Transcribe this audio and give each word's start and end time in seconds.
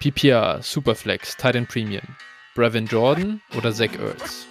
PPR, 0.00 0.62
Superflex, 0.62 1.36
Titan 1.36 1.66
Premium, 1.66 2.04
Brevin 2.54 2.86
Jordan 2.86 3.40
oder 3.56 3.72
Zach 3.72 3.90
Ertz? 3.98 4.46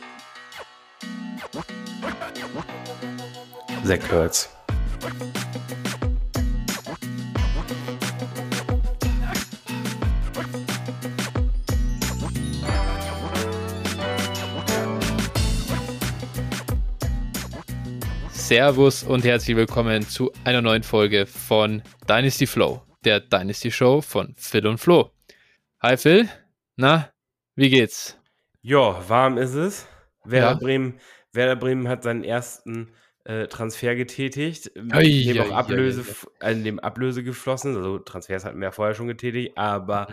Zach 3.86 4.12
Ertz. 4.12 4.50
Servus 18.34 19.04
und 19.04 19.24
herzlich 19.24 19.56
willkommen 19.56 20.06
zu 20.06 20.34
einer 20.44 20.62
neuen 20.62 20.84
Folge 20.84 21.26
von 21.26 21.82
Dynasty 22.10 22.48
Flow, 22.48 22.82
der 23.06 23.22
Dynasty 23.22 23.72
Show 23.72 24.02
von 24.02 24.36
Phil 24.38 24.68
und 24.68 24.78
Flo. 24.78 25.12
Hi 25.80 25.96
Phil, 25.96 26.28
na, 26.76 27.14
wie 27.56 27.70
geht's? 27.70 28.20
Ja, 28.64 29.08
warm 29.08 29.38
ist 29.38 29.54
es. 29.54 29.88
Werder, 30.24 30.54
ja. 30.54 30.58
Bremen, 30.58 31.00
Werder 31.32 31.56
Bremen 31.56 31.88
hat 31.88 32.02
seinen 32.02 32.24
ersten 32.24 32.92
äh, 33.26 33.46
Transfer 33.46 33.96
getätigt, 33.96 34.66
in, 34.66 34.90
dem 34.90 35.40
auch 35.40 35.52
Ablöse, 35.52 36.04
ja, 36.42 36.50
in 36.50 36.64
dem 36.64 36.80
Ablöse 36.80 37.24
geflossen. 37.24 37.76
Also 37.76 38.00
Transfers 38.00 38.44
hatten 38.44 38.58
wir 38.58 38.66
ja 38.66 38.72
vorher 38.72 38.96
schon 38.96 39.06
getätigt, 39.06 39.56
aber 39.56 40.08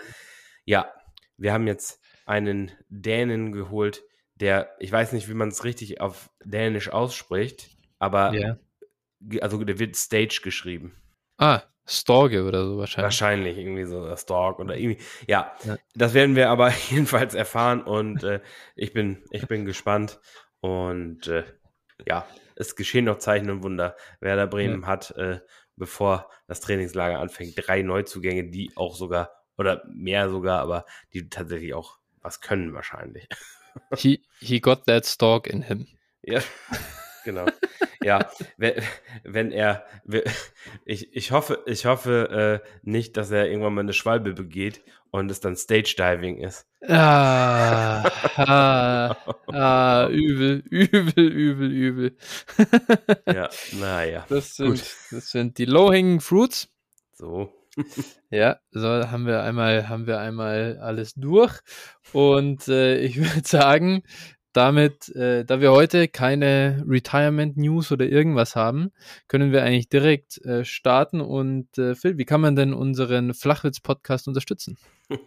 ja, 0.67 0.93
wir 1.39 1.55
haben 1.55 1.67
jetzt 1.67 1.99
einen 2.27 2.71
Dänen 2.91 3.51
geholt, 3.53 4.03
der, 4.35 4.77
ich 4.81 4.93
weiß 4.93 5.13
nicht, 5.13 5.31
wie 5.31 5.35
man 5.35 5.49
es 5.49 5.65
richtig 5.65 5.99
auf 5.99 6.29
Dänisch 6.45 6.91
ausspricht, 6.91 7.71
aber 7.99 8.35
Ja. 8.35 8.59
also 9.41 9.65
der 9.65 9.79
wird 9.79 9.97
Stage 9.97 10.41
geschrieben. 10.45 10.95
Ah, 11.39 11.63
Storge 11.87 12.45
oder 12.45 12.65
so 12.67 12.79
wahrscheinlich. 12.79 13.05
Wahrscheinlich 13.05 13.59
irgendwie 13.59 13.85
so 13.85 14.07
der 14.07 14.17
Stalk 14.17 14.59
oder 14.59 14.77
irgendwie. 14.77 15.03
Ja, 15.29 15.55
Ja. 15.65 15.77
das 15.95 16.15
werden 16.15 16.35
wir 16.37 16.49
aber 16.51 16.71
jedenfalls 16.91 17.35
erfahren 17.35 17.83
und 17.83 18.23
äh, 18.23 18.41
ich 18.75 18.93
bin 18.93 19.23
ich 19.31 19.47
bin 19.47 19.65
gespannt 19.67 20.19
und 20.61 21.27
äh, 21.29 21.45
ja, 22.07 22.27
es 22.57 22.77
geschehen 22.77 23.05
noch 23.05 23.19
Zeichen 23.19 23.51
und 23.51 23.63
Wunder. 23.63 23.97
Werder 24.21 24.47
Bremen 24.47 24.87
hat, 24.87 25.11
äh, 25.13 25.41
bevor 25.77 26.31
das 26.47 26.61
Trainingslager 26.61 27.19
anfängt, 27.19 27.55
drei 27.57 27.83
Neuzugänge, 27.83 28.49
die 28.51 28.73
auch 28.77 28.95
sogar 28.97 29.31
oder 29.59 29.83
mehr 29.93 30.29
sogar, 30.31 30.61
aber 30.61 30.85
die 31.13 31.29
tatsächlich 31.29 31.75
auch 31.75 31.99
was 32.21 32.41
können 32.41 32.73
wahrscheinlich. 32.75 33.29
He, 33.97 34.23
he 34.39 34.61
got 34.61 34.87
that 34.87 35.05
stalk 35.05 35.47
in 35.47 35.63
him. 35.63 35.87
Ja, 36.23 36.41
genau. 37.25 37.47
Ja, 38.03 38.31
wenn, 38.59 38.75
wenn 39.25 39.51
er, 39.51 39.85
ich, 40.85 41.15
ich 41.17 41.33
hoffe, 41.33 41.63
ich 41.67 41.87
hoffe 41.87 42.63
äh, 42.63 42.69
nicht, 42.83 43.17
dass 43.17 43.31
er 43.31 43.49
irgendwann 43.49 43.75
mal 43.75 43.81
eine 43.81 43.95
Schwalbe 43.95 44.35
begeht 44.35 44.83
und 45.11 45.31
es 45.31 45.41
dann 45.41 45.57
Stage 45.57 45.95
Diving 45.97 46.39
ist. 46.39 46.67
Ah, 46.87 48.03
ah, 48.37 49.17
ah, 49.47 50.09
übel, 50.09 50.63
übel, 50.69 51.33
übel, 51.33 51.71
übel. 51.73 52.17
Ja, 53.27 53.49
naja. 53.73 54.27
Das 54.29 54.57
sind, 54.57 54.85
das 55.11 55.31
sind 55.31 55.57
die 55.57 55.65
Low-Hanging 55.65 56.21
Fruits. 56.21 56.69
So. 57.13 57.53
Ja, 58.31 58.59
so 58.71 58.89
haben 58.89 59.27
wir 59.27 59.43
einmal, 59.43 59.89
haben 59.89 60.07
wir 60.07 60.19
einmal 60.19 60.79
alles 60.81 61.15
durch. 61.15 61.61
Und 62.13 62.69
äh, 62.69 62.99
ich 62.99 63.17
würde 63.17 63.47
sagen, 63.47 64.03
damit, 64.57 65.09
äh, 65.15 65.45
da 65.45 65.61
wir 65.61 65.73
heute 65.73 66.09
keine 66.09 66.85
Retirement 66.89 67.57
News 67.57 67.93
oder 67.93 68.07
irgendwas 68.07 68.57
haben, 68.57 68.93
können 69.29 69.53
wir 69.53 69.63
eigentlich 69.63 69.89
direkt 69.89 70.39
äh, 70.45 70.65
starten. 70.65 71.21
Und 71.21 71.77
äh, 71.77 71.95
Phil, 71.95 72.17
wie 72.19 72.25
kann 72.25 72.41
man 72.41 72.57
denn 72.57 72.73
unseren 72.73 73.35
Flachwitz-Podcast 73.35 74.29
unterstützen? 74.29 74.79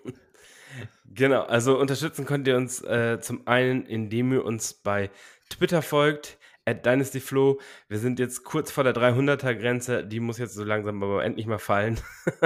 Genau, 1.10 1.44
also 1.44 1.80
unterstützen 1.80 2.26
könnt 2.26 2.48
ihr 2.48 2.58
uns 2.58 2.84
äh, 2.84 3.20
zum 3.20 3.48
einen, 3.48 3.86
indem 3.86 4.34
ihr 4.34 4.46
uns 4.46 4.74
bei 4.74 5.10
Twitter 5.50 5.82
folgt, 5.82 6.38
at 6.66 6.86
DynastyFlow. 6.86 7.60
Wir 7.88 7.98
sind 7.98 8.20
jetzt 8.20 8.44
kurz 8.44 8.72
vor 8.72 8.84
der 8.84 8.94
300er-Grenze, 8.94 10.06
die 10.06 10.20
muss 10.20 10.38
jetzt 10.38 10.54
so 10.54 10.64
langsam 10.64 11.02
aber 11.02 11.24
endlich 11.24 11.48
mal 11.48 11.58
fallen. 11.58 12.00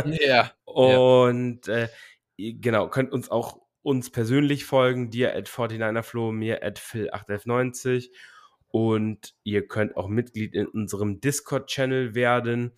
Ja. 0.05 0.51
Und 0.63 1.67
äh, 1.67 1.89
genau, 2.37 2.87
könnt 2.87 3.11
uns 3.11 3.29
auch 3.29 3.59
uns 3.83 4.09
persönlich 4.09 4.65
folgen, 4.65 5.09
dir 5.09 5.35
at 5.35 5.49
49erflo, 5.49 6.31
mir 6.31 6.63
at 6.63 6.79
phil81190 6.79 8.11
und 8.67 9.33
ihr 9.43 9.67
könnt 9.67 9.97
auch 9.97 10.07
Mitglied 10.07 10.53
in 10.53 10.67
unserem 10.67 11.19
Discord-Channel 11.19 12.15
werden. 12.15 12.71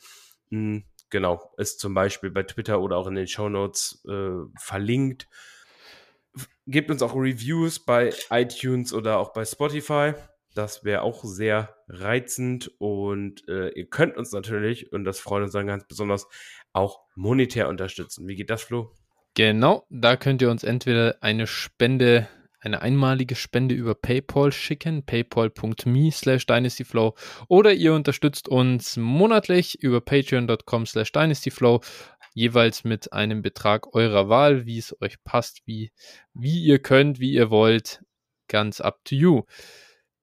Hm, 0.49 0.85
Genau, 1.13 1.53
ist 1.57 1.79
zum 1.79 1.93
Beispiel 1.93 2.31
bei 2.31 2.41
Twitter 2.41 2.81
oder 2.81 2.97
auch 2.97 3.05
in 3.05 3.13
den 3.13 3.27
Shownotes 3.27 4.03
äh, 4.09 4.49
verlinkt. 4.59 5.29
Gebt 6.65 6.89
uns 6.89 7.03
auch 7.03 7.13
Reviews 7.13 7.85
bei 7.85 8.11
iTunes 8.31 8.93
oder 8.93 9.19
auch 9.19 9.31
bei 9.31 9.45
Spotify. 9.45 10.13
Das 10.55 10.83
wäre 10.83 11.03
auch 11.03 11.23
sehr 11.23 11.75
reizend 11.87 12.71
und 12.79 13.47
äh, 13.47 13.69
ihr 13.75 13.91
könnt 13.91 14.17
uns 14.17 14.31
natürlich, 14.31 14.91
und 14.91 15.03
das 15.03 15.19
freut 15.19 15.43
uns 15.43 15.51
dann 15.51 15.67
ganz 15.67 15.85
besonders, 15.85 16.27
auch 16.71 17.01
monetär 17.13 17.69
unterstützen. 17.69 18.27
Wie 18.27 18.35
geht 18.35 18.49
das, 18.49 18.63
Flo? 18.63 18.91
Genau, 19.35 19.87
da 19.89 20.15
könnt 20.15 20.43
ihr 20.43 20.51
uns 20.51 20.63
entweder 20.63 21.17
eine 21.21 21.47
Spende, 21.47 22.27
eine 22.59 22.83
einmalige 22.83 23.35
Spende 23.35 23.73
über 23.73 23.95
PayPal 23.95 24.51
schicken, 24.51 25.03
paypal.me 25.03 26.11
slash 26.11 26.45
dynastyflow, 26.45 27.15
oder 27.47 27.73
ihr 27.73 27.95
unterstützt 27.95 28.47
uns 28.47 28.95
monatlich 28.95 29.81
über 29.81 30.01
patreon.com 30.01 30.85
slash 30.85 31.11
dynastyflow, 31.11 31.81
jeweils 32.35 32.83
mit 32.83 33.11
einem 33.11 33.41
Betrag 33.41 33.95
eurer 33.95 34.29
Wahl, 34.29 34.67
wie 34.67 34.77
es 34.77 34.95
euch 35.01 35.23
passt, 35.23 35.63
wie, 35.65 35.91
wie 36.35 36.63
ihr 36.63 36.77
könnt, 36.77 37.19
wie 37.19 37.33
ihr 37.33 37.49
wollt, 37.49 38.03
ganz 38.47 38.81
up 38.81 39.03
to 39.03 39.15
you. 39.15 39.43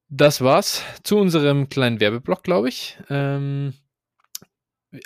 Das 0.09 0.41
war's 0.41 0.84
zu 1.03 1.19
unserem 1.19 1.69
kleinen 1.69 2.00
Werbeblock, 2.00 2.44
glaube 2.44 2.69
ich. 2.69 2.97
Ähm, 3.09 3.75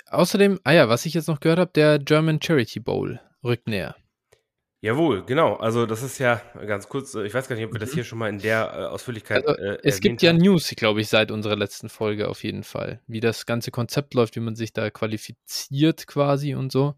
außerdem, 0.07 0.59
ah 0.63 0.73
ja, 0.73 0.89
was 0.89 1.07
ich 1.07 1.15
jetzt 1.15 1.27
noch 1.27 1.39
gehört 1.39 1.59
habe, 1.59 1.71
der 1.73 1.97
German 1.97 2.39
Charity 2.39 2.79
Bowl 2.79 3.19
rückt 3.45 3.67
näher. 3.67 3.95
Jawohl, 4.81 5.25
genau. 5.25 5.55
Also 5.55 5.87
das 5.87 6.03
ist 6.03 6.19
ja 6.19 6.41
ganz 6.67 6.87
kurz, 6.89 7.15
äh, 7.15 7.25
ich 7.25 7.33
weiß 7.33 7.47
gar 7.47 7.55
nicht, 7.55 7.65
ob 7.65 7.73
wir 7.73 7.79
das 7.79 7.93
hier 7.93 8.03
schon 8.03 8.19
mal 8.19 8.29
in 8.29 8.37
der 8.37 8.71
äh, 8.71 8.85
Ausführlichkeit 8.85 9.47
Also, 9.47 9.59
äh, 9.59 9.79
Es 9.81 9.99
gibt 9.99 10.21
ja 10.21 10.29
haben. 10.29 10.37
News, 10.37 10.69
glaube 10.77 11.01
ich, 11.01 11.07
seit 11.07 11.31
unserer 11.31 11.55
letzten 11.55 11.89
Folge 11.89 12.27
auf 12.27 12.43
jeden 12.43 12.63
Fall. 12.63 13.01
Wie 13.07 13.19
das 13.19 13.47
ganze 13.47 13.71
Konzept 13.71 14.13
läuft, 14.13 14.35
wie 14.35 14.41
man 14.41 14.55
sich 14.55 14.73
da 14.73 14.91
qualifiziert 14.91 16.05
quasi 16.05 16.53
und 16.53 16.71
so. 16.71 16.93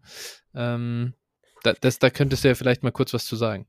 Ähm, 0.54 1.14
da, 1.62 1.72
das, 1.80 1.98
da 1.98 2.10
könntest 2.10 2.44
du 2.44 2.48
ja 2.48 2.54
vielleicht 2.54 2.82
mal 2.82 2.92
kurz 2.92 3.14
was 3.14 3.24
zu 3.24 3.36
sagen. 3.36 3.66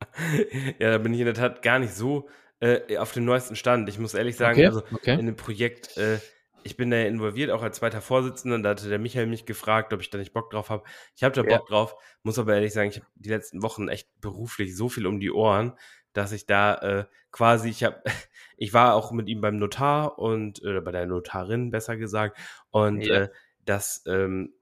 ja, 0.80 0.90
da 0.90 0.98
bin 0.98 1.14
ich 1.14 1.20
in 1.20 1.26
der 1.26 1.34
Tat 1.34 1.62
gar 1.62 1.78
nicht 1.78 1.94
so 1.94 2.28
äh, 2.58 2.96
auf 2.96 3.12
dem 3.12 3.24
neuesten 3.24 3.54
Stand. 3.54 3.88
Ich 3.88 3.98
muss 4.00 4.14
ehrlich 4.14 4.36
sagen, 4.36 4.58
Okay, 4.58 4.66
also 4.66 4.82
okay. 4.92 5.18
in 5.18 5.26
dem 5.26 5.36
Projekt, 5.36 5.96
äh, 5.96 6.18
ich 6.64 6.76
bin 6.76 6.90
da 6.90 6.98
involviert, 7.02 7.50
auch 7.50 7.62
als 7.62 7.76
zweiter 7.76 8.00
Vorsitzender. 8.00 8.58
Da 8.58 8.70
hatte 8.70 8.88
der 8.88 8.98
Michael 8.98 9.26
mich 9.26 9.46
gefragt, 9.46 9.92
ob 9.92 10.00
ich 10.00 10.10
da 10.10 10.18
nicht 10.18 10.32
Bock 10.32 10.50
drauf 10.50 10.70
habe. 10.70 10.84
Ich 11.16 11.22
habe 11.22 11.34
da 11.34 11.42
Ja. 11.42 11.58
Bock 11.58 11.68
drauf, 11.68 11.94
muss 12.22 12.38
aber 12.38 12.54
ehrlich 12.54 12.72
sagen, 12.72 12.90
ich 12.90 12.96
habe 12.96 13.06
die 13.14 13.28
letzten 13.28 13.62
Wochen 13.62 13.88
echt 13.88 14.08
beruflich 14.20 14.76
so 14.76 14.88
viel 14.88 15.06
um 15.06 15.20
die 15.20 15.30
Ohren, 15.30 15.74
dass 16.12 16.32
ich 16.32 16.46
da 16.46 16.74
äh, 16.76 17.04
quasi, 17.30 17.68
ich 17.68 17.84
habe, 17.84 18.02
ich 18.56 18.72
war 18.72 18.94
auch 18.94 19.12
mit 19.12 19.28
ihm 19.28 19.40
beim 19.40 19.58
Notar 19.58 20.18
und 20.18 20.62
äh, 20.64 20.80
bei 20.80 20.92
der 20.92 21.06
Notarin 21.06 21.70
besser 21.70 21.96
gesagt 21.96 22.38
und 22.70 23.06
Ja. 23.06 23.14
äh, 23.24 23.28
das 23.64 24.02
ähm, 24.06 24.54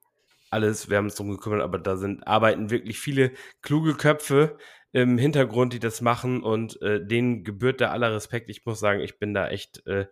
alles, 0.50 0.90
wir 0.90 0.98
haben 0.98 1.06
uns 1.06 1.14
drum 1.14 1.30
gekümmert, 1.30 1.62
aber 1.62 1.78
da 1.78 1.96
sind 1.96 2.26
arbeiten 2.26 2.70
wirklich 2.70 2.98
viele 2.98 3.32
kluge 3.62 3.94
Köpfe 3.94 4.58
im 4.92 5.16
Hintergrund, 5.16 5.72
die 5.72 5.78
das 5.78 6.02
machen 6.02 6.42
und 6.42 6.80
äh, 6.82 7.04
denen 7.04 7.42
gebührt 7.44 7.80
da 7.80 7.90
aller 7.90 8.12
Respekt. 8.14 8.50
Ich 8.50 8.66
muss 8.66 8.78
sagen, 8.78 9.00
ich 9.00 9.18
bin 9.18 9.32
da 9.32 9.48
echt 9.48 9.86
äh, 9.86 10.06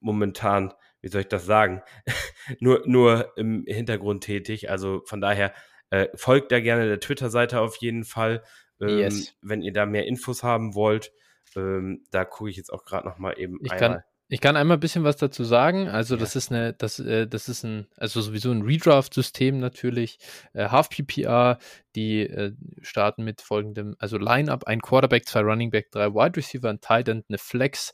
momentan, 0.00 0.72
wie 1.00 1.08
soll 1.08 1.22
ich 1.22 1.28
das 1.28 1.46
sagen, 1.46 1.82
nur, 2.60 2.82
nur 2.86 3.32
im 3.36 3.64
Hintergrund 3.66 4.24
tätig. 4.24 4.70
Also 4.70 5.02
von 5.06 5.20
daher 5.20 5.52
äh, 5.90 6.08
folgt 6.14 6.52
da 6.52 6.60
gerne 6.60 6.86
der 6.86 7.00
Twitter-Seite 7.00 7.60
auf 7.60 7.76
jeden 7.76 8.04
Fall, 8.04 8.42
ähm, 8.80 8.98
Yes. 8.98 9.34
wenn 9.42 9.62
ihr 9.62 9.72
da 9.72 9.86
mehr 9.86 10.06
Infos 10.06 10.42
haben 10.42 10.74
wollt. 10.74 11.12
Ähm, 11.56 12.04
da 12.10 12.24
gucke 12.24 12.50
ich 12.50 12.56
jetzt 12.56 12.72
auch 12.72 12.84
gerade 12.84 13.06
noch 13.08 13.18
mal 13.18 13.32
eben 13.38 13.58
Ich 13.62 13.72
einmal. 13.72 13.90
kann, 13.90 14.02
ich 14.28 14.40
kann 14.42 14.56
einmal 14.56 14.76
ein 14.76 14.80
bisschen 14.80 15.04
was 15.04 15.16
dazu 15.16 15.44
sagen. 15.44 15.88
Also, 15.88 16.16
das 16.16 16.36
ist 16.36 16.52
eine, 16.52 16.74
das, 16.74 16.98
äh, 16.98 17.26
das 17.26 17.48
ist 17.48 17.64
ein, 17.64 17.86
also 17.96 18.20
sowieso 18.20 18.50
ein 18.50 18.60
Redraft-System 18.62 19.58
natürlich. 19.58 20.18
Äh, 20.52 20.68
Half 20.68 20.90
PPR, 20.90 21.58
die 21.96 22.20
äh, 22.20 22.52
starten 22.82 23.24
mit 23.24 23.40
folgendem, 23.40 23.96
also 23.98 24.18
Lineup, 24.18 24.64
ein 24.64 24.82
Quarterback, 24.82 25.26
zwei 25.26 25.40
Running 25.40 25.70
Back, 25.70 25.90
drei 25.90 26.12
Wide 26.12 26.36
Receiver, 26.36 26.68
ein 26.68 26.82
Tight 26.82 27.08
End, 27.08 27.24
eine 27.30 27.38
Flex, 27.38 27.92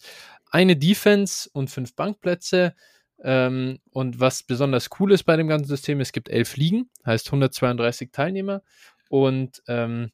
eine 0.51 0.77
Defense 0.77 1.49
und 1.53 1.71
fünf 1.71 1.95
Bankplätze. 1.95 2.75
Ähm, 3.23 3.79
und 3.91 4.21
was 4.21 4.43
besonders 4.43 4.89
cool 4.99 5.13
ist 5.13 5.25
bei 5.25 5.37
dem 5.37 5.49
ganzen 5.49 5.69
System, 5.69 6.01
es 6.01 6.13
gibt 6.13 6.29
elf 6.29 6.57
Ligen, 6.57 6.91
heißt 7.07 7.27
132 7.29 8.11
Teilnehmer. 8.13 8.63
Und 9.09 9.63
ähm, 9.69 10.11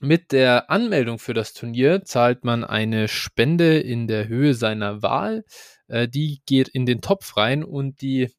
mit 0.00 0.32
der 0.32 0.68
Anmeldung 0.68 1.18
für 1.20 1.32
das 1.32 1.54
Turnier 1.54 2.04
zahlt 2.04 2.44
man 2.44 2.64
eine 2.64 3.06
Spende 3.06 3.78
in 3.78 4.08
der 4.08 4.26
Höhe 4.26 4.54
seiner 4.54 5.00
Wahl. 5.02 5.44
Äh, 5.86 6.08
die 6.08 6.42
geht 6.44 6.68
in 6.68 6.86
den 6.86 7.00
Topf 7.00 7.36
rein 7.36 7.62
und 7.62 8.00
die 8.02 8.32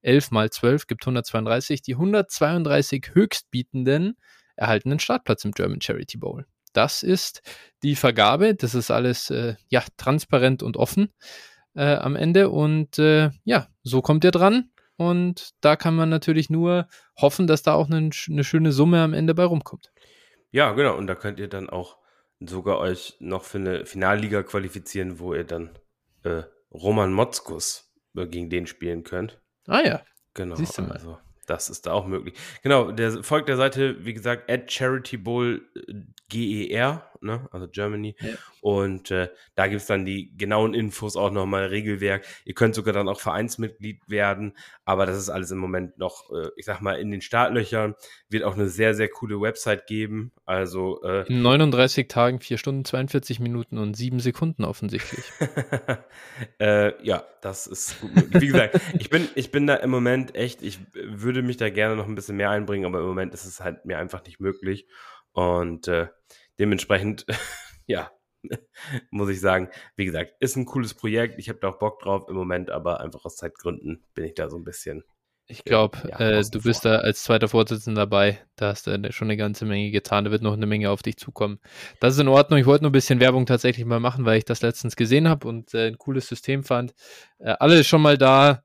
11 0.00 0.30
mal 0.30 0.50
12 0.50 0.86
gibt 0.86 1.02
132. 1.02 1.82
Die 1.82 1.94
132 1.94 3.10
Höchstbietenden 3.12 4.16
erhalten 4.56 4.90
einen 4.90 5.00
Startplatz 5.00 5.44
im 5.44 5.52
German 5.52 5.80
Charity 5.80 6.16
Bowl. 6.16 6.46
Das 6.72 7.02
ist 7.02 7.42
die 7.82 7.96
Vergabe. 7.96 8.54
Das 8.54 8.74
ist 8.74 8.90
alles 8.90 9.30
äh, 9.30 9.56
ja 9.68 9.82
transparent 9.96 10.62
und 10.62 10.76
offen 10.76 11.12
äh, 11.74 11.96
am 11.96 12.16
Ende. 12.16 12.50
Und 12.50 12.98
äh, 12.98 13.30
ja, 13.44 13.68
so 13.82 14.02
kommt 14.02 14.24
ihr 14.24 14.30
dran. 14.30 14.70
Und 14.96 15.50
da 15.60 15.76
kann 15.76 15.96
man 15.96 16.08
natürlich 16.08 16.50
nur 16.50 16.86
hoffen, 17.20 17.46
dass 17.46 17.62
da 17.62 17.74
auch 17.74 17.90
eine, 17.90 18.10
eine 18.28 18.44
schöne 18.44 18.72
Summe 18.72 19.02
am 19.02 19.12
Ende 19.12 19.34
bei 19.34 19.44
rumkommt. 19.44 19.92
Ja, 20.50 20.72
genau. 20.72 20.96
Und 20.96 21.08
da 21.08 21.14
könnt 21.14 21.40
ihr 21.40 21.48
dann 21.48 21.68
auch 21.68 21.98
sogar 22.40 22.78
euch 22.78 23.16
noch 23.18 23.44
für 23.44 23.58
eine 23.58 23.86
Finalliga 23.86 24.42
qualifizieren, 24.42 25.18
wo 25.18 25.34
ihr 25.34 25.44
dann 25.44 25.70
äh, 26.22 26.42
Roman 26.72 27.12
Motzkus 27.12 27.92
äh, 28.16 28.26
gegen 28.26 28.50
den 28.50 28.66
spielen 28.66 29.02
könnt. 29.02 29.40
Ah 29.66 29.80
ja. 29.84 30.02
Genau. 30.34 30.56
Siehst 30.56 30.78
du 30.78 30.82
mal. 30.82 30.92
Also, 30.92 31.18
das 31.46 31.70
ist 31.70 31.86
da 31.86 31.92
auch 31.92 32.06
möglich. 32.06 32.34
Genau, 32.62 32.90
der 32.90 33.22
folgt 33.22 33.48
der 33.48 33.56
Seite, 33.56 34.04
wie 34.04 34.14
gesagt, 34.14 34.50
at 34.50 34.70
Charity 34.70 35.16
Bowl 35.16 35.62
äh, 35.74 35.94
GER, 36.28 37.10
ne? 37.24 37.48
also 37.50 37.66
Germany. 37.68 38.14
Ja. 38.20 38.34
Und 38.60 39.10
äh, 39.10 39.28
da 39.54 39.66
gibt 39.66 39.80
es 39.80 39.86
dann 39.86 40.04
die 40.04 40.36
genauen 40.36 40.74
Infos, 40.74 41.16
auch 41.16 41.30
nochmal 41.30 41.66
Regelwerk. 41.66 42.24
Ihr 42.44 42.54
könnt 42.54 42.74
sogar 42.74 42.94
dann 42.94 43.08
auch 43.08 43.20
Vereinsmitglied 43.20 44.08
werden, 44.08 44.56
aber 44.84 45.06
das 45.06 45.16
ist 45.16 45.30
alles 45.30 45.50
im 45.50 45.58
Moment 45.58 45.98
noch, 45.98 46.30
äh, 46.30 46.48
ich 46.56 46.64
sag 46.66 46.80
mal, 46.80 46.94
in 46.94 47.10
den 47.10 47.20
Startlöchern. 47.20 47.94
Wird 48.28 48.44
auch 48.44 48.54
eine 48.54 48.68
sehr, 48.68 48.94
sehr 48.94 49.08
coole 49.08 49.40
Website 49.40 49.86
geben. 49.86 50.32
Also 50.44 51.02
äh, 51.02 51.26
in 51.26 51.42
39 51.42 52.08
Tagen, 52.08 52.40
4 52.40 52.58
Stunden, 52.58 52.84
42 52.84 53.40
Minuten 53.40 53.78
und 53.78 53.94
7 53.94 54.20
Sekunden 54.20 54.64
offensichtlich. 54.64 55.24
äh, 56.60 56.92
ja, 57.04 57.24
das 57.40 57.66
ist 57.66 58.00
gut. 58.00 58.10
Wie 58.40 58.46
gesagt, 58.46 58.80
ich 58.98 59.10
bin, 59.10 59.28
ich 59.34 59.50
bin 59.50 59.66
da 59.66 59.74
im 59.76 59.90
Moment 59.90 60.34
echt, 60.34 60.62
ich 60.62 60.78
würde 60.92 61.42
mich 61.42 61.56
da 61.56 61.70
gerne 61.70 61.96
noch 61.96 62.06
ein 62.06 62.14
bisschen 62.14 62.36
mehr 62.36 62.50
einbringen, 62.50 62.86
aber 62.86 63.00
im 63.00 63.06
Moment 63.06 63.34
ist 63.34 63.44
es 63.44 63.60
halt 63.60 63.84
mir 63.84 63.98
einfach 63.98 64.24
nicht 64.24 64.40
möglich. 64.40 64.86
Und 65.32 65.88
äh, 65.88 66.06
dementsprechend, 66.58 67.26
ja, 67.86 68.10
muss 69.10 69.30
ich 69.30 69.40
sagen, 69.40 69.68
wie 69.96 70.04
gesagt, 70.04 70.34
ist 70.40 70.56
ein 70.56 70.66
cooles 70.66 70.94
Projekt. 70.94 71.38
Ich 71.38 71.48
habe 71.48 71.58
da 71.60 71.68
auch 71.68 71.78
Bock 71.78 72.00
drauf 72.00 72.28
im 72.28 72.36
Moment, 72.36 72.70
aber 72.70 73.00
einfach 73.00 73.24
aus 73.24 73.36
Zeitgründen 73.36 74.04
bin 74.14 74.24
ich 74.24 74.34
da 74.34 74.48
so 74.48 74.56
ein 74.56 74.64
bisschen. 74.64 75.02
Ich 75.46 75.62
glaube, 75.62 75.98
ja, 76.08 76.18
äh, 76.18 76.42
du 76.50 76.62
bist 76.62 76.82
vor. 76.82 76.92
da 76.92 76.98
als 77.00 77.22
zweiter 77.22 77.48
Vorsitzender 77.48 78.02
dabei. 78.02 78.40
Da 78.56 78.68
hast 78.68 78.86
du 78.86 79.12
schon 79.12 79.26
eine 79.26 79.36
ganze 79.36 79.66
Menge 79.66 79.90
getan. 79.90 80.24
Da 80.24 80.30
wird 80.30 80.40
noch 80.40 80.54
eine 80.54 80.64
Menge 80.64 80.90
auf 80.90 81.02
dich 81.02 81.18
zukommen. 81.18 81.60
Das 82.00 82.14
ist 82.14 82.20
in 82.20 82.28
Ordnung. 82.28 82.58
Ich 82.58 82.64
wollte 82.64 82.84
nur 82.84 82.90
ein 82.90 82.92
bisschen 82.92 83.20
Werbung 83.20 83.44
tatsächlich 83.44 83.84
mal 83.84 84.00
machen, 84.00 84.24
weil 84.24 84.38
ich 84.38 84.46
das 84.46 84.62
letztens 84.62 84.96
gesehen 84.96 85.28
habe 85.28 85.46
und 85.46 85.74
äh, 85.74 85.88
ein 85.88 85.98
cooles 85.98 86.28
System 86.28 86.64
fand. 86.64 86.94
Äh, 87.38 87.56
alle 87.60 87.84
schon 87.84 88.00
mal 88.00 88.16
da 88.16 88.64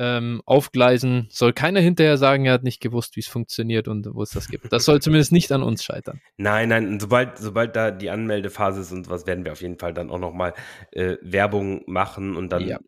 ähm, 0.00 0.40
aufgleisen. 0.46 1.28
Soll 1.30 1.52
keiner 1.52 1.80
hinterher 1.80 2.16
sagen, 2.16 2.46
er 2.46 2.54
hat 2.54 2.64
nicht 2.64 2.80
gewusst, 2.80 3.16
wie 3.16 3.20
es 3.20 3.28
funktioniert 3.28 3.86
und 3.86 4.08
wo 4.14 4.22
es 4.22 4.30
das 4.30 4.48
gibt. 4.48 4.72
Das 4.72 4.86
soll 4.86 5.02
zumindest 5.02 5.30
nicht 5.30 5.52
an 5.52 5.62
uns 5.62 5.84
scheitern. 5.84 6.22
Nein, 6.38 6.70
nein, 6.70 6.98
sobald, 6.98 7.36
sobald 7.36 7.76
da 7.76 7.90
die 7.90 8.08
Anmeldephase 8.08 8.80
ist 8.80 8.92
und 8.92 9.10
was, 9.10 9.26
werden 9.26 9.44
wir 9.44 9.52
auf 9.52 9.60
jeden 9.60 9.78
Fall 9.78 9.92
dann 9.92 10.10
auch 10.10 10.18
nochmal 10.18 10.54
äh, 10.92 11.16
Werbung 11.20 11.82
machen 11.86 12.34
und 12.34 12.50
dann 12.50 12.66
ja. 12.66 12.78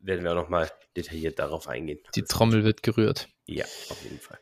werden 0.00 0.22
wir 0.22 0.32
auch 0.32 0.36
nochmal 0.36 0.68
detailliert 0.94 1.38
darauf 1.38 1.66
eingehen. 1.66 1.98
Die 2.14 2.22
Trommel 2.22 2.62
wird 2.62 2.82
gerührt. 2.82 3.30
Ja, 3.46 3.64
auf 3.64 4.02
jeden 4.04 4.18
Fall. 4.18 4.38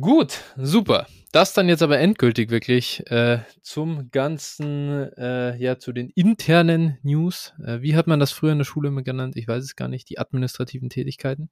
Gut, 0.00 0.40
super. 0.56 1.06
Das 1.30 1.52
dann 1.52 1.68
jetzt 1.68 1.82
aber 1.82 1.98
endgültig 1.98 2.50
wirklich 2.50 3.02
äh, 3.10 3.40
zum 3.60 4.10
ganzen, 4.10 5.12
äh, 5.16 5.56
ja, 5.56 5.78
zu 5.78 5.92
den 5.92 6.10
internen 6.10 6.98
News. 7.02 7.52
Äh, 7.64 7.82
wie 7.82 7.94
hat 7.94 8.06
man 8.06 8.18
das 8.18 8.32
früher 8.32 8.52
in 8.52 8.58
der 8.58 8.64
Schule 8.64 8.88
immer 8.88 9.02
genannt? 9.02 9.36
Ich 9.36 9.46
weiß 9.46 9.62
es 9.62 9.76
gar 9.76 9.88
nicht. 9.88 10.08
Die 10.08 10.18
administrativen 10.18 10.88
Tätigkeiten. 10.88 11.50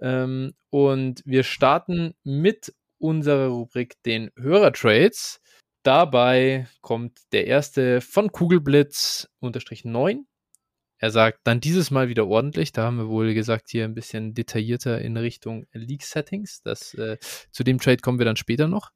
Ähm, 0.00 0.54
und 0.70 1.22
wir 1.24 1.42
starten 1.42 2.14
mit 2.22 2.74
unserer 2.98 3.48
Rubrik 3.48 3.94
den 4.04 4.30
Hörertrades. 4.36 5.40
Dabei 5.82 6.66
kommt 6.80 7.18
der 7.32 7.46
erste 7.46 8.00
von 8.00 8.30
Kugelblitz 8.30 9.28
unterstrich 9.40 9.84
9 9.84 10.26
er 10.98 11.10
sagt 11.10 11.40
dann 11.44 11.60
dieses 11.60 11.90
Mal 11.90 12.08
wieder 12.08 12.26
ordentlich. 12.26 12.72
Da 12.72 12.84
haben 12.84 12.98
wir 12.98 13.08
wohl 13.08 13.34
gesagt, 13.34 13.70
hier 13.70 13.84
ein 13.84 13.94
bisschen 13.94 14.34
detaillierter 14.34 15.00
in 15.00 15.16
Richtung 15.16 15.66
League-Settings. 15.72 16.62
äh, 16.64 17.16
zu 17.50 17.64
dem 17.64 17.78
Trade 17.78 17.98
kommen 17.98 18.18
wir 18.18 18.26
dann 18.26 18.36
später 18.36 18.68
noch. 18.68 18.90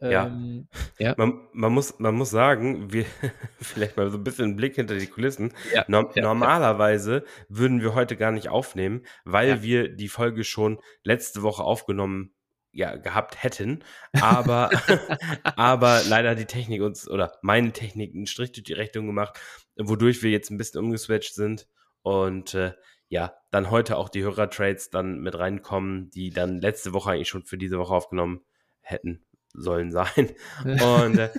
Ja. 0.00 0.26
Ähm, 0.26 0.68
ja. 0.98 1.14
Man, 1.16 1.48
man, 1.52 1.72
muss, 1.72 1.98
man 1.98 2.14
muss 2.14 2.30
sagen, 2.30 2.92
wir 2.92 3.04
vielleicht 3.60 3.96
mal 3.96 4.10
so 4.10 4.18
ein 4.18 4.24
bisschen 4.24 4.44
einen 4.46 4.56
Blick 4.56 4.74
hinter 4.74 4.96
die 4.96 5.06
Kulissen. 5.06 5.52
Ja, 5.72 5.84
no 5.88 6.10
ja, 6.14 6.22
normalerweise 6.22 7.24
würden 7.48 7.80
wir 7.80 7.94
heute 7.94 8.16
gar 8.16 8.32
nicht 8.32 8.48
aufnehmen, 8.48 9.02
weil 9.24 9.62
wir 9.62 9.88
die 9.88 10.08
Folge 10.08 10.44
schon 10.44 10.78
letzte 11.02 11.42
Woche 11.42 11.62
aufgenommen 11.62 12.34
ja, 12.74 12.96
gehabt 12.96 13.42
hätten. 13.42 13.84
Aber, 14.20 14.70
aber 15.56 16.02
leider 16.08 16.30
hat 16.30 16.38
die 16.38 16.44
Technik 16.44 16.82
uns 16.82 17.08
oder 17.08 17.38
meine 17.40 17.72
Technik 17.72 18.14
einen 18.14 18.26
Strich 18.26 18.52
durch 18.52 18.64
die 18.64 18.72
Rechnung 18.72 19.06
gemacht, 19.06 19.38
wodurch 19.76 20.22
wir 20.22 20.30
jetzt 20.30 20.50
ein 20.50 20.58
bisschen 20.58 20.80
umgeswitcht 20.80 21.34
sind 21.34 21.68
und 22.02 22.54
äh, 22.54 22.72
ja, 23.08 23.34
dann 23.50 23.70
heute 23.70 23.96
auch 23.96 24.08
die 24.08 24.22
Hörertrades 24.22 24.90
dann 24.90 25.20
mit 25.20 25.38
reinkommen, 25.38 26.10
die 26.10 26.30
dann 26.30 26.60
letzte 26.60 26.92
Woche 26.92 27.12
eigentlich 27.12 27.28
schon 27.28 27.44
für 27.44 27.58
diese 27.58 27.78
Woche 27.78 27.94
aufgenommen 27.94 28.40
hätten 28.80 29.24
sollen 29.52 29.92
sein. 29.92 30.32
Und 30.64 31.18
äh, 31.18 31.30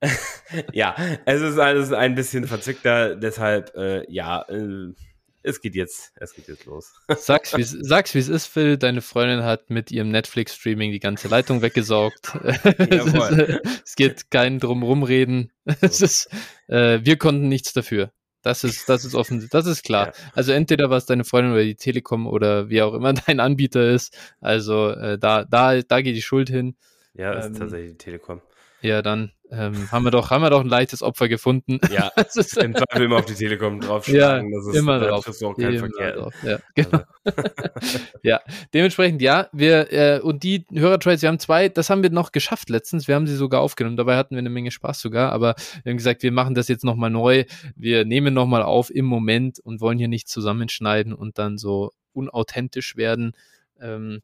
ja, 0.72 0.96
es 1.26 1.42
ist 1.42 1.58
alles 1.58 1.92
ein 1.92 2.14
bisschen 2.14 2.46
verzwickter, 2.46 3.14
deshalb 3.14 3.74
äh, 3.76 4.10
ja, 4.10 4.42
äh, 4.48 4.94
es 5.42 5.60
geht 5.60 5.74
jetzt, 5.74 6.12
es 6.16 6.34
geht 6.34 6.48
jetzt 6.48 6.64
los. 6.66 6.92
Sag's, 7.16 7.56
wie 7.56 7.62
sag's, 7.62 8.14
es 8.14 8.28
ist, 8.28 8.46
Phil. 8.46 8.76
Deine 8.76 9.02
Freundin 9.02 9.42
hat 9.42 9.70
mit 9.70 9.90
ihrem 9.90 10.10
Netflix-Streaming 10.10 10.92
die 10.92 11.00
ganze 11.00 11.28
Leitung 11.28 11.62
weggesaugt. 11.62 12.34
es, 12.42 13.96
geht 13.96 14.30
kein 14.30 14.58
drumrum 14.58 15.02
reden. 15.02 15.50
Es 15.80 16.00
ist, 16.00 16.28
äh, 16.66 17.00
wir 17.02 17.16
konnten 17.18 17.48
nichts 17.48 17.72
dafür. 17.72 18.12
Das 18.42 18.64
ist, 18.64 18.88
das 18.88 19.04
ist 19.04 19.14
offen, 19.14 19.48
das 19.50 19.66
ist 19.66 19.84
klar. 19.84 20.08
Ja. 20.08 20.12
Also 20.34 20.52
entweder 20.52 20.90
war 20.90 20.96
es 20.96 21.06
deine 21.06 21.22
Freundin 21.24 21.52
oder 21.52 21.62
die 21.62 21.76
Telekom 21.76 22.26
oder 22.26 22.68
wie 22.68 22.82
auch 22.82 22.94
immer 22.94 23.12
dein 23.12 23.38
Anbieter 23.38 23.88
ist. 23.90 24.16
Also 24.40 24.90
äh, 24.90 25.18
da, 25.18 25.44
da, 25.44 25.80
da 25.82 26.00
geht 26.00 26.16
die 26.16 26.22
Schuld 26.22 26.48
hin. 26.48 26.76
Ja, 27.14 27.32
ist 27.34 27.46
ähm, 27.46 27.54
tatsächlich 27.54 27.92
die 27.92 27.98
Telekom. 27.98 28.40
Ja, 28.80 29.02
dann 29.02 29.30
ähm, 29.52 29.92
haben 29.92 30.04
wir 30.04 30.10
doch, 30.10 30.30
haben 30.30 30.40
wir 30.40 30.48
doch 30.48 30.62
ein 30.62 30.68
leichtes 30.68 31.02
Opfer 31.02 31.28
gefunden. 31.28 31.78
Ja, 31.92 32.08
ist, 32.34 32.56
im 32.56 32.74
Zweifel 32.74 33.04
immer 33.04 33.16
auf 33.16 33.26
die 33.26 33.34
Telekom 33.34 33.80
draufschlagen. 33.80 34.50
Ja, 34.50 34.56
das 34.56 34.66
ist, 34.68 34.76
immer 34.76 34.98
drauf. 34.98 35.26
Das 35.26 35.36
ist 35.36 35.42
auch 35.42 35.54
kein 35.54 35.74
immer 35.74 35.78
Verkehr. 35.78 36.12
Drauf. 36.12 36.34
Ja, 36.42 36.58
genau. 36.74 37.02
Also. 37.24 37.42
ja, 38.22 38.40
dementsprechend 38.72 39.20
ja, 39.20 39.48
wir 39.52 39.92
äh, 39.92 40.20
und 40.20 40.42
die 40.42 40.64
Hörertrades, 40.72 41.20
wir 41.20 41.28
haben 41.28 41.38
zwei, 41.38 41.68
das 41.68 41.90
haben 41.90 42.02
wir 42.02 42.08
noch 42.08 42.32
geschafft 42.32 42.70
letztens. 42.70 43.08
Wir 43.08 43.14
haben 43.14 43.26
sie 43.26 43.36
sogar 43.36 43.60
aufgenommen. 43.60 43.98
Dabei 43.98 44.16
hatten 44.16 44.34
wir 44.34 44.38
eine 44.38 44.48
Menge 44.48 44.70
Spaß 44.70 45.00
sogar, 45.00 45.32
aber 45.32 45.54
wir 45.82 45.90
haben 45.90 45.98
gesagt, 45.98 46.22
wir 46.22 46.32
machen 46.32 46.54
das 46.54 46.68
jetzt 46.68 46.84
nochmal 46.84 47.10
neu. 47.10 47.44
Wir 47.76 48.06
nehmen 48.06 48.32
nochmal 48.32 48.62
auf 48.62 48.88
im 48.88 49.04
Moment 49.04 49.60
und 49.60 49.82
wollen 49.82 49.98
hier 49.98 50.08
nicht 50.08 50.28
zusammenschneiden 50.28 51.12
und 51.12 51.38
dann 51.38 51.58
so 51.58 51.92
unauthentisch 52.14 52.96
werden. 52.96 53.36
Ähm, 53.78 54.22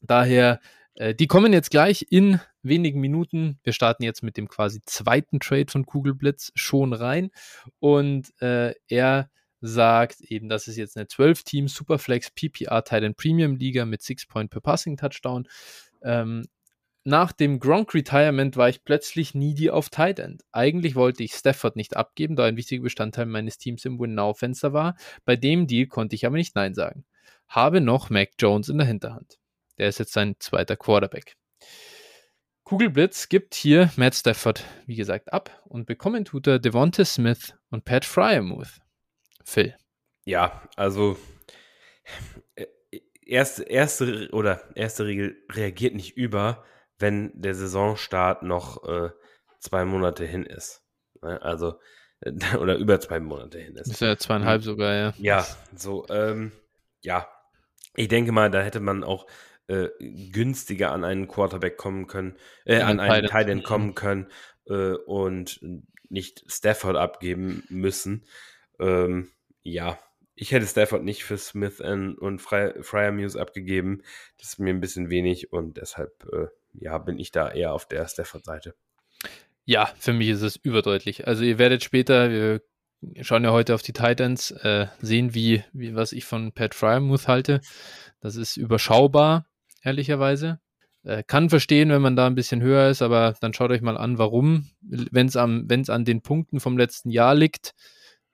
daher 0.00 0.60
äh, 0.98 1.14
die 1.14 1.28
kommen 1.28 1.52
jetzt 1.52 1.70
gleich 1.70 2.06
in 2.10 2.40
wenigen 2.62 3.00
Minuten. 3.00 3.58
Wir 3.62 3.72
starten 3.72 4.02
jetzt 4.02 4.22
mit 4.22 4.36
dem 4.36 4.48
quasi 4.48 4.80
zweiten 4.84 5.38
Trade 5.38 5.70
von 5.70 5.86
Kugelblitz 5.86 6.50
schon 6.56 6.92
rein. 6.92 7.30
Und 7.78 8.32
äh, 8.42 8.74
er 8.88 9.30
sagt 9.60 10.20
eben, 10.20 10.48
das 10.48 10.66
ist 10.66 10.76
jetzt 10.76 10.96
eine 10.96 11.06
12-Team 11.06 11.68
Superflex 11.68 12.32
PPR 12.32 12.82
Titan 12.84 13.14
Premium 13.14 13.56
Liga 13.56 13.84
mit 13.84 14.02
6 14.02 14.26
Point 14.26 14.50
per 14.50 14.60
Passing 14.60 14.96
Touchdown. 14.96 15.48
Ähm, 16.02 16.46
nach 17.04 17.32
dem 17.32 17.60
Gronk 17.60 17.94
Retirement 17.94 18.56
war 18.56 18.68
ich 18.68 18.84
plötzlich 18.84 19.34
needy 19.34 19.70
auf 19.70 19.90
Tight 19.90 20.18
End. 20.18 20.42
Eigentlich 20.50 20.96
wollte 20.96 21.22
ich 21.22 21.32
Stafford 21.32 21.76
nicht 21.76 21.96
abgeben, 21.96 22.34
da 22.34 22.44
ein 22.44 22.56
wichtiger 22.56 22.82
Bestandteil 22.82 23.26
meines 23.26 23.56
Teams 23.56 23.84
im 23.84 24.00
Win-Now-Fenster 24.00 24.72
war. 24.72 24.96
Bei 25.24 25.36
dem 25.36 25.68
Deal 25.68 25.86
konnte 25.86 26.16
ich 26.16 26.26
aber 26.26 26.36
nicht 26.36 26.56
Nein 26.56 26.74
sagen. 26.74 27.04
Habe 27.48 27.80
noch 27.80 28.10
Mac 28.10 28.30
Jones 28.38 28.68
in 28.68 28.78
der 28.78 28.86
Hinterhand. 28.86 29.38
Der 29.78 29.88
ist 29.88 29.98
jetzt 29.98 30.12
sein 30.12 30.36
zweiter 30.38 30.76
Quarterback. 30.76 31.36
Kugelblitz 32.64 33.28
gibt 33.30 33.54
hier 33.54 33.90
Matt 33.96 34.14
Stafford, 34.14 34.64
wie 34.86 34.96
gesagt, 34.96 35.32
ab 35.32 35.62
und 35.64 35.86
bekommen 35.86 36.26
tut 36.26 36.46
er 36.46 36.58
Devonta 36.58 37.04
Smith 37.04 37.54
und 37.70 37.84
Pat 37.86 38.04
Fryermuth. 38.04 38.80
Phil. 39.42 39.74
Ja, 40.26 40.68
also 40.76 41.16
äh, 42.56 42.66
erste, 43.24 43.62
erste 43.62 44.28
oder 44.32 44.62
erste 44.74 45.06
Regel 45.06 45.42
reagiert 45.50 45.94
nicht 45.94 46.16
über, 46.18 46.64
wenn 46.98 47.32
der 47.34 47.54
Saisonstart 47.54 48.42
noch 48.42 48.84
äh, 48.86 49.10
zwei 49.60 49.86
Monate 49.86 50.26
hin 50.26 50.44
ist. 50.44 50.82
Ne, 51.22 51.40
also 51.40 51.80
oder 52.58 52.76
über 52.76 53.00
zwei 53.00 53.20
Monate 53.20 53.58
hin 53.60 53.76
ist. 53.76 53.88
Ist 53.88 54.00
ja 54.00 54.16
zweieinhalb 54.18 54.62
sogar, 54.62 54.94
ja. 54.94 55.14
Ja, 55.18 55.46
so, 55.74 56.06
ähm, 56.10 56.52
ja. 57.00 57.28
Ich 57.94 58.08
denke 58.08 58.32
mal, 58.32 58.50
da 58.50 58.60
hätte 58.60 58.80
man 58.80 59.02
auch 59.02 59.26
äh, 59.68 59.88
günstiger 60.00 60.92
an 60.92 61.04
einen 61.04 61.28
Quarterback 61.28 61.76
kommen 61.76 62.06
können, 62.06 62.36
äh, 62.64 62.80
an 62.80 63.00
einen 63.00 63.26
Titan 63.26 63.62
kommen 63.62 63.94
können 63.94 64.28
äh, 64.66 64.92
und 64.92 65.60
nicht 66.08 66.44
Stafford 66.46 66.96
abgeben 66.96 67.62
müssen. 67.68 68.24
Ähm, 68.80 69.30
ja, 69.62 69.98
ich 70.34 70.52
hätte 70.52 70.66
Stafford 70.66 71.04
nicht 71.04 71.24
für 71.24 71.36
Smith 71.36 71.80
und 71.80 72.40
Fry 72.40 72.82
Fryer 72.82 73.12
Muse 73.12 73.40
abgegeben. 73.40 74.02
Das 74.38 74.50
ist 74.50 74.58
mir 74.58 74.70
ein 74.70 74.80
bisschen 74.80 75.10
wenig 75.10 75.52
und 75.52 75.76
deshalb, 75.76 76.24
äh, 76.32 76.46
ja, 76.74 76.96
bin 76.98 77.18
ich 77.18 77.32
da 77.32 77.50
eher 77.50 77.72
auf 77.72 77.86
der 77.86 78.06
Stafford-Seite. 78.06 78.74
Ja, 79.64 79.92
für 79.98 80.12
mich 80.12 80.28
ist 80.28 80.42
es 80.42 80.56
überdeutlich. 80.56 81.26
Also 81.26 81.44
ihr 81.44 81.58
werdet 81.58 81.84
später, 81.84 82.30
wir 82.30 82.62
schauen 83.20 83.44
ja 83.44 83.52
heute 83.52 83.74
auf 83.74 83.82
die 83.82 83.92
Titans, 83.92 84.50
äh, 84.50 84.86
sehen, 85.00 85.34
wie, 85.34 85.62
wie, 85.72 85.94
was 85.94 86.12
ich 86.12 86.24
von 86.24 86.52
Pat 86.52 86.74
Fryermuth 86.74 87.28
halte. 87.28 87.60
Das 88.20 88.36
ist 88.36 88.56
überschaubar, 88.56 89.46
ehrlicherweise. 89.82 90.60
Äh, 91.04 91.22
kann 91.26 91.48
verstehen, 91.48 91.90
wenn 91.90 92.02
man 92.02 92.16
da 92.16 92.26
ein 92.26 92.34
bisschen 92.34 92.60
höher 92.60 92.88
ist, 92.88 93.02
aber 93.02 93.34
dann 93.40 93.54
schaut 93.54 93.70
euch 93.70 93.82
mal 93.82 93.96
an, 93.96 94.18
warum. 94.18 94.70
Wenn 94.80 95.26
es 95.26 95.36
an 95.36 96.04
den 96.04 96.22
Punkten 96.22 96.60
vom 96.60 96.76
letzten 96.76 97.10
Jahr 97.10 97.34
liegt, 97.34 97.74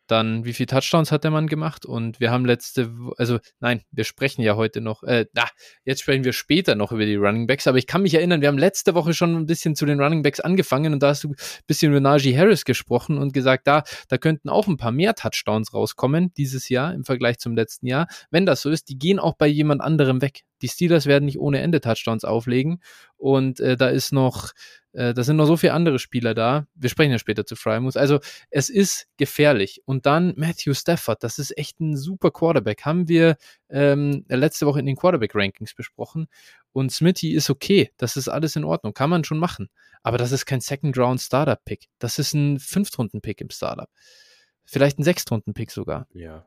dann, 0.07 0.45
wie 0.45 0.53
viele 0.53 0.67
Touchdowns 0.67 1.13
hat 1.13 1.25
der 1.25 1.31
Mann 1.31 1.47
gemacht? 1.47 1.87
Und 1.87 2.21
wir 2.21 2.31
haben 2.31 2.45
letzte, 2.45 2.93
also 3.17 3.39
nein, 3.61 3.83
wir 3.91 4.05
sprechen 4.05 4.43
ja 4.43 4.57
heute 4.57 4.81
noch, 4.81 5.03
äh, 5.03 5.27
na, 5.33 5.45
jetzt 5.85 6.03
sprechen 6.03 6.25
wir 6.25 6.33
später 6.33 6.75
noch 6.75 6.93
über 6.93 7.07
die 7.07 7.17
Running 7.17 7.47
Backs, 7.47 7.67
aber 7.67 7.79
ich 7.79 7.87
kann 7.87 8.03
mich 8.03 8.15
erinnern, 8.15 8.41
wir 8.41 8.49
haben 8.49 8.59
letzte 8.59 8.95
Woche 8.95 9.15
schon 9.15 9.35
ein 9.35 9.47
bisschen 9.47 9.75
zu 9.75 9.87
den 9.87 10.01
Running 10.01 10.23
Backs 10.23 10.41
angefangen 10.41 10.93
und 10.93 11.03
da 11.03 11.09
hast 11.09 11.25
du 11.25 11.31
ein 11.31 11.37
bisschen 11.67 11.91
über 11.91 12.01
Najee 12.01 12.37
Harris 12.37 12.65
gesprochen 12.65 13.19
und 13.19 13.33
gesagt, 13.33 13.67
da, 13.67 13.83
da 14.09 14.19
könnten 14.19 14.49
auch 14.49 14.67
ein 14.67 14.77
paar 14.77 14.93
mehr 14.93 15.15
Touchdowns 15.15 15.73
rauskommen 15.73 16.33
dieses 16.37 16.69
Jahr 16.69 16.93
im 16.93 17.05
Vergleich 17.05 17.39
zum 17.39 17.55
letzten 17.55 17.87
Jahr. 17.87 18.07
Wenn 18.31 18.47
das 18.47 18.61
so 18.63 18.71
ist, 18.71 18.89
die 18.89 18.99
gehen 18.99 19.19
auch 19.19 19.35
bei 19.37 19.47
jemand 19.47 19.81
anderem 19.81 20.21
weg. 20.21 20.43
Die 20.65 20.69
Steelers 20.69 21.05
werden 21.05 21.27
nicht 21.27 21.39
ohne 21.39 21.61
Ende 21.61 21.83
Touchdowns 21.83 22.25
auflegen 22.25 22.81
und 23.19 23.61
äh, 23.61 23.77
da 23.77 23.89
ist 23.89 24.13
noch 24.13 24.55
äh, 24.95 25.13
da 25.13 25.23
sind 25.23 25.37
noch 25.37 25.45
so 25.45 25.59
viele 25.59 25.75
andere 25.75 25.99
Spieler 25.99 26.33
da. 26.35 26.67
Wir 26.75 26.89
sprechen 26.89 27.11
ja 27.11 27.19
später 27.19 27.45
zu 27.45 27.55
Frymouth. 27.55 27.99
Also 27.99 28.21
es 28.51 28.71
ist 28.71 29.09
gefährlich. 29.19 29.83
Und 29.85 30.07
dann 30.07 30.33
Matthew 30.37 30.73
Stafford, 30.73 31.23
das 31.23 31.39
ist 31.39 31.55
echt 31.59 31.81
ein 31.81 31.99
super 31.99 32.31
Quarterback. 32.31 32.87
Haben 32.87 33.09
wir 33.09 33.37
ähm, 33.69 34.25
letzte 34.29 34.67
Woche 34.67 34.81
in 34.81 34.87
den 34.87 34.97
Quarterback-Rankings 34.97 35.75
besprochen. 35.75 36.29
Und 36.73 36.93
Smithy 36.93 37.33
ist 37.35 37.51
okay. 37.51 37.91
Das 37.99 38.17
ist 38.17 38.29
alles 38.29 38.57
in 38.57 38.65
Ordnung. 38.65 38.95
Kann 38.95 39.11
man 39.11 39.25
schon 39.25 39.39
machen. 39.39 39.69
Aber 40.03 40.17
das 40.17 40.33
ist 40.33 40.47
kein 40.47 40.61
Second-Round-Startup-Pick. 40.61 41.89
Das 41.99 42.19
ist 42.19 42.33
ein 42.33 42.59
Fünftrunden-Pick 42.59 43.43
im 43.43 43.51
Startup. 43.51 43.91
Vielleicht 44.65 44.99
ein 44.99 45.05
Sechstrunden-Pick 45.05 45.73
sogar. 45.73 46.07
Ja. 46.15 46.47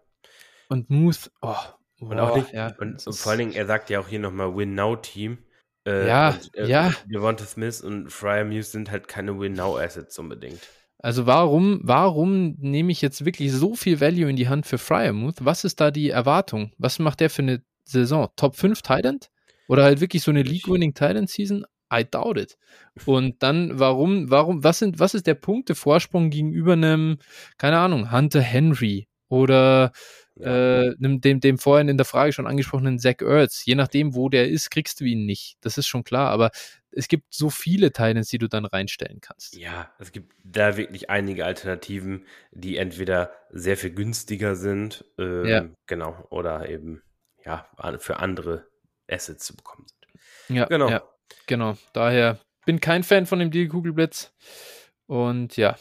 Und 0.69 0.89
Muth, 0.89 1.31
oh, 1.41 1.55
und 1.99 2.19
auch 2.19 2.35
nicht, 2.35 2.53
ja, 2.53 2.73
und, 2.79 3.05
und 3.05 3.15
vor 3.15 3.31
allen 3.31 3.39
Dingen, 3.39 3.53
er 3.53 3.65
sagt 3.65 3.89
ja 3.89 3.99
auch 3.99 4.07
hier 4.07 4.19
nochmal 4.19 4.55
Win-Now-Team. 4.55 5.39
Äh, 5.85 6.07
ja, 6.07 6.29
und, 6.29 6.55
äh, 6.55 6.67
ja. 6.67 6.93
Devonta 7.05 7.45
Smith 7.45 7.81
und 7.81 8.11
Fryer 8.11 8.45
Muse 8.45 8.71
sind 8.71 8.91
halt 8.91 9.07
keine 9.07 9.39
Win-Now-Assets 9.39 10.17
unbedingt. 10.19 10.59
Also 10.99 11.25
warum, 11.27 11.79
warum 11.83 12.55
nehme 12.59 12.91
ich 12.91 13.01
jetzt 13.01 13.23
wirklich 13.23 13.51
so 13.51 13.75
viel 13.75 14.01
Value 14.01 14.29
in 14.29 14.35
die 14.35 14.49
Hand 14.49 14.65
für 14.65 14.77
Fryermuth? 14.77 15.35
Was 15.39 15.63
ist 15.63 15.79
da 15.79 15.91
die 15.91 16.09
Erwartung? 16.09 16.71
Was 16.77 16.97
macht 16.99 17.19
der 17.19 17.29
für 17.29 17.43
eine 17.43 17.61
Saison? 17.83 18.29
Top 18.35 18.55
5 18.55 18.81
Thailand? 18.81 19.29
Oder 19.67 19.83
halt 19.83 20.01
wirklich 20.01 20.23
so 20.23 20.31
eine 20.31 20.43
League-Winning 20.43 20.93
Thailand 20.93 21.29
Season? 21.29 21.65
I 21.93 22.03
doubt 22.03 22.37
it. 22.37 22.57
Und 23.05 23.41
dann, 23.43 23.79
warum, 23.79 24.29
warum, 24.29 24.63
was 24.63 24.79
sind, 24.79 24.99
was 24.99 25.13
ist 25.13 25.27
der 25.27 25.35
Punktevorsprung 25.35 26.29
gegenüber 26.29 26.73
einem, 26.73 27.17
keine 27.57 27.77
Ahnung, 27.77 28.11
Hunter 28.11 28.41
Henry 28.41 29.07
oder 29.29 29.91
äh, 30.41 30.95
dem, 30.97 31.39
dem 31.39 31.57
vorhin 31.57 31.89
in 31.89 31.97
der 31.97 32.05
Frage 32.05 32.33
schon 32.33 32.47
angesprochenen 32.47 32.99
Zach 32.99 33.21
Ertz. 33.21 33.65
Je 33.65 33.75
nachdem, 33.75 34.15
wo 34.15 34.29
der 34.29 34.49
ist, 34.49 34.69
kriegst 34.69 34.99
du 34.99 35.05
ihn 35.05 35.25
nicht. 35.25 35.57
Das 35.61 35.77
ist 35.77 35.87
schon 35.87 36.03
klar. 36.03 36.29
Aber 36.31 36.51
es 36.91 37.07
gibt 37.07 37.33
so 37.33 37.49
viele 37.49 37.91
Titans, 37.91 38.29
die 38.29 38.37
du 38.37 38.47
dann 38.47 38.65
reinstellen 38.65 39.21
kannst. 39.21 39.55
Ja, 39.55 39.91
es 39.99 40.11
gibt 40.11 40.33
da 40.43 40.77
wirklich 40.77 41.09
einige 41.09 41.45
Alternativen, 41.45 42.25
die 42.51 42.77
entweder 42.77 43.31
sehr 43.51 43.77
viel 43.77 43.91
günstiger 43.91 44.55
sind, 44.55 45.05
ähm, 45.17 45.45
ja. 45.45 45.65
genau, 45.85 46.25
oder 46.29 46.69
eben 46.69 47.01
ja 47.45 47.67
für 47.99 48.19
andere 48.19 48.67
Assets 49.09 49.45
zu 49.45 49.55
bekommen 49.55 49.85
sind. 49.87 50.57
Ja, 50.57 50.65
genau. 50.65 50.89
Ja, 50.89 51.03
genau. 51.45 51.77
Daher 51.93 52.39
bin 52.65 52.79
kein 52.79 53.03
Fan 53.03 53.25
von 53.25 53.39
dem 53.39 53.51
Deal 53.51 53.67
Kugelblitz. 53.67 54.33
Und 55.05 55.55
ja, 55.55 55.77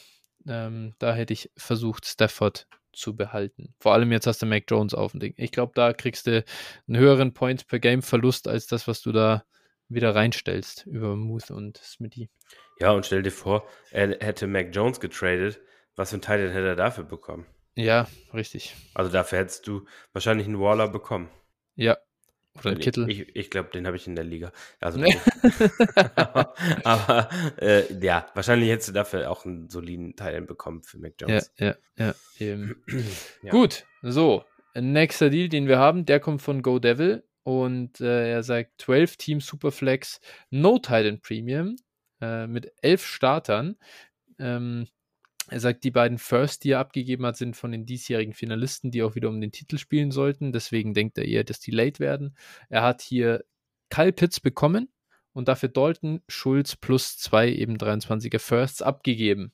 ähm, 0.46 0.94
da 0.98 1.14
hätte 1.14 1.32
ich 1.32 1.50
versucht, 1.56 2.06
Stafford 2.06 2.66
zu 2.96 3.16
behalten. 3.16 3.74
Vor 3.78 3.92
allem 3.92 4.12
jetzt 4.12 4.26
hast 4.26 4.42
du 4.42 4.46
Mac 4.46 4.64
Jones 4.68 4.94
auf 4.94 5.12
dem 5.12 5.20
Ding. 5.20 5.34
Ich 5.36 5.52
glaube, 5.52 5.72
da 5.74 5.92
kriegst 5.92 6.26
du 6.26 6.44
einen 6.88 6.96
höheren 6.98 7.34
Points 7.34 7.64
per 7.64 7.78
Game 7.78 8.02
Verlust 8.02 8.48
als 8.48 8.66
das, 8.66 8.88
was 8.88 9.00
du 9.02 9.12
da 9.12 9.44
wieder 9.88 10.14
reinstellst 10.14 10.86
über 10.86 11.16
Muth 11.16 11.50
und 11.50 11.78
Smitty. 11.78 12.28
Ja, 12.78 12.90
und 12.90 13.06
stell 13.06 13.22
dir 13.22 13.30
vor, 13.30 13.66
er 13.90 14.18
hätte 14.20 14.46
Mac 14.46 14.74
Jones 14.74 15.00
getradet. 15.00 15.60
Was 15.94 16.10
für 16.10 16.18
ein 16.18 16.22
Teil 16.22 16.50
hätte 16.50 16.66
er 16.66 16.76
dafür 16.76 17.04
bekommen? 17.04 17.46
Ja, 17.74 18.06
richtig. 18.34 18.74
Also 18.94 19.10
dafür 19.10 19.38
hättest 19.38 19.66
du 19.66 19.86
wahrscheinlich 20.12 20.46
einen 20.46 20.60
Waller 20.60 20.88
bekommen. 20.88 21.30
Ja, 21.74 21.96
oder 22.58 22.70
ein 22.70 22.78
Kittel. 22.78 23.08
Ich, 23.10 23.34
ich 23.34 23.50
glaube, 23.50 23.70
den 23.70 23.86
habe 23.86 23.96
ich 23.96 24.06
in 24.06 24.14
der 24.14 24.24
Liga. 24.24 24.52
Also, 24.80 25.00
aber, 26.14 26.54
aber 26.84 27.28
äh, 27.60 27.82
ja, 28.02 28.26
wahrscheinlich 28.34 28.70
hättest 28.70 28.88
du 28.88 28.92
dafür 28.92 29.30
auch 29.30 29.44
einen 29.44 29.68
soliden 29.70 30.16
Teil 30.16 30.42
bekommen 30.42 30.82
für 30.82 30.98
Mac 30.98 31.14
Jones. 31.20 31.52
Ja, 31.58 31.74
ja, 31.96 32.14
ja. 32.38 32.56
ja. 33.42 33.50
Gut, 33.50 33.86
so. 34.02 34.44
Nächster 34.78 35.30
Deal, 35.30 35.48
den 35.48 35.68
wir 35.68 35.78
haben, 35.78 36.04
der 36.04 36.20
kommt 36.20 36.42
von 36.42 36.60
Go 36.60 36.78
Devil 36.78 37.24
und 37.44 38.00
äh, 38.00 38.30
er 38.30 38.42
sagt 38.42 38.82
12 38.82 39.16
Team 39.16 39.40
Superflex 39.40 40.20
No 40.50 40.78
Titan 40.78 41.20
Premium 41.20 41.76
äh, 42.20 42.46
mit 42.46 42.72
11 42.82 43.06
Startern. 43.06 43.76
Ähm, 44.38 44.86
er 45.48 45.60
sagt, 45.60 45.84
die 45.84 45.90
beiden 45.90 46.18
First, 46.18 46.64
die 46.64 46.70
er 46.72 46.80
abgegeben 46.80 47.24
hat, 47.24 47.36
sind 47.36 47.56
von 47.56 47.70
den 47.70 47.86
diesjährigen 47.86 48.34
Finalisten, 48.34 48.90
die 48.90 49.02
auch 49.02 49.14
wieder 49.14 49.28
um 49.28 49.40
den 49.40 49.52
Titel 49.52 49.78
spielen 49.78 50.10
sollten. 50.10 50.52
Deswegen 50.52 50.92
denkt 50.92 51.18
er 51.18 51.24
eher, 51.24 51.44
dass 51.44 51.60
die 51.60 51.70
late 51.70 52.00
werden. 52.00 52.36
Er 52.68 52.82
hat 52.82 53.00
hier 53.00 53.44
Kyle 53.88 54.12
Pitts 54.12 54.40
bekommen 54.40 54.88
und 55.32 55.48
dafür 55.48 55.68
Dalton 55.68 56.20
Schulz 56.28 56.74
plus 56.74 57.18
zwei 57.18 57.48
eben 57.48 57.76
23er 57.76 58.40
Firsts 58.40 58.82
abgegeben. 58.82 59.52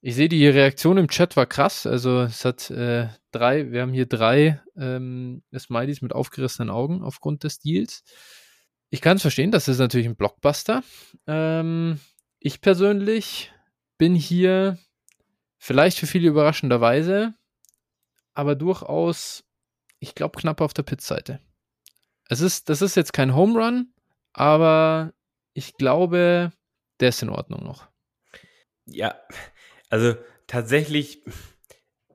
Ich 0.00 0.14
sehe, 0.14 0.28
die 0.28 0.46
Reaktion 0.46 0.98
im 0.98 1.08
Chat 1.08 1.36
war 1.36 1.46
krass. 1.46 1.86
Also 1.86 2.20
es 2.20 2.44
hat 2.44 2.70
äh, 2.70 3.08
drei, 3.32 3.72
wir 3.72 3.80
haben 3.80 3.94
hier 3.94 4.06
drei 4.06 4.60
ähm, 4.76 5.42
Smileys 5.56 6.02
mit 6.02 6.12
aufgerissenen 6.12 6.70
Augen 6.70 7.02
aufgrund 7.02 7.42
des 7.42 7.58
Deals. 7.58 8.04
Ich 8.90 9.00
kann 9.00 9.16
es 9.16 9.22
verstehen, 9.22 9.50
das 9.50 9.66
ist 9.66 9.78
natürlich 9.78 10.06
ein 10.06 10.16
Blockbuster. 10.16 10.84
Ähm, 11.26 11.98
ich 12.38 12.60
persönlich 12.60 13.50
bin 13.96 14.14
hier 14.14 14.78
vielleicht 15.64 15.98
für 15.98 16.06
viele 16.06 16.28
überraschenderweise, 16.28 17.32
aber 18.34 18.54
durchaus, 18.54 19.44
ich 19.98 20.14
glaube, 20.14 20.38
knapp 20.38 20.60
auf 20.60 20.74
der 20.74 20.82
Pitzseite. 20.82 21.40
Es 22.28 22.42
ist, 22.42 22.68
das 22.68 22.82
ist 22.82 22.96
jetzt 22.96 23.14
kein 23.14 23.34
Home 23.34 23.58
Run, 23.58 23.94
aber 24.34 25.14
ich 25.54 25.74
glaube, 25.78 26.52
der 27.00 27.08
ist 27.08 27.22
in 27.22 27.30
Ordnung 27.30 27.64
noch. 27.64 27.88
Ja, 28.84 29.18
also 29.88 30.16
tatsächlich, 30.46 31.24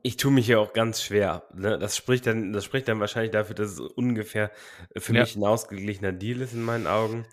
ich 0.03 0.18
tue 0.18 0.32
mich 0.32 0.48
ja 0.48 0.60
auch 0.60 0.74
ganz 0.74 1.01
schwer. 1.01 1.48
Ne? 1.56 1.79
Das, 1.79 1.98
spricht 1.98 2.27
dann, 2.27 2.53
das 2.53 2.63
spricht 2.65 2.88
dann 2.88 3.00
wahrscheinlich 3.00 3.32
dafür, 3.32 3.56
dass 3.56 3.72
es 3.72 3.79
ungefähr 3.79 4.51
für 4.96 5.15
ja. 5.15 5.22
mich 5.22 5.36
ein 5.36 5.44
ausgeglichener 5.44 6.12
Deal 6.12 6.41
ist 6.41 6.53
in 6.53 6.62
meinen 6.62 6.86
Augen. 6.86 7.25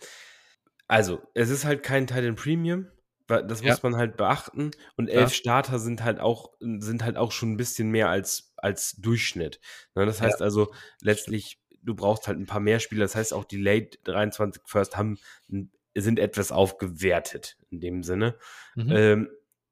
Also, 0.88 1.20
es 1.34 1.50
ist 1.50 1.66
halt 1.66 1.82
kein 1.82 2.06
Titan 2.06 2.36
Premium. 2.36 2.86
Das 3.26 3.62
muss 3.62 3.62
ja. 3.62 3.78
man 3.82 3.96
halt 3.96 4.16
beachten. 4.16 4.70
Und 4.96 5.08
elf 5.08 5.30
ja. 5.30 5.34
Starter 5.34 5.78
sind 5.78 6.04
halt 6.04 6.20
auch, 6.20 6.52
sind 6.60 7.04
halt 7.04 7.16
auch 7.16 7.32
schon 7.32 7.52
ein 7.52 7.56
bisschen 7.56 7.90
mehr 7.90 8.08
als, 8.08 8.52
als 8.56 8.92
Durchschnitt. 8.96 9.60
Ne, 9.94 10.06
das 10.06 10.20
heißt 10.20 10.40
ja. 10.40 10.44
also, 10.44 10.72
letztlich, 11.00 11.60
du 11.82 11.94
brauchst 11.94 12.28
halt 12.28 12.38
ein 12.38 12.46
paar 12.46 12.60
mehr 12.60 12.80
Spieler. 12.80 13.04
Das 13.04 13.16
heißt, 13.16 13.34
auch 13.34 13.44
die 13.44 13.60
Late 13.60 13.98
23 14.04 14.62
First 14.66 14.96
haben, 14.96 15.18
sind 15.94 16.18
etwas 16.18 16.52
aufgewertet 16.52 17.56
in 17.70 17.80
dem 17.80 18.02
Sinne. 18.02 18.38
Mhm. 18.74 18.90
Ähm, 18.90 19.30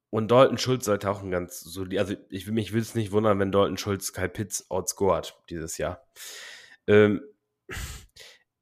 und 0.09 0.31
Dalton 0.31 0.57
Schulz 0.57 0.85
sollte 0.85 1.09
auch 1.09 1.21
ein 1.21 1.31
ganz 1.31 1.59
solid, 1.59 1.99
also 1.99 2.15
ich, 2.29 2.47
mich 2.47 2.71
will 2.71 2.81
es 2.81 2.95
nicht 2.95 3.11
wundern, 3.11 3.37
wenn 3.39 3.51
Dalton 3.51 3.77
Schulz 3.77 4.13
Kyle 4.13 4.29
Pitts 4.29 4.69
outscored 4.71 5.35
dieses 5.49 5.77
Jahr. 5.77 6.07
Ähm, 6.87 7.21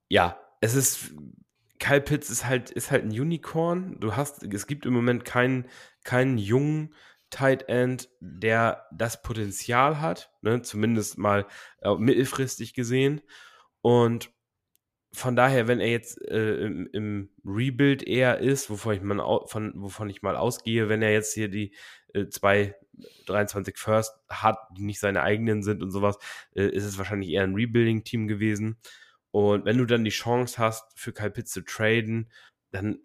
ja, 0.09 0.39
es 0.61 0.73
ist 0.73 1.13
Kyle 1.83 1.99
Pitts 1.99 2.29
ist 2.29 2.45
halt, 2.45 2.71
ist 2.71 2.91
halt 2.91 3.03
ein 3.03 3.09
Unicorn. 3.09 3.99
Du 3.99 4.15
hast, 4.15 4.41
es 4.41 4.67
gibt 4.67 4.85
im 4.85 4.93
Moment 4.93 5.25
keinen, 5.25 5.67
keinen 6.05 6.37
jungen 6.37 6.93
Tight 7.29 7.67
End, 7.67 8.07
der 8.21 8.85
das 8.93 9.21
Potenzial 9.21 9.99
hat, 9.99 10.31
ne? 10.41 10.61
zumindest 10.61 11.17
mal 11.17 11.45
äh, 11.81 11.93
mittelfristig 11.95 12.73
gesehen. 12.73 13.19
Und 13.81 14.31
von 15.11 15.35
daher, 15.35 15.67
wenn 15.67 15.81
er 15.81 15.89
jetzt 15.89 16.21
äh, 16.25 16.55
im, 16.55 16.87
im, 16.93 17.29
Rebuild 17.43 18.01
eher 18.03 18.39
ist, 18.39 18.69
wovon 18.69 18.95
ich, 18.95 19.01
mal, 19.01 19.41
von, 19.47 19.73
wovon 19.75 20.09
ich 20.09 20.21
mal 20.21 20.37
ausgehe, 20.37 20.87
wenn 20.87 21.01
er 21.01 21.11
jetzt 21.11 21.33
hier 21.33 21.49
die 21.49 21.75
äh, 22.13 22.29
zwei 22.29 22.75
23 23.25 23.77
First 23.77 24.13
hat, 24.29 24.57
die 24.77 24.83
nicht 24.83 25.01
seine 25.01 25.21
eigenen 25.21 25.63
sind 25.63 25.83
und 25.83 25.91
sowas, 25.91 26.17
äh, 26.55 26.63
ist 26.63 26.85
es 26.85 26.97
wahrscheinlich 26.97 27.29
eher 27.31 27.43
ein 27.43 27.55
Rebuilding-Team 27.55 28.29
gewesen. 28.29 28.77
Und 29.33 29.65
wenn 29.65 29.79
du 29.79 29.85
dann 29.85 30.05
die 30.05 30.11
Chance 30.11 30.59
hast, 30.59 30.85
für 30.95 31.11
Kyle 31.11 31.31
Pitts 31.31 31.51
zu 31.51 31.61
traden, 31.61 32.31
dann 32.69 32.99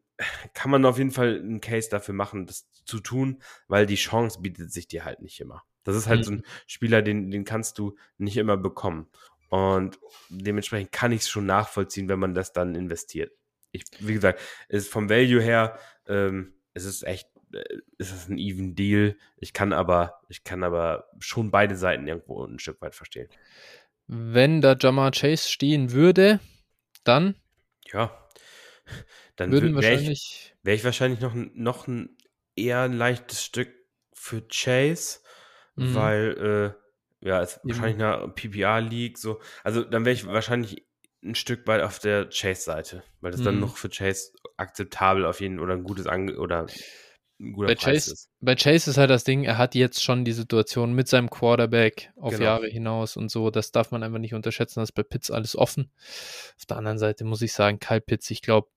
kann 0.52 0.70
man 0.70 0.84
auf 0.84 0.98
jeden 0.98 1.10
Fall 1.10 1.38
einen 1.38 1.62
Case 1.62 1.88
dafür 1.88 2.14
machen, 2.14 2.44
das 2.44 2.68
zu 2.84 3.00
tun, 3.00 3.42
weil 3.66 3.86
die 3.86 3.94
Chance 3.94 4.42
bietet 4.42 4.70
sich 4.70 4.86
dir 4.86 5.06
halt 5.06 5.22
nicht 5.22 5.40
immer. 5.40 5.62
Das 5.84 5.96
ist 5.96 6.06
halt 6.06 6.20
mhm. 6.20 6.24
so 6.24 6.32
ein 6.32 6.42
Spieler, 6.66 7.00
den, 7.00 7.30
den 7.30 7.46
kannst 7.46 7.78
du 7.78 7.96
nicht 8.18 8.36
immer 8.36 8.58
bekommen. 8.58 9.08
Und 9.48 9.98
dementsprechend 10.28 10.92
kann 10.92 11.12
ich 11.12 11.22
es 11.22 11.30
schon 11.30 11.46
nachvollziehen, 11.46 12.10
wenn 12.10 12.18
man 12.18 12.34
das 12.34 12.52
dann 12.52 12.74
investiert. 12.74 13.32
ich, 13.72 13.84
wie 14.00 14.12
gesagt, 14.12 14.38
ist 14.68 14.90
vom 14.90 15.08
Value 15.08 15.40
her, 15.40 15.78
ähm, 16.06 16.52
es 16.74 16.84
ist 16.84 17.04
echt, 17.04 17.30
äh, 17.54 17.78
es 17.96 18.12
ist 18.12 18.28
ein 18.28 18.36
even 18.36 18.74
Deal. 18.74 19.16
Ich 19.38 19.54
kann 19.54 19.72
aber, 19.72 20.20
ich 20.28 20.44
kann 20.44 20.62
aber 20.62 21.08
schon 21.20 21.50
beide 21.50 21.74
Seiten 21.74 22.06
irgendwo 22.06 22.44
ein 22.44 22.58
Stück 22.58 22.82
weit 22.82 22.94
verstehen. 22.94 23.30
Wenn 24.08 24.62
da 24.62 24.74
Jamar 24.78 25.10
Chase 25.12 25.48
stehen 25.48 25.92
würde, 25.92 26.40
dann? 27.04 27.34
Ja, 27.92 28.26
dann 29.36 29.50
würden 29.52 29.74
wäre 29.78 29.94
wahrscheinlich. 29.94 30.10
ich, 30.10 30.54
wär 30.62 30.74
ich 30.74 30.84
wahrscheinlich 30.84 31.20
noch, 31.20 31.34
noch 31.34 31.86
ein 31.86 32.16
eher 32.56 32.80
ein 32.80 32.94
leichtes 32.94 33.44
Stück 33.44 33.70
für 34.14 34.42
Chase, 34.48 35.20
Mhm. 35.76 35.94
weil 35.94 36.74
äh, 37.22 37.26
ja, 37.28 37.42
es 37.42 37.60
Eben. 37.64 37.68
wahrscheinlich 37.68 38.02
eine 38.02 38.28
PPR-League 38.28 39.18
so. 39.18 39.40
Also 39.62 39.84
dann 39.84 40.04
wäre 40.04 40.14
ich 40.14 40.26
wahrscheinlich 40.26 40.86
ein 41.22 41.34
Stück 41.34 41.66
weit 41.66 41.82
auf 41.82 41.98
der 41.98 42.30
Chase-Seite, 42.30 43.02
weil 43.20 43.32
das 43.32 43.42
dann 43.42 43.56
Mhm. 43.56 43.60
noch 43.60 43.76
für 43.76 43.90
Chase 43.90 44.32
akzeptabel 44.56 45.26
auf 45.26 45.40
jeden 45.40 45.60
oder 45.60 45.74
ein 45.74 45.84
gutes 45.84 46.06
Ange 46.06 46.38
oder 46.38 46.66
ein 47.40 47.52
guter 47.52 47.68
Bei 47.68 47.74
Preis 47.74 47.84
Chase, 48.06 48.12
ist. 48.12 48.30
bei 48.40 48.54
Chase 48.56 48.90
ist 48.90 48.96
halt 48.96 49.10
das 49.10 49.24
Ding, 49.24 49.44
er 49.44 49.58
hat 49.58 49.74
jetzt 49.74 50.02
schon 50.02 50.24
die 50.24 50.32
Situation 50.32 50.92
mit 50.92 51.08
seinem 51.08 51.30
Quarterback 51.30 52.10
auf 52.16 52.32
Genau. 52.32 52.44
Jahre 52.44 52.66
hinaus 52.68 53.16
und 53.16 53.30
so. 53.30 53.50
Das 53.50 53.70
darf 53.72 53.90
man 53.92 54.02
einfach 54.02 54.18
nicht 54.18 54.34
unterschätzen. 54.34 54.80
Das 54.80 54.88
ist 54.90 54.94
bei 54.94 55.02
Pitts 55.04 55.30
alles 55.30 55.56
offen. 55.56 55.90
Auf 56.56 56.66
der 56.66 56.76
anderen 56.78 56.98
Seite 56.98 57.24
muss 57.24 57.42
ich 57.42 57.52
sagen, 57.52 57.78
Kyle 57.78 58.00
Pitts, 58.00 58.30
ich 58.30 58.42
glaube, 58.42 58.68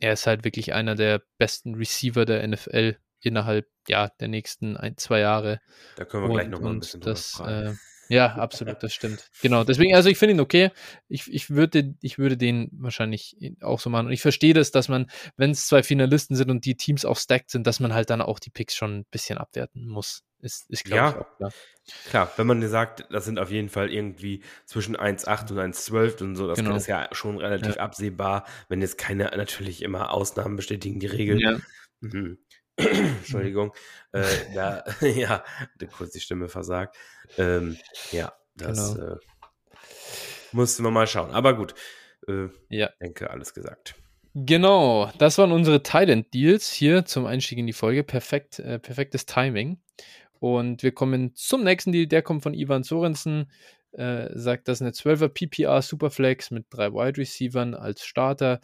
er 0.00 0.12
ist 0.14 0.26
halt 0.26 0.44
wirklich 0.44 0.72
einer 0.74 0.94
der 0.94 1.22
besten 1.38 1.74
Receiver 1.74 2.24
der 2.24 2.46
NFL 2.46 2.96
innerhalb 3.20 3.66
ja, 3.88 4.08
der 4.20 4.28
nächsten 4.28 4.76
ein, 4.76 4.96
zwei 4.96 5.20
Jahre. 5.20 5.60
Da 5.96 6.04
können 6.04 6.24
wir 6.24 6.30
gleich 6.34 6.46
Und, 6.46 6.50
nochmal 6.52 6.72
ein 6.72 6.80
bisschen 6.80 7.00
drüber 7.00 7.12
das, 7.14 7.30
fragen. 7.30 7.66
äh, 7.68 7.74
ja, 8.08 8.34
absolut, 8.36 8.82
das 8.82 8.92
stimmt. 8.94 9.28
Genau, 9.42 9.64
deswegen, 9.64 9.94
also 9.94 10.08
ich 10.08 10.18
finde 10.18 10.34
ihn 10.34 10.40
okay. 10.40 10.70
Ich, 11.08 11.32
ich, 11.32 11.50
würde, 11.50 11.94
ich 12.00 12.18
würde 12.18 12.36
den 12.36 12.68
wahrscheinlich 12.72 13.36
auch 13.60 13.80
so 13.80 13.90
machen. 13.90 14.06
Und 14.06 14.12
ich 14.12 14.22
verstehe 14.22 14.54
das, 14.54 14.70
dass 14.70 14.88
man, 14.88 15.10
wenn 15.36 15.50
es 15.50 15.66
zwei 15.66 15.82
Finalisten 15.82 16.36
sind 16.36 16.50
und 16.50 16.64
die 16.64 16.76
Teams 16.76 17.04
auch 17.04 17.16
stacked 17.18 17.50
sind, 17.50 17.66
dass 17.66 17.80
man 17.80 17.94
halt 17.94 18.10
dann 18.10 18.20
auch 18.22 18.38
die 18.38 18.50
Picks 18.50 18.74
schon 18.74 18.98
ein 19.00 19.06
bisschen 19.10 19.38
abwerten 19.38 19.86
muss. 19.88 20.22
Ist, 20.40 20.68
ist 20.70 20.84
glaube 20.84 20.96
Ja. 20.98 21.10
ich, 21.10 21.16
auch 21.16 21.36
klar. 21.38 21.52
Klar, 22.10 22.32
wenn 22.36 22.46
man 22.46 22.60
dir 22.60 22.68
sagt, 22.68 23.06
das 23.10 23.24
sind 23.24 23.38
auf 23.38 23.50
jeden 23.50 23.68
Fall 23.68 23.90
irgendwie 23.92 24.42
zwischen 24.66 24.96
1,8 24.96 25.50
und 25.52 25.58
1,12 25.58 26.22
und 26.22 26.36
so, 26.36 26.46
das 26.46 26.58
Genau. 26.58 26.76
ist 26.76 26.86
ja 26.88 27.08
schon 27.12 27.38
relativ 27.38 27.76
absehbar, 27.78 28.44
wenn 28.68 28.80
jetzt 28.80 28.98
keine, 28.98 29.24
natürlich 29.36 29.82
immer 29.82 30.12
Ausnahmen 30.12 30.56
bestätigen 30.56 31.00
die 31.00 31.06
Regel. 31.06 31.40
Ja, 31.40 31.58
Mhm. 32.00 32.36
Entschuldigung. 33.18 33.72
Äh, 34.12 34.24
da, 34.54 34.84
ja, 35.00 35.44
kurz 35.96 36.12
die 36.12 36.20
Stimme 36.20 36.48
versagt. 36.48 36.96
Ähm, 37.38 37.76
ja, 38.12 38.32
das 38.54 38.94
Genau. 38.94 39.12
äh, 39.14 39.16
mussten 40.52 40.82
wir 40.84 40.90
mal 40.90 41.06
schauen. 41.06 41.30
Aber 41.30 41.56
gut, 41.56 41.74
äh, 42.28 42.48
ja. 42.68 42.90
denke, 43.00 43.30
alles 43.30 43.54
gesagt. 43.54 43.94
Genau, 44.34 45.10
das 45.18 45.38
waren 45.38 45.52
unsere 45.52 45.82
Thailand 45.82 46.32
Deals 46.34 46.70
hier 46.70 47.06
zum 47.06 47.24
Einstieg 47.24 47.58
in 47.58 47.66
die 47.66 47.72
Folge. 47.72 48.04
Perfekt, 48.04 48.58
äh, 48.58 48.78
perfektes 48.78 49.24
Timing. 49.24 49.80
Und 50.40 50.82
wir 50.82 50.92
kommen 50.92 51.34
zum 51.34 51.64
nächsten 51.64 51.92
Deal. 51.92 52.06
Der 52.06 52.20
kommt 52.20 52.42
von 52.42 52.52
Ivan 52.52 52.82
Sorensen. 52.82 53.50
Äh, 53.92 54.28
sagt, 54.38 54.68
das 54.68 54.78
ist 54.78 54.82
eine 54.82 54.90
12er 54.90 55.28
PPR 55.28 55.80
Superflex 55.80 56.50
mit 56.50 56.66
drei 56.68 56.92
Wide 56.92 57.16
Receivern 57.18 57.74
als 57.74 58.04
Starter. 58.04 58.60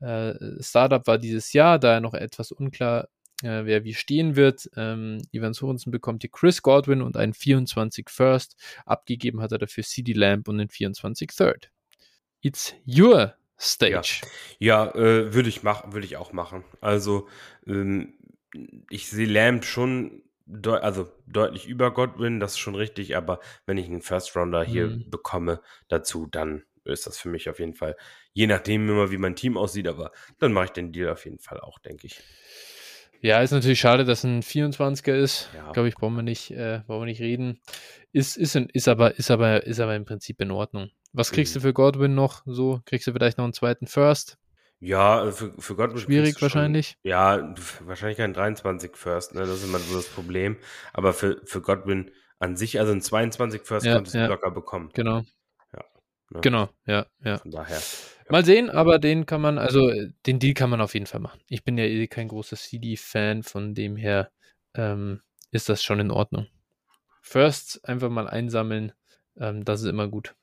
Äh, 0.00 0.34
Startup 0.60 1.06
war 1.06 1.16
dieses 1.16 1.54
Jahr, 1.54 1.78
daher 1.78 2.00
noch 2.02 2.12
etwas 2.12 2.52
unklar, 2.52 3.08
äh, 3.44 3.64
wer 3.66 3.84
wie 3.84 3.94
stehen 3.94 4.36
wird. 4.36 4.70
Ähm, 4.76 5.22
Ivan 5.30 5.52
Sorensen 5.54 5.92
bekommt 5.92 6.22
hier 6.22 6.30
Chris 6.30 6.62
Godwin 6.62 7.02
und 7.02 7.16
einen 7.16 7.34
24 7.34 8.08
First. 8.10 8.56
Abgegeben 8.86 9.40
hat 9.40 9.52
er 9.52 9.58
dafür 9.58 9.84
CD 9.84 10.12
Lamb 10.12 10.48
und 10.48 10.58
den 10.58 10.68
24 10.68 11.30
Third. 11.30 11.70
It's 12.40 12.74
your 12.86 13.34
stage. 13.58 14.22
Ja, 14.58 14.90
äh, 14.94 15.32
würde 15.34 15.48
ich 15.48 15.62
machen, 15.62 15.92
würde 15.92 16.06
ich 16.06 16.16
auch 16.16 16.32
machen. 16.32 16.64
Also, 16.80 17.28
ähm, 17.66 18.14
ich 18.90 19.08
sehe 19.08 19.26
Lamb 19.26 19.64
schon 19.64 20.22
deu 20.46 20.76
also 20.78 21.10
deutlich 21.26 21.66
über 21.66 21.92
Godwin, 21.92 22.38
das 22.38 22.52
ist 22.52 22.58
schon 22.58 22.74
richtig, 22.74 23.16
aber 23.16 23.40
wenn 23.66 23.78
ich 23.78 23.86
einen 23.86 24.02
First 24.02 24.36
Rounder 24.36 24.62
hier 24.62 24.88
Mhm. 24.88 25.10
bekomme 25.10 25.60
dazu, 25.88 26.26
dann 26.26 26.64
ist 26.84 27.06
das 27.06 27.18
für 27.18 27.30
mich 27.30 27.48
auf 27.48 27.58
jeden 27.58 27.74
Fall, 27.74 27.96
je 28.34 28.46
nachdem 28.46 28.88
immer, 28.88 29.10
wie 29.10 29.16
mein 29.16 29.36
Team 29.36 29.56
aussieht, 29.56 29.88
aber 29.88 30.12
dann 30.38 30.52
mache 30.52 30.66
ich 30.66 30.70
den 30.72 30.92
Deal 30.92 31.10
auf 31.10 31.24
jeden 31.24 31.38
Fall 31.38 31.60
auch, 31.60 31.78
denke 31.78 32.06
ich. 32.06 32.20
Ja, 33.24 33.40
ist 33.40 33.52
natürlich 33.52 33.80
schade, 33.80 34.04
dass 34.04 34.22
ein 34.22 34.42
24er 34.42 35.14
ist. 35.14 35.48
Ja. 35.56 35.72
Glaube 35.72 35.88
ich, 35.88 35.94
brauchen 35.94 36.14
wir 36.14 36.22
nicht, 36.22 36.50
äh, 36.50 36.82
brauchen 36.86 37.00
wir 37.02 37.06
nicht 37.06 37.22
reden. 37.22 37.58
Ist, 38.12 38.36
ist, 38.36 38.54
ist, 38.54 38.86
aber, 38.86 39.14
ist, 39.18 39.30
aber, 39.30 39.64
ist 39.66 39.80
aber 39.80 39.96
im 39.96 40.04
Prinzip 40.04 40.42
in 40.42 40.50
Ordnung. 40.50 40.90
Was 41.14 41.32
kriegst 41.32 41.54
Mhm. 41.54 41.60
du 41.60 41.66
für 41.68 41.72
Godwin 41.72 42.14
noch? 42.14 42.42
So, 42.44 42.82
kriegst 42.84 43.06
du 43.06 43.12
vielleicht 43.12 43.38
noch 43.38 43.44
einen 43.44 43.54
zweiten 43.54 43.86
First? 43.86 44.36
Ja, 44.78 45.26
äh, 45.28 45.32
für, 45.32 45.54
für 45.58 45.74
Godwin 45.74 45.98
Schwierig 46.00 46.34
du 46.34 46.40
schon- 46.40 46.42
wahrscheinlich. 46.42 46.98
Ja, 47.02 47.54
wahrscheinlich 47.80 48.18
kein 48.18 48.34
23 48.34 48.94
First, 48.94 49.34
ne? 49.34 49.40
Das 49.40 49.50
ist 49.50 49.64
immer 49.64 49.78
so 49.78 49.96
das 49.96 50.06
Problem. 50.08 50.58
Aber 50.92 51.14
für, 51.14 51.40
für 51.46 51.62
Godwin 51.62 52.10
an 52.40 52.56
sich, 52.56 52.78
also 52.78 52.92
ein 52.92 53.00
22 53.00 53.62
First 53.62 53.86
Ja, 53.86 53.94
konntest 53.94 54.16
du 54.16 54.18
ja. 54.18 54.26
locker 54.26 54.50
bekommen. 54.50 54.90
Genau. 54.92 55.20
Ne? 55.20 56.40
Genau, 56.42 56.68
ja, 56.86 57.06
ja. 57.22 57.38
Von 57.38 57.50
daher. 57.52 57.80
Mal 58.30 58.44
sehen, 58.44 58.70
aber 58.70 58.98
den 58.98 59.26
kann 59.26 59.40
man, 59.40 59.58
also 59.58 59.90
äh, 59.90 60.10
den 60.26 60.38
Deal 60.38 60.54
kann 60.54 60.70
man 60.70 60.80
auf 60.80 60.94
jeden 60.94 61.06
Fall 61.06 61.20
machen. 61.20 61.40
Ich 61.48 61.64
bin 61.64 61.76
ja 61.76 61.84
eh 61.84 62.06
kein 62.06 62.28
großer 62.28 62.56
CD-Fan, 62.56 63.42
von 63.42 63.74
dem 63.74 63.96
her 63.96 64.30
ähm, 64.74 65.20
ist 65.50 65.68
das 65.68 65.82
schon 65.82 66.00
in 66.00 66.10
Ordnung. 66.10 66.46
First 67.20 67.86
einfach 67.86 68.10
mal 68.10 68.28
einsammeln, 68.28 68.92
ähm, 69.38 69.64
das 69.64 69.82
ist 69.82 69.88
immer 69.88 70.08
gut. 70.08 70.34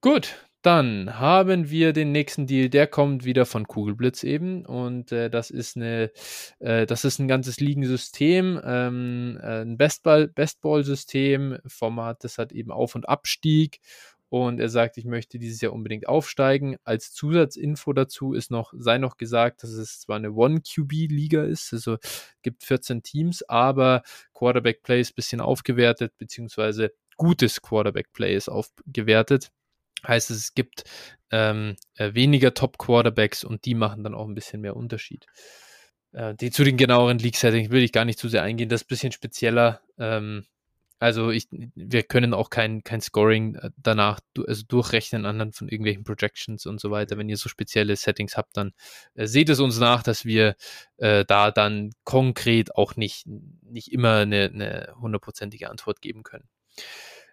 Gut, 0.00 0.36
dann 0.62 1.18
haben 1.18 1.70
wir 1.70 1.92
den 1.92 2.12
nächsten 2.12 2.46
Deal, 2.46 2.68
der 2.68 2.86
kommt 2.86 3.24
wieder 3.24 3.46
von 3.46 3.66
Kugelblitz 3.66 4.24
eben 4.24 4.66
und 4.66 5.10
äh, 5.10 5.30
das 5.30 5.50
ist 5.50 5.76
eine, 5.76 6.10
äh, 6.58 6.86
das 6.86 7.04
ist 7.04 7.18
ein 7.18 7.28
ganzes 7.28 7.60
Ligensystem, 7.60 8.60
ähm, 8.62 9.38
äh, 9.42 9.62
ein 9.62 9.78
Bestball, 9.78 10.28
Bestball-System, 10.28 11.58
Format, 11.66 12.24
das 12.24 12.38
hat 12.38 12.52
eben 12.52 12.70
Auf- 12.70 12.94
und 12.94 13.08
Abstieg 13.08 13.80
und 14.30 14.60
er 14.60 14.68
sagt, 14.68 14.96
ich 14.96 15.04
möchte 15.04 15.38
dieses 15.40 15.60
Jahr 15.60 15.72
unbedingt 15.72 16.08
aufsteigen. 16.08 16.76
Als 16.84 17.12
Zusatzinfo 17.12 17.92
dazu 17.92 18.32
ist 18.32 18.50
noch, 18.50 18.72
sei 18.76 18.98
noch 18.98 19.16
gesagt, 19.16 19.64
dass 19.64 19.70
es 19.70 20.00
zwar 20.00 20.16
eine 20.16 20.32
One-QB-Liga 20.32 21.42
ist, 21.42 21.72
also 21.72 21.98
gibt 22.40 22.62
14 22.62 23.02
Teams, 23.02 23.42
aber 23.42 24.02
Quarterback-Play 24.32 25.00
ist 25.00 25.10
ein 25.10 25.16
bisschen 25.16 25.40
aufgewertet, 25.40 26.12
beziehungsweise 26.16 26.92
gutes 27.16 27.60
Quarterback-Play 27.60 28.36
ist 28.36 28.48
aufgewertet. 28.48 29.50
Heißt, 30.06 30.30
es 30.30 30.54
gibt 30.54 30.84
ähm, 31.32 31.74
äh, 31.96 32.14
weniger 32.14 32.54
Top-Quarterbacks 32.54 33.42
und 33.42 33.64
die 33.64 33.74
machen 33.74 34.04
dann 34.04 34.14
auch 34.14 34.28
ein 34.28 34.34
bisschen 34.34 34.60
mehr 34.60 34.76
Unterschied. 34.76 35.26
Äh, 36.12 36.36
die, 36.36 36.52
zu 36.52 36.62
den 36.62 36.76
genaueren 36.76 37.18
League-Settings 37.18 37.70
will 37.70 37.82
ich 37.82 37.92
gar 37.92 38.04
nicht 38.04 38.18
zu 38.18 38.28
sehr 38.28 38.44
eingehen, 38.44 38.68
das 38.68 38.82
ist 38.82 38.86
ein 38.86 38.88
bisschen 38.88 39.12
spezieller. 39.12 39.80
Ähm, 39.98 40.46
also 41.00 41.30
ich, 41.30 41.48
wir 41.50 42.02
können 42.02 42.34
auch 42.34 42.50
kein, 42.50 42.84
kein 42.84 43.00
Scoring 43.00 43.54
äh, 43.54 43.70
danach 43.78 44.20
du, 44.34 44.44
also 44.44 44.62
durchrechnen 44.68 45.24
anhand 45.24 45.56
von 45.56 45.66
irgendwelchen 45.68 46.04
Projections 46.04 46.66
und 46.66 46.78
so 46.78 46.90
weiter. 46.90 47.16
Wenn 47.16 47.30
ihr 47.30 47.38
so 47.38 47.48
spezielle 47.48 47.96
Settings 47.96 48.36
habt, 48.36 48.56
dann 48.58 48.72
äh, 49.14 49.26
seht 49.26 49.48
es 49.48 49.60
uns 49.60 49.80
nach, 49.80 50.02
dass 50.02 50.26
wir 50.26 50.56
äh, 50.98 51.24
da 51.24 51.50
dann 51.50 51.92
konkret 52.04 52.76
auch 52.76 52.96
nicht, 52.96 53.26
nicht 53.26 53.92
immer 53.92 54.18
eine, 54.18 54.94
hundertprozentige 55.00 55.70
Antwort 55.70 56.02
geben 56.02 56.22
können. 56.22 56.48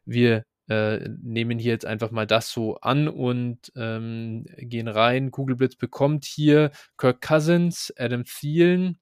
Wir 0.05 0.45
äh, 0.69 1.09
nehmen 1.21 1.59
hier 1.59 1.73
jetzt 1.73 1.85
einfach 1.85 2.11
mal 2.11 2.25
das 2.25 2.49
so 2.49 2.77
an 2.77 3.09
und 3.09 3.73
ähm, 3.75 4.45
gehen 4.59 4.87
rein. 4.87 5.29
Kugelblitz 5.29 5.75
bekommt 5.75 6.23
hier 6.23 6.71
Kirk 6.97 7.21
Cousins, 7.21 7.93
Adam 7.97 8.23
Thielen, 8.23 8.97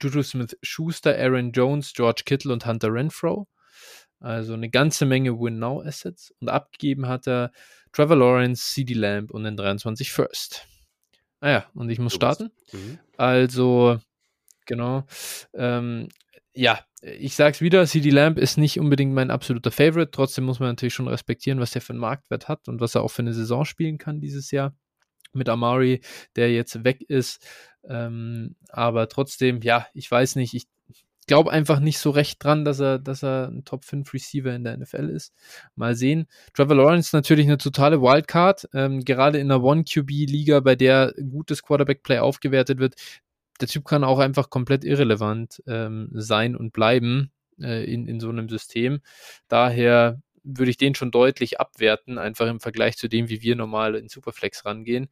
Juju 0.00 0.24
Smith-Schuster, 0.24 1.16
Aaron 1.16 1.52
Jones, 1.52 1.92
George 1.92 2.22
Kittle 2.24 2.52
und 2.52 2.66
Hunter 2.66 2.92
Renfro. 2.92 3.46
Also 4.22 4.54
eine 4.54 4.70
ganze 4.70 5.04
Menge 5.04 5.38
Win-Now-Assets. 5.38 6.32
Und 6.40 6.48
abgegeben 6.48 7.08
hat 7.08 7.26
er 7.26 7.50
Trevor 7.92 8.16
Lawrence, 8.16 8.72
CD 8.72 8.94
Lamb 8.94 9.32
und 9.32 9.44
den 9.44 9.56
23 9.56 10.12
First. 10.12 10.66
Ah 11.40 11.50
ja, 11.50 11.66
und 11.74 11.90
ich 11.90 11.98
muss 11.98 12.14
starten. 12.14 12.50
Mhm. 12.72 12.98
Also, 13.16 13.98
genau. 14.64 15.04
Ähm, 15.54 16.08
ja, 16.54 16.78
ich 17.02 17.34
sag's 17.34 17.60
wieder, 17.60 17.84
CD 17.86 18.10
Lamb 18.10 18.38
ist 18.38 18.58
nicht 18.58 18.78
unbedingt 18.78 19.12
mein 19.12 19.32
absoluter 19.32 19.72
Favorite. 19.72 20.12
Trotzdem 20.12 20.44
muss 20.44 20.60
man 20.60 20.68
natürlich 20.68 20.94
schon 20.94 21.08
respektieren, 21.08 21.58
was 21.58 21.72
der 21.72 21.82
für 21.82 21.92
einen 21.92 21.98
Marktwert 21.98 22.46
hat 22.46 22.68
und 22.68 22.80
was 22.80 22.94
er 22.94 23.02
auch 23.02 23.10
für 23.10 23.22
eine 23.22 23.34
Saison 23.34 23.64
spielen 23.64 23.98
kann 23.98 24.20
dieses 24.20 24.52
Jahr. 24.52 24.74
Mit 25.32 25.48
Amari, 25.48 26.00
der 26.36 26.52
jetzt 26.52 26.84
weg 26.84 27.02
ist. 27.08 27.44
Ähm, 27.88 28.54
aber 28.68 29.08
trotzdem, 29.08 29.62
ja, 29.62 29.86
ich 29.94 30.08
weiß 30.08 30.36
nicht, 30.36 30.54
ich 30.54 30.66
glaube 31.26 31.52
einfach 31.52 31.80
nicht 31.80 31.98
so 31.98 32.10
recht 32.10 32.42
dran, 32.42 32.64
dass 32.64 32.80
er, 32.80 32.98
dass 32.98 33.22
er 33.22 33.48
ein 33.48 33.64
Top 33.64 33.84
5 33.84 34.12
Receiver 34.12 34.52
in 34.54 34.64
der 34.64 34.76
NFL 34.76 35.08
ist. 35.08 35.32
Mal 35.76 35.94
sehen. 35.94 36.26
Trevor 36.54 36.76
Lawrence 36.76 37.14
natürlich 37.14 37.46
eine 37.46 37.58
totale 37.58 38.00
Wildcard, 38.00 38.68
ähm, 38.74 39.04
gerade 39.04 39.38
in 39.38 39.50
einer 39.50 39.62
One-QB-Liga, 39.62 40.60
bei 40.60 40.74
der 40.74 41.14
gutes 41.30 41.62
Quarterback-Play 41.62 42.18
aufgewertet 42.18 42.78
wird. 42.78 42.96
Der 43.60 43.68
Typ 43.68 43.84
kann 43.84 44.04
auch 44.04 44.18
einfach 44.18 44.50
komplett 44.50 44.84
irrelevant 44.84 45.62
ähm, 45.66 46.10
sein 46.12 46.56
und 46.56 46.72
bleiben 46.72 47.30
äh, 47.60 47.84
in, 47.84 48.06
in 48.06 48.18
so 48.18 48.28
einem 48.28 48.48
System. 48.48 49.00
Daher 49.48 50.20
würde 50.44 50.70
ich 50.70 50.76
den 50.76 50.94
schon 50.94 51.10
deutlich 51.10 51.60
abwerten, 51.60 52.18
einfach 52.18 52.48
im 52.48 52.60
Vergleich 52.60 52.96
zu 52.96 53.08
dem, 53.08 53.28
wie 53.28 53.42
wir 53.42 53.54
normal 53.54 53.94
in 53.94 54.08
Superflex 54.08 54.64
rangehen. 54.64 55.08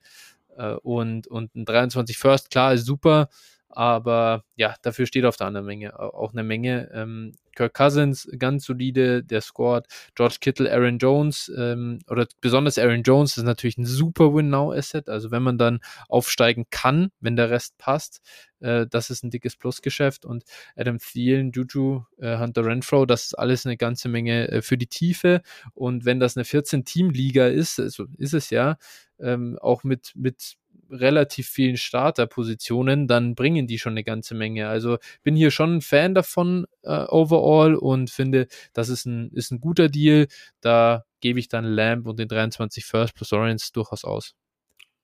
Äh, 0.56 0.72
und, 0.74 1.28
und 1.28 1.54
ein 1.54 1.64
23 1.64 2.18
First, 2.18 2.50
klar, 2.50 2.74
ist 2.74 2.86
super, 2.86 3.28
aber 3.70 4.44
ja, 4.56 4.74
dafür 4.82 5.06
steht 5.06 5.24
auf 5.24 5.36
der 5.36 5.46
anderen 5.46 5.66
Menge 5.66 5.98
auch 5.98 6.32
eine 6.32 6.42
Menge. 6.42 6.90
Ähm, 6.92 7.32
Kirk 7.54 7.74
Cousins 7.74 8.28
ganz 8.38 8.64
solide, 8.64 9.22
der 9.22 9.40
scored. 9.40 9.86
George 10.14 10.36
Kittle, 10.40 10.72
Aaron 10.72 10.98
Jones 10.98 11.50
ähm, 11.56 12.00
oder 12.08 12.26
besonders 12.40 12.78
Aaron 12.78 13.02
Jones 13.02 13.36
ist 13.36 13.44
natürlich 13.44 13.78
ein 13.78 13.86
super 13.86 14.34
Win-Now-Asset. 14.34 15.08
Also 15.08 15.30
wenn 15.30 15.42
man 15.42 15.58
dann 15.58 15.80
aufsteigen 16.08 16.66
kann, 16.70 17.10
wenn 17.20 17.36
der 17.36 17.50
Rest 17.50 17.76
passt, 17.78 18.22
äh, 18.60 18.86
das 18.88 19.10
ist 19.10 19.24
ein 19.24 19.30
dickes 19.30 19.56
Plusgeschäft. 19.56 20.24
Und 20.24 20.44
Adam 20.76 20.98
Thielen, 20.98 21.52
Juju, 21.52 22.04
äh, 22.18 22.38
Hunter 22.38 22.64
Renfro, 22.64 23.06
das 23.06 23.26
ist 23.26 23.34
alles 23.34 23.66
eine 23.66 23.76
ganze 23.76 24.08
Menge 24.08 24.48
äh, 24.48 24.62
für 24.62 24.78
die 24.78 24.86
Tiefe. 24.86 25.42
Und 25.74 26.04
wenn 26.04 26.20
das 26.20 26.36
eine 26.36 26.44
14-Team-Liga 26.44 27.46
ist, 27.46 27.78
also 27.78 28.06
ist 28.18 28.34
es 28.34 28.50
ja, 28.50 28.78
ähm, 29.18 29.58
auch 29.60 29.84
mit, 29.84 30.12
mit 30.14 30.56
relativ 30.90 31.48
vielen 31.48 31.76
Starterpositionen, 31.76 33.06
dann 33.06 33.34
bringen 33.34 33.66
die 33.66 33.78
schon 33.78 33.92
eine 33.92 34.04
ganze 34.04 34.34
Menge. 34.34 34.68
Also 34.68 34.98
bin 35.22 35.36
hier 35.36 35.50
schon 35.50 35.76
ein 35.76 35.80
Fan 35.80 36.14
davon 36.14 36.66
äh, 36.82 37.04
overall 37.08 37.74
und 37.74 38.10
finde, 38.10 38.46
das 38.72 38.88
ist 38.88 39.06
ein, 39.06 39.30
ist 39.32 39.50
ein 39.50 39.60
guter 39.60 39.88
Deal. 39.88 40.26
Da 40.60 41.04
gebe 41.20 41.38
ich 41.38 41.48
dann 41.48 41.64
Lamb 41.64 42.06
und 42.06 42.18
den 42.18 42.28
23 42.28 42.84
First 42.84 43.14
plus 43.14 43.32
Orange 43.32 43.70
durchaus 43.72 44.04
aus. 44.04 44.34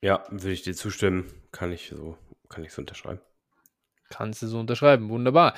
Ja, 0.01 0.25
würde 0.31 0.53
ich 0.53 0.63
dir 0.63 0.75
zustimmen. 0.75 1.33
Kann 1.53 1.73
ich 1.73 1.89
so, 1.89 2.17
kann 2.49 2.65
ich 2.65 2.73
so 2.73 2.83
unterschreiben. 2.83 3.21
Kannst 4.09 4.43
du 4.43 4.47
so 4.47 4.61
unterschreiben. 4.61 5.09
Wunderbar. 5.09 5.55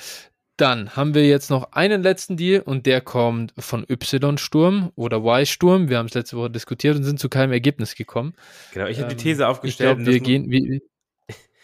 Dann 0.59 0.97
haben 0.97 1.15
wir 1.15 1.25
jetzt 1.25 1.51
noch 1.51 1.71
einen 1.71 2.03
letzten 2.03 2.37
Deal 2.37 2.63
und 2.63 2.85
der 2.85 3.01
kommt 3.01 3.55
von 3.57 3.87
Y-Sturm 3.89 4.91
oder 4.97 5.19
Y-Sturm. 5.19 5.89
Wir 5.89 5.99
haben 5.99 6.07
es 6.07 6.15
letzte 6.15 6.37
Woche 6.37 6.51
diskutiert 6.51 6.97
und 6.97 7.05
sind 7.05 7.21
zu 7.21 7.29
keinem 7.29 7.53
Ergebnis 7.53 7.95
gekommen. 7.95 8.35
Genau, 8.73 8.87
ich 8.87 8.99
habe 8.99 9.13
ähm, 9.13 9.17
die 9.17 9.23
These 9.23 9.47
aufgestellt. 9.47 10.01
Ich 10.01 10.05
glaube, 10.05 10.13
wir 10.13 10.21
gehen. 10.21 10.51
Wie, 10.51 10.83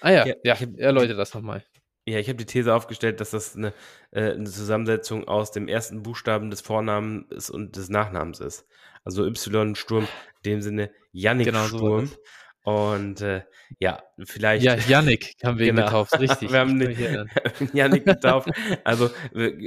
ah 0.00 0.12
ja, 0.12 0.26
ja, 0.26 0.35
ja 0.44 0.57
erläutere 0.76 1.16
das 1.16 1.35
nochmal. 1.35 1.64
Ja, 2.07 2.20
ich 2.20 2.28
habe 2.28 2.37
die 2.37 2.46
These 2.46 2.72
aufgestellt, 2.72 3.18
dass 3.18 3.30
das 3.30 3.57
eine, 3.57 3.72
äh, 4.12 4.30
eine, 4.30 4.44
Zusammensetzung 4.44 5.26
aus 5.26 5.50
dem 5.50 5.66
ersten 5.66 6.04
Buchstaben 6.04 6.50
des 6.50 6.61
Vornamens 6.61 7.50
und 7.50 7.74
des 7.74 7.88
Nachnamens 7.88 8.38
ist. 8.38 8.64
Also 9.02 9.26
Y-Sturm, 9.26 10.04
in 10.04 10.07
dem 10.44 10.62
Sinne 10.62 10.92
Yannick 11.11 11.46
genau, 11.46 11.64
Sturm. 11.64 12.07
So 12.07 12.16
und 12.64 13.20
äh, 13.20 13.42
ja, 13.79 14.03
vielleicht. 14.24 14.64
Ja, 14.64 14.74
Yannick 14.74 15.37
haben 15.44 15.59
wir 15.59 15.66
genau. 15.66 15.85
getauft, 15.85 16.18
richtig. 16.18 16.50
wir 16.53 16.61
haben 16.61 16.79
den, 16.79 17.29
Yannick 17.74 18.07
getauft. 18.07 18.48
Also 18.85 19.11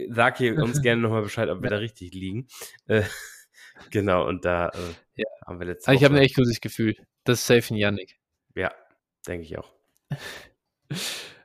sag 0.10 0.40
hier 0.40 0.58
uns 0.58 0.82
gerne 0.82 1.04
nochmal 1.04 1.22
Bescheid, 1.22 1.48
ob 1.50 1.62
wir 1.62 1.70
da 1.70 1.78
richtig 1.78 2.12
liegen. 2.14 2.48
Äh, 2.88 3.04
genau, 3.92 4.28
und 4.28 4.46
da 4.46 4.70
äh, 4.70 4.78
ja. 5.16 5.26
haben 5.46 5.60
wir 5.60 5.68
letzte 5.68 5.88
Woche. 5.88 5.96
Ich 5.96 6.04
habe 6.04 6.16
ein 6.16 6.24
echt 6.24 6.36
gutes 6.36 6.60
Gefühl. 6.60 6.96
Das 7.24 7.40
ist 7.40 7.46
safe 7.46 7.72
in 7.72 7.80
Yannick. 7.80 8.18
Ja, 8.56 8.72
denke 9.28 9.46
ich 9.46 9.58
auch. 9.60 9.72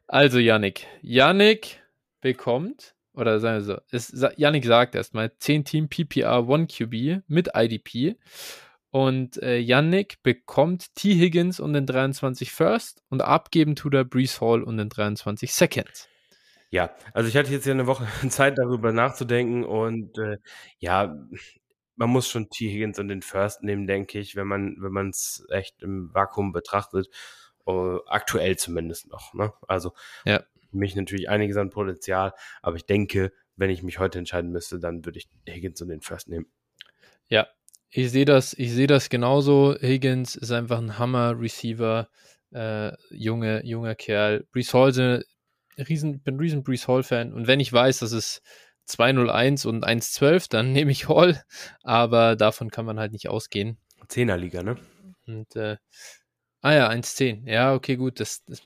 Also 0.06 0.38
Yannick. 0.38 0.86
Yannick 1.02 1.82
bekommt, 2.22 2.94
oder 3.12 3.40
sagen 3.40 3.58
wir 3.58 3.62
so, 3.62 3.78
ist, 3.90 4.26
Yannick 4.38 4.64
sagt 4.64 4.94
erstmal 4.94 5.36
10 5.36 5.66
Team 5.66 5.88
PPR 5.90 6.48
1 6.48 6.74
QB 6.74 7.24
mit 7.28 7.50
IDP 7.54 8.16
und 8.92 9.42
äh, 9.42 9.56
Yannick 9.56 10.22
bekommt 10.22 10.94
T. 10.94 11.14
Higgins 11.14 11.60
und 11.60 11.72
den 11.72 11.86
23 11.86 12.52
First 12.52 13.02
und 13.08 13.22
abgeben 13.22 13.74
tut 13.74 13.94
er 13.94 14.04
Brees 14.04 14.40
Hall 14.42 14.62
und 14.62 14.76
den 14.76 14.90
23 14.90 15.52
Second. 15.52 16.08
Ja, 16.70 16.94
also 17.14 17.26
ich 17.26 17.36
hatte 17.36 17.50
jetzt 17.50 17.64
ja 17.64 17.72
eine 17.72 17.86
Woche 17.86 18.06
Zeit 18.28 18.58
darüber 18.58 18.92
nachzudenken 18.92 19.64
und 19.64 20.18
äh, 20.18 20.36
ja, 20.78 21.16
man 21.96 22.10
muss 22.10 22.28
schon 22.28 22.50
T. 22.50 22.70
Higgins 22.70 22.98
und 22.98 23.08
den 23.08 23.22
First 23.22 23.62
nehmen, 23.62 23.86
denke 23.86 24.18
ich, 24.18 24.36
wenn 24.36 24.46
man 24.46 24.76
wenn 24.78 24.92
man 24.92 25.08
es 25.08 25.42
echt 25.48 25.82
im 25.82 26.12
Vakuum 26.12 26.52
betrachtet, 26.52 27.08
uh, 27.66 27.98
aktuell 28.06 28.58
zumindest 28.58 29.08
noch. 29.08 29.32
Ne? 29.32 29.54
Also 29.68 29.94
ja. 30.26 30.40
für 30.70 30.76
mich 30.76 30.94
natürlich 30.96 31.30
einiges 31.30 31.56
an 31.56 31.70
Potenzial, 31.70 32.34
aber 32.60 32.76
ich 32.76 32.84
denke, 32.84 33.32
wenn 33.56 33.70
ich 33.70 33.82
mich 33.82 33.98
heute 33.98 34.18
entscheiden 34.18 34.50
müsste, 34.52 34.78
dann 34.78 35.02
würde 35.06 35.18
ich 35.18 35.30
Higgins 35.48 35.80
und 35.80 35.88
den 35.88 36.02
First 36.02 36.28
nehmen. 36.28 36.52
Ja, 37.28 37.48
ich 37.94 38.10
sehe 38.10 38.24
das, 38.24 38.54
ich 38.54 38.72
sehe 38.72 38.86
das 38.86 39.10
genauso. 39.10 39.76
Higgins 39.78 40.34
ist 40.34 40.50
einfach 40.50 40.78
ein 40.78 40.98
Hammer-Receiver, 40.98 42.08
äh, 42.52 42.92
junge, 43.10 43.64
junger 43.66 43.94
Kerl. 43.94 44.46
Brees 44.50 44.72
Hall, 44.72 44.88
ist 44.88 45.88
riesen, 45.88 46.20
bin 46.20 46.36
ein 46.36 46.40
riesen 46.40 46.62
Brees 46.62 46.88
Hall-Fan. 46.88 47.34
Und 47.34 47.46
wenn 47.46 47.60
ich 47.60 47.70
weiß, 47.70 47.98
dass 47.98 48.12
es 48.12 48.40
201 48.86 49.66
und 49.66 49.84
112, 49.84 50.48
dann 50.48 50.72
nehme 50.72 50.90
ich 50.90 51.08
Hall. 51.08 51.44
Aber 51.82 52.34
davon 52.34 52.70
kann 52.70 52.86
man 52.86 52.98
halt 52.98 53.12
nicht 53.12 53.28
ausgehen. 53.28 53.76
Zehnerliga, 54.08 54.62
ne? 54.62 54.78
Und, 55.26 55.54
äh, 55.54 55.76
ah 56.62 56.72
ja, 56.72 56.88
110. 56.88 57.46
Ja, 57.46 57.74
okay, 57.74 57.96
gut. 57.96 58.20
Das, 58.20 58.42
das, 58.46 58.62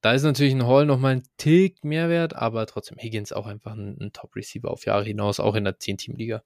da 0.00 0.12
ist 0.12 0.24
natürlich 0.24 0.54
ein 0.54 0.66
Hall 0.66 0.86
nochmal 0.86 1.16
ein 1.16 1.22
Tick 1.36 1.84
mehr 1.84 2.08
wert, 2.08 2.34
aber 2.34 2.66
trotzdem 2.66 2.98
Higgins 2.98 3.32
auch 3.32 3.46
einfach 3.46 3.74
ein, 3.74 3.96
ein 4.00 4.12
Top-Receiver 4.12 4.72
auf 4.72 4.86
Jahre 4.86 5.04
hinaus, 5.04 5.38
auch 5.38 5.54
in 5.54 5.64
der 5.64 5.78
10-Team-Liga. 5.78 6.42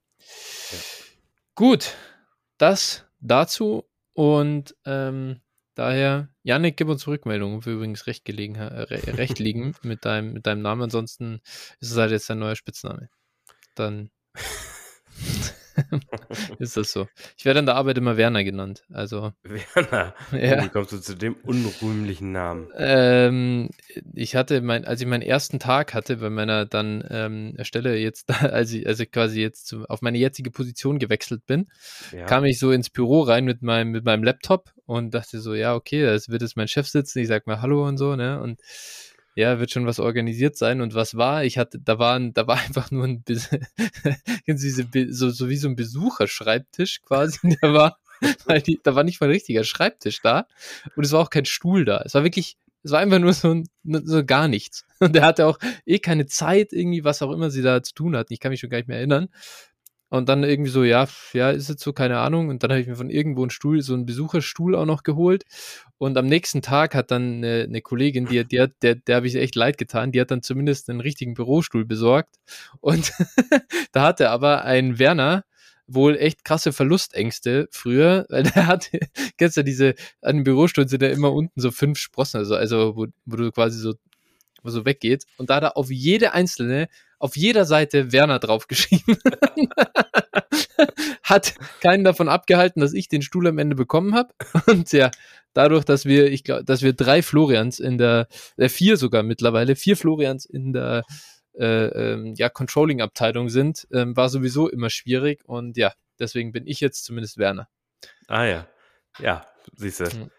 Ja. 0.70 0.78
Gut, 1.58 1.96
das 2.56 3.04
dazu 3.18 3.82
und 4.12 4.76
ähm, 4.84 5.40
daher, 5.74 6.28
Janik, 6.44 6.76
gib 6.76 6.86
uns 6.86 7.08
Rückmeldung, 7.08 7.56
ob 7.56 7.66
wir 7.66 7.72
übrigens 7.72 8.06
recht, 8.06 8.24
gelegen, 8.24 8.54
äh, 8.54 8.82
recht 9.10 9.38
liegen 9.40 9.74
mit 9.82 10.04
deinem, 10.04 10.34
mit 10.34 10.46
deinem 10.46 10.62
Namen. 10.62 10.82
Ansonsten 10.82 11.40
ist 11.80 11.90
es 11.90 11.96
halt 11.96 12.12
jetzt 12.12 12.30
dein 12.30 12.38
neuer 12.38 12.54
Spitzname. 12.54 13.08
Dann 13.74 14.12
ist 16.58 16.76
das 16.76 16.92
so. 16.92 17.08
Ich 17.36 17.44
werde 17.44 17.60
an 17.60 17.66
der 17.66 17.76
Arbeit 17.76 17.98
immer 17.98 18.16
Werner 18.16 18.44
genannt. 18.44 18.84
Also. 18.92 19.32
Werner. 19.42 20.14
Ja. 20.32 20.64
Wie 20.64 20.68
kommst 20.68 20.92
du 20.92 20.98
zu 20.98 21.14
dem 21.14 21.34
unrühmlichen 21.34 22.32
Namen? 22.32 22.68
Ähm, 22.76 23.70
ich 24.14 24.36
hatte 24.36 24.60
mein, 24.60 24.84
als 24.84 25.00
ich 25.00 25.06
meinen 25.06 25.22
ersten 25.22 25.58
Tag 25.58 25.94
hatte 25.94 26.16
bei 26.16 26.30
meiner 26.30 26.66
dann 26.66 27.04
ähm, 27.10 27.56
Stelle 27.62 27.96
jetzt, 27.96 28.30
als 28.42 28.72
ich, 28.72 28.86
also 28.86 29.04
quasi 29.06 29.40
jetzt 29.40 29.66
zu, 29.66 29.84
auf 29.88 30.02
meine 30.02 30.18
jetzige 30.18 30.50
Position 30.50 30.98
gewechselt 30.98 31.46
bin, 31.46 31.68
ja. 32.12 32.26
kam 32.26 32.44
ich 32.44 32.58
so 32.58 32.72
ins 32.72 32.90
Büro 32.90 33.22
rein 33.22 33.44
mit 33.44 33.62
meinem, 33.62 33.90
mit 33.90 34.04
meinem 34.04 34.24
Laptop 34.24 34.72
und 34.86 35.14
dachte 35.14 35.40
so, 35.40 35.54
ja, 35.54 35.74
okay, 35.74 36.02
das 36.02 36.28
wird 36.28 36.42
jetzt 36.42 36.56
mein 36.56 36.68
Chef 36.68 36.88
sitzen, 36.88 37.18
ich 37.20 37.28
sag 37.28 37.46
mal 37.46 37.60
Hallo 37.60 37.86
und 37.86 37.98
so, 37.98 38.16
ne? 38.16 38.40
Und 38.40 38.60
ja, 39.38 39.60
wird 39.60 39.70
schon 39.70 39.86
was 39.86 40.00
organisiert 40.00 40.56
sein. 40.56 40.80
Und 40.80 40.94
was 40.94 41.16
war? 41.16 41.44
Ich 41.44 41.58
hatte, 41.58 41.78
da 41.78 42.00
waren, 42.00 42.34
da 42.34 42.48
war 42.48 42.56
einfach 42.58 42.90
nur 42.90 43.04
ein, 43.04 43.22
so, 43.28 45.30
so 45.30 45.48
wie 45.48 45.56
so 45.56 45.68
ein 45.68 45.76
Besucherschreibtisch 45.76 47.02
quasi. 47.02 47.38
Der 47.62 47.72
war, 47.72 47.98
die, 48.66 48.80
da 48.82 48.96
war 48.96 49.04
nicht 49.04 49.20
mal 49.20 49.28
ein 49.28 49.32
richtiger 49.32 49.62
Schreibtisch 49.62 50.22
da. 50.22 50.48
Und 50.96 51.04
es 51.04 51.12
war 51.12 51.20
auch 51.20 51.30
kein 51.30 51.44
Stuhl 51.44 51.84
da. 51.84 52.02
Es 52.04 52.14
war 52.14 52.24
wirklich, 52.24 52.56
es 52.82 52.90
war 52.90 52.98
einfach 52.98 53.20
nur 53.20 53.32
so, 53.32 53.62
so 53.84 54.24
gar 54.24 54.48
nichts. 54.48 54.84
Und 54.98 55.14
der 55.14 55.22
hatte 55.22 55.46
auch 55.46 55.60
eh 55.86 56.00
keine 56.00 56.26
Zeit, 56.26 56.72
irgendwie, 56.72 57.04
was 57.04 57.22
auch 57.22 57.30
immer 57.30 57.50
sie 57.50 57.62
da 57.62 57.80
zu 57.80 57.94
tun 57.94 58.16
hatten. 58.16 58.32
Ich 58.32 58.40
kann 58.40 58.50
mich 58.50 58.58
schon 58.58 58.70
gar 58.70 58.78
nicht 58.78 58.88
mehr 58.88 58.98
erinnern. 58.98 59.28
Und 60.10 60.28
dann 60.28 60.42
irgendwie 60.42 60.70
so, 60.70 60.84
ja, 60.84 61.06
ja, 61.34 61.50
ist 61.50 61.68
jetzt 61.68 61.82
so, 61.82 61.92
keine 61.92 62.18
Ahnung. 62.18 62.48
Und 62.48 62.62
dann 62.62 62.70
habe 62.70 62.80
ich 62.80 62.86
mir 62.86 62.96
von 62.96 63.10
irgendwo 63.10 63.42
einen 63.42 63.50
Stuhl, 63.50 63.82
so 63.82 63.92
einen 63.94 64.06
Besucherstuhl 64.06 64.74
auch 64.74 64.86
noch 64.86 65.02
geholt. 65.02 65.44
Und 65.98 66.16
am 66.16 66.26
nächsten 66.26 66.62
Tag 66.62 66.94
hat 66.94 67.10
dann 67.10 67.38
eine, 67.38 67.64
eine 67.64 67.82
Kollegin, 67.82 68.26
die, 68.26 68.44
die 68.44 68.60
hat, 68.60 68.72
der, 68.82 68.94
der 68.94 69.16
habe 69.16 69.26
ich 69.26 69.34
echt 69.34 69.54
leid 69.54 69.76
getan, 69.76 70.12
die 70.12 70.20
hat 70.20 70.30
dann 70.30 70.42
zumindest 70.42 70.88
einen 70.88 71.00
richtigen 71.00 71.34
Bürostuhl 71.34 71.84
besorgt. 71.84 72.36
Und 72.80 73.12
da 73.92 74.02
hatte 74.02 74.30
aber 74.30 74.64
ein 74.64 74.98
Werner 74.98 75.44
wohl 75.86 76.16
echt 76.16 76.44
krasse 76.44 76.72
Verlustängste 76.72 77.68
früher, 77.70 78.26
weil 78.28 78.44
der 78.44 78.66
hatte, 78.66 79.00
kennst 79.38 79.56
du 79.56 79.64
diese, 79.64 79.94
an 80.22 80.36
dem 80.36 80.44
Bürostuhl 80.44 80.88
sind 80.88 81.02
ja 81.02 81.08
immer 81.08 81.32
unten 81.32 81.60
so 81.60 81.70
fünf 81.70 81.98
Sprossen, 81.98 82.38
also, 82.38 82.54
also 82.54 82.96
wo, 82.96 83.06
wo 83.24 83.36
du 83.36 83.50
quasi 83.50 83.78
so 83.78 83.94
wo 84.62 84.70
so 84.70 84.84
weggeht. 84.84 85.24
Und 85.36 85.50
da 85.50 85.56
hat 85.56 85.62
er 85.62 85.76
auf 85.76 85.90
jede 85.90 86.32
einzelne, 86.32 86.88
auf 87.18 87.36
jeder 87.36 87.64
Seite 87.64 88.12
Werner 88.12 88.38
draufgeschrieben. 88.38 89.18
hat 91.22 91.54
keinen 91.80 92.04
davon 92.04 92.28
abgehalten, 92.28 92.80
dass 92.80 92.94
ich 92.94 93.08
den 93.08 93.22
Stuhl 93.22 93.46
am 93.46 93.58
Ende 93.58 93.76
bekommen 93.76 94.14
habe. 94.14 94.32
Und 94.66 94.92
ja, 94.92 95.10
dadurch, 95.52 95.84
dass 95.84 96.04
wir, 96.04 96.30
ich 96.30 96.44
glaube, 96.44 96.64
dass 96.64 96.82
wir 96.82 96.92
drei 96.92 97.22
Florians 97.22 97.80
in 97.80 97.98
der, 97.98 98.28
äh, 98.56 98.68
vier 98.68 98.96
sogar 98.96 99.22
mittlerweile, 99.22 99.76
vier 99.76 99.96
Florians 99.96 100.46
in 100.46 100.72
der 100.72 101.04
äh, 101.54 101.86
ähm, 101.86 102.34
ja, 102.36 102.48
Controlling-Abteilung 102.48 103.48
sind, 103.48 103.86
ähm, 103.92 104.16
war 104.16 104.28
sowieso 104.28 104.68
immer 104.68 104.90
schwierig. 104.90 105.44
Und 105.44 105.76
ja, 105.76 105.92
deswegen 106.18 106.52
bin 106.52 106.66
ich 106.66 106.80
jetzt 106.80 107.04
zumindest 107.04 107.38
Werner. 107.38 107.68
Ah 108.26 108.44
ja. 108.44 108.66
Ja, 109.18 109.46
siehst 109.76 110.00
du. 110.00 110.04
Hm. 110.06 110.30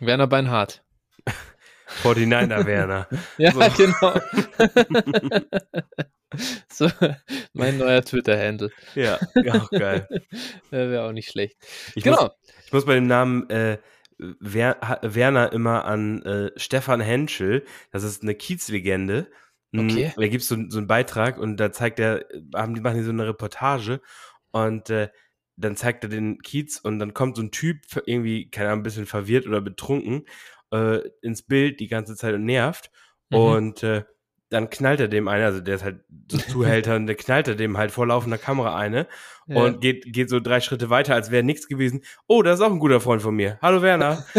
Werner 0.00 0.26
Beinhardt. 0.26 0.82
49er 2.02 2.66
Werner. 2.66 3.08
ja, 3.38 3.52
so. 3.52 3.60
genau. 3.76 4.20
so, 6.68 6.90
mein 7.52 7.78
neuer 7.78 8.02
Twitter-Handle. 8.02 8.70
Ja, 8.94 9.18
auch 9.52 9.70
geil. 9.70 10.08
Wäre 10.70 11.04
auch 11.04 11.12
nicht 11.12 11.30
schlecht. 11.30 11.56
Ich 11.94 12.04
genau. 12.04 12.22
Muss, 12.22 12.32
ich 12.66 12.72
muss 12.72 12.86
bei 12.86 12.94
dem 12.94 13.06
Namen 13.06 13.48
äh, 13.50 13.78
Werner 14.18 15.52
immer 15.52 15.84
an 15.84 16.22
äh, 16.22 16.50
Stefan 16.56 17.00
Henschel, 17.00 17.64
das 17.90 18.04
ist 18.04 18.22
eine 18.22 18.34
Kiezlegende. 18.34 19.28
Hm, 19.72 19.88
okay. 19.88 20.12
Da 20.16 20.28
gibt 20.28 20.42
es 20.42 20.48
so, 20.48 20.56
so 20.68 20.78
einen 20.78 20.86
Beitrag 20.86 21.38
und 21.38 21.56
da 21.56 21.72
zeigt 21.72 21.98
er, 21.98 22.26
haben 22.54 22.74
die 22.74 22.80
machen 22.80 22.98
die 22.98 23.04
so 23.04 23.10
eine 23.10 23.26
Reportage 23.26 24.00
und 24.52 24.90
äh, 24.90 25.08
dann 25.56 25.76
zeigt 25.76 26.04
er 26.04 26.10
den 26.10 26.38
Kiez 26.38 26.78
und 26.78 26.98
dann 26.98 27.14
kommt 27.14 27.36
so 27.36 27.42
ein 27.42 27.50
Typ, 27.50 27.78
irgendwie, 28.06 28.50
keine 28.50 28.68
Ahnung, 28.68 28.80
ein 28.80 28.84
bisschen 28.84 29.06
verwirrt 29.06 29.46
oder 29.46 29.60
betrunken, 29.60 30.26
äh, 30.72 31.00
ins 31.20 31.42
Bild 31.42 31.80
die 31.80 31.88
ganze 31.88 32.16
Zeit 32.16 32.34
und 32.34 32.44
nervt. 32.44 32.90
Mhm. 33.30 33.36
Und 33.36 33.82
äh, 33.82 34.04
dann 34.52 34.68
knallt 34.70 35.00
er 35.00 35.08
dem 35.08 35.28
eine, 35.28 35.46
also 35.46 35.60
der 35.60 35.76
ist 35.76 35.84
halt 35.84 36.00
so 36.30 36.38
Zuhälter 36.50 36.96
und 36.96 37.06
der 37.06 37.16
knallt 37.16 37.48
er 37.48 37.54
dem 37.54 37.78
halt 37.78 37.90
vor 37.90 38.06
laufender 38.06 38.38
Kamera 38.38 38.76
eine 38.76 39.06
ja. 39.46 39.62
und 39.62 39.80
geht, 39.80 40.12
geht 40.12 40.28
so 40.28 40.40
drei 40.40 40.60
Schritte 40.60 40.90
weiter, 40.90 41.14
als 41.14 41.30
wäre 41.30 41.42
nichts 41.42 41.68
gewesen. 41.68 42.02
Oh, 42.26 42.42
das 42.42 42.58
ist 42.58 42.64
auch 42.64 42.70
ein 42.70 42.78
guter 42.78 43.00
Freund 43.00 43.22
von 43.22 43.34
mir. 43.34 43.58
Hallo 43.62 43.80
Werner. 43.82 44.24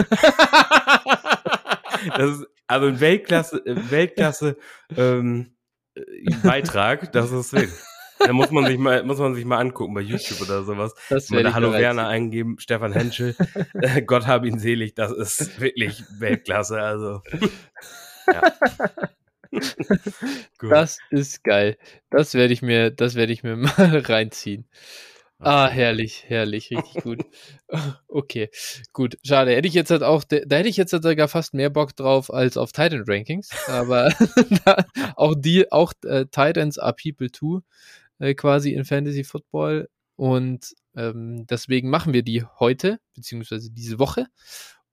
das 2.17 2.29
ist 2.29 2.47
also 2.67 2.87
ein 2.87 2.99
Weltklasse, 2.99 3.57
äh, 3.65 3.91
Weltklasse 3.91 4.57
ähm, 4.95 5.55
äh, 5.95 6.01
Beitrag, 6.43 7.11
das 7.11 7.31
ist 7.31 7.49
Sinn. 7.49 7.71
Da 8.19 8.33
muss 8.33 8.51
man 8.51 8.65
sich 8.65 8.77
mal, 8.77 9.03
muss 9.03 9.17
man 9.19 9.35
sich 9.35 9.45
mal 9.45 9.57
angucken 9.59 9.93
bei 9.93 10.01
YouTube 10.01 10.41
oder 10.41 10.63
sowas. 10.63 10.93
Das 11.09 11.29
mal 11.29 11.43
da 11.43 11.53
Hallo 11.53 11.69
bereit. 11.69 11.81
Werner 11.81 12.07
eingeben, 12.07 12.57
Stefan 12.59 12.93
Henschel. 12.93 13.35
Gott 14.05 14.27
hab 14.27 14.45
ihn 14.45 14.59
selig, 14.59 14.95
das 14.95 15.11
ist 15.11 15.59
wirklich 15.59 16.03
Weltklasse, 16.19 16.79
also. 16.79 17.21
Ja. 18.31 18.41
das 20.69 20.97
ist 21.09 21.43
geil. 21.43 21.77
Das 22.09 22.33
werde 22.33 22.53
ich 22.53 22.61
mir, 22.61 22.91
das 22.91 23.15
werde 23.15 23.33
ich 23.33 23.43
mir 23.43 23.55
mal 23.55 23.71
reinziehen. 24.05 24.65
Ah, 25.45 25.67
herrlich, 25.67 26.23
herrlich, 26.27 26.71
richtig 26.71 27.03
gut. 27.03 27.19
Okay, 28.07 28.49
gut. 28.93 29.17
Schade. 29.23 29.51
Hätte 29.53 29.67
ich 29.67 29.73
jetzt 29.73 29.91
halt 29.91 30.01
auch, 30.01 30.23
da 30.23 30.37
hätte 30.37 30.69
ich 30.69 30.77
jetzt 30.77 30.93
halt 30.93 31.03
sogar 31.03 31.27
fast 31.27 31.53
mehr 31.53 31.69
Bock 31.69 31.95
drauf 31.97 32.33
als 32.33 32.55
auf 32.55 32.71
Titan 32.71 33.03
Rankings. 33.05 33.49
Aber 33.67 34.13
auch 35.17 35.35
die, 35.35 35.69
auch 35.69 35.91
äh, 36.05 36.27
Titans 36.27 36.79
are 36.79 36.93
people 36.93 37.29
too, 37.29 37.61
äh, 38.23 38.35
quasi 38.35 38.73
in 38.73 38.85
Fantasy 38.85 39.23
Football. 39.23 39.89
Und 40.15 40.73
ähm, 40.95 41.45
deswegen 41.47 41.89
machen 41.89 42.13
wir 42.13 42.23
die 42.23 42.43
heute, 42.59 42.99
beziehungsweise 43.15 43.71
diese 43.71 43.99
Woche. 43.99 44.27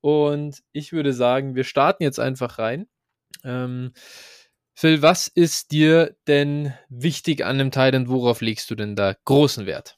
Und 0.01 0.61
ich 0.73 0.93
würde 0.93 1.13
sagen, 1.13 1.55
wir 1.55 1.65
starten 1.65 2.03
jetzt 2.03 2.19
einfach 2.19 2.59
rein. 2.59 2.89
Ähm, 3.45 3.93
Phil, 4.75 5.03
was 5.03 5.29
ist 5.29 5.73
dir 5.73 6.17
denn 6.27 6.75
wichtig 6.89 7.45
an 7.45 7.59
dem 7.59 7.71
Titan? 7.71 8.09
Worauf 8.09 8.41
legst 8.41 8.71
du 8.71 8.75
denn 8.75 8.97
da 8.97 9.15
großen 9.25 9.67
Wert? 9.67 9.97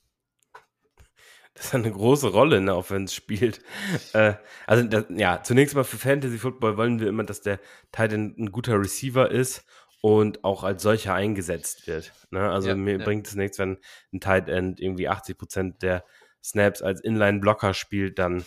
dass 1.55 1.75
er 1.75 1.81
eine 1.81 1.93
große 1.93 2.29
Rolle 2.29 2.57
in 2.57 2.67
der 2.67 2.77
Offense 2.77 3.15
spielt. 3.15 3.61
Äh, 4.15 4.35
also, 4.67 4.87
das, 4.89 5.07
ja, 5.11 5.43
zunächst 5.43 5.75
mal 5.75 5.85
für 5.85 5.97
Fantasy 5.97 6.39
Football 6.39 6.77
wollen 6.77 7.01
wir 7.01 7.09
immer, 7.09 7.25
dass 7.25 7.41
der 7.41 7.61
Titan 7.93 8.35
ein 8.39 8.53
guter 8.53 8.79
Receiver 8.79 9.31
ist 9.31 9.65
und 10.03 10.45
auch 10.45 10.65
als 10.65 10.83
solcher 10.83 11.15
eingesetzt 11.15 11.87
wird. 11.87 12.13
Ne? 12.31 12.51
Also, 12.51 12.69
ja, 12.71 12.75
mir 12.75 12.99
ja. 12.99 13.05
bringt 13.05 13.27
es 13.27 13.35
nichts, 13.35 13.59
wenn 13.59 13.79
ein 14.13 14.21
Tight 14.21 14.49
End 14.49 14.81
irgendwie 14.81 15.09
80 15.09 15.39
Prozent 15.39 15.83
der 15.83 16.05
Snaps 16.45 16.83
als 16.83 17.01
Inline-Blocker 17.01 17.73
spielt, 17.73 18.19
dann 18.19 18.45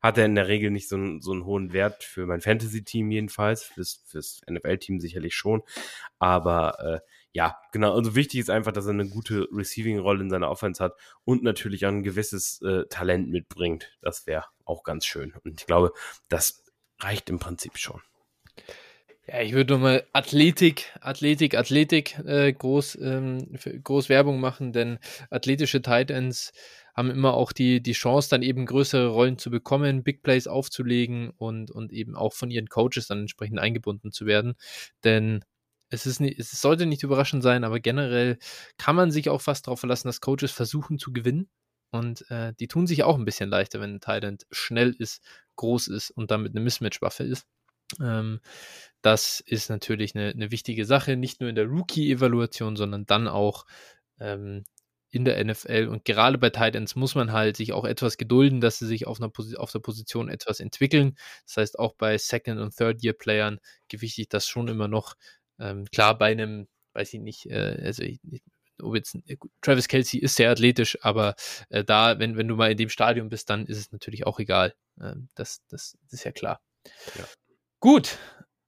hat 0.00 0.16
er 0.16 0.24
in 0.24 0.36
der 0.36 0.46
Regel 0.46 0.70
nicht 0.70 0.88
so, 0.88 0.94
einen, 0.96 1.20
so 1.20 1.32
einen 1.32 1.44
hohen 1.44 1.72
Wert 1.72 2.04
für 2.04 2.24
mein 2.24 2.40
Fantasy-Team 2.40 3.10
jedenfalls, 3.10 3.64
fürs, 3.64 4.04
fürs 4.06 4.40
NFL-Team 4.48 5.00
sicherlich 5.00 5.34
schon. 5.34 5.62
Aber 6.20 6.78
äh, 6.80 7.00
ja, 7.32 7.58
genau. 7.72 7.94
Also 7.94 8.14
wichtig 8.14 8.40
ist 8.40 8.48
einfach, 8.48 8.72
dass 8.72 8.86
er 8.86 8.92
eine 8.92 9.08
gute 9.08 9.48
Receiving-Rolle 9.52 10.22
in 10.22 10.30
seiner 10.30 10.50
Offense 10.50 10.82
hat 10.82 10.94
und 11.24 11.42
natürlich 11.42 11.84
auch 11.84 11.90
ein 11.90 12.04
gewisses 12.04 12.62
äh, 12.62 12.84
Talent 12.88 13.28
mitbringt. 13.28 13.98
Das 14.00 14.26
wäre 14.28 14.44
auch 14.64 14.84
ganz 14.84 15.04
schön. 15.04 15.34
Und 15.44 15.60
ich 15.60 15.66
glaube, 15.66 15.92
das 16.28 16.64
reicht 17.00 17.28
im 17.28 17.40
Prinzip 17.40 17.76
schon. 17.76 18.00
Ja, 19.28 19.40
ich 19.42 19.52
würde 19.54 19.74
nochmal 19.74 20.06
Athletik, 20.12 20.92
Athletik, 21.00 21.56
Athletik 21.56 22.16
äh, 22.24 22.52
groß, 22.52 22.96
ähm, 23.02 23.58
groß 23.82 24.08
Werbung 24.08 24.38
machen, 24.38 24.72
denn 24.72 24.98
athletische 25.30 25.82
Tight 25.82 26.12
Ends 26.12 26.52
haben 26.94 27.10
immer 27.10 27.34
auch 27.34 27.50
die, 27.52 27.82
die 27.82 27.92
Chance, 27.92 28.28
dann 28.30 28.42
eben 28.42 28.66
größere 28.66 29.08
Rollen 29.08 29.36
zu 29.36 29.50
bekommen, 29.50 30.04
Big 30.04 30.22
Plays 30.22 30.46
aufzulegen 30.46 31.30
und, 31.30 31.72
und 31.72 31.92
eben 31.92 32.14
auch 32.14 32.34
von 32.34 32.50
ihren 32.52 32.68
Coaches 32.68 33.08
dann 33.08 33.20
entsprechend 33.22 33.58
eingebunden 33.58 34.12
zu 34.12 34.26
werden. 34.26 34.54
Denn 35.02 35.44
es, 35.90 36.06
ist 36.06 36.20
nicht, 36.20 36.38
es 36.38 36.52
sollte 36.60 36.86
nicht 36.86 37.02
überraschend 37.02 37.42
sein, 37.42 37.64
aber 37.64 37.80
generell 37.80 38.38
kann 38.78 38.94
man 38.96 39.10
sich 39.10 39.28
auch 39.28 39.40
fast 39.40 39.66
darauf 39.66 39.80
verlassen, 39.80 40.06
dass 40.08 40.20
Coaches 40.20 40.52
versuchen 40.52 40.98
zu 40.98 41.12
gewinnen. 41.12 41.48
Und 41.90 42.30
äh, 42.30 42.52
die 42.60 42.68
tun 42.68 42.86
sich 42.86 43.02
auch 43.02 43.18
ein 43.18 43.24
bisschen 43.24 43.50
leichter, 43.50 43.80
wenn 43.80 43.96
ein 43.96 44.00
Thailand 44.00 44.46
schnell 44.52 44.94
ist, 44.96 45.22
groß 45.56 45.88
ist 45.88 46.10
und 46.10 46.30
damit 46.30 46.52
eine 46.54 46.60
Mismatch-Waffe 46.60 47.24
ist. 47.24 47.46
Ähm, 48.00 48.40
das 49.02 49.40
ist 49.40 49.70
natürlich 49.70 50.14
eine, 50.14 50.30
eine, 50.30 50.50
wichtige 50.50 50.84
Sache, 50.84 51.16
nicht 51.16 51.40
nur 51.40 51.48
in 51.50 51.56
der 51.56 51.66
Rookie-Evaluation, 51.66 52.76
sondern 52.76 53.06
dann 53.06 53.28
auch 53.28 53.66
ähm, 54.18 54.64
in 55.10 55.24
der 55.24 55.42
NFL. 55.44 55.88
Und 55.88 56.04
gerade 56.04 56.38
bei 56.38 56.50
Titans 56.50 56.96
muss 56.96 57.14
man 57.14 57.32
halt 57.32 57.56
sich 57.56 57.72
auch 57.72 57.84
etwas 57.84 58.16
gedulden, 58.16 58.60
dass 58.60 58.78
sie 58.78 58.86
sich 58.86 59.06
auf, 59.06 59.20
einer 59.20 59.30
Posi 59.30 59.56
auf 59.56 59.72
der 59.72 59.78
Position 59.78 60.28
etwas 60.28 60.60
entwickeln. 60.60 61.16
Das 61.46 61.56
heißt, 61.56 61.78
auch 61.78 61.94
bei 61.94 62.18
Second- 62.18 62.60
und 62.60 62.76
Third-Year-Playern 62.76 63.60
gewichte 63.88 64.22
ich 64.22 64.28
das 64.28 64.46
schon 64.46 64.68
immer 64.68 64.88
noch. 64.88 65.14
Ähm, 65.58 65.86
klar, 65.86 66.18
bei 66.18 66.32
einem, 66.32 66.66
weiß 66.92 67.14
ich 67.14 67.20
nicht, 67.20 67.46
äh, 67.46 67.80
also 67.82 68.02
ich, 68.02 68.20
jetzt 68.94 69.14
äh, 69.26 69.36
Travis 69.62 69.88
Kelsey 69.88 70.20
ist 70.20 70.36
sehr 70.36 70.50
athletisch, 70.50 70.98
aber 71.02 71.34
äh, 71.70 71.84
da, 71.84 72.18
wenn, 72.18 72.36
wenn 72.36 72.48
du 72.48 72.56
mal 72.56 72.70
in 72.70 72.76
dem 72.76 72.88
Stadium 72.88 73.28
bist, 73.28 73.48
dann 73.50 73.66
ist 73.66 73.78
es 73.78 73.92
natürlich 73.92 74.26
auch 74.26 74.38
egal. 74.38 74.74
Ähm, 75.00 75.28
das, 75.34 75.62
das, 75.68 75.96
das, 76.02 76.12
ist 76.12 76.24
ja 76.24 76.32
klar. 76.32 76.60
Ja. 77.16 77.24
Gut, 77.86 78.18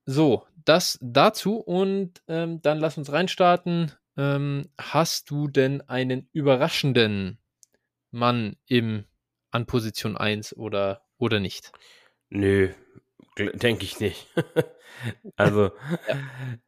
so, 0.05 0.47
das 0.63 0.97
dazu 1.01 1.57
und 1.57 2.21
ähm, 2.29 2.61
dann 2.61 2.79
lass 2.79 2.97
uns 2.97 3.11
reinstarten. 3.11 3.91
Ähm, 4.15 4.69
hast 4.79 5.29
du 5.29 5.49
denn 5.49 5.81
einen 5.81 6.29
überraschenden 6.31 7.37
Mann 8.11 8.55
im, 8.65 9.03
an 9.51 9.65
Position 9.65 10.15
1 10.15 10.55
oder, 10.55 11.01
oder 11.17 11.41
nicht? 11.41 11.73
Nö, 12.29 12.69
denke 13.37 13.83
ich 13.83 13.99
nicht. 13.99 14.25
also, 15.35 15.71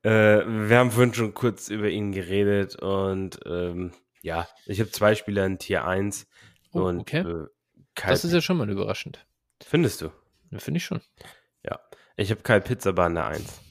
ja. 0.04 0.42
äh, 0.42 0.46
wir 0.46 0.78
haben 0.78 0.92
vorhin 0.92 1.14
schon 1.14 1.34
kurz 1.34 1.70
über 1.70 1.88
ihn 1.88 2.12
geredet 2.12 2.76
und 2.76 3.40
ähm, 3.46 3.94
ja, 4.24 4.46
ich 4.66 4.82
habe 4.82 4.92
zwei 4.92 5.16
Spieler 5.16 5.46
in 5.46 5.58
Tier 5.58 5.86
1 5.86 6.28
oh, 6.74 6.82
und 6.82 7.00
okay. 7.00 7.22
äh, 7.22 7.48
Das 7.96 8.26
ist 8.26 8.34
ja 8.34 8.42
schon 8.42 8.58
mal 8.58 8.70
überraschend. 8.70 9.26
Findest 9.64 10.02
du? 10.02 10.12
Ja, 10.50 10.60
Finde 10.60 10.80
ich 10.80 10.84
schon. 10.84 11.00
Ich 12.22 12.30
habe 12.30 12.42
Kyle 12.42 12.62
Pitts 12.62 12.86
aber 12.86 13.06
an 13.06 13.16
der 13.16 13.26
1. 13.28 13.62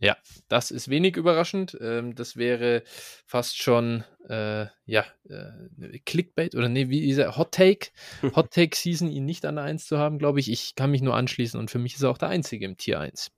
Ja, 0.00 0.16
das 0.48 0.70
ist 0.70 0.88
wenig 0.88 1.16
überraschend. 1.16 1.76
Ähm, 1.80 2.14
das 2.14 2.36
wäre 2.36 2.84
fast 3.26 3.60
schon, 3.60 4.04
äh, 4.28 4.66
ja, 4.84 5.04
äh, 5.28 5.98
Clickbait 6.06 6.54
oder 6.54 6.68
nee, 6.68 6.88
wie 6.88 7.10
ist 7.10 7.18
er? 7.18 7.36
Hot 7.36 7.50
Take. 7.50 7.90
Hot 8.36 8.52
Take 8.52 8.76
Season, 8.76 9.10
ihn 9.10 9.24
nicht 9.24 9.44
an 9.44 9.56
der 9.56 9.64
1 9.64 9.86
zu 9.86 9.98
haben, 9.98 10.18
glaube 10.18 10.38
ich. 10.38 10.50
Ich 10.52 10.76
kann 10.76 10.92
mich 10.92 11.02
nur 11.02 11.16
anschließen 11.16 11.58
und 11.58 11.68
für 11.68 11.80
mich 11.80 11.96
ist 11.96 12.02
er 12.02 12.10
auch 12.10 12.18
der 12.18 12.28
Einzige 12.28 12.64
im 12.64 12.76
Tier 12.76 13.00
1. 13.00 13.32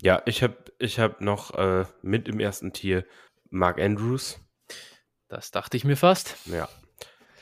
Ja, 0.00 0.22
ich 0.26 0.44
habe 0.44 0.56
ich 0.78 1.00
hab 1.00 1.20
noch 1.20 1.52
äh, 1.54 1.84
mit 2.02 2.28
im 2.28 2.38
ersten 2.38 2.72
Tier 2.72 3.04
Mark 3.50 3.80
Andrews. 3.80 4.38
Das 5.28 5.50
dachte 5.50 5.76
ich 5.76 5.84
mir 5.84 5.96
fast. 5.96 6.36
Ja. 6.46 6.68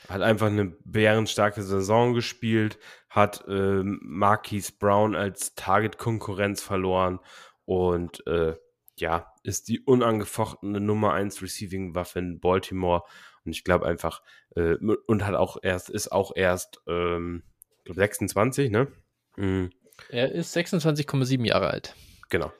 Hat 0.09 0.21
einfach 0.21 0.47
eine 0.47 0.75
bärenstarke 0.83 1.63
Saison 1.63 2.13
gespielt, 2.13 2.77
hat 3.09 3.45
ähm, 3.47 3.99
Marquise 4.03 4.73
Brown 4.77 5.15
als 5.15 5.55
Target-Konkurrenz 5.55 6.61
verloren 6.61 7.19
und 7.65 8.25
äh, 8.27 8.55
ja, 8.97 9.33
ist 9.43 9.67
die 9.67 9.81
unangefochtene 9.81 10.79
Nummer 10.79 11.13
1 11.13 11.41
Receiving-Waffe 11.41 12.19
in 12.19 12.39
Baltimore. 12.39 13.03
Und 13.43 13.51
ich 13.51 13.63
glaube 13.63 13.85
einfach, 13.85 14.21
äh, 14.55 14.75
und 14.75 15.25
hat 15.25 15.35
auch 15.35 15.57
erst, 15.61 15.89
ist 15.89 16.11
auch 16.11 16.31
erst 16.35 16.81
ähm, 16.87 17.43
26, 17.87 18.71
ne? 18.71 18.87
Mhm. 19.35 19.71
Er 20.09 20.31
ist 20.31 20.55
26,7 20.55 21.45
Jahre 21.45 21.69
alt. 21.69 21.95
Genau. 22.29 22.51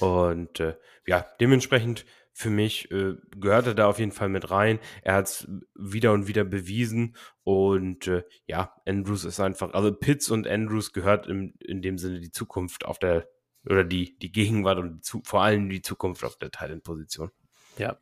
Und 0.00 0.60
äh, 0.60 0.76
ja, 1.06 1.26
dementsprechend 1.40 2.04
für 2.32 2.50
mich 2.50 2.90
äh, 2.90 3.14
gehört 3.36 3.66
er 3.66 3.74
da 3.74 3.86
auf 3.88 3.98
jeden 3.98 4.12
Fall 4.12 4.28
mit 4.28 4.50
rein. 4.50 4.78
Er 5.02 5.14
hat 5.14 5.26
es 5.26 5.48
wieder 5.74 6.12
und 6.12 6.26
wieder 6.28 6.44
bewiesen. 6.44 7.16
Und 7.44 8.06
äh, 8.06 8.24
ja, 8.46 8.74
Andrews 8.86 9.24
ist 9.24 9.40
einfach, 9.40 9.74
also 9.74 9.92
Pitts 9.92 10.30
und 10.30 10.46
Andrews 10.46 10.92
gehört 10.92 11.26
im, 11.26 11.54
in 11.60 11.82
dem 11.82 11.98
Sinne 11.98 12.20
die 12.20 12.30
Zukunft 12.30 12.84
auf 12.84 12.98
der 12.98 13.28
oder 13.64 13.84
die, 13.84 14.18
die 14.18 14.32
Gegenwart 14.32 14.78
und 14.78 15.02
die, 15.02 15.20
vor 15.24 15.42
allem 15.42 15.68
die 15.68 15.82
Zukunft 15.82 16.24
auf 16.24 16.36
der 16.36 16.50
Thailand-Position. 16.50 17.30
Ja. 17.78 17.96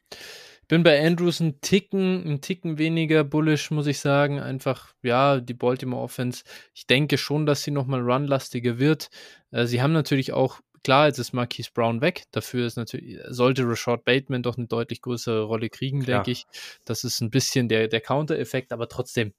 Bin 0.68 0.84
bei 0.84 1.04
Andrews 1.04 1.40
ein 1.40 1.60
Ticken, 1.60 2.24
ein 2.24 2.40
Ticken 2.40 2.78
weniger 2.78 3.24
bullish, 3.24 3.72
muss 3.72 3.88
ich 3.88 3.98
sagen. 3.98 4.38
Einfach, 4.38 4.94
ja, 5.02 5.40
die 5.40 5.54
Baltimore 5.54 6.02
Offense. 6.02 6.44
Ich 6.74 6.86
denke 6.86 7.18
schon, 7.18 7.44
dass 7.44 7.64
sie 7.64 7.72
nochmal 7.72 8.00
runlastiger 8.00 8.78
wird. 8.78 9.10
Äh, 9.50 9.66
sie 9.66 9.82
haben 9.82 9.92
natürlich 9.92 10.32
auch, 10.32 10.60
klar, 10.84 11.06
jetzt 11.06 11.18
ist 11.18 11.32
Marquise 11.32 11.70
Brown 11.72 12.00
weg. 12.00 12.24
Dafür 12.30 12.66
ist 12.66 12.76
natürlich, 12.76 13.18
sollte 13.28 13.68
Rashad 13.68 14.04
Bateman 14.04 14.42
doch 14.42 14.56
eine 14.56 14.66
deutlich 14.66 15.02
größere 15.02 15.42
Rolle 15.42 15.70
kriegen, 15.70 16.02
klar. 16.02 16.18
denke 16.18 16.32
ich. 16.32 16.46
Das 16.84 17.04
ist 17.04 17.20
ein 17.20 17.30
bisschen 17.30 17.68
der, 17.68 17.88
der 17.88 18.00
Counter-Effekt, 18.00 18.72
aber 18.72 18.88
trotzdem 18.88 19.32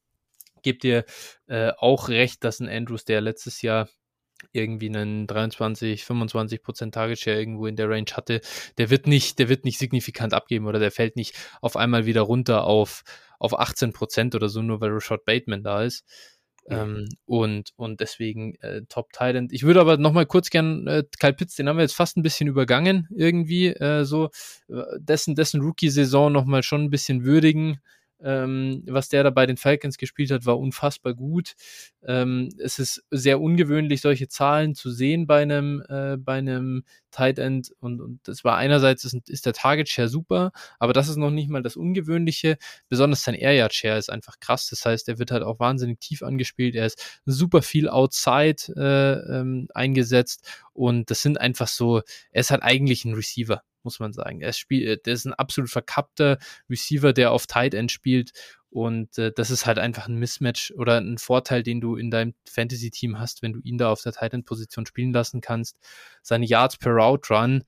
gebt 0.62 0.84
ihr 0.84 1.06
äh, 1.48 1.72
auch 1.78 2.10
recht, 2.10 2.44
dass 2.44 2.60
ein 2.60 2.70
Andrews, 2.70 3.06
der 3.06 3.22
letztes 3.22 3.62
Jahr 3.62 3.90
irgendwie 4.54 4.90
einen 4.90 5.28
23, 5.28 6.04
25 6.04 6.64
Prozent 6.64 6.94
Target 6.96 7.20
Share 7.20 7.38
irgendwo 7.38 7.68
in 7.68 7.76
der 7.76 7.90
Range 7.90 8.10
hatte, 8.14 8.42
der 8.78 8.90
wird 8.90 9.08
nicht, 9.08 9.40
der 9.40 9.50
wird 9.50 9.66
nicht 9.66 9.78
signifikant 9.78 10.34
abgeben 10.34 10.66
oder 10.66 10.80
der 10.80 10.92
fällt 10.92 11.16
nicht 11.16 11.36
auf 11.62 11.78
einmal 11.78 12.06
wieder 12.06 12.22
runter 12.22 12.64
auf, 12.64 13.04
auf 13.40 13.58
18 13.60 13.94
Prozent 13.94 14.36
oder 14.36 14.50
so, 14.50 14.62
nur 14.62 14.82
weil 14.82 14.92
Rashad 14.92 15.26
Bateman 15.26 15.64
da 15.64 15.84
ist. 15.84 16.06
Ähm, 16.68 17.10
und, 17.26 17.72
und 17.76 18.00
deswegen 18.00 18.56
äh, 18.62 18.84
Top 18.88 19.12
Talent. 19.14 19.52
Ich 19.52 19.64
würde 19.64 19.82
aber 19.82 19.98
noch 19.98 20.14
mal 20.14 20.26
kurz 20.26 20.50
gern 20.50 20.88
äh, 20.88 21.04
Kyle 21.20 21.34
Pitts, 21.34 21.56
den 21.56 21.68
haben 21.68 21.78
wir 21.78 21.84
jetzt 21.84 21.96
fast 21.96 22.18
ein 22.18 22.24
bisschen 22.24 22.48
übergangen 22.48 23.08
irgendwie, 23.16 23.68
äh, 23.68 24.06
so 24.06 24.30
äh, 24.70 24.82
dessen, 25.00 25.36
dessen 25.36 25.62
Rookie-Saison 25.62 26.32
noch 26.32 26.46
mal 26.46 26.64
schon 26.64 26.84
ein 26.84 26.90
bisschen 26.90 27.24
würdigen. 27.24 27.82
Ähm, 28.24 28.84
was 28.88 29.10
der 29.10 29.24
da 29.24 29.32
bei 29.32 29.48
den 29.48 29.58
Falcons 29.58 29.98
gespielt 29.98 30.30
hat, 30.30 30.46
war 30.46 30.60
unfassbar 30.60 31.16
gut. 31.16 31.54
Ähm, 32.04 32.50
es 32.60 32.78
ist 32.78 33.04
sehr 33.10 33.42
ungewöhnlich, 33.42 34.02
solche 34.02 34.28
Zahlen 34.28 34.76
zu 34.76 34.92
sehen 34.92 35.26
bei 35.26 35.42
einem, 35.42 35.84
äh, 35.90 36.18
bei 36.18 36.38
einem 36.38 36.84
Tight 37.12 37.40
End. 37.40 37.72
Und, 37.80 38.02
und 38.02 38.20
das 38.28 38.44
war 38.44 38.58
einerseits 38.58 39.04
ist, 39.04 39.30
ist, 39.30 39.46
der 39.46 39.54
Target 39.54 39.90
Share 39.90 40.08
super, 40.08 40.52
aber 40.80 40.94
das 40.94 41.08
ist 41.08 41.18
noch 41.18 41.32
nicht 41.32 41.50
mal 41.50 41.62
das 41.62 41.76
Ungewöhnliche. 41.76 42.58
Besonders 42.90 43.24
sein 43.24 43.36
Air 43.36 43.54
Yard 43.54 43.74
Share 43.74 43.98
ist 43.98 44.10
einfach 44.10 44.40
krass. 44.40 44.68
Das 44.70 44.86
heißt, 44.86 45.08
er 45.10 45.20
wird 45.20 45.32
halt 45.32 45.44
auch 45.44 45.60
wahnsinnig 45.60 46.00
tief 46.00 46.24
angespielt. 46.24 46.76
Er 46.76 46.88
ist 46.88 47.22
super 47.26 47.62
viel 47.62 47.90
outside 47.90 48.74
äh, 48.76 49.40
ähm, 49.40 49.68
eingesetzt 49.74 50.48
und 50.74 51.12
das 51.12 51.22
sind 51.22 51.40
einfach 51.40 51.68
so, 51.68 52.02
er 52.32 52.42
ist 52.42 52.52
halt 52.52 52.64
eigentlich 52.64 53.06
ein 53.06 53.14
Receiver 53.14 53.62
muss 53.84 54.00
man 54.00 54.14
sagen. 54.14 54.42
Er 54.42 54.54
spielt, 54.54 54.88
äh, 54.88 54.98
der 55.04 55.14
ist 55.14 55.26
ein 55.26 55.34
absolut 55.34 55.70
verkappter 55.70 56.38
Receiver, 56.70 57.14
der 57.14 57.32
auf 57.32 57.48
Tight 57.48 57.74
End 57.74 57.92
spielt. 57.92 58.32
Und 58.72 59.18
äh, 59.18 59.34
das 59.36 59.52
ist 59.52 59.66
halt 59.66 59.80
einfach 59.80 60.08
ein 60.08 60.16
Mismatch 60.16 60.72
oder 60.72 60.98
ein 60.98 61.18
Vorteil, 61.18 61.62
den 61.62 61.82
du 61.82 61.98
in 61.98 62.10
deinem 62.10 62.34
Fantasy-Team 62.50 63.20
hast, 63.20 63.42
wenn 63.42 63.54
du 63.54 63.60
ihn 63.60 63.78
da 63.78 63.92
auf 63.92 64.02
der 64.02 64.14
Tight 64.14 64.34
End-Position 64.34 64.86
spielen 64.86 65.12
lassen 65.12 65.42
kannst. 65.42 65.78
Seine 66.24 66.46
Yards 66.46 66.78
per 66.78 66.94
Route 66.94 67.34
Run, 67.34 67.64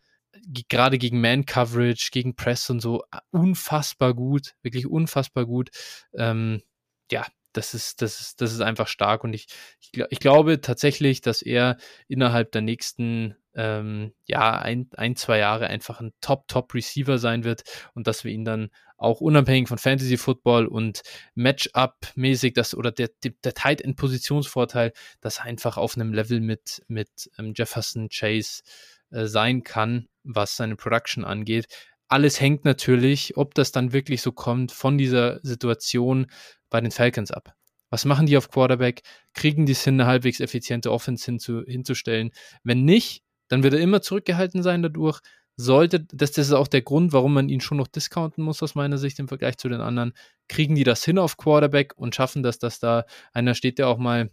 gerade 0.69 0.97
gegen 0.97 1.19
Man-Coverage, 1.19 2.09
gegen 2.11 2.35
Press 2.35 2.69
und 2.69 2.79
so, 2.79 3.03
unfassbar 3.31 4.13
gut, 4.13 4.55
wirklich 4.61 4.87
unfassbar 4.87 5.45
gut. 5.45 5.71
Ähm, 6.13 6.63
ja, 7.11 7.25
das 7.51 7.73
ist, 7.73 8.01
das 8.01 8.21
ist, 8.21 8.41
das 8.41 8.53
ist 8.53 8.61
einfach 8.61 8.87
stark 8.87 9.25
und 9.25 9.33
ich, 9.33 9.47
ich, 9.81 10.01
ich 10.09 10.19
glaube 10.19 10.61
tatsächlich, 10.61 11.19
dass 11.19 11.41
er 11.41 11.77
innerhalb 12.07 12.51
der 12.53 12.61
nächsten 12.61 13.35
ähm, 13.55 14.13
ja, 14.25 14.57
ein, 14.57 14.89
ein, 14.95 15.15
zwei 15.15 15.37
Jahre 15.37 15.67
einfach 15.67 15.99
ein 15.99 16.11
Top-Top-Receiver 16.21 17.17
sein 17.17 17.43
wird 17.43 17.63
und 17.93 18.07
dass 18.07 18.23
wir 18.23 18.31
ihn 18.31 18.45
dann 18.45 18.69
auch 18.97 19.21
unabhängig 19.21 19.67
von 19.67 19.77
Fantasy 19.77 20.17
Football 20.17 20.65
und 20.65 21.01
Matchup-mäßig, 21.35 22.53
das 22.53 22.73
oder 22.73 22.91
der, 22.91 23.09
der, 23.23 23.53
Tight 23.53 23.81
End 23.81 23.97
Positionsvorteil, 23.97 24.93
das 25.19 25.39
einfach 25.39 25.77
auf 25.77 25.95
einem 25.95 26.13
Level 26.13 26.39
mit, 26.39 26.83
mit 26.87 27.29
ähm, 27.37 27.53
Jefferson 27.55 28.09
Chase 28.09 28.63
äh, 29.11 29.25
sein 29.25 29.63
kann, 29.63 30.07
was 30.23 30.55
seine 30.55 30.75
Production 30.75 31.25
angeht. 31.25 31.67
Alles 32.07 32.39
hängt 32.39 32.65
natürlich, 32.65 33.37
ob 33.37 33.55
das 33.55 33.71
dann 33.71 33.91
wirklich 33.91 34.21
so 34.21 34.31
kommt, 34.31 34.71
von 34.71 34.97
dieser 34.97 35.39
Situation 35.43 36.27
bei 36.69 36.79
den 36.79 36.91
Falcons 36.91 37.31
ab. 37.31 37.53
Was 37.89 38.05
machen 38.05 38.25
die 38.25 38.37
auf 38.37 38.49
Quarterback? 38.49 39.01
Kriegen 39.33 39.65
die 39.65 39.73
es 39.73 39.83
hin, 39.83 40.01
eine 40.01 40.09
halbwegs 40.09 40.39
effiziente 40.39 40.91
Offense 40.91 41.25
hinzu, 41.25 41.63
hinzustellen? 41.63 42.31
Wenn 42.63 42.85
nicht, 42.85 43.23
dann 43.53 43.61
wird 43.61 43.75
er 43.75 43.81
immer 43.81 44.01
zurückgehalten 44.01 44.63
sein 44.63 44.81
dadurch. 44.81 45.19
Sollte, 45.55 45.99
das, 45.99 46.31
das 46.31 46.47
ist 46.47 46.53
auch 46.53 46.67
der 46.67 46.81
Grund, 46.81 47.13
warum 47.13 47.35
man 47.35 47.49
ihn 47.49 47.61
schon 47.61 47.77
noch 47.77 47.87
discounten 47.87 48.43
muss, 48.43 48.63
aus 48.63 48.73
meiner 48.73 48.97
Sicht 48.97 49.19
im 49.19 49.27
Vergleich 49.27 49.57
zu 49.57 49.69
den 49.69 49.79
anderen. 49.79 50.13
Kriegen 50.47 50.73
die 50.73 50.83
das 50.83 51.05
hin 51.05 51.19
auf 51.19 51.37
Quarterback 51.37 51.93
und 51.95 52.15
schaffen 52.15 52.41
das, 52.41 52.57
dass 52.57 52.79
da 52.79 53.05
einer 53.31 53.53
steht, 53.53 53.77
der 53.77 53.89
auch 53.89 53.99
mal, 53.99 54.31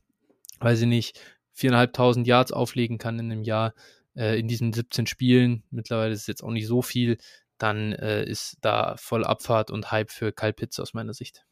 weiß 0.61 0.80
ich 0.80 0.87
nicht, 0.87 1.20
viereinhalbtausend 1.52 2.26
Yards 2.26 2.52
auflegen 2.52 2.96
kann 2.96 3.18
in 3.18 3.30
einem 3.30 3.42
Jahr, 3.42 3.74
äh, 4.16 4.40
in 4.40 4.48
diesen 4.48 4.72
17 4.72 5.06
Spielen. 5.06 5.64
Mittlerweile 5.70 6.14
ist 6.14 6.22
es 6.22 6.26
jetzt 6.26 6.42
auch 6.42 6.52
nicht 6.52 6.66
so 6.66 6.80
viel. 6.80 7.18
Dann 7.59 7.92
äh, 7.92 8.24
ist 8.24 8.56
da 8.62 8.96
voll 8.96 9.24
Abfahrt 9.24 9.70
und 9.70 9.90
Hype 9.90 10.11
für 10.11 10.33
Kyle 10.33 10.54
Pitts 10.54 10.80
aus 10.80 10.94
meiner 10.94 11.12
Sicht. 11.12 11.44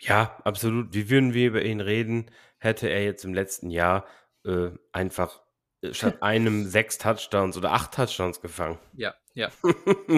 Ja, 0.00 0.40
absolut. 0.42 0.92
Wie 0.92 1.08
würden 1.08 1.34
wir 1.34 1.46
über 1.46 1.64
ihn 1.64 1.80
reden, 1.80 2.32
hätte 2.58 2.88
er 2.88 3.04
jetzt 3.04 3.24
im 3.24 3.32
letzten 3.32 3.70
Jahr 3.70 4.04
äh, 4.44 4.70
einfach 4.90 5.45
statt 5.94 6.22
einem 6.22 6.66
sechs 6.66 6.98
Touchdowns 6.98 7.56
oder 7.56 7.72
acht 7.72 7.92
Touchdowns 7.92 8.40
gefangen. 8.40 8.78
Ja, 8.94 9.14
ja. 9.34 9.50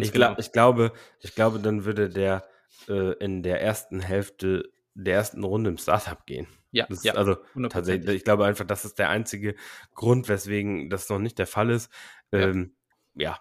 ich, 0.00 0.12
genau. 0.12 0.34
ich, 0.38 0.52
glaube, 0.52 0.92
ich 1.20 1.34
glaube, 1.34 1.58
dann 1.58 1.84
würde 1.84 2.08
der 2.08 2.44
äh, 2.88 3.12
in 3.18 3.42
der 3.42 3.60
ersten 3.62 4.00
Hälfte 4.00 4.70
der 4.94 5.14
ersten 5.14 5.44
Runde 5.44 5.70
im 5.70 5.78
Startup 5.78 6.24
gehen. 6.26 6.46
Ja, 6.72 6.86
das 6.88 7.04
ja 7.04 7.14
also 7.14 7.36
tatsächlich, 7.68 8.16
ich 8.16 8.24
glaube 8.24 8.44
einfach, 8.44 8.66
das 8.66 8.84
ist 8.84 8.98
der 8.98 9.08
einzige 9.08 9.54
Grund, 9.94 10.28
weswegen 10.28 10.90
das 10.90 11.08
noch 11.08 11.18
nicht 11.18 11.38
der 11.38 11.46
Fall 11.46 11.70
ist. 11.70 11.90
Ähm, 12.32 12.74
ja. 13.14 13.30
ja. 13.30 13.38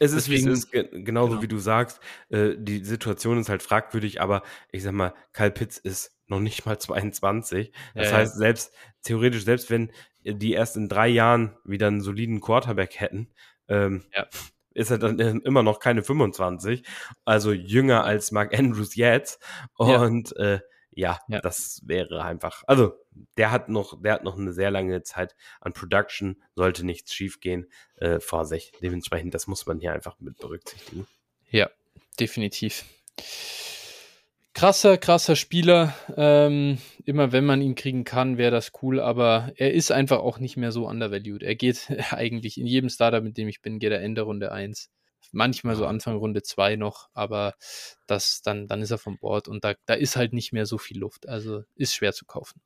Es 0.00 0.12
ist, 0.12 0.28
Deswegen, 0.28 0.50
es 0.50 0.64
ist, 0.64 0.72
genauso 0.72 1.30
genau. 1.30 1.42
wie 1.42 1.48
du 1.48 1.58
sagst. 1.58 2.00
Äh, 2.28 2.56
die 2.58 2.84
Situation 2.84 3.38
ist 3.38 3.48
halt 3.48 3.62
fragwürdig, 3.62 4.20
aber 4.20 4.42
ich 4.70 4.82
sag 4.82 4.92
mal, 4.92 5.14
Kyle 5.32 5.50
Pitts 5.50 5.78
ist 5.78 6.17
noch 6.28 6.40
nicht 6.40 6.66
mal 6.66 6.78
22. 6.78 7.72
Das 7.94 8.10
ja, 8.10 8.16
heißt, 8.16 8.34
ja. 8.34 8.38
selbst 8.38 8.74
theoretisch, 9.02 9.44
selbst 9.44 9.70
wenn 9.70 9.92
die 10.24 10.52
erst 10.52 10.76
in 10.76 10.88
drei 10.88 11.08
Jahren 11.08 11.56
wieder 11.64 11.86
einen 11.86 12.00
soliden 12.00 12.40
Quarterback 12.40 13.00
hätten, 13.00 13.32
ähm, 13.68 14.04
ja. 14.14 14.26
ist 14.74 14.90
er 14.90 14.98
dann 14.98 15.18
immer 15.18 15.62
noch 15.62 15.80
keine 15.80 16.04
25, 16.04 16.84
also 17.24 17.52
jünger 17.52 18.04
als 18.04 18.30
Mark 18.30 18.56
Andrews 18.56 18.94
jetzt. 18.94 19.42
Und 19.74 20.34
ja, 20.36 20.54
äh, 20.54 20.60
ja, 20.92 21.20
das 21.42 21.82
wäre 21.84 22.24
einfach, 22.24 22.62
also 22.66 22.94
der 23.36 23.50
hat 23.50 23.68
noch, 23.68 24.00
der 24.02 24.14
hat 24.14 24.24
noch 24.24 24.36
eine 24.36 24.52
sehr 24.52 24.70
lange 24.70 25.02
Zeit 25.02 25.34
an 25.60 25.72
Production, 25.72 26.42
sollte 26.54 26.84
nichts 26.84 27.12
schiefgehen 27.12 27.70
äh, 27.96 28.20
vor 28.20 28.44
sich. 28.44 28.72
Dementsprechend, 28.82 29.34
das 29.34 29.46
muss 29.46 29.66
man 29.66 29.80
hier 29.80 29.92
einfach 29.92 30.18
mit 30.20 30.38
berücksichtigen. 30.38 31.06
Ja, 31.50 31.70
definitiv 32.20 32.84
krasser, 34.58 34.98
krasser 34.98 35.36
Spieler. 35.36 35.94
Ähm, 36.16 36.78
immer 37.04 37.30
wenn 37.30 37.46
man 37.46 37.62
ihn 37.62 37.76
kriegen 37.76 38.02
kann, 38.04 38.38
wäre 38.38 38.50
das 38.50 38.72
cool, 38.82 38.98
aber 38.98 39.52
er 39.56 39.72
ist 39.72 39.92
einfach 39.92 40.18
auch 40.18 40.40
nicht 40.40 40.56
mehr 40.56 40.72
so 40.72 40.88
undervalued. 40.88 41.44
Er 41.44 41.54
geht 41.54 41.88
eigentlich 42.10 42.58
in 42.58 42.66
jedem 42.66 42.88
Starter, 42.88 43.20
mit 43.20 43.36
dem 43.36 43.46
ich 43.46 43.62
bin, 43.62 43.78
geht 43.78 43.92
er 43.92 44.02
Ende 44.02 44.22
Runde 44.22 44.50
1. 44.50 44.90
Manchmal 45.30 45.76
so 45.76 45.86
Anfang 45.86 46.16
Runde 46.16 46.42
2 46.42 46.76
noch, 46.76 47.08
aber 47.12 47.54
das, 48.06 48.40
dann, 48.42 48.66
dann 48.66 48.80
ist 48.80 48.90
er 48.90 48.98
vom 48.98 49.18
Bord 49.18 49.46
und 49.46 49.62
da, 49.62 49.74
da 49.84 49.94
ist 49.94 50.16
halt 50.16 50.32
nicht 50.32 50.52
mehr 50.52 50.64
so 50.64 50.78
viel 50.78 50.98
Luft. 50.98 51.28
Also 51.28 51.62
ist 51.74 51.94
schwer 51.94 52.12
zu 52.12 52.24
kaufen. 52.24 52.60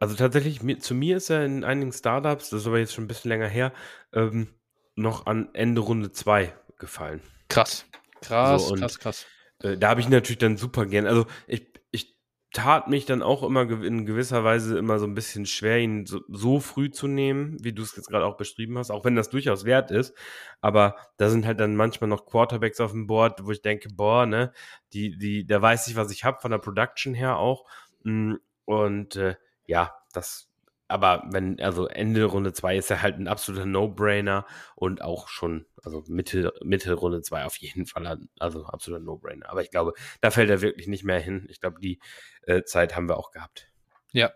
Also 0.00 0.16
tatsächlich, 0.16 0.60
zu 0.80 0.94
mir 0.94 1.16
ist 1.16 1.30
er 1.30 1.44
in 1.44 1.64
einigen 1.64 1.92
Startups, 1.92 2.50
das 2.50 2.62
ist 2.62 2.66
aber 2.66 2.78
jetzt 2.78 2.92
schon 2.92 3.04
ein 3.04 3.08
bisschen 3.08 3.28
länger 3.30 3.48
her, 3.48 3.72
ähm, 4.12 4.48
noch 4.96 5.26
an 5.26 5.48
Ende 5.54 5.80
Runde 5.80 6.10
2 6.12 6.52
gefallen. 6.78 7.22
Krass. 7.48 7.86
Krass, 8.20 8.68
so, 8.68 8.74
krass, 8.74 8.98
krass. 8.98 9.26
Äh, 9.62 9.76
da 9.76 9.90
habe 9.90 10.00
ich 10.00 10.08
natürlich 10.08 10.38
dann 10.38 10.56
super 10.56 10.86
gern. 10.86 11.06
Also 11.06 11.26
ich, 11.46 11.66
ich 11.90 12.16
tat 12.52 12.88
mich 12.88 13.04
dann 13.04 13.22
auch 13.22 13.42
immer 13.42 13.68
in 13.70 14.06
gewisser 14.06 14.42
Weise 14.44 14.78
immer 14.78 14.98
so 14.98 15.06
ein 15.06 15.14
bisschen 15.14 15.46
schwer, 15.46 15.78
ihn 15.78 16.06
so, 16.06 16.20
so 16.28 16.60
früh 16.60 16.90
zu 16.90 17.06
nehmen, 17.06 17.56
wie 17.62 17.72
du 17.72 17.82
es 17.82 17.94
jetzt 17.96 18.08
gerade 18.08 18.24
auch 18.24 18.36
beschrieben 18.36 18.78
hast, 18.78 18.90
auch 18.90 19.04
wenn 19.04 19.16
das 19.16 19.30
durchaus 19.30 19.64
wert 19.64 19.90
ist. 19.90 20.14
Aber 20.60 20.96
da 21.18 21.28
sind 21.28 21.46
halt 21.46 21.60
dann 21.60 21.76
manchmal 21.76 22.08
noch 22.08 22.26
Quarterbacks 22.26 22.80
auf 22.80 22.92
dem 22.92 23.06
Board, 23.06 23.44
wo 23.44 23.50
ich 23.50 23.62
denke, 23.62 23.88
boah, 23.92 24.26
ne, 24.26 24.52
die, 24.92 25.16
die, 25.18 25.46
da 25.46 25.60
weiß 25.60 25.88
ich, 25.88 25.96
was 25.96 26.10
ich 26.10 26.24
habe 26.24 26.40
von 26.40 26.50
der 26.50 26.58
Production 26.58 27.14
her 27.14 27.36
auch. 27.38 27.64
Mm, 28.04 28.34
und 28.64 29.16
äh, 29.16 29.36
ja, 29.66 29.94
das 30.12 30.50
aber 30.88 31.22
wenn, 31.30 31.60
also 31.60 31.86
Ende 31.86 32.24
Runde 32.24 32.52
2 32.54 32.78
ist 32.78 32.90
er 32.90 33.02
halt 33.02 33.18
ein 33.18 33.28
absoluter 33.28 33.66
No-Brainer 33.66 34.46
und 34.74 35.02
auch 35.02 35.28
schon, 35.28 35.66
also 35.82 36.02
Mitte, 36.08 36.52
Mitte 36.62 36.94
Runde 36.94 37.20
2 37.20 37.44
auf 37.44 37.56
jeden 37.58 37.86
Fall, 37.86 38.18
also 38.38 38.64
absoluter 38.64 39.04
No-Brainer. 39.04 39.50
Aber 39.50 39.62
ich 39.62 39.70
glaube, 39.70 39.92
da 40.22 40.30
fällt 40.30 40.48
er 40.48 40.62
wirklich 40.62 40.88
nicht 40.88 41.04
mehr 41.04 41.20
hin. 41.20 41.46
Ich 41.50 41.60
glaube, 41.60 41.78
die 41.80 42.00
äh, 42.46 42.62
Zeit 42.62 42.96
haben 42.96 43.08
wir 43.08 43.18
auch 43.18 43.30
gehabt. 43.30 43.70
Ja, 44.12 44.32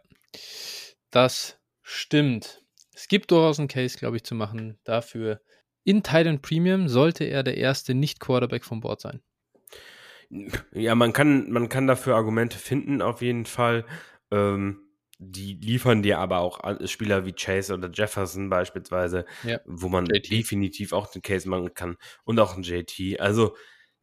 das 1.11 1.59
stimmt. 1.81 2.62
Es 2.95 3.09
gibt 3.09 3.31
durchaus 3.31 3.59
einen 3.59 3.69
Case, 3.69 3.99
glaube 3.99 4.17
ich, 4.17 4.25
zu 4.25 4.35
machen 4.35 4.79
dafür. 4.85 5.41
In 5.85 6.03
Titan 6.03 6.43
Premium 6.43 6.88
sollte 6.88 7.25
er 7.25 7.43
der 7.43 7.57
erste 7.57 7.95
Nicht-Quarterback 7.95 8.65
vom 8.65 8.81
Board 8.81 9.01
sein. 9.01 9.23
Ja, 10.73 10.95
man 10.95 11.12
kann, 11.12 11.51
man 11.51 11.69
kann 11.69 11.87
dafür 11.87 12.15
Argumente 12.15 12.59
finden, 12.59 13.03
auf 13.03 13.23
jeden 13.23 13.46
Fall. 13.46 13.85
Ähm, 14.31 14.83
die 15.31 15.54
liefern 15.54 16.02
dir 16.02 16.18
aber 16.18 16.38
auch 16.38 16.60
Spieler 16.87 17.25
wie 17.25 17.33
Chase 17.33 17.75
oder 17.75 17.90
Jefferson 17.90 18.50
beispielsweise, 18.50 19.25
ja. 19.44 19.60
wo 19.64 19.88
man 19.88 20.06
JT. 20.06 20.31
definitiv 20.31 20.92
auch 20.92 21.06
den 21.06 21.23
Case 21.23 21.48
machen 21.48 21.75
kann 21.75 21.96
und 22.25 22.38
auch 22.40 22.56
ein 22.56 22.62
JT. 22.62 23.20
Also 23.20 23.56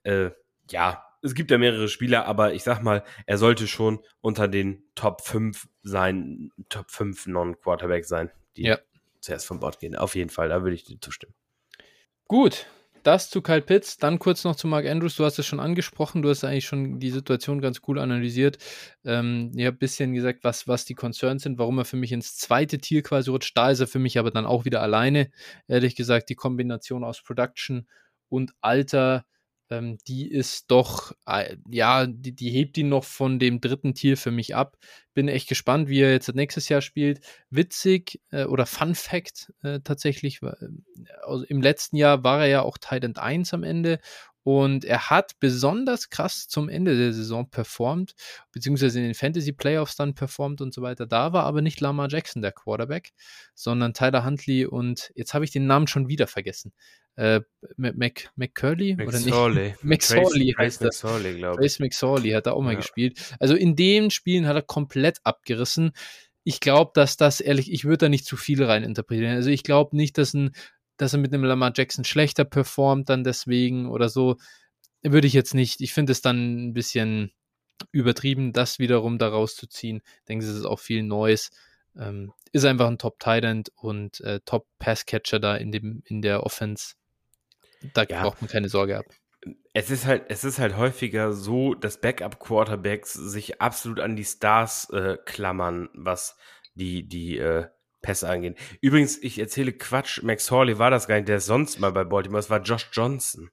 äh, 0.03 0.31
ja, 0.69 1.03
es 1.21 1.35
gibt 1.35 1.51
ja 1.51 1.57
mehrere 1.57 1.89
Spieler, 1.89 2.25
aber 2.25 2.53
ich 2.53 2.63
sag 2.63 2.81
mal, 2.81 3.03
er 3.25 3.37
sollte 3.37 3.67
schon 3.67 3.99
unter 4.21 4.47
den 4.47 4.83
Top 4.95 5.21
5 5.21 5.67
sein, 5.83 6.51
Top 6.69 6.91
5 6.91 7.27
Non-Quarterback 7.27 8.05
sein, 8.05 8.31
die 8.55 8.63
ja. 8.63 8.79
zuerst 9.19 9.45
vom 9.45 9.59
Bord 9.59 9.79
gehen. 9.79 9.95
Auf 9.95 10.15
jeden 10.15 10.29
Fall, 10.29 10.49
da 10.49 10.63
würde 10.63 10.75
ich 10.75 10.85
dir 10.85 10.99
zustimmen. 11.01 11.33
Gut, 12.27 12.67
das 13.03 13.29
zu 13.29 13.41
Kyle 13.41 13.61
Pitts, 13.61 13.97
dann 13.97 14.19
kurz 14.19 14.43
noch 14.43 14.55
zu 14.55 14.67
Mark 14.67 14.85
Andrews. 14.85 15.15
Du 15.15 15.25
hast 15.25 15.39
es 15.39 15.45
schon 15.45 15.59
angesprochen, 15.59 16.21
du 16.21 16.29
hast 16.29 16.43
eigentlich 16.43 16.65
schon 16.65 16.99
die 16.99 17.11
Situation 17.11 17.61
ganz 17.61 17.81
cool 17.87 17.99
analysiert. 17.99 18.57
Ähm, 19.05 19.51
ihr 19.55 19.67
habt 19.67 19.77
ein 19.77 19.79
bisschen 19.79 20.13
gesagt, 20.13 20.43
was, 20.43 20.67
was 20.67 20.85
die 20.85 20.95
Concerns 20.95 21.43
sind, 21.43 21.57
warum 21.57 21.77
er 21.77 21.85
für 21.85 21.97
mich 21.97 22.11
ins 22.11 22.37
zweite 22.37 22.79
Tier 22.79 23.01
quasi 23.03 23.29
rutscht. 23.29 23.57
Da 23.57 23.71
ist 23.71 23.79
er 23.79 23.87
für 23.87 23.99
mich 23.99 24.17
aber 24.19 24.31
dann 24.31 24.45
auch 24.45 24.65
wieder 24.65 24.81
alleine. 24.81 25.29
Ehrlich 25.67 25.95
gesagt, 25.95 26.29
die 26.29 26.35
Kombination 26.35 27.03
aus 27.03 27.21
Production 27.21 27.87
und 28.29 28.53
Alter 28.61 29.25
ähm, 29.69 29.97
die 30.07 30.29
ist 30.29 30.71
doch, 30.71 31.13
äh, 31.25 31.55
ja, 31.69 32.07
die, 32.07 32.35
die, 32.35 32.49
hebt 32.49 32.77
ihn 32.77 32.89
noch 32.89 33.03
von 33.03 33.39
dem 33.39 33.61
dritten 33.61 33.93
Tier 33.93 34.17
für 34.17 34.31
mich 34.31 34.55
ab. 34.55 34.77
Bin 35.13 35.27
echt 35.27 35.47
gespannt, 35.47 35.89
wie 35.89 36.01
er 36.01 36.11
jetzt 36.11 36.33
nächstes 36.33 36.69
Jahr 36.69 36.81
spielt. 36.81 37.21
Witzig 37.49 38.21
äh, 38.31 38.45
oder 38.45 38.65
Fun 38.65 38.95
Fact 38.95 39.53
äh, 39.61 39.79
tatsächlich, 39.81 40.41
also 41.23 41.45
im 41.45 41.61
letzten 41.61 41.97
Jahr 41.97 42.23
war 42.23 42.41
er 42.41 42.47
ja 42.47 42.61
auch 42.63 42.77
Titan 42.77 43.15
1 43.15 43.53
am 43.53 43.63
Ende 43.63 43.99
und 44.43 44.85
er 44.85 45.09
hat 45.09 45.39
besonders 45.39 46.09
krass 46.09 46.47
zum 46.47 46.69
Ende 46.69 46.97
der 46.97 47.13
Saison 47.13 47.49
performt, 47.49 48.15
beziehungsweise 48.51 48.99
in 48.99 49.05
den 49.05 49.13
Fantasy 49.13 49.51
Playoffs 49.51 49.95
dann 49.95 50.15
performt 50.15 50.61
und 50.61 50.73
so 50.73 50.81
weiter. 50.81 51.05
Da 51.05 51.33
war 51.33 51.43
aber 51.43 51.61
nicht 51.61 51.81
Lamar 51.81 52.07
Jackson 52.09 52.41
der 52.41 52.53
Quarterback, 52.53 53.11
sondern 53.53 53.93
Tyler 53.93 54.25
Huntley 54.25 54.65
und 54.65 55.11
jetzt 55.13 55.33
habe 55.33 55.45
ich 55.45 55.51
den 55.51 55.67
Namen 55.67 55.87
schon 55.87 56.07
wieder 56.07 56.25
vergessen. 56.25 56.73
Äh, 57.19 57.41
Mac, 57.75 58.31
McCurley 58.37 58.93
oder 58.95 59.19
nicht? 59.19 59.83
McSorley 59.83 60.53
heißt 60.57 60.81
er. 60.81 60.85
McSorley, 60.85 61.37
glaube 61.37 61.65
ich. 61.65 61.73
Trace 61.73 61.79
McSorley 61.79 62.31
hat 62.31 62.47
er 62.47 62.53
auch 62.53 62.61
mal 62.61 62.73
ja. 62.73 62.79
gespielt. 62.79 63.35
Also 63.39 63.55
in 63.55 63.75
den 63.75 64.09
Spielen 64.09 64.47
hat 64.47 64.55
er 64.55 64.61
komplett 64.61 65.19
abgerissen. 65.23 65.91
Ich 66.45 66.61
glaube, 66.61 66.91
dass 66.93 67.17
das 67.17 67.41
ehrlich, 67.41 67.71
ich 67.71 67.83
würde 67.83 67.97
da 67.97 68.09
nicht 68.09 68.25
zu 68.25 68.37
viel 68.37 68.63
rein 68.63 68.83
interpretieren. 68.83 69.35
Also 69.35 69.49
ich 69.49 69.63
glaube 69.63 69.97
nicht, 69.97 70.17
dass 70.17 70.33
ein 70.33 70.51
dass 70.99 71.13
er 71.13 71.19
mit 71.19 71.33
einem 71.33 71.45
Lamar 71.45 71.71
Jackson 71.73 72.03
schlechter 72.03 72.43
performt 72.43 73.09
dann 73.09 73.23
deswegen 73.23 73.89
oder 73.89 74.09
so, 74.09 74.35
würde 75.01 75.27
ich 75.27 75.33
jetzt 75.33 75.53
nicht. 75.53 75.79
Ich 75.81 75.93
finde 75.93 76.11
es 76.11 76.21
dann 76.21 76.67
ein 76.67 76.73
bisschen 76.73 77.31
übertrieben, 77.93 78.51
das 78.51 78.79
wiederum 78.79 79.17
daraus 79.17 79.55
zu 79.55 79.67
ziehen. 79.67 80.01
Ich 80.03 80.25
denke, 80.25 80.45
es 80.45 80.51
ist 80.51 80.65
auch 80.65 80.79
viel 80.79 81.03
Neues. 81.03 81.51
Ähm, 81.97 82.33
ist 82.51 82.65
einfach 82.65 82.87
ein 82.87 82.97
top 82.97 83.17
tight 83.19 83.69
und 83.75 84.19
äh, 84.21 84.41
top 84.43 84.67
Pass-Catcher 84.77 85.39
da 85.39 85.55
in, 85.55 85.71
dem, 85.71 86.03
in 86.05 86.21
der 86.21 86.43
Offense. 86.43 86.95
Da 87.93 88.03
ja. 88.03 88.23
braucht 88.23 88.41
man 88.41 88.49
keine 88.49 88.69
Sorge 88.69 88.97
ab. 88.97 89.05
Es 89.73 89.89
ist 89.89 90.05
halt, 90.05 90.25
es 90.27 90.43
ist 90.43 90.59
halt 90.59 90.75
häufiger 90.75 91.31
so, 91.31 91.73
dass 91.73 92.01
Backup-Quarterbacks 92.01 93.13
sich 93.13 93.61
absolut 93.61 93.99
an 93.99 94.15
die 94.15 94.25
Stars 94.25 94.89
äh, 94.89 95.17
klammern, 95.25 95.89
was 95.93 96.37
die, 96.73 97.07
die 97.07 97.37
äh, 97.37 97.67
Pässe 98.01 98.29
angehen. 98.29 98.55
Übrigens, 98.81 99.17
ich 99.21 99.39
erzähle 99.39 99.73
Quatsch, 99.73 100.23
Max 100.23 100.51
Hawley 100.51 100.77
war 100.77 100.91
das 100.91 101.07
gar 101.07 101.15
nicht, 101.15 101.27
der 101.27 101.37
ist 101.37 101.45
sonst 101.45 101.79
mal 101.79 101.91
bei 101.91 102.03
Baltimore, 102.03 102.39
es 102.39 102.49
war 102.49 102.61
Josh 102.61 102.89
Johnson. 102.91 103.49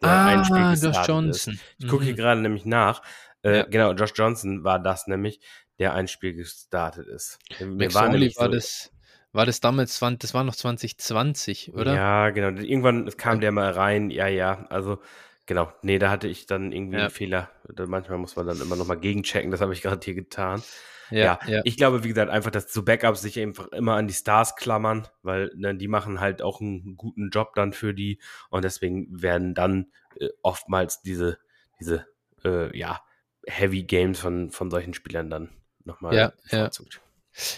ah, 0.00 0.42
Josh 0.42 1.06
Johnson. 1.06 1.54
Ist. 1.54 1.62
Ich 1.78 1.88
gucke 1.88 2.04
hier 2.04 2.12
mhm. 2.14 2.18
gerade 2.18 2.40
nämlich 2.40 2.64
nach. 2.64 3.02
Äh, 3.42 3.58
ja. 3.58 3.62
Genau, 3.64 3.92
Josh 3.92 4.12
Johnson 4.14 4.64
war 4.64 4.78
das 4.78 5.06
nämlich, 5.06 5.40
der 5.78 5.94
ein 5.94 6.08
Spiel 6.08 6.34
gestartet 6.34 7.08
ist. 7.08 7.38
Max 7.60 7.94
war, 7.94 8.10
war 8.12 8.28
so, 8.30 8.48
das, 8.48 8.90
war 9.36 9.46
das 9.46 9.60
damals, 9.60 10.00
das 10.00 10.34
war 10.34 10.44
noch 10.44 10.56
2020, 10.56 11.74
oder? 11.74 11.94
Ja, 11.94 12.30
genau. 12.30 12.60
Irgendwann 12.60 13.08
kam 13.16 13.40
der 13.40 13.52
mal 13.52 13.70
rein, 13.70 14.10
ja, 14.10 14.26
ja, 14.26 14.66
also 14.70 14.98
genau. 15.46 15.72
Nee, 15.82 15.98
da 15.98 16.10
hatte 16.10 16.26
ich 16.26 16.46
dann 16.46 16.72
irgendwie 16.72 16.96
ja. 16.96 17.02
einen 17.04 17.10
Fehler. 17.10 17.50
Manchmal 17.86 18.18
muss 18.18 18.36
man 18.36 18.46
dann 18.46 18.60
immer 18.60 18.76
noch 18.76 18.86
mal 18.86 18.98
gegenchecken, 18.98 19.50
das 19.50 19.60
habe 19.60 19.72
ich 19.72 19.82
gerade 19.82 20.04
hier 20.04 20.14
getan. 20.14 20.62
Ja, 21.10 21.38
ja, 21.46 21.60
ich 21.62 21.76
glaube, 21.76 22.02
wie 22.02 22.08
gesagt, 22.08 22.32
einfach, 22.32 22.50
dass 22.50 22.66
zu 22.66 22.84
Backups 22.84 23.22
sich 23.22 23.38
einfach 23.38 23.68
immer 23.68 23.94
an 23.94 24.08
die 24.08 24.14
Stars 24.14 24.56
klammern, 24.56 25.06
weil 25.22 25.52
ne, 25.54 25.72
die 25.76 25.86
machen 25.86 26.18
halt 26.18 26.42
auch 26.42 26.60
einen 26.60 26.96
guten 26.96 27.30
Job 27.30 27.54
dann 27.54 27.72
für 27.72 27.94
die 27.94 28.18
und 28.50 28.64
deswegen 28.64 29.22
werden 29.22 29.54
dann 29.54 29.92
äh, 30.18 30.30
oftmals 30.42 31.02
diese, 31.02 31.38
diese, 31.78 32.06
äh, 32.44 32.76
ja, 32.76 33.00
Heavy 33.46 33.84
Games 33.84 34.18
von, 34.18 34.50
von 34.50 34.70
solchen 34.70 34.94
Spielern 34.94 35.30
dann 35.30 35.50
nochmal 35.84 36.16
ja, 36.16 36.32
bevorzugt. 36.42 36.94
Ja. 36.94 37.00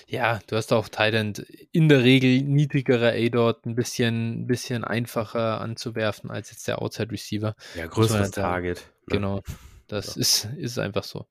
Ja, 0.06 0.40
du 0.46 0.56
hast 0.56 0.72
auch 0.72 0.88
Thailand 0.88 1.40
in 1.72 1.88
der 1.88 2.02
Regel 2.02 2.42
niedrigere 2.42 3.12
A-Dot, 3.12 3.66
ein 3.66 3.74
bisschen, 3.74 4.46
bisschen 4.46 4.84
einfacher 4.84 5.60
anzuwerfen 5.60 6.30
als 6.30 6.50
jetzt 6.50 6.66
der 6.66 6.82
Outside 6.82 7.10
Receiver. 7.12 7.54
Ja, 7.76 7.86
größeres 7.86 8.30
Target. 8.32 8.78
Ne? 8.78 9.14
Genau, 9.14 9.42
das 9.86 10.16
ja. 10.16 10.20
ist, 10.20 10.48
ist 10.56 10.78
einfach 10.78 11.04
so. 11.04 11.26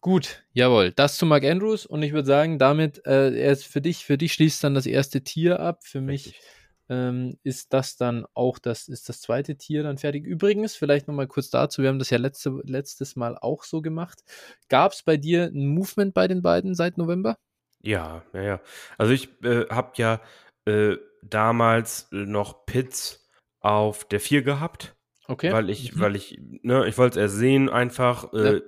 Gut, 0.00 0.44
jawohl. 0.52 0.92
Das 0.92 1.16
zu 1.16 1.26
Mark 1.26 1.44
Andrews 1.44 1.84
und 1.86 2.02
ich 2.02 2.12
würde 2.12 2.26
sagen, 2.26 2.58
damit 2.58 3.04
äh, 3.06 3.36
er 3.36 3.52
ist 3.52 3.66
für 3.66 3.80
dich, 3.80 4.04
für 4.04 4.16
dich 4.16 4.32
schließt 4.34 4.62
dann 4.62 4.74
das 4.74 4.86
erste 4.86 5.22
Tier 5.22 5.58
ab. 5.58 5.80
Für 5.82 6.00
mich 6.00 6.34
ähm, 6.88 7.38
ist 7.42 7.72
das 7.72 7.96
dann 7.96 8.24
auch 8.34 8.58
das, 8.58 8.88
ist 8.88 9.08
das 9.08 9.20
zweite 9.20 9.56
Tier 9.56 9.82
dann 9.82 9.98
fertig. 9.98 10.24
Übrigens, 10.24 10.76
vielleicht 10.76 11.08
nochmal 11.08 11.26
kurz 11.26 11.50
dazu, 11.50 11.82
wir 11.82 11.88
haben 11.88 11.98
das 11.98 12.10
ja 12.10 12.18
letzte, 12.18 12.60
letztes 12.64 13.16
Mal 13.16 13.36
auch 13.36 13.64
so 13.64 13.82
gemacht. 13.82 14.22
Gab 14.68 14.92
es 14.92 15.02
bei 15.02 15.16
dir 15.16 15.46
ein 15.46 15.66
Movement 15.66 16.14
bei 16.14 16.28
den 16.28 16.42
beiden 16.42 16.74
seit 16.74 16.98
November? 16.98 17.38
Ja, 17.86 18.24
ja, 18.32 18.42
ja. 18.42 18.60
Also 18.98 19.12
ich 19.12 19.28
äh, 19.42 19.66
habe 19.70 19.92
ja 19.96 20.20
äh, 20.64 20.96
damals 21.22 22.08
noch 22.10 22.66
Pits 22.66 23.30
auf 23.60 24.04
der 24.04 24.20
4 24.20 24.42
gehabt. 24.42 24.96
Okay. 25.28 25.52
Weil 25.52 25.70
ich, 25.70 25.94
mhm. 25.94 26.00
weil 26.00 26.16
ich, 26.16 26.38
ne, 26.62 26.86
ich 26.86 26.98
wollte 26.98 27.18
es 27.18 27.22
erst 27.22 27.36
sehen 27.36 27.68
einfach. 27.68 28.32
Äh, 28.32 28.54
ja. 28.54 28.60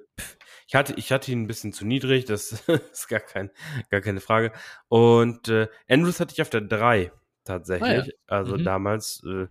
Ich 0.67 0.75
hatte, 0.75 0.95
ich 0.95 1.13
hatte 1.13 1.33
ihn 1.33 1.43
ein 1.43 1.47
bisschen 1.47 1.73
zu 1.73 1.87
niedrig, 1.87 2.27
das 2.27 2.53
ist 2.93 3.09
gar, 3.09 3.21
kein, 3.21 3.51
gar 3.91 4.01
keine 4.01 4.21
Frage. 4.21 4.53
Und 4.89 5.49
äh, 5.49 5.69
Andrews 5.89 6.21
hatte 6.21 6.35
ich 6.35 6.43
auf 6.43 6.51
der 6.51 6.61
3 6.61 7.11
tatsächlich. 7.45 7.91
Ah, 7.91 8.05
ja. 8.07 8.13
Also 8.27 8.57
mhm. 8.57 8.65
damals, 8.65 9.23
äh, 9.27 9.47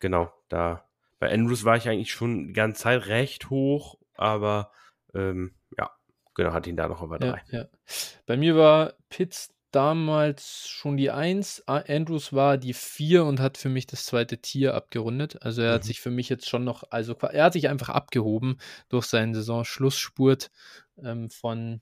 genau, 0.00 0.32
da 0.48 0.88
bei 1.18 1.32
Andrews 1.32 1.64
war 1.64 1.76
ich 1.76 1.88
eigentlich 1.88 2.10
schon 2.10 2.48
die 2.48 2.52
ganze 2.52 2.82
Zeit 2.82 3.06
recht 3.06 3.50
hoch, 3.50 3.98
aber 4.14 4.72
ähm, 5.14 5.54
genau, 6.34 6.52
hatte 6.52 6.70
ihn 6.70 6.76
da 6.76 6.88
noch 6.88 7.02
über 7.02 7.18
3. 7.18 7.26
Ja, 7.26 7.40
ja. 7.50 7.64
Bei 8.26 8.36
mir 8.36 8.56
war 8.56 8.94
Pitts 9.08 9.52
damals 9.72 10.68
schon 10.68 10.96
die 10.96 11.10
1, 11.10 11.64
Andrews 11.66 12.32
war 12.32 12.58
die 12.58 12.74
4 12.74 13.24
und 13.24 13.40
hat 13.40 13.56
für 13.56 13.70
mich 13.70 13.86
das 13.86 14.04
zweite 14.04 14.38
Tier 14.38 14.74
abgerundet. 14.74 15.42
Also 15.42 15.62
er 15.62 15.70
mhm. 15.70 15.74
hat 15.74 15.84
sich 15.84 16.00
für 16.00 16.10
mich 16.10 16.28
jetzt 16.28 16.48
schon 16.48 16.64
noch, 16.64 16.84
also 16.90 17.14
er 17.14 17.44
hat 17.44 17.54
sich 17.54 17.68
einfach 17.68 17.88
abgehoben 17.88 18.58
durch 18.88 19.06
seinen 19.06 19.34
Saisonschlussspurt 19.34 20.50
ähm, 21.02 21.30
von 21.30 21.80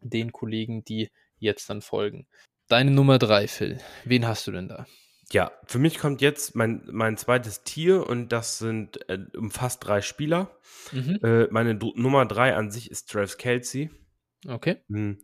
den 0.00 0.32
Kollegen, 0.32 0.84
die 0.84 1.10
jetzt 1.38 1.68
dann 1.70 1.82
folgen. 1.82 2.26
Deine 2.68 2.90
Nummer 2.90 3.18
3, 3.18 3.46
Phil. 3.48 3.78
Wen 4.04 4.26
hast 4.26 4.46
du 4.46 4.52
denn 4.52 4.68
da? 4.68 4.86
Ja, 5.32 5.50
für 5.64 5.78
mich 5.78 5.98
kommt 5.98 6.20
jetzt 6.20 6.54
mein, 6.54 6.82
mein 6.90 7.16
zweites 7.16 7.64
Tier 7.64 8.06
und 8.06 8.30
das 8.30 8.58
sind 8.58 9.08
äh, 9.08 9.18
umfasst 9.36 9.84
drei 9.84 10.00
Spieler. 10.00 10.56
Mhm. 10.92 11.18
Äh, 11.22 11.48
meine 11.50 11.74
Nummer 11.74 12.26
3 12.26 12.54
an 12.54 12.70
sich 12.70 12.90
ist 12.90 13.10
Travis 13.10 13.36
Kelsey. 13.36 13.90
Okay. 14.46 14.76
Mhm. 14.86 15.18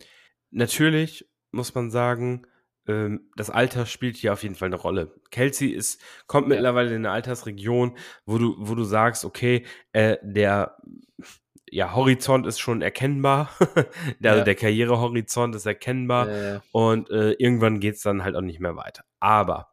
Natürlich 0.50 1.30
muss 1.52 1.74
man 1.74 1.90
sagen, 1.90 2.46
ähm, 2.88 3.30
das 3.36 3.48
Alter 3.50 3.86
spielt 3.86 4.16
hier 4.16 4.32
auf 4.32 4.42
jeden 4.42 4.56
Fall 4.56 4.66
eine 4.66 4.76
Rolle. 4.76 5.14
Kelsey 5.30 5.68
ist, 5.68 6.00
kommt 6.26 6.48
ja. 6.48 6.56
mittlerweile 6.56 6.88
in 6.90 7.06
eine 7.06 7.10
Altersregion, 7.12 7.96
wo 8.26 8.38
du, 8.38 8.56
wo 8.58 8.74
du 8.74 8.82
sagst, 8.82 9.24
okay, 9.24 9.64
äh, 9.92 10.16
der 10.22 10.78
ja, 11.70 11.94
Horizont 11.94 12.46
ist 12.46 12.58
schon 12.58 12.82
erkennbar. 12.82 13.50
der, 14.18 14.36
ja. 14.38 14.44
der 14.44 14.54
Karrierehorizont 14.56 15.54
ist 15.54 15.64
erkennbar. 15.64 16.30
Ja, 16.30 16.62
und 16.72 17.08
äh, 17.10 17.32
irgendwann 17.32 17.78
geht 17.78 17.94
es 17.94 18.02
dann 18.02 18.24
halt 18.24 18.34
auch 18.34 18.42
nicht 18.42 18.60
mehr 18.60 18.76
weiter. 18.76 19.04
Aber 19.22 19.72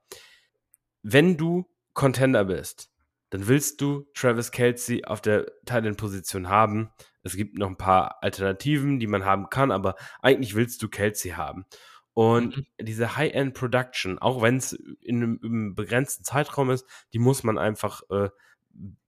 wenn 1.01 1.35
du 1.35 1.67
Contender 1.95 2.45
bist, 2.45 2.91
dann 3.31 3.47
willst 3.47 3.81
du 3.81 4.05
Travis 4.13 4.51
Kelsey 4.51 5.05
auf 5.05 5.21
der 5.21 5.47
Titan-Position 5.65 6.49
haben. 6.49 6.91
Es 7.23 7.35
gibt 7.35 7.57
noch 7.57 7.67
ein 7.67 7.77
paar 7.77 8.21
Alternativen, 8.21 8.99
die 8.99 9.07
man 9.07 9.25
haben 9.25 9.49
kann, 9.49 9.71
aber 9.71 9.95
eigentlich 10.21 10.53
willst 10.53 10.83
du 10.83 10.87
Kelsey 10.87 11.31
haben. 11.31 11.65
Und 12.13 12.57
mhm. 12.57 12.65
diese 12.79 13.15
High-End-Production, 13.15 14.19
auch 14.19 14.43
wenn 14.43 14.57
es 14.57 14.73
in 14.73 15.17
einem, 15.17 15.39
einem, 15.43 15.73
begrenzten 15.73 16.23
Zeitraum 16.23 16.69
ist, 16.69 16.85
die 17.13 17.19
muss 17.19 17.43
man 17.43 17.57
einfach 17.57 18.03
äh, 18.11 18.29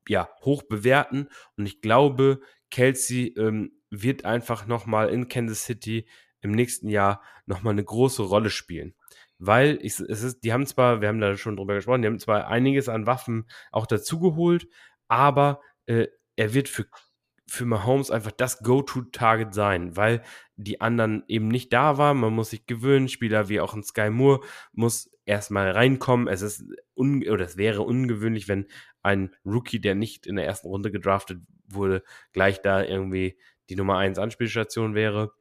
ja, 0.08 0.28
hoch 0.42 0.64
bewerten. 0.64 1.28
Und 1.56 1.68
ich 1.68 1.82
glaube, 1.82 2.42
Kelsey 2.72 3.36
ähm, 3.38 3.74
wird 3.92 4.26
einfach 4.26 4.66
nochmal 4.66 5.10
in 5.10 5.28
Kansas 5.28 5.66
City 5.66 6.08
im 6.42 6.52
nächsten 6.52 6.90
Jahr 6.90 7.22
nochmal 7.46 7.74
eine 7.74 7.84
große 7.84 8.24
Rolle 8.24 8.50
spielen. 8.50 8.96
Weil 9.44 9.80
ich, 9.82 10.00
es 10.00 10.22
ist, 10.22 10.44
die 10.44 10.54
haben 10.54 10.68
zwar, 10.68 11.02
wir 11.02 11.08
haben 11.08 11.20
da 11.20 11.36
schon 11.36 11.58
drüber 11.58 11.74
gesprochen, 11.74 12.04
die 12.04 12.08
haben 12.08 12.20
zwar 12.20 12.48
einiges 12.48 12.88
an 12.88 13.08
Waffen 13.08 13.50
auch 13.72 13.88
dazugeholt, 13.88 14.68
aber 15.08 15.62
äh, 15.88 16.08
er 16.36 16.54
wird 16.54 16.70
für 16.70 16.86
für 17.48 17.66
Mahomes 17.66 18.12
einfach 18.12 18.32
das 18.32 18.60
Go-To-Target 18.60 19.54
sein, 19.54 19.98
weil 19.98 20.24
die 20.56 20.80
anderen 20.80 21.26
eben 21.28 21.50
nicht 21.50 21.74
da 21.74 21.98
waren. 21.98 22.18
Man 22.18 22.34
muss 22.34 22.52
sich 22.52 22.66
gewöhnen. 22.66 23.10
Spieler 23.10 23.50
wie 23.50 23.60
auch 23.60 23.74
ein 23.74 23.84
Sky 23.84 24.10
Moore 24.10 24.40
muss 24.72 25.12
erstmal 25.26 25.72
reinkommen. 25.72 26.30
Es 26.30 26.42
ist 26.42 26.64
un 26.96 27.28
oder 27.28 27.44
es 27.44 27.58
wäre 27.58 27.82
ungewöhnlich, 27.82 28.48
wenn 28.48 28.68
ein 29.02 29.36
Rookie, 29.44 29.82
der 29.82 29.96
nicht 29.96 30.28
in 30.28 30.38
der 30.38 30.46
ersten 30.46 30.70
Runde 30.70 30.92
gedraftet 30.92 31.42
wurde, 31.66 32.04
gleich 32.32 32.62
da 32.62 32.84
irgendwie 32.84 33.38
die 33.70 33.76
Nummer 33.76 33.98
1 33.98 34.18
Anspielstation 34.18 34.96
wäre. 34.96 35.34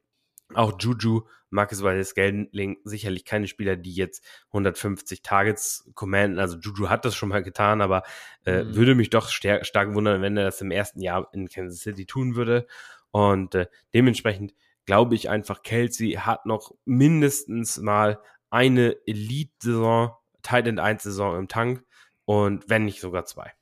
Auch 0.53 0.77
Juju 0.81 1.21
Marcus 1.51 1.83
Wallace 1.83 2.09
Scantling 2.09 2.77
sicherlich 2.83 3.25
keine 3.25 3.47
Spieler, 3.47 3.75
die 3.75 3.93
jetzt 3.93 4.25
150 4.47 5.21
Targets 5.21 5.89
commanden. 5.93 6.39
Also 6.39 6.57
Juju 6.57 6.89
hat 6.89 7.05
das 7.05 7.15
schon 7.15 7.29
mal 7.29 7.43
getan, 7.43 7.81
aber 7.81 8.03
äh, 8.45 8.63
mhm. 8.63 8.75
würde 8.75 8.95
mich 8.95 9.09
doch 9.09 9.29
stark, 9.29 9.65
stark 9.65 9.93
wundern, 9.93 10.21
wenn 10.21 10.37
er 10.37 10.45
das 10.45 10.61
im 10.61 10.71
ersten 10.71 11.01
Jahr 11.01 11.29
in 11.33 11.49
Kansas 11.49 11.81
City 11.81 12.05
tun 12.05 12.35
würde. 12.35 12.65
Und 13.11 13.55
äh, 13.55 13.67
dementsprechend 13.93 14.53
glaube 14.85 15.15
ich 15.15 15.29
einfach, 15.29 15.61
Kelsey 15.61 16.13
hat 16.13 16.45
noch 16.45 16.73
mindestens 16.85 17.77
mal 17.77 18.19
eine 18.49 18.97
Elite-Saison, 19.05 20.15
Tight 20.41 20.67
End 20.67 20.79
1-Saison 20.79 21.37
im 21.37 21.47
Tank 21.47 21.83
und 22.25 22.69
wenn 22.69 22.85
nicht 22.85 23.01
sogar 23.01 23.25
zwei. 23.25 23.53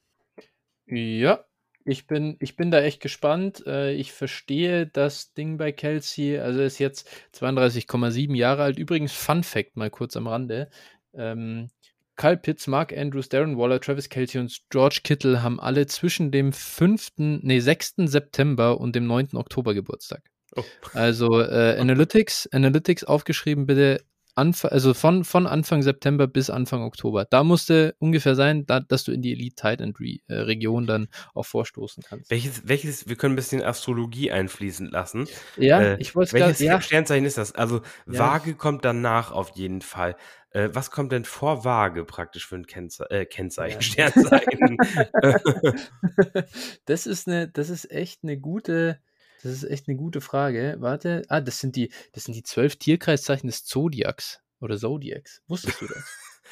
Ja, 0.85 1.43
ich 1.85 2.07
bin, 2.07 2.37
ich 2.39 2.55
bin 2.55 2.71
da 2.71 2.81
echt 2.81 3.01
gespannt. 3.01 3.65
Äh, 3.65 3.93
ich 3.93 4.11
verstehe 4.11 4.87
das 4.87 5.33
Ding 5.33 5.57
bei 5.57 5.71
Kelsey. 5.71 6.37
Also 6.37 6.59
er 6.59 6.65
ist 6.65 6.79
jetzt 6.79 7.09
32,7 7.33 8.35
Jahre 8.35 8.63
alt. 8.63 8.79
Übrigens, 8.79 9.13
Fun 9.13 9.43
Fact 9.43 9.77
mal 9.77 9.89
kurz 9.89 10.15
am 10.15 10.27
Rande. 10.27 10.69
Ähm, 11.13 11.69
Kyle 12.15 12.37
Pitts, 12.37 12.67
Mark 12.67 12.95
Andrews, 12.95 13.29
Darren 13.29 13.57
Waller, 13.57 13.79
Travis 13.79 14.09
Kelsey 14.09 14.41
und 14.41 14.59
George 14.69 14.99
Kittle 15.03 15.41
haben 15.41 15.59
alle 15.59 15.87
zwischen 15.87 16.31
dem 16.31 16.51
5., 16.51 17.11
nee, 17.17 17.61
6. 17.61 17.93
September 18.05 18.79
und 18.79 18.93
dem 18.93 19.07
9. 19.07 19.29
Oktober 19.35 19.73
Geburtstag. 19.73 20.21
Oh. 20.55 20.63
Also 20.93 21.39
äh, 21.39 21.77
Analytics, 21.79 22.49
Analytics 22.51 23.05
aufgeschrieben 23.05 23.65
bitte 23.65 24.03
Anfang, 24.39 24.71
also 24.71 24.93
von, 24.93 25.23
von 25.23 25.45
Anfang 25.45 25.81
September 25.81 26.27
bis 26.27 26.49
Anfang 26.49 26.81
Oktober. 26.81 27.25
Da 27.25 27.43
musste 27.43 27.95
ungefähr 27.99 28.35
sein, 28.35 28.65
da, 28.65 28.79
dass 28.79 29.03
du 29.03 29.11
in 29.11 29.21
die 29.21 29.33
Elite 29.33 29.55
Tight 29.55 29.81
End 29.81 29.97
äh, 29.99 30.33
Region 30.33 30.87
dann 30.87 31.07
auch 31.33 31.45
vorstoßen 31.45 32.03
kannst. 32.07 32.31
Welches, 32.31 32.67
welches, 32.67 33.09
wir 33.09 33.17
können 33.17 33.33
ein 33.33 33.35
bisschen 33.35 33.61
Astrologie 33.61 34.31
einfließen 34.31 34.87
lassen. 34.87 35.27
Ja, 35.57 35.81
äh, 35.81 35.97
ich 35.99 36.15
wollte 36.15 36.33
Welches 36.33 36.59
grad, 36.59 36.67
ja. 36.67 36.81
Sternzeichen 36.81 37.25
ist 37.25 37.37
das? 37.37 37.53
Also 37.53 37.81
ja. 38.07 38.19
Waage 38.19 38.55
kommt 38.55 38.85
danach 38.85 39.31
auf 39.31 39.51
jeden 39.55 39.81
Fall. 39.81 40.15
Äh, 40.51 40.69
was 40.73 40.89
kommt 40.89 41.11
denn 41.11 41.25
vor 41.25 41.63
Waage 41.63 42.05
praktisch 42.05 42.47
für 42.47 42.55
ein 42.55 42.65
Kennze 42.65 43.09
äh, 43.11 43.25
Kennzeichen, 43.25 43.81
ja. 43.81 44.11
Sternzeichen? 44.11 44.77
das 46.85 47.05
ist 47.05 47.27
eine, 47.27 47.47
das 47.47 47.69
ist 47.69 47.91
echt 47.91 48.23
eine 48.23 48.39
gute, 48.39 48.99
das 49.43 49.51
ist 49.51 49.63
echt 49.63 49.87
eine 49.87 49.97
gute 49.97 50.21
Frage. 50.21 50.77
Warte. 50.79 51.23
Ah, 51.29 51.41
das 51.41 51.59
sind 51.59 51.75
die, 51.75 51.91
das 52.13 52.25
sind 52.25 52.35
die 52.35 52.43
zwölf 52.43 52.75
Tierkreiszeichen 52.75 53.47
des 53.47 53.65
Zodiacs 53.65 54.41
oder 54.59 54.77
Zodiacs. 54.77 55.41
Wusstest 55.47 55.81
du 55.81 55.87
das? 55.87 56.03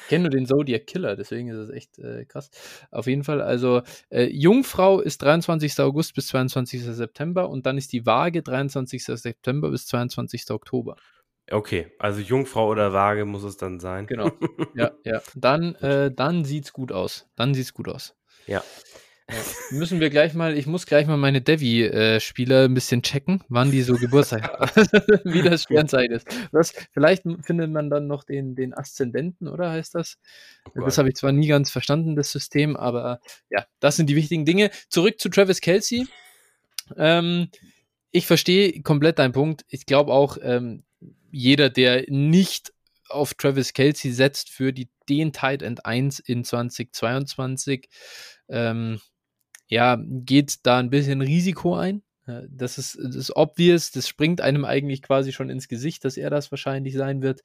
Ich 0.02 0.08
kenne 0.08 0.22
nur 0.22 0.30
den 0.30 0.46
Zodiac 0.46 0.86
Killer, 0.86 1.16
deswegen 1.16 1.48
ist 1.48 1.58
das 1.58 1.70
echt 1.70 1.98
äh, 1.98 2.24
krass. 2.24 2.50
Auf 2.90 3.06
jeden 3.06 3.24
Fall, 3.24 3.42
also 3.42 3.82
äh, 4.10 4.24
Jungfrau 4.24 5.00
ist 5.00 5.22
23. 5.22 5.80
August 5.80 6.14
bis 6.14 6.28
22. 6.28 6.84
September 6.84 7.48
und 7.48 7.66
dann 7.66 7.76
ist 7.76 7.92
die 7.92 8.06
Waage 8.06 8.42
23. 8.42 9.04
September 9.04 9.70
bis 9.70 9.86
22. 9.88 10.50
Oktober. 10.50 10.96
Okay, 11.50 11.90
also 11.98 12.20
Jungfrau 12.20 12.68
oder 12.68 12.92
Waage 12.92 13.24
muss 13.24 13.42
es 13.42 13.56
dann 13.56 13.80
sein. 13.80 14.06
Genau. 14.06 14.30
Ja, 14.74 14.92
ja. 15.04 15.20
Dann, 15.34 15.74
äh, 15.76 16.12
dann 16.12 16.44
sieht's 16.44 16.72
gut 16.72 16.92
aus. 16.92 17.26
Dann 17.36 17.54
sieht's 17.54 17.74
gut 17.74 17.88
aus. 17.88 18.14
Ja. 18.46 18.62
Müssen 19.70 20.00
wir 20.00 20.08
gleich 20.08 20.32
mal, 20.32 20.56
ich 20.56 20.66
muss 20.66 20.86
gleich 20.86 21.06
mal 21.06 21.18
meine 21.18 21.42
Devi-Spieler 21.42 22.64
ein 22.64 22.74
bisschen 22.74 23.02
checken, 23.02 23.44
wann 23.48 23.70
die 23.70 23.82
so 23.82 23.94
Geburtstag 23.94 24.44
haben, 24.44 24.70
wie 25.24 25.42
das 25.42 25.64
Sternzeit 25.64 26.10
ist. 26.10 26.26
Das, 26.50 26.72
vielleicht 26.92 27.24
findet 27.42 27.70
man 27.70 27.90
dann 27.90 28.06
noch 28.06 28.24
den, 28.24 28.54
den 28.54 28.72
Aszendenten, 28.72 29.46
oder 29.46 29.70
heißt 29.70 29.94
das? 29.94 30.16
Oh 30.74 30.80
das 30.80 30.96
habe 30.96 31.10
ich 31.10 31.16
zwar 31.16 31.32
nie 31.32 31.46
ganz 31.46 31.70
verstanden, 31.70 32.16
das 32.16 32.32
System, 32.32 32.76
aber 32.76 33.20
ja, 33.50 33.66
das 33.80 33.96
sind 33.96 34.08
die 34.08 34.16
wichtigen 34.16 34.46
Dinge. 34.46 34.70
Zurück 34.88 35.20
zu 35.20 35.28
Travis 35.28 35.60
Kelsey. 35.60 36.06
Ähm, 36.96 37.48
ich 38.10 38.26
verstehe 38.26 38.80
komplett 38.82 39.18
deinen 39.18 39.32
Punkt. 39.32 39.66
Ich 39.68 39.84
glaube 39.84 40.12
auch, 40.12 40.38
ähm, 40.40 40.84
jeder, 41.30 41.68
der 41.68 42.04
nicht 42.08 42.72
auf 43.10 43.34
Travis 43.34 43.74
Kelsey 43.74 44.12
setzt 44.12 44.48
für 44.48 44.72
die, 44.72 44.88
den 45.08 45.34
Tight 45.34 45.62
End 45.62 45.84
1 45.84 46.18
in 46.20 46.44
2022, 46.44 47.88
ähm, 48.48 49.00
ja, 49.68 49.98
geht 50.02 50.66
da 50.66 50.78
ein 50.78 50.90
bisschen 50.90 51.20
Risiko 51.20 51.76
ein. 51.76 52.02
Das 52.50 52.76
ist, 52.76 52.98
das 53.02 53.14
ist 53.14 53.36
obvious, 53.36 53.90
das 53.90 54.06
springt 54.06 54.42
einem 54.42 54.66
eigentlich 54.66 55.00
quasi 55.00 55.32
schon 55.32 55.48
ins 55.48 55.66
Gesicht, 55.66 56.04
dass 56.04 56.18
er 56.18 56.28
das 56.28 56.50
wahrscheinlich 56.50 56.94
sein 56.94 57.22
wird. 57.22 57.40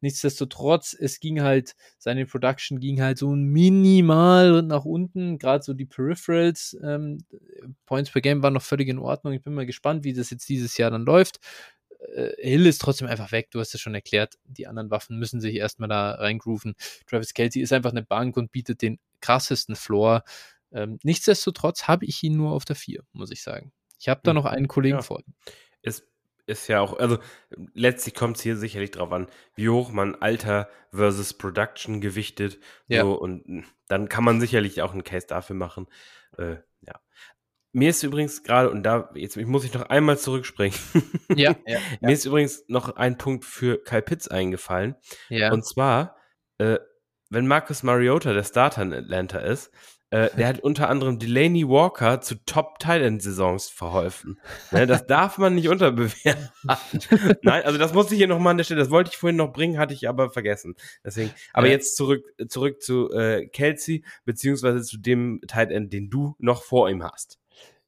Nichtsdestotrotz, 0.00 0.96
es 0.98 1.20
ging 1.20 1.40
halt, 1.42 1.74
seine 1.98 2.26
Production 2.26 2.80
ging 2.80 3.00
halt 3.00 3.18
so 3.18 3.30
minimal 3.30 4.62
nach 4.62 4.84
unten, 4.84 5.38
gerade 5.38 5.62
so 5.62 5.72
die 5.72 5.84
Peripherals, 5.84 6.76
ähm, 6.82 7.18
Points 7.86 8.10
per 8.10 8.22
Game 8.22 8.42
waren 8.42 8.54
noch 8.54 8.62
völlig 8.62 8.88
in 8.88 8.98
Ordnung. 8.98 9.34
Ich 9.34 9.42
bin 9.42 9.54
mal 9.54 9.66
gespannt, 9.66 10.02
wie 10.02 10.12
das 10.12 10.30
jetzt 10.30 10.48
dieses 10.48 10.76
Jahr 10.78 10.90
dann 10.90 11.04
läuft. 11.04 11.38
Äh, 12.14 12.32
Hill 12.38 12.66
ist 12.66 12.80
trotzdem 12.80 13.06
einfach 13.06 13.30
weg, 13.30 13.52
du 13.52 13.60
hast 13.60 13.74
es 13.74 13.80
schon 13.80 13.94
erklärt. 13.94 14.34
Die 14.44 14.66
anderen 14.66 14.90
Waffen 14.90 15.18
müssen 15.18 15.40
sich 15.40 15.54
erstmal 15.54 15.88
da 15.88 16.12
reingrooven. 16.12 16.74
Travis 17.06 17.34
Kelsey 17.34 17.62
ist 17.62 17.72
einfach 17.72 17.92
eine 17.92 18.02
Bank 18.02 18.36
und 18.36 18.50
bietet 18.50 18.82
den 18.82 18.98
krassesten 19.20 19.76
Floor. 19.76 20.24
Ähm, 20.74 20.98
nichtsdestotrotz 21.02 21.84
habe 21.84 22.04
ich 22.04 22.22
ihn 22.22 22.36
nur 22.36 22.52
auf 22.52 22.64
der 22.64 22.76
4, 22.76 23.02
muss 23.12 23.30
ich 23.30 23.42
sagen. 23.42 23.72
Ich 23.98 24.08
habe 24.08 24.20
da 24.24 24.32
hm. 24.32 24.36
noch 24.36 24.44
einen 24.44 24.68
Kollegen 24.68 24.96
ja. 24.96 25.02
vor. 25.02 25.22
Ist, 25.82 26.06
ist 26.46 26.68
ja 26.68 26.80
auch, 26.80 26.98
also 26.98 27.18
letztlich 27.74 28.14
kommt 28.14 28.36
es 28.36 28.42
hier 28.42 28.56
sicherlich 28.56 28.90
drauf 28.90 29.12
an, 29.12 29.28
wie 29.54 29.68
hoch 29.68 29.92
man 29.92 30.14
Alter 30.16 30.68
versus 30.90 31.32
Production 31.34 32.00
gewichtet. 32.00 32.58
Ja. 32.88 33.02
So, 33.02 33.14
und 33.14 33.46
hm, 33.46 33.64
dann 33.88 34.08
kann 34.08 34.24
man 34.24 34.40
sicherlich 34.40 34.82
auch 34.82 34.92
einen 34.92 35.04
Case 35.04 35.26
dafür 35.26 35.56
machen. 35.56 35.86
Äh, 36.36 36.56
ja. 36.82 37.00
Mir 37.72 37.90
ist 37.90 38.02
übrigens 38.02 38.42
gerade, 38.42 38.70
und 38.70 38.82
da, 38.82 39.10
jetzt 39.14 39.36
muss 39.36 39.64
ich 39.64 39.74
noch 39.74 39.88
einmal 39.88 40.18
zurückspringen. 40.18 40.78
Ja, 41.34 41.56
ja. 41.66 41.78
Mir 42.00 42.12
ist 42.12 42.26
übrigens 42.26 42.64
noch 42.68 42.94
ein 42.96 43.18
Punkt 43.18 43.44
für 43.44 43.82
Kyle 43.82 44.02
Pitts 44.02 44.28
eingefallen. 44.28 44.94
Ja. 45.28 45.52
Und 45.52 45.66
zwar, 45.66 46.16
äh, 46.58 46.78
wenn 47.30 47.48
Marcus 47.48 47.82
Mariota 47.82 48.32
der 48.32 48.44
Starter 48.44 48.82
in 48.82 48.92
Atlanta 48.92 49.38
ist, 49.38 49.72
äh, 50.14 50.30
der 50.36 50.46
hat 50.46 50.60
unter 50.60 50.88
anderem 50.88 51.18
Delaney 51.18 51.68
Walker 51.68 52.20
zu 52.20 52.36
top 52.46 52.78
titan 52.78 53.18
saisons 53.18 53.68
verholfen. 53.68 54.38
Ne, 54.70 54.86
das 54.86 55.06
darf 55.08 55.38
man 55.38 55.56
nicht 55.56 55.68
unterbewerten. 55.68 56.50
Nein, 57.42 57.64
also 57.64 57.78
das 57.78 57.92
musste 57.94 58.14
ich 58.14 58.18
hier 58.18 58.28
nochmal 58.28 58.52
an 58.52 58.58
der 58.58 58.64
Stelle, 58.64 58.78
das 58.78 58.90
wollte 58.90 59.10
ich 59.12 59.16
vorhin 59.16 59.36
noch 59.36 59.52
bringen, 59.52 59.76
hatte 59.76 59.92
ich 59.92 60.08
aber 60.08 60.30
vergessen. 60.30 60.76
Deswegen, 61.04 61.32
aber 61.52 61.66
ja. 61.66 61.72
jetzt 61.72 61.96
zurück, 61.96 62.24
zurück 62.46 62.80
zu 62.80 63.10
äh, 63.10 63.48
Kelsey, 63.48 64.04
beziehungsweise 64.24 64.82
zu 64.82 64.98
dem 64.98 65.40
Titan, 65.48 65.90
den 65.90 66.10
du 66.10 66.36
noch 66.38 66.62
vor 66.62 66.88
ihm 66.88 67.02
hast. 67.02 67.40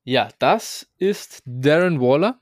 Ja, 0.03 0.29
das 0.41 0.89
ist 0.99 1.43
Darren 1.47 2.01
Waller. 2.01 2.41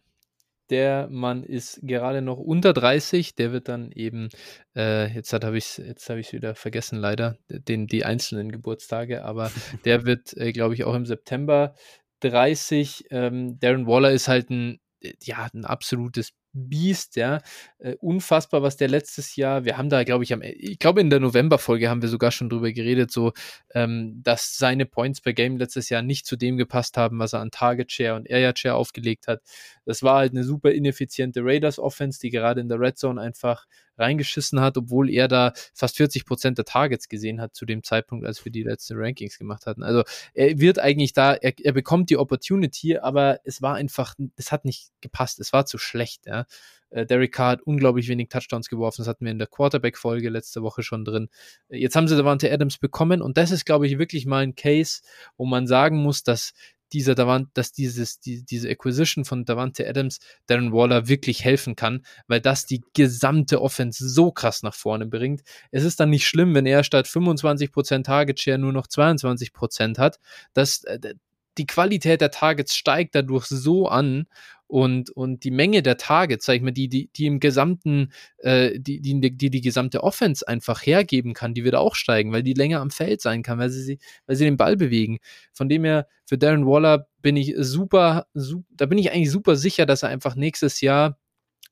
Der 0.70 1.08
Mann 1.10 1.44
ist 1.44 1.80
gerade 1.82 2.22
noch 2.22 2.38
unter 2.38 2.72
30. 2.72 3.34
Der 3.34 3.52
wird 3.52 3.68
dann 3.68 3.92
eben, 3.92 4.28
äh, 4.76 5.12
jetzt 5.12 5.32
habe 5.32 5.58
ich 5.58 5.64
es 5.64 5.76
jetzt 5.76 6.08
hab 6.08 6.16
wieder 6.16 6.54
vergessen, 6.54 6.98
leider, 6.98 7.36
den, 7.48 7.86
die 7.86 8.04
einzelnen 8.04 8.50
Geburtstage, 8.50 9.24
aber 9.24 9.50
der 9.84 10.04
wird, 10.04 10.36
äh, 10.36 10.52
glaube 10.52 10.74
ich, 10.74 10.84
auch 10.84 10.94
im 10.94 11.06
September 11.06 11.74
30. 12.20 13.06
Ähm, 13.10 13.58
Darren 13.60 13.86
Waller 13.86 14.12
ist 14.12 14.28
halt 14.28 14.50
ein, 14.50 14.80
äh, 15.00 15.12
ja, 15.22 15.48
ein 15.52 15.64
absolutes 15.64 16.32
Biest, 16.54 17.16
ja. 17.16 17.40
Äh, 17.78 17.96
unfassbar, 18.00 18.62
was 18.62 18.76
der 18.76 18.88
letztes 18.88 19.34
Jahr, 19.34 19.64
wir 19.64 19.76
haben 19.76 19.90
da, 19.90 20.04
glaube 20.04 20.22
ich, 20.24 20.32
am, 20.32 20.40
ich 20.42 20.78
glaube, 20.78 21.00
in 21.00 21.10
der 21.10 21.18
November-Folge 21.20 21.90
haben 21.90 22.00
wir 22.00 22.08
sogar 22.08 22.30
schon 22.30 22.48
drüber 22.48 22.70
geredet, 22.72 23.10
so, 23.10 23.32
ähm, 23.74 24.20
dass 24.22 24.56
seine 24.56 24.86
Points 24.86 25.20
per 25.20 25.32
Game 25.32 25.56
letztes 25.56 25.88
Jahr 25.88 26.02
nicht 26.02 26.26
zu 26.26 26.36
dem 26.36 26.56
gepasst 26.56 26.96
haben, 26.96 27.18
was 27.18 27.32
er 27.32 27.40
an 27.40 27.50
Target 27.50 27.90
Share 27.90 28.14
und 28.14 28.30
Area 28.30 28.52
Share 28.54 28.76
aufgelegt 28.76 29.26
hat. 29.26 29.42
Das 29.84 30.02
war 30.04 30.18
halt 30.18 30.32
eine 30.32 30.44
super 30.44 30.70
ineffiziente 30.70 31.40
Raiders 31.42 31.78
Offense, 31.78 32.20
die 32.20 32.30
gerade 32.30 32.60
in 32.60 32.68
der 32.68 32.78
Red 32.78 32.98
Zone 32.98 33.20
einfach 33.20 33.66
reingeschissen 33.96 34.60
hat, 34.60 34.76
obwohl 34.76 35.10
er 35.10 35.28
da 35.28 35.52
fast 35.74 35.96
40 35.96 36.26
Prozent 36.26 36.58
der 36.58 36.64
Targets 36.64 37.08
gesehen 37.08 37.40
hat 37.40 37.54
zu 37.54 37.64
dem 37.66 37.82
Zeitpunkt, 37.82 38.26
als 38.26 38.44
wir 38.44 38.52
die 38.52 38.62
letzten 38.62 38.96
Rankings 38.96 39.38
gemacht 39.38 39.66
hatten. 39.66 39.82
Also 39.82 40.02
er 40.34 40.58
wird 40.58 40.78
eigentlich 40.78 41.12
da, 41.12 41.34
er, 41.34 41.52
er 41.62 41.72
bekommt 41.72 42.10
die 42.10 42.16
Opportunity, 42.16 42.98
aber 42.98 43.40
es 43.44 43.62
war 43.62 43.74
einfach, 43.74 44.14
es 44.36 44.52
hat 44.52 44.64
nicht 44.64 44.90
gepasst, 45.00 45.40
es 45.40 45.52
war 45.52 45.66
zu 45.66 45.78
schlecht, 45.78 46.26
ja. 46.26 46.46
Äh, 46.94 47.06
Derek 47.06 47.32
Carr 47.32 47.52
hat 47.52 47.62
unglaublich 47.62 48.08
wenig 48.08 48.28
Touchdowns 48.28 48.68
geworfen. 48.68 49.02
Das 49.02 49.08
hatten 49.08 49.24
wir 49.24 49.32
in 49.32 49.38
der 49.38 49.48
Quarterback-Folge 49.48 50.28
letzte 50.28 50.62
Woche 50.62 50.82
schon 50.82 51.04
drin. 51.04 51.28
Jetzt 51.68 51.96
haben 51.96 52.08
sie 52.08 52.16
Davante 52.16 52.50
Adams 52.52 52.78
bekommen 52.78 53.20
und 53.20 53.36
das 53.36 53.50
ist, 53.50 53.64
glaube 53.64 53.86
ich, 53.86 53.98
wirklich 53.98 54.26
mal 54.26 54.42
ein 54.42 54.54
Case, 54.54 55.02
wo 55.36 55.44
man 55.44 55.66
sagen 55.66 55.98
muss, 55.98 56.22
dass 56.22 56.52
dieser 56.92 57.14
Davant, 57.14 57.48
dass 57.54 57.72
dieses, 57.72 58.20
die, 58.20 58.44
diese 58.44 58.68
Acquisition 58.68 59.24
von 59.24 59.44
Davante 59.44 59.88
Adams 59.88 60.18
Darren 60.46 60.72
Waller 60.72 61.08
wirklich 61.08 61.44
helfen 61.44 61.76
kann, 61.76 62.04
weil 62.26 62.40
das 62.40 62.66
die 62.66 62.82
gesamte 62.94 63.60
Offense 63.60 64.08
so 64.08 64.30
krass 64.30 64.62
nach 64.62 64.74
vorne 64.74 65.06
bringt. 65.06 65.42
Es 65.70 65.84
ist 65.84 66.00
dann 66.00 66.10
nicht 66.10 66.26
schlimm, 66.26 66.54
wenn 66.54 66.66
er 66.66 66.84
statt 66.84 67.06
25% 67.06 68.04
Target 68.04 68.40
Share 68.40 68.58
nur 68.58 68.72
noch 68.72 68.86
22% 68.86 69.98
hat. 69.98 70.20
Das, 70.52 70.84
äh, 70.84 71.14
die 71.58 71.66
Qualität 71.66 72.20
der 72.20 72.30
Targets 72.30 72.74
steigt 72.74 73.14
dadurch 73.14 73.46
so 73.46 73.88
an 73.88 74.26
und, 74.66 75.10
und 75.10 75.44
die 75.44 75.50
Menge 75.50 75.82
der 75.82 75.96
Targets, 75.96 76.46
sag 76.46 76.54
ich 76.54 76.62
mal, 76.62 76.72
die, 76.72 76.88
die, 76.88 77.10
die 77.14 77.26
im 77.26 77.38
gesamten, 77.40 78.12
äh, 78.38 78.78
die, 78.78 79.00
die, 79.00 79.20
die 79.20 79.50
die 79.50 79.60
gesamte 79.60 80.02
Offense 80.02 80.46
einfach 80.48 80.84
hergeben 80.84 81.34
kann, 81.34 81.54
die 81.54 81.64
wird 81.64 81.74
auch 81.74 81.94
steigen, 81.94 82.32
weil 82.32 82.42
die 82.42 82.54
länger 82.54 82.80
am 82.80 82.90
Feld 82.90 83.20
sein 83.20 83.42
kann, 83.42 83.58
weil 83.58 83.70
sie, 83.70 83.98
weil 84.26 84.36
sie 84.36 84.44
den 84.44 84.56
Ball 84.56 84.76
bewegen. 84.76 85.18
Von 85.52 85.68
dem 85.68 85.84
her, 85.84 86.08
für 86.26 86.38
Darren 86.38 86.66
Waller 86.66 87.06
bin 87.20 87.36
ich 87.36 87.54
super, 87.58 88.26
super 88.34 88.64
da 88.70 88.86
bin 88.86 88.98
ich 88.98 89.12
eigentlich 89.12 89.30
super 89.30 89.56
sicher, 89.56 89.86
dass 89.86 90.02
er 90.02 90.08
einfach 90.08 90.34
nächstes 90.34 90.80
Jahr 90.80 91.18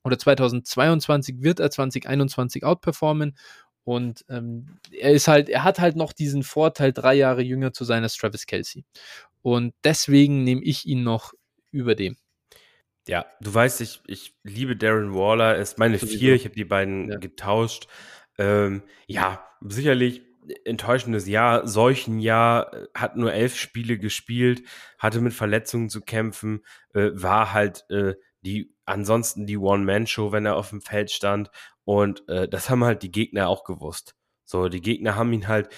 oder 0.03 0.17
2022 0.19 1.41
wird 1.41 1.59
er 1.59 1.71
2021 1.71 2.63
outperformen. 2.63 3.37
Und 3.85 4.23
ähm, 4.29 4.79
er 4.91 5.11
ist 5.11 5.27
halt, 5.27 5.49
er 5.49 5.63
hat 5.63 5.79
halt 5.79 5.95
noch 5.95 6.13
diesen 6.13 6.43
Vorteil, 6.43 6.93
drei 6.93 7.15
Jahre 7.15 7.41
jünger 7.41 7.73
zu 7.73 7.83
sein 7.83 8.03
als 8.03 8.15
Travis 8.15 8.45
Kelsey. 8.45 8.85
Und 9.41 9.73
deswegen 9.83 10.43
nehme 10.43 10.63
ich 10.63 10.85
ihn 10.85 11.03
noch 11.03 11.33
über 11.71 11.95
dem. 11.95 12.17
Ja, 13.07 13.25
du 13.41 13.53
weißt, 13.53 13.81
ich, 13.81 14.01
ich 14.07 14.37
liebe 14.43 14.75
Darren 14.75 15.13
Waller, 15.13 15.57
ist 15.57 15.77
meine 15.77 15.97
Sowieso. 15.97 16.17
vier, 16.17 16.35
ich 16.35 16.45
habe 16.45 16.55
die 16.55 16.65
beiden 16.65 17.11
ja. 17.11 17.17
getauscht. 17.17 17.87
Ähm, 18.37 18.83
ja, 19.07 19.45
sicherlich 19.61 20.21
enttäuschendes 20.65 21.27
Jahr, 21.27 21.67
solchen 21.67 22.19
Jahr, 22.19 22.73
äh, 22.73 22.87
hat 22.95 23.15
nur 23.15 23.33
elf 23.33 23.55
Spiele 23.55 23.97
gespielt, 23.97 24.63
hatte 24.97 25.21
mit 25.21 25.33
Verletzungen 25.33 25.89
zu 25.89 26.01
kämpfen, 26.01 26.63
äh, 26.93 27.11
war 27.13 27.53
halt 27.53 27.85
äh, 27.89 28.15
die 28.41 28.73
ansonsten 28.85 29.45
die 29.45 29.57
One-Man-Show, 29.57 30.31
wenn 30.31 30.45
er 30.45 30.55
auf 30.55 30.69
dem 30.69 30.81
Feld 30.81 31.11
stand. 31.11 31.49
Und 31.85 32.27
äh, 32.27 32.47
das 32.47 32.69
haben 32.69 32.83
halt 32.83 33.03
die 33.03 33.11
Gegner 33.11 33.47
auch 33.47 33.63
gewusst. 33.63 34.15
So, 34.45 34.67
die 34.67 34.81
Gegner 34.81 35.15
haben 35.15 35.31
ihn 35.31 35.47
halt 35.47 35.69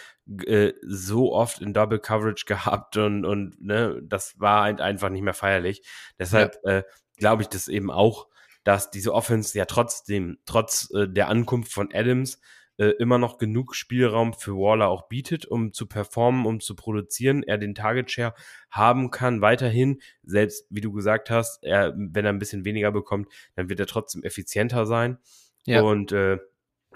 äh, 0.46 0.74
so 0.82 1.34
oft 1.34 1.62
in 1.62 1.74
Double 1.74 2.00
Coverage 2.00 2.46
gehabt 2.48 2.98
und, 2.98 3.26
und 3.26 3.62
ne, 3.62 4.02
das 4.04 4.40
war 4.40 4.64
halt 4.64 4.82
einfach 4.82 5.10
nicht 5.10 5.22
mehr 5.22 5.34
feierlich. 5.34 5.84
Deshalb 6.20 6.58
ja. 6.64 6.78
äh, 6.78 6.84
glaube 7.18 7.44
ich 7.44 7.50
das 7.50 7.68
eben 7.68 7.92
auch, 7.92 8.28
dass 8.64 8.92
diese 8.92 9.14
Offense 9.14 9.58
ja 9.58 9.66
trotzdem, 9.66 10.40
trotz 10.46 10.92
äh, 10.94 11.08
der 11.08 11.30
Ankunft 11.30 11.72
von 11.72 11.94
Adams, 11.94 12.40
äh, 12.78 12.88
immer 13.00 13.18
noch 13.18 13.38
genug 13.38 13.76
Spielraum 13.76 14.34
für 14.34 14.54
Waller 14.54 14.90
auch 14.90 15.08
bietet, 15.08 15.46
um 15.46 15.72
zu 15.72 15.88
performen, 15.88 16.46
um 16.46 16.60
zu 16.60 16.76
produzieren, 16.76 17.44
er 17.44 17.58
den 17.58 17.76
Target 17.76 18.12
Share 18.12 18.34
haben 18.70 19.12
kann, 19.12 19.42
weiterhin, 19.42 20.02
selbst 20.24 20.68
wie 20.70 20.82
du 20.82 20.92
gesagt 20.92 21.30
hast, 21.30 21.64
er, 21.64 21.94
wenn 21.96 22.26
er 22.26 22.34
ein 22.34 22.40
bisschen 22.40 22.66
weniger 22.66 22.92
bekommt, 22.92 23.30
dann 23.56 23.70
wird 23.70 23.80
er 23.80 23.88
trotzdem 23.88 24.24
effizienter 24.24 24.86
sein. 24.86 25.20
Ja. 25.66 25.82
Und 25.82 26.12
äh, 26.12 26.40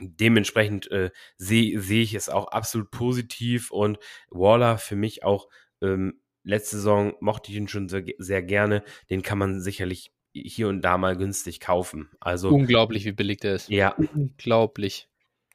dementsprechend 0.01 0.91
äh, 0.91 1.11
sehe 1.37 1.79
seh 1.79 2.01
ich 2.01 2.13
es 2.13 2.29
auch 2.29 2.47
absolut 2.47 2.91
positiv 2.91 3.71
und 3.71 3.99
Waller 4.29 4.77
für 4.77 4.95
mich 4.95 5.23
auch 5.23 5.47
ähm, 5.81 6.19
letzte 6.43 6.77
Saison 6.77 7.13
mochte 7.19 7.51
ich 7.51 7.57
ihn 7.57 7.67
schon 7.67 7.89
sehr, 7.89 8.03
sehr 8.17 8.43
gerne. 8.43 8.83
Den 9.09 9.21
kann 9.21 9.37
man 9.37 9.61
sicherlich 9.61 10.11
hier 10.33 10.67
und 10.67 10.81
da 10.81 10.97
mal 10.97 11.17
günstig 11.17 11.59
kaufen. 11.59 12.09
Also 12.19 12.49
unglaublich, 12.49 13.05
wie 13.05 13.11
billig 13.11 13.39
der 13.39 13.55
ist. 13.55 13.69
Ja, 13.69 13.95
unglaublich. 14.13 15.07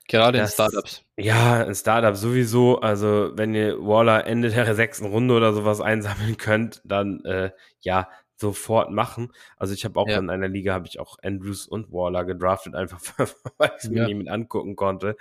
Gerade 0.08 0.38
das, 0.38 0.50
in 0.50 0.54
Startups. 0.54 1.02
Ja, 1.16 1.62
in 1.62 1.74
Startups 1.74 2.20
sowieso. 2.20 2.80
Also, 2.80 3.30
wenn 3.34 3.54
ihr 3.54 3.78
Waller 3.78 4.26
Ende 4.26 4.50
der 4.50 4.74
sechsten 4.74 5.06
Runde 5.06 5.34
oder 5.34 5.52
sowas 5.52 5.80
einsammeln 5.80 6.36
könnt, 6.36 6.82
dann 6.84 7.24
äh, 7.24 7.50
ja, 7.80 8.08
sofort 8.36 8.90
machen. 8.90 9.32
Also 9.56 9.74
ich 9.74 9.84
habe 9.84 9.98
auch 9.98 10.08
ja. 10.08 10.18
in 10.18 10.28
einer 10.28 10.48
Liga 10.48 10.74
habe 10.74 10.86
ich 10.86 10.98
auch 10.98 11.18
Andrews 11.22 11.66
und 11.66 11.92
Waller 11.92 12.24
gedraftet, 12.24 12.74
einfach 12.74 13.00
weil 13.58 13.70
ich 13.76 13.84
es 13.84 13.90
mir 13.90 14.02
ja. 14.02 14.06
nicht 14.06 14.16
mit 14.16 14.28
angucken 14.28 14.76
konnte, 14.76 15.16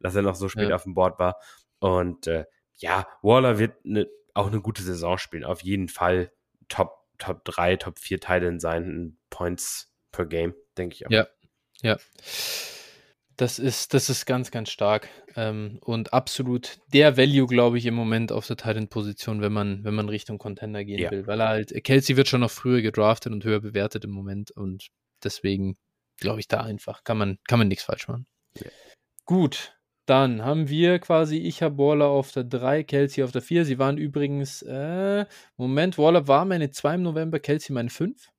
dass 0.00 0.14
er 0.14 0.22
noch 0.22 0.34
so 0.34 0.48
spät 0.48 0.68
ja. 0.68 0.76
auf 0.76 0.84
dem 0.84 0.94
Board 0.94 1.18
war. 1.18 1.36
Und 1.80 2.26
äh, 2.26 2.44
ja, 2.76 3.06
Waller 3.22 3.58
wird 3.58 3.84
ne, 3.84 4.06
auch 4.38 4.46
eine 4.46 4.60
gute 4.60 4.82
Saison 4.82 5.18
spielen. 5.18 5.44
Auf 5.44 5.62
jeden 5.62 5.88
Fall 5.88 6.32
Top, 6.68 7.06
Top 7.18 7.44
3, 7.44 7.76
Top 7.76 7.98
4 7.98 8.20
Teilen 8.20 8.60
sein, 8.60 9.18
Points 9.30 9.92
per 10.12 10.26
Game, 10.26 10.54
denke 10.76 10.94
ich 10.94 11.06
auch. 11.06 11.10
Ja, 11.10 11.26
ja. 11.82 11.98
Das 13.36 13.58
ist, 13.58 13.94
das 13.94 14.10
ist 14.10 14.26
ganz, 14.26 14.50
ganz 14.50 14.70
stark 14.70 15.08
ähm, 15.36 15.78
und 15.82 16.12
absolut 16.12 16.78
der 16.92 17.16
Value, 17.16 17.46
glaube 17.46 17.78
ich, 17.78 17.86
im 17.86 17.94
Moment 17.94 18.32
auf 18.32 18.46
der 18.48 18.56
Titan-Position, 18.56 19.40
wenn 19.40 19.52
man, 19.52 19.84
wenn 19.84 19.94
man 19.94 20.08
Richtung 20.08 20.38
Contender 20.38 20.84
gehen 20.84 20.98
ja. 20.98 21.10
will. 21.10 21.26
Weil 21.26 21.40
er 21.40 21.48
halt, 21.48 21.84
Kelsey 21.84 22.16
wird 22.16 22.28
schon 22.28 22.40
noch 22.40 22.50
früher 22.50 22.82
gedraftet 22.82 23.32
und 23.32 23.44
höher 23.44 23.60
bewertet 23.60 24.04
im 24.04 24.10
Moment 24.10 24.50
und 24.50 24.88
deswegen 25.22 25.76
glaube 26.16 26.40
ich 26.40 26.48
da 26.48 26.62
einfach, 26.62 27.04
kann 27.04 27.18
man, 27.18 27.38
kann 27.46 27.60
man 27.60 27.68
nichts 27.68 27.84
falsch 27.84 28.08
machen. 28.08 28.26
Ja. 28.56 28.70
Gut, 29.24 29.77
dann 30.08 30.42
haben 30.42 30.68
wir 30.68 30.98
quasi, 31.00 31.36
ich 31.36 31.62
habe 31.62 31.76
Waller 31.76 32.06
auf 32.06 32.32
der 32.32 32.44
3, 32.44 32.82
Kelsey 32.82 33.22
auf 33.22 33.32
der 33.32 33.42
4. 33.42 33.66
Sie 33.66 33.78
waren 33.78 33.98
übrigens, 33.98 34.62
äh, 34.62 35.26
Moment, 35.58 35.98
Waller 35.98 36.26
war 36.26 36.46
meine 36.46 36.70
2 36.70 36.94
im 36.94 37.02
November, 37.02 37.38
Kelsey 37.40 37.74
meine 37.74 37.90
5. 37.90 38.30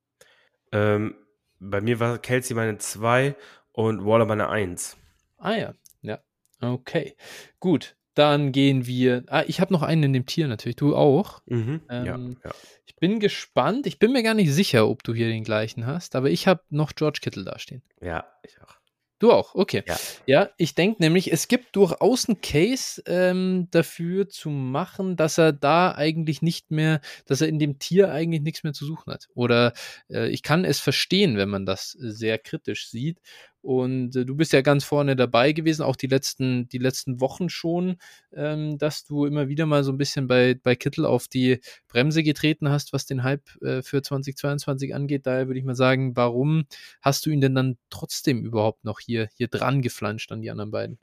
Ähm, 0.72 1.16
bei 1.60 1.80
mir 1.80 2.00
war 2.00 2.18
Kelsey 2.18 2.56
meine 2.56 2.80
2 2.80 3.36
und 3.72 4.04
Waller 4.04 4.26
bei 4.26 4.34
einer 4.34 4.50
1. 4.50 4.98
Ah 5.38 5.56
ja, 5.56 5.74
ja. 6.02 6.20
Okay. 6.60 7.16
Gut, 7.60 7.96
dann 8.16 8.52
gehen 8.52 8.88
wir. 8.88 9.24
Ah, 9.28 9.44
ich 9.46 9.62
habe 9.62 9.72
noch 9.72 9.84
einen 9.84 10.04
in 10.04 10.14
dem 10.14 10.26
Tier 10.26 10.48
natürlich. 10.48 10.76
Du 10.76 10.96
auch. 10.96 11.42
Mhm, 11.46 11.82
ähm, 11.90 12.06
ja, 12.44 12.50
ja. 12.50 12.56
Ich 12.88 12.96
bin 12.96 13.20
gespannt. 13.20 13.86
Ich 13.86 14.00
bin 14.00 14.12
mir 14.12 14.24
gar 14.24 14.34
nicht 14.34 14.52
sicher, 14.52 14.88
ob 14.90 15.04
du 15.04 15.14
hier 15.14 15.28
den 15.28 15.44
gleichen 15.44 15.86
hast, 15.86 16.16
aber 16.16 16.32
ich 16.32 16.48
habe 16.48 16.64
noch 16.70 16.94
George 16.96 17.20
Kittle 17.22 17.44
dastehen. 17.44 17.84
Ja, 18.02 18.26
ich 18.44 18.60
auch. 18.60 18.79
Du 19.20 19.34
auch, 19.34 19.54
okay. 19.54 19.84
Ja, 19.86 19.98
ja 20.26 20.50
ich 20.56 20.76
denke 20.76 21.02
nämlich, 21.04 21.32
es 21.32 21.50
gibt 21.50 21.76
durchaus 21.76 22.30
einen 22.30 22.40
Case 22.40 23.04
ähm, 23.06 23.68
dafür 23.70 24.30
zu 24.30 24.50
machen, 24.50 25.18
dass 25.18 25.38
er 25.38 25.52
da 25.52 25.94
eigentlich 25.94 26.42
nicht 26.42 26.72
mehr, 26.72 27.02
dass 27.26 27.42
er 27.42 27.50
in 27.50 27.60
dem 27.60 27.80
Tier 27.80 28.12
eigentlich 28.14 28.42
nichts 28.42 28.64
mehr 28.64 28.72
zu 28.72 28.86
suchen 28.86 29.12
hat. 29.12 29.28
Oder 29.34 29.74
äh, 30.10 30.30
ich 30.30 30.42
kann 30.42 30.64
es 30.64 30.80
verstehen, 30.80 31.36
wenn 31.36 31.50
man 31.50 31.66
das 31.66 31.92
sehr 31.92 32.38
kritisch 32.38 32.90
sieht. 32.90 33.20
Und 33.62 34.16
äh, 34.16 34.26
du 34.26 34.36
bist 34.36 34.54
ja 34.54 34.62
ganz 34.62 34.86
vorne 34.86 35.16
dabei 35.16 35.52
gewesen, 35.52 35.84
auch 35.84 35.96
die 35.96 36.08
letzten, 36.08 36.70
die 36.70 36.78
letzten 36.78 37.20
Wochen 37.20 37.50
schon, 37.50 37.98
ähm, 38.34 38.78
dass 38.78 39.04
du 39.04 39.26
immer 39.26 39.50
wieder 39.50 39.66
mal 39.66 39.84
so 39.84 39.92
ein 39.92 39.98
bisschen 39.98 40.28
bei, 40.28 40.56
bei 40.62 40.76
Kittel 40.76 41.06
auf 41.06 41.28
die 41.28 41.60
Bremse 41.88 42.24
getreten 42.24 42.70
hast, 42.70 42.94
was 42.94 43.06
den 43.06 43.24
Hype 43.24 43.50
äh, 43.62 43.82
für 43.82 44.02
2022 44.02 44.96
angeht. 44.96 45.26
Daher 45.26 45.48
würde 45.48 45.60
ich 45.60 45.66
mal 45.66 45.76
sagen, 45.76 46.16
warum 46.16 46.66
hast 47.02 47.26
du 47.26 47.32
ihn 47.32 47.42
denn 47.42 47.56
dann 47.56 47.78
trotzdem 47.90 48.46
überhaupt 48.46 48.86
noch 48.86 49.00
hier, 49.00 49.30
hier 49.36 49.50
dran 49.50 49.82
geflanscht 49.82 50.32
an 50.32 50.42
die 50.42 50.52
anderen 50.52 50.72
beiden? 50.72 51.00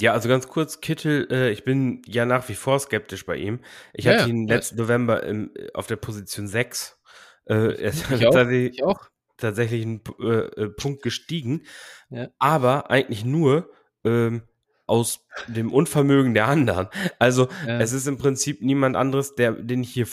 Ja, 0.00 0.14
also 0.14 0.28
ganz 0.28 0.48
kurz, 0.48 0.80
Kittel, 0.80 1.28
äh, 1.30 1.50
ich 1.50 1.64
bin 1.64 2.00
ja 2.06 2.24
nach 2.24 2.48
wie 2.48 2.54
vor 2.54 2.80
skeptisch 2.80 3.26
bei 3.26 3.36
ihm. 3.36 3.60
Ich 3.92 4.06
ja, 4.06 4.14
hatte 4.14 4.30
ihn 4.30 4.48
ja. 4.48 4.54
letzten 4.54 4.76
November 4.76 5.22
im, 5.22 5.52
auf 5.74 5.86
der 5.86 5.96
Position 5.96 6.48
6. 6.48 6.98
Äh, 7.46 7.88
ich, 7.88 8.26
auch, 8.26 8.48
ich 8.48 8.82
auch 8.82 9.11
tatsächlich 9.42 9.82
einen 9.82 10.00
äh, 10.20 10.24
äh, 10.24 10.68
Punkt 10.70 11.02
gestiegen, 11.02 11.62
ja. 12.10 12.28
aber 12.38 12.90
eigentlich 12.90 13.24
nur 13.24 13.70
ähm, 14.04 14.42
aus 14.86 15.26
dem 15.48 15.72
Unvermögen 15.72 16.34
der 16.34 16.48
anderen. 16.48 16.88
Also 17.18 17.48
ja. 17.66 17.78
es 17.78 17.92
ist 17.92 18.06
im 18.06 18.18
Prinzip 18.18 18.62
niemand 18.62 18.96
anderes, 18.96 19.34
der, 19.34 19.52
den 19.52 19.82
ich 19.82 19.90
hier 19.90 20.06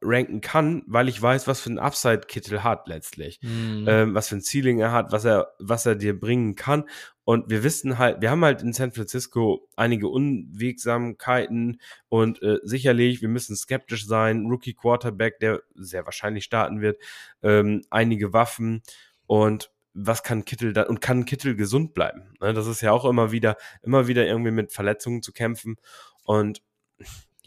vorranken 0.00 0.40
kann, 0.40 0.82
weil 0.86 1.08
ich 1.08 1.20
weiß, 1.20 1.46
was 1.46 1.60
für 1.60 1.70
ein 1.70 1.78
Upside 1.78 2.20
Kittel 2.26 2.62
hat 2.62 2.88
letztlich, 2.88 3.40
mhm. 3.42 3.84
ähm, 3.88 4.14
was 4.14 4.28
für 4.28 4.36
ein 4.36 4.42
Ceiling 4.42 4.78
er 4.80 4.92
hat, 4.92 5.12
was 5.12 5.24
er, 5.24 5.54
was 5.58 5.86
er 5.86 5.94
dir 5.94 6.18
bringen 6.18 6.54
kann. 6.54 6.84
Und 7.24 7.50
wir 7.50 7.62
wissen 7.62 7.98
halt, 7.98 8.20
wir 8.20 8.30
haben 8.30 8.44
halt 8.44 8.62
in 8.62 8.72
San 8.72 8.92
Francisco 8.92 9.68
einige 9.76 10.08
Unwegsamkeiten 10.08 11.80
und 12.08 12.42
äh, 12.42 12.58
sicherlich, 12.62 13.20
wir 13.20 13.28
müssen 13.28 13.54
skeptisch 13.54 14.06
sein. 14.06 14.46
Rookie 14.46 14.74
Quarterback, 14.74 15.38
der 15.40 15.62
sehr 15.74 16.04
wahrscheinlich 16.06 16.44
starten 16.44 16.80
wird, 16.80 16.98
ähm, 17.42 17.82
einige 17.90 18.32
Waffen 18.32 18.82
und 19.26 19.70
was 19.94 20.22
kann 20.22 20.44
Kittel 20.44 20.72
da 20.72 20.82
und 20.84 21.00
kann 21.00 21.24
Kittel 21.24 21.56
gesund 21.56 21.92
bleiben? 21.92 22.34
Ne, 22.40 22.54
das 22.54 22.66
ist 22.66 22.80
ja 22.80 22.92
auch 22.92 23.04
immer 23.04 23.32
wieder, 23.32 23.56
immer 23.82 24.06
wieder 24.06 24.26
irgendwie 24.26 24.52
mit 24.52 24.72
Verletzungen 24.72 25.22
zu 25.22 25.32
kämpfen 25.32 25.76
und 26.24 26.62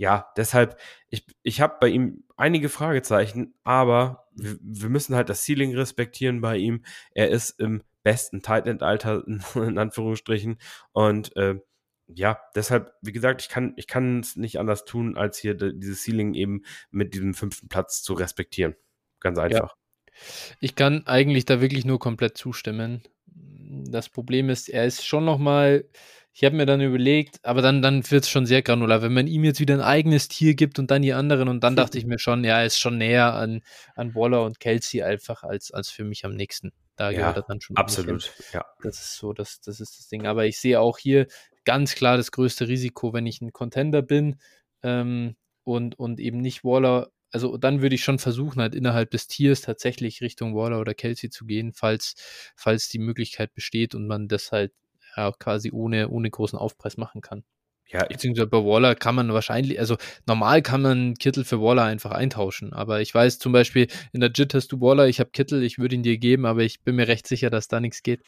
ja, 0.02 0.32
deshalb, 0.36 0.80
ich, 1.10 1.28
ich 1.44 1.62
habe 1.62 1.78
bei 1.80 1.88
ihm 1.88 2.24
einige 2.36 2.70
Fragezeichen, 2.70 3.54
aber 3.64 4.28
wir, 4.34 4.58
wir 4.60 4.90
müssen 4.90 5.16
halt 5.16 5.30
das 5.30 5.46
Ceiling 5.46 5.76
respektieren 5.76 6.42
bei 6.42 6.58
ihm. 6.58 6.84
Er 7.14 7.30
ist 7.30 7.60
im 7.60 7.84
besten 8.02 8.42
Tight 8.42 8.66
End 8.66 8.82
Alter 8.82 9.24
in 9.56 9.78
Anführungsstrichen 9.78 10.58
und 10.92 11.36
äh, 11.36 11.60
ja, 12.08 12.42
deshalb, 12.56 12.94
wie 13.04 13.12
gesagt, 13.12 13.44
ich 13.44 13.50
kann 13.50 13.74
ich 13.78 13.86
kann 13.86 14.22
es 14.22 14.36
nicht 14.36 14.58
anders 14.58 14.86
tun, 14.86 15.18
als 15.18 15.38
hier 15.38 15.54
dieses 15.54 16.04
Ceiling 16.04 16.34
eben 16.34 16.64
mit 16.90 17.14
diesem 17.14 17.36
fünften 17.36 17.68
Platz 17.68 18.02
zu 18.02 18.14
respektieren. 18.14 18.76
Ganz 19.20 19.38
einfach. 19.38 19.76
Ja. 19.76 20.56
Ich 20.62 20.74
kann 20.74 21.06
eigentlich 21.06 21.46
da 21.46 21.62
wirklich 21.62 21.86
nur 21.86 22.00
komplett 22.00 22.40
zustimmen. 22.40 23.04
Das 23.28 24.10
Problem 24.10 24.50
ist, 24.50 24.68
er 24.68 24.88
ist 24.88 25.06
schon 25.06 25.26
noch 25.26 25.38
mal 25.38 25.86
ich 26.34 26.46
habe 26.46 26.56
mir 26.56 26.66
dann 26.66 26.80
überlegt, 26.80 27.40
aber 27.44 27.62
dann, 27.62 27.82
dann 27.82 28.10
wird 28.10 28.24
es 28.24 28.30
schon 28.30 28.46
sehr 28.46 28.62
granular. 28.62 29.02
Wenn 29.02 29.14
man 29.14 29.28
ihm 29.28 29.44
jetzt 29.44 29.60
wieder 29.60 29.74
ein 29.74 29.82
eigenes 29.82 30.30
Tier 30.30 30.56
gibt 30.56 30.80
und 30.80 30.90
dann 30.90 31.02
die 31.02 31.14
anderen, 31.14 31.50
und 31.50 31.62
dann 31.62 31.76
dachte 31.76 31.98
ich 31.98 32.06
mir 32.06 32.20
schon, 32.20 32.44
ja, 32.46 32.60
er 32.60 32.66
ist 32.66 32.80
schon 32.80 32.98
näher 32.98 33.34
an, 33.34 33.62
an 33.96 34.16
Waller 34.16 34.46
und 34.46 34.60
Kelsey 34.60 35.04
einfach 35.04 35.44
als, 35.44 35.72
als 35.72 35.90
für 35.90 36.06
mich 36.06 36.24
am 36.24 36.36
nächsten. 36.36 36.72
Da 36.96 37.12
ja, 37.12 37.20
gehört 37.20 37.38
er 37.38 37.44
dann 37.48 37.60
schon. 37.60 37.76
Absolut, 37.76 38.32
ja. 38.54 38.66
Das 38.82 39.00
ist 39.00 39.18
so, 39.18 39.34
das, 39.34 39.60
das 39.60 39.82
ist 39.82 40.00
das 40.00 40.08
Ding. 40.08 40.26
Aber 40.26 40.46
ich 40.46 40.60
sehe 40.60 40.80
auch 40.80 40.98
hier 40.98 41.28
ganz 41.66 41.96
klar 41.96 42.16
das 42.16 42.32
größte 42.32 42.68
Risiko, 42.68 43.12
wenn 43.12 43.26
ich 43.26 43.42
ein 43.42 43.52
Contender 43.52 44.02
bin 44.02 44.38
ähm, 44.84 45.36
und, 45.64 46.00
und 46.00 46.20
eben 46.20 46.40
nicht 46.40 46.64
Waller. 46.64 47.12
Also 47.32 47.58
dann 47.58 47.82
würde 47.82 47.96
ich 47.96 48.04
schon 48.04 48.20
versuchen, 48.20 48.62
halt 48.62 48.76
innerhalb 48.76 49.12
des 49.12 49.28
Tiers 49.28 49.62
tatsächlich 49.62 50.22
Richtung 50.22 50.56
Waller 50.56 50.80
oder 50.80 50.94
Kelsey 50.94 51.30
zu 51.30 51.46
gehen, 51.46 51.74
falls, 51.74 52.16
falls 52.56 52.88
die 52.88 53.00
Möglichkeit 53.00 53.54
besteht 53.54 53.96
und 53.96 54.08
man 54.08 54.28
das 54.28 54.52
halt 54.52 54.72
ja, 55.16 55.32
quasi 55.32 55.72
ohne, 55.72 56.10
ohne 56.10 56.30
großen 56.30 56.58
Aufpreis 56.58 56.98
machen 56.98 57.22
kann. 57.22 57.44
Ja, 57.92 58.06
Beziehungsweise 58.06 58.48
bei 58.48 58.64
Waller 58.64 58.96
kann 58.96 59.16
man 59.16 59.34
wahrscheinlich, 59.34 59.78
also 59.78 59.98
normal 60.26 60.62
kann 60.62 60.82
man 60.82 61.16
Kittel 61.16 61.44
für 61.44 61.62
Waller 61.62 61.84
einfach 61.84 62.12
eintauschen. 62.12 62.72
Aber 62.72 63.02
ich 63.02 63.14
weiß 63.14 63.38
zum 63.38 63.52
Beispiel, 63.52 63.88
in 64.14 64.22
der 64.22 64.32
JIT 64.32 64.54
hast 64.54 64.72
du 64.72 64.80
Waller, 64.80 65.08
ich 65.08 65.20
habe 65.20 65.32
Kittel, 65.32 65.62
ich 65.62 65.78
würde 65.78 65.96
ihn 65.96 66.04
dir 66.04 66.18
geben, 66.18 66.46
aber 66.46 66.62
ich 66.62 66.84
bin 66.84 66.96
mir 66.96 67.10
recht 67.10 67.28
sicher, 67.28 67.50
dass 67.50 67.68
da 67.68 67.82
nichts 67.82 68.02
geht. 68.02 68.22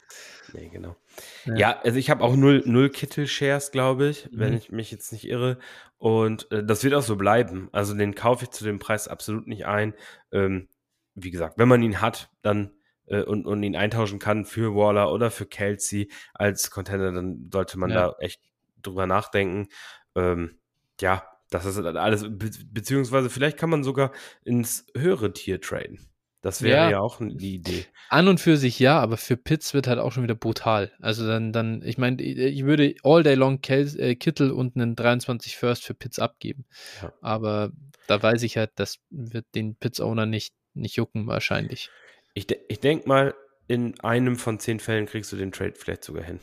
Nee, 0.51 0.67
genau. 0.67 0.97
Ja, 1.45 1.55
ja 1.55 1.79
also 1.81 1.97
ich 1.97 2.09
habe 2.09 2.23
auch 2.25 2.35
null, 2.35 2.61
null 2.65 2.89
Kittel-Shares, 2.89 3.71
glaube 3.71 4.09
ich, 4.09 4.25
mhm. 4.25 4.39
wenn 4.39 4.53
ich 4.53 4.69
mich 4.69 4.91
jetzt 4.91 5.13
nicht 5.13 5.29
irre. 5.29 5.57
Und 5.97 6.51
äh, 6.51 6.65
das 6.65 6.83
wird 6.83 6.93
auch 6.93 7.01
so 7.01 7.15
bleiben. 7.15 7.69
Also 7.71 7.95
den 7.95 8.15
kaufe 8.15 8.43
ich 8.43 8.51
zu 8.51 8.65
dem 8.65 8.79
Preis 8.79 9.07
absolut 9.07 9.47
nicht 9.47 9.65
ein. 9.65 9.93
Ähm, 10.33 10.67
wie 11.15 11.31
gesagt, 11.31 11.57
wenn 11.57 11.69
man 11.69 11.81
ihn 11.81 12.01
hat, 12.01 12.29
dann 12.41 12.71
äh, 13.07 13.23
und, 13.23 13.45
und 13.45 13.63
ihn 13.63 13.75
eintauschen 13.75 14.19
kann 14.19 14.45
für 14.45 14.75
Waller 14.75 15.11
oder 15.11 15.31
für 15.31 15.45
Kelsey 15.45 16.11
als 16.33 16.71
Contender, 16.71 17.11
dann 17.11 17.49
sollte 17.51 17.77
man 17.77 17.89
ja. 17.89 18.07
da 18.07 18.15
echt 18.19 18.41
drüber 18.81 19.07
nachdenken. 19.07 19.69
Ähm, 20.15 20.57
ja, 20.99 21.23
das 21.49 21.65
ist 21.65 21.77
alles, 21.77 22.23
be 22.23 22.49
beziehungsweise 22.71 23.29
vielleicht 23.29 23.57
kann 23.57 23.69
man 23.69 23.83
sogar 23.83 24.11
ins 24.43 24.85
höhere 24.95 25.33
Tier 25.33 25.61
traden. 25.61 25.99
Das 26.43 26.61
wäre 26.61 26.75
ja. 26.75 26.89
ja, 26.89 26.99
auch 26.99 27.21
eine 27.21 27.31
Idee. 27.31 27.85
An 28.09 28.27
und 28.27 28.37
für 28.37 28.57
sich 28.57 28.77
ja, 28.77 28.99
aber 28.99 29.15
für 29.15 29.37
Pitts 29.37 29.73
wird 29.73 29.87
halt 29.87 29.97
auch 29.97 30.11
schon 30.11 30.23
wieder 30.23 30.35
brutal. 30.35 30.91
Also 30.99 31.25
dann, 31.25 31.53
dann 31.53 31.81
ich 31.85 31.97
meine, 31.97 32.21
ich 32.21 32.65
würde 32.65 32.95
all 33.03 33.23
day 33.23 33.35
long 33.35 33.61
Kel 33.61 33.87
äh, 33.97 34.15
Kittel 34.15 34.51
und 34.51 34.75
einen 34.75 34.97
23 34.97 35.55
First 35.55 35.85
für 35.85 35.93
Pitts 35.93 36.19
abgeben. 36.19 36.65
Ja. 37.01 37.13
Aber 37.21 37.71
da 38.07 38.21
weiß 38.21 38.43
ich 38.43 38.57
halt, 38.57 38.71
das 38.75 38.99
wird 39.09 39.45
den 39.55 39.75
Pitts-Owner 39.75 40.25
nicht, 40.25 40.53
nicht 40.73 40.97
jucken 40.97 41.27
wahrscheinlich. 41.27 41.89
Ich, 42.33 42.47
de 42.47 42.59
ich 42.67 42.79
denke 42.79 43.07
mal, 43.07 43.35
in 43.67 43.99
einem 44.01 44.35
von 44.35 44.59
zehn 44.59 44.79
Fällen 44.79 45.05
kriegst 45.05 45.31
du 45.31 45.35
den 45.35 45.51
Trade 45.51 45.73
vielleicht 45.75 46.03
sogar 46.03 46.23
hin. 46.23 46.39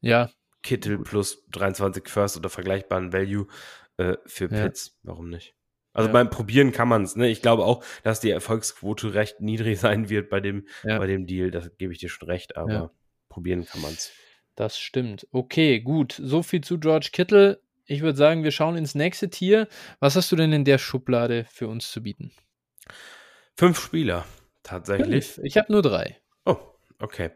Ja, 0.00 0.30
Kittel 0.64 0.98
plus 0.98 1.44
23 1.52 2.08
First 2.08 2.36
oder 2.36 2.48
vergleichbaren 2.48 3.12
Value 3.12 3.46
äh, 3.98 4.16
für 4.26 4.48
Pits. 4.48 4.86
Ja. 4.86 5.10
Warum 5.10 5.28
nicht? 5.28 5.54
Also 5.92 6.08
ja. 6.08 6.12
beim 6.12 6.30
Probieren 6.30 6.72
kann 6.72 6.88
man 6.88 7.04
es. 7.04 7.14
Ne? 7.14 7.28
Ich 7.28 7.42
glaube 7.42 7.64
auch, 7.64 7.84
dass 8.02 8.18
die 8.18 8.30
Erfolgsquote 8.30 9.14
recht 9.14 9.40
niedrig 9.40 9.78
sein 9.80 10.08
wird 10.08 10.28
bei 10.28 10.40
dem, 10.40 10.66
ja. 10.82 10.98
bei 10.98 11.06
dem 11.06 11.26
Deal. 11.26 11.52
Das 11.52 11.70
gebe 11.76 11.92
ich 11.92 12.00
dir 12.00 12.08
schon 12.08 12.28
recht, 12.28 12.56
aber 12.56 12.92
probieren 13.28 13.64
kann 13.64 13.82
man 13.82 13.92
es. 13.92 14.10
Das 14.56 14.78
stimmt. 14.78 15.28
Okay, 15.30 15.80
gut. 15.80 16.18
So 16.20 16.42
viel 16.42 16.62
zu 16.62 16.80
George 16.80 17.10
Kittle. 17.12 17.60
Ich 17.86 18.00
würde 18.00 18.16
sagen, 18.16 18.42
wir 18.42 18.50
schauen 18.50 18.76
ins 18.76 18.94
nächste 18.94 19.28
Tier. 19.28 19.68
Was 20.00 20.16
hast 20.16 20.32
du 20.32 20.36
denn 20.36 20.52
in 20.52 20.64
der 20.64 20.78
Schublade 20.78 21.44
für 21.50 21.68
uns 21.68 21.90
zu 21.92 22.02
bieten? 22.02 22.32
Fünf 23.56 23.78
Spieler, 23.78 24.24
tatsächlich. 24.64 25.26
Fünf. 25.26 25.46
Ich 25.46 25.56
habe 25.56 25.70
nur 25.70 25.82
drei. 25.82 26.18
Oh, 26.44 26.56
okay. 26.98 27.30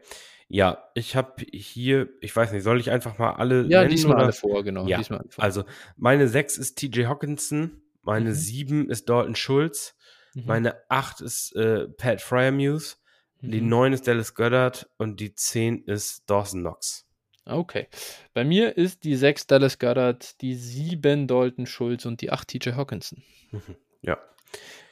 Ja, 0.51 0.89
ich 0.95 1.15
habe 1.15 1.45
hier, 1.53 2.09
ich 2.21 2.35
weiß 2.35 2.51
nicht, 2.51 2.63
soll 2.63 2.79
ich 2.79 2.89
einfach 2.89 3.19
mal 3.19 3.33
alle 3.33 3.65
Ja, 3.67 3.81
nennen, 3.81 3.91
diesmal 3.91 4.15
oder? 4.15 4.23
alle 4.23 4.33
vor, 4.33 4.63
genau. 4.63 4.87
Ja, 4.87 4.97
diesmal 4.97 5.23
vor. 5.29 5.43
also 5.43 5.63
meine 5.95 6.27
6 6.27 6.57
ist 6.57 6.75
TJ 6.79 7.05
Hawkinson, 7.05 7.83
meine 8.01 8.33
7 8.33 8.83
mhm. 8.83 8.89
ist 8.89 9.07
Dalton 9.07 9.35
Schulz, 9.35 9.95
mhm. 10.33 10.43
meine 10.47 10.75
8 10.89 11.21
ist 11.21 11.55
äh, 11.55 11.87
Pat 11.87 12.21
Fryermuse, 12.21 12.95
mhm. 13.41 13.51
die 13.51 13.61
9 13.61 13.93
ist 13.93 14.07
Dallas 14.07 14.33
Goddard 14.33 14.89
und 14.97 15.19
die 15.19 15.35
10 15.35 15.83
ist 15.83 16.27
Dawson 16.27 16.61
Knox. 16.61 17.05
Okay. 17.45 17.87
Bei 18.33 18.43
mir 18.43 18.75
ist 18.75 19.03
die 19.03 19.15
6 19.15 19.45
Dallas 19.45 19.77
Goddard, 19.77 20.41
die 20.41 20.55
7 20.55 21.27
Dalton 21.27 21.67
Schulz 21.67 22.07
und 22.07 22.21
die 22.21 22.31
8 22.31 22.47
TJ 22.47 22.71
Hawkinson. 22.71 23.23
Mhm. 23.51 23.61
Ja, 24.01 24.17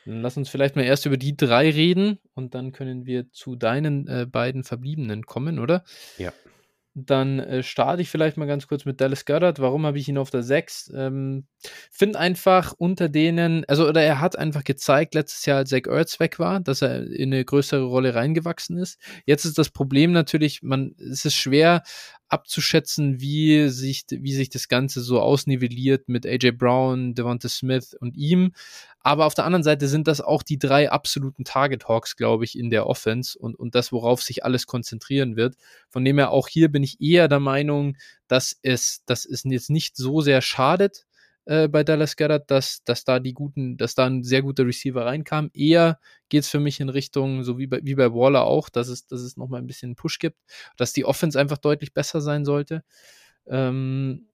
lass 0.07 0.37
uns 0.37 0.49
vielleicht 0.49 0.75
mal 0.75 0.83
erst 0.83 1.05
über 1.05 1.17
die 1.17 1.35
drei 1.35 1.69
reden 1.69 2.19
und 2.33 2.55
dann 2.55 2.71
können 2.71 3.05
wir 3.05 3.31
zu 3.31 3.55
deinen 3.55 4.07
äh, 4.07 4.25
beiden 4.25 4.63
Verbliebenen 4.63 5.25
kommen, 5.25 5.59
oder? 5.59 5.83
Ja. 6.17 6.31
Dann 6.99 7.37
äh, 7.39 7.61
starte 7.61 8.01
ich 8.01 8.09
vielleicht 8.09 8.37
mal 8.37 8.47
ganz 8.47 8.67
kurz 8.67 8.85
mit 8.85 8.99
Dallas 8.99 9.25
Goddard. 9.25 9.59
Warum 9.59 9.85
habe 9.85 9.99
ich 9.99 10.07
ihn 10.07 10.17
auf 10.17 10.31
der 10.31 10.41
6? 10.41 10.93
Ähm, 10.95 11.45
Finde 11.91 12.17
einfach 12.17 12.73
unter 12.75 13.07
denen, 13.07 13.65
also 13.65 13.87
oder 13.87 14.01
er 14.01 14.19
hat 14.19 14.35
einfach 14.35 14.63
gezeigt 14.63 15.13
letztes 15.13 15.45
Jahr, 15.45 15.57
als 15.57 15.69
Zach 15.69 15.85
Ertz 15.85 16.19
weg 16.19 16.39
war, 16.39 16.59
dass 16.59 16.81
er 16.81 17.05
in 17.05 17.31
eine 17.31 17.45
größere 17.45 17.83
Rolle 17.83 18.15
reingewachsen 18.15 18.79
ist. 18.79 18.99
Jetzt 19.25 19.45
ist 19.45 19.59
das 19.59 19.69
Problem 19.69 20.11
natürlich, 20.11 20.63
man, 20.63 20.95
es 20.97 21.23
ist 21.23 21.35
schwer 21.35 21.83
abzuschätzen, 22.29 23.21
wie 23.21 23.69
sich, 23.69 24.03
wie 24.09 24.33
sich 24.33 24.49
das 24.49 24.67
Ganze 24.67 25.01
so 25.01 25.21
ausnivelliert 25.21 26.09
mit 26.09 26.25
AJ 26.25 26.51
Brown, 26.51 27.15
Devonta 27.15 27.49
Smith 27.49 27.95
und 27.99 28.17
ihm. 28.17 28.51
Aber 28.99 29.25
auf 29.25 29.33
der 29.33 29.45
anderen 29.45 29.63
Seite 29.63 29.87
sind 29.87 30.07
das 30.07 30.19
auch 30.19 30.43
die 30.43 30.59
drei 30.59 30.91
absoluten 30.91 31.45
Target 31.45 31.87
Hawks, 31.87 32.17
glaube 32.17 32.43
ich, 32.43 32.59
in 32.59 32.69
der 32.69 32.87
Offense 32.87 33.39
und, 33.39 33.55
und 33.55 33.73
das, 33.73 33.93
worauf 33.93 34.21
sich 34.21 34.43
alles 34.43 34.67
konzentrieren 34.67 35.37
wird. 35.37 35.55
Von 35.87 36.03
dem 36.03 36.17
her 36.17 36.31
auch 36.31 36.49
hier 36.49 36.69
bin 36.69 36.83
ich 36.83 36.99
eher 36.99 37.29
der 37.29 37.39
Meinung, 37.39 37.95
dass 38.27 38.57
es, 38.61 39.03
dass 39.05 39.25
es 39.25 39.43
jetzt 39.45 39.69
nicht 39.69 39.95
so 39.95 40.19
sehr 40.19 40.41
schadet, 40.41 41.06
äh, 41.47 41.69
bei 41.69 41.83
Dallas 41.85 42.17
Goddard, 42.17 42.51
dass, 42.51 42.83
dass 42.83 43.05
da 43.05 43.19
die 43.19 43.33
guten, 43.33 43.77
dass 43.77 43.95
da 43.95 44.05
ein 44.05 44.23
sehr 44.23 44.41
guter 44.41 44.65
Receiver 44.65 45.05
reinkam. 45.05 45.49
Eher 45.53 45.97
geht 46.27 46.43
es 46.43 46.49
für 46.49 46.59
mich 46.59 46.81
in 46.81 46.89
Richtung, 46.89 47.43
so 47.43 47.57
wie 47.57 47.67
bei, 47.67 47.79
wie 47.83 47.95
bei 47.95 48.13
Waller 48.13 48.43
auch, 48.43 48.67
dass 48.67 48.89
es, 48.89 49.07
dass 49.07 49.21
es 49.21 49.37
nochmal 49.37 49.61
ein 49.61 49.67
bisschen 49.67 49.95
Push 49.95 50.19
gibt, 50.19 50.37
dass 50.75 50.91
die 50.91 51.05
Offense 51.05 51.39
einfach 51.39 51.57
deutlich 51.57 51.93
besser 51.93 52.19
sein 52.19 52.43
sollte. 52.43 52.83
Ähm, 53.47 54.27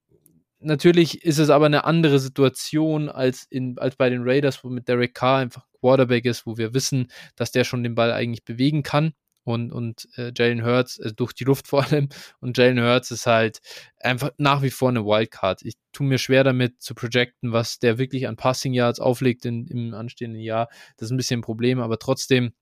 natürlich 0.60 1.24
ist 1.24 1.38
es 1.38 1.52
aber 1.52 1.68
eine 1.68 1.84
andere 1.86 2.18
Situation 2.18 3.10
als, 3.10 3.46
in, 3.48 3.78
als 3.78 3.96
bei 3.96 4.10
den 4.10 4.24
Raiders, 4.24 4.64
wo 4.64 4.70
mit 4.70 4.88
Derek 4.88 5.14
Carr 5.14 5.38
einfach 5.38 5.68
Quarterback 5.82 6.26
ist, 6.26 6.48
wo 6.48 6.58
wir 6.58 6.74
wissen, 6.74 7.12
dass 7.36 7.52
der 7.52 7.64
schon 7.64 7.84
den 7.84 7.94
Ball 7.94 8.12
eigentlich 8.12 8.44
bewegen 8.44 8.82
kann. 8.82 9.14
Und, 9.44 9.72
und 9.72 10.08
äh, 10.16 10.32
Jalen 10.36 10.64
Hurts, 10.66 11.00
also 11.00 11.14
durch 11.16 11.34
die 11.34 11.44
Luft 11.44 11.68
vor 11.70 11.84
allem, 11.84 12.10
und 12.40 12.58
Jalen 12.58 12.82
Hurts 12.82 13.12
ist 13.12 13.26
halt 13.26 13.60
einfach 14.00 14.32
nach 14.38 14.62
wie 14.62 14.70
vor 14.70 14.90
eine 14.90 15.06
Wildcard. 15.06 15.64
Ich 15.64 15.76
tue 15.92 16.08
mir 16.08 16.18
schwer 16.18 16.44
damit 16.44 16.82
zu 16.82 16.96
projecten, 16.96 17.52
was 17.52 17.80
der 17.80 17.98
wirklich 17.98 18.28
an 18.28 18.38
Passing 18.38 18.74
Yards 18.74 19.00
auflegt 19.00 19.46
in, 19.46 19.68
im 19.68 19.94
anstehenden 19.94 20.42
Jahr. 20.42 20.70
Das 20.98 21.08
ist 21.08 21.12
ein 21.12 21.18
bisschen 21.18 21.40
ein 21.40 21.44
Problem, 21.44 21.80
aber 21.80 22.00
trotzdem 22.00 22.54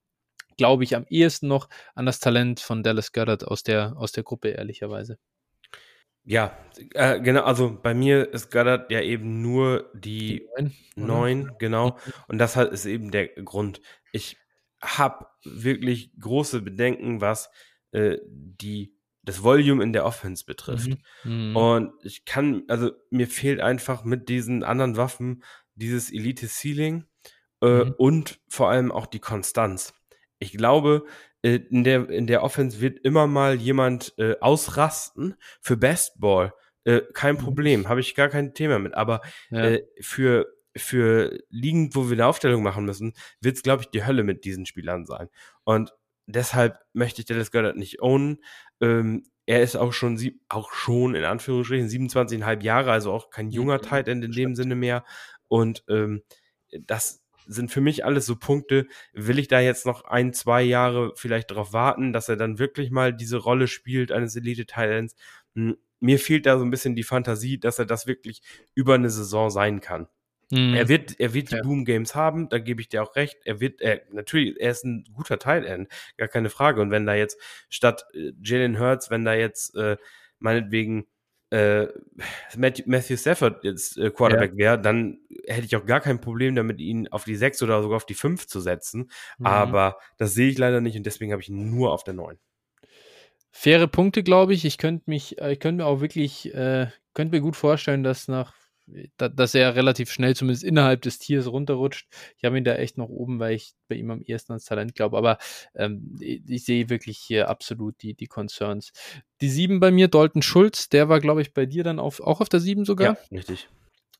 glaube 0.56 0.84
ich 0.84 0.94
am 0.96 1.06
ehesten 1.08 1.48
noch 1.48 1.68
an 1.94 2.06
das 2.06 2.20
Talent 2.20 2.60
von 2.60 2.82
Dallas 2.82 3.12
Goddard 3.12 3.46
aus 3.46 3.62
der, 3.62 3.94
aus 3.96 4.12
der 4.12 4.22
Gruppe, 4.22 4.50
ehrlicherweise. 4.50 5.18
Ja, 6.24 6.56
äh, 6.94 7.20
genau, 7.20 7.42
also 7.42 7.76
bei 7.82 7.94
mir 7.94 8.32
ist 8.32 8.52
Goddard 8.52 8.92
ja 8.92 9.00
eben 9.00 9.42
nur 9.42 9.90
die, 9.92 10.46
neun, 10.94 11.50
genau. 11.58 11.90
Mhm. 11.90 12.12
Und 12.28 12.38
das 12.38 12.54
halt 12.54 12.72
ist 12.72 12.86
eben 12.86 13.10
der 13.10 13.28
Grund. 13.28 13.80
Ich 14.12 14.36
habe 14.82 15.26
wirklich 15.44 16.12
große 16.18 16.60
Bedenken, 16.60 17.20
was 17.20 17.50
äh, 17.92 18.18
die 18.26 18.94
das 19.24 19.42
Volume 19.42 19.84
in 19.84 19.92
der 19.92 20.04
Offense 20.04 20.44
betrifft. 20.44 20.98
Mhm. 21.24 21.50
Mhm. 21.50 21.56
Und 21.56 21.92
ich 22.02 22.24
kann, 22.24 22.64
also 22.68 22.90
mir 23.10 23.28
fehlt 23.28 23.60
einfach 23.60 24.04
mit 24.04 24.28
diesen 24.28 24.64
anderen 24.64 24.96
Waffen 24.96 25.44
dieses 25.74 26.12
Elite-Ceiling 26.12 27.04
äh, 27.62 27.84
mhm. 27.84 27.94
und 27.96 28.40
vor 28.48 28.70
allem 28.70 28.90
auch 28.90 29.06
die 29.06 29.20
Konstanz. 29.20 29.94
Ich 30.38 30.52
glaube, 30.52 31.04
äh, 31.42 31.60
in 31.70 31.84
der, 31.84 32.10
in 32.10 32.26
der 32.26 32.42
Offense 32.42 32.80
wird 32.80 32.98
immer 33.04 33.26
mal 33.26 33.54
jemand 33.54 34.14
äh, 34.18 34.36
ausrasten 34.40 35.36
für 35.60 35.76
Bestball. 35.76 36.52
Äh, 36.84 37.02
kein 37.12 37.36
mhm. 37.36 37.40
Problem, 37.40 37.88
habe 37.88 38.00
ich 38.00 38.16
gar 38.16 38.28
kein 38.28 38.54
Thema 38.54 38.80
mit. 38.80 38.94
Aber 38.94 39.20
ja. 39.50 39.70
äh, 39.70 39.86
für, 40.00 40.48
für 40.76 41.38
Ligen, 41.48 41.94
wo 41.94 42.08
wir 42.08 42.14
eine 42.14 42.26
Aufstellung 42.26 42.62
machen 42.62 42.84
müssen, 42.84 43.14
wird 43.40 43.56
es, 43.56 43.62
glaube 43.62 43.82
ich, 43.82 43.90
die 43.90 44.04
Hölle 44.04 44.24
mit 44.24 44.44
diesen 44.44 44.66
Spielern 44.66 45.04
sein. 45.06 45.28
Und 45.64 45.92
deshalb 46.26 46.78
möchte 46.92 47.20
ich 47.20 47.26
Dallas 47.26 47.50
Goddard 47.50 47.76
nicht 47.76 48.00
ownen. 48.00 48.38
Ähm, 48.80 49.24
er 49.46 49.62
ist 49.62 49.76
auch 49.76 49.92
schon, 49.92 50.18
auch 50.48 50.72
schon 50.72 51.14
in 51.14 51.24
Anführungsstrichen 51.24 51.88
27,5 51.88 52.62
Jahre, 52.62 52.92
also 52.92 53.12
auch 53.12 53.30
kein 53.30 53.50
junger 53.50 53.78
mhm. 53.78 53.82
Tight 53.82 54.08
End 54.08 54.24
in 54.24 54.32
dem 54.32 54.54
Sinne 54.54 54.74
mehr. 54.74 55.04
Und 55.48 55.84
ähm, 55.88 56.22
das 56.70 57.22
sind 57.46 57.70
für 57.70 57.80
mich 57.80 58.04
alles 58.04 58.26
so 58.26 58.36
Punkte, 58.36 58.86
will 59.12 59.38
ich 59.38 59.48
da 59.48 59.60
jetzt 59.60 59.84
noch 59.84 60.04
ein, 60.04 60.32
zwei 60.32 60.62
Jahre 60.62 61.12
vielleicht 61.16 61.50
darauf 61.50 61.72
warten, 61.72 62.12
dass 62.12 62.28
er 62.28 62.36
dann 62.36 62.58
wirklich 62.58 62.90
mal 62.90 63.12
diese 63.12 63.36
Rolle 63.36 63.66
spielt 63.66 64.12
eines 64.12 64.36
Elite-Talents. 64.36 65.16
Hm, 65.54 65.76
mir 66.00 66.18
fehlt 66.18 66.46
da 66.46 66.58
so 66.58 66.64
ein 66.64 66.70
bisschen 66.70 66.96
die 66.96 67.02
Fantasie, 67.02 67.58
dass 67.58 67.78
er 67.78 67.86
das 67.86 68.06
wirklich 68.06 68.42
über 68.74 68.94
eine 68.94 69.10
Saison 69.10 69.50
sein 69.50 69.80
kann. 69.80 70.08
Mhm. 70.52 70.74
Er 70.74 70.88
wird, 70.88 71.18
er 71.18 71.32
wird 71.32 71.50
die 71.50 71.56
ja. 71.56 71.62
Boom 71.62 71.86
Games 71.86 72.14
haben, 72.14 72.50
da 72.50 72.58
gebe 72.58 72.82
ich 72.82 72.88
dir 72.90 73.02
auch 73.02 73.16
recht. 73.16 73.38
Er 73.44 73.60
wird, 73.60 73.80
er, 73.80 74.02
natürlich, 74.10 74.60
er 74.60 74.70
ist 74.70 74.84
ein 74.84 75.04
guter 75.14 75.38
Teil, 75.38 75.88
gar 76.18 76.28
keine 76.28 76.50
Frage. 76.50 76.82
Und 76.82 76.90
wenn 76.90 77.06
da 77.06 77.14
jetzt 77.14 77.40
statt 77.70 78.04
äh, 78.12 78.32
Jalen 78.42 78.78
Hurts, 78.78 79.10
wenn 79.10 79.24
da 79.24 79.32
jetzt 79.32 79.74
äh, 79.76 79.96
meinetwegen 80.38 81.06
äh, 81.48 81.88
Matthew 82.56 83.16
Stafford 83.16 83.64
jetzt 83.64 83.96
äh, 83.96 84.10
Quarterback 84.10 84.52
ja. 84.52 84.58
wäre, 84.58 84.80
dann 84.80 85.20
hätte 85.46 85.64
ich 85.64 85.74
auch 85.74 85.86
gar 85.86 86.00
kein 86.00 86.20
Problem 86.20 86.54
damit, 86.54 86.80
ihn 86.80 87.08
auf 87.08 87.24
die 87.24 87.36
6 87.36 87.62
oder 87.62 87.80
sogar 87.82 87.96
auf 87.96 88.06
die 88.06 88.14
5 88.14 88.46
zu 88.46 88.60
setzen. 88.60 89.10
Mhm. 89.38 89.46
Aber 89.46 89.96
das 90.18 90.34
sehe 90.34 90.50
ich 90.50 90.58
leider 90.58 90.82
nicht 90.82 90.96
und 90.98 91.06
deswegen 91.06 91.32
habe 91.32 91.40
ich 91.40 91.48
ihn 91.48 91.70
nur 91.70 91.92
auf 91.92 92.04
der 92.04 92.14
9. 92.14 92.38
Faire 93.50 93.88
Punkte, 93.88 94.22
glaube 94.22 94.52
ich. 94.52 94.66
Ich 94.66 94.76
könnte 94.76 95.04
mich, 95.08 95.40
äh, 95.40 95.52
ich 95.52 95.60
könnte 95.60 95.82
mir 95.82 95.88
auch 95.88 96.02
wirklich, 96.02 96.54
äh, 96.54 96.88
könnte 97.14 97.36
mir 97.36 97.42
gut 97.42 97.56
vorstellen, 97.56 98.02
dass 98.02 98.28
nach 98.28 98.54
dass 99.16 99.54
er 99.54 99.74
relativ 99.74 100.10
schnell 100.10 100.34
zumindest 100.36 100.64
innerhalb 100.64 101.02
des 101.02 101.18
Tiers 101.18 101.46
runterrutscht. 101.46 102.08
Ich 102.36 102.44
habe 102.44 102.58
ihn 102.58 102.64
da 102.64 102.74
echt 102.74 102.98
noch 102.98 103.08
oben, 103.08 103.38
weil 103.38 103.54
ich 103.54 103.72
bei 103.88 103.94
ihm 103.96 104.10
am 104.10 104.22
ehesten 104.22 104.52
ans 104.52 104.64
Talent 104.64 104.94
glaube. 104.94 105.16
Aber 105.16 105.38
ähm, 105.74 106.16
ich 106.20 106.64
sehe 106.64 106.88
wirklich 106.88 107.18
hier 107.18 107.48
absolut 107.48 108.02
die, 108.02 108.14
die 108.14 108.26
Concerns. 108.26 108.92
Die 109.40 109.48
sieben 109.48 109.80
bei 109.80 109.90
mir, 109.90 110.08
Dalton 110.08 110.42
Schulz, 110.42 110.88
der 110.88 111.08
war, 111.08 111.20
glaube 111.20 111.42
ich, 111.42 111.54
bei 111.54 111.66
dir 111.66 111.84
dann 111.84 111.98
auf, 111.98 112.20
auch 112.20 112.40
auf 112.40 112.48
der 112.48 112.60
sieben 112.60 112.84
sogar. 112.84 113.16
Ja, 113.30 113.36
richtig. 113.38 113.68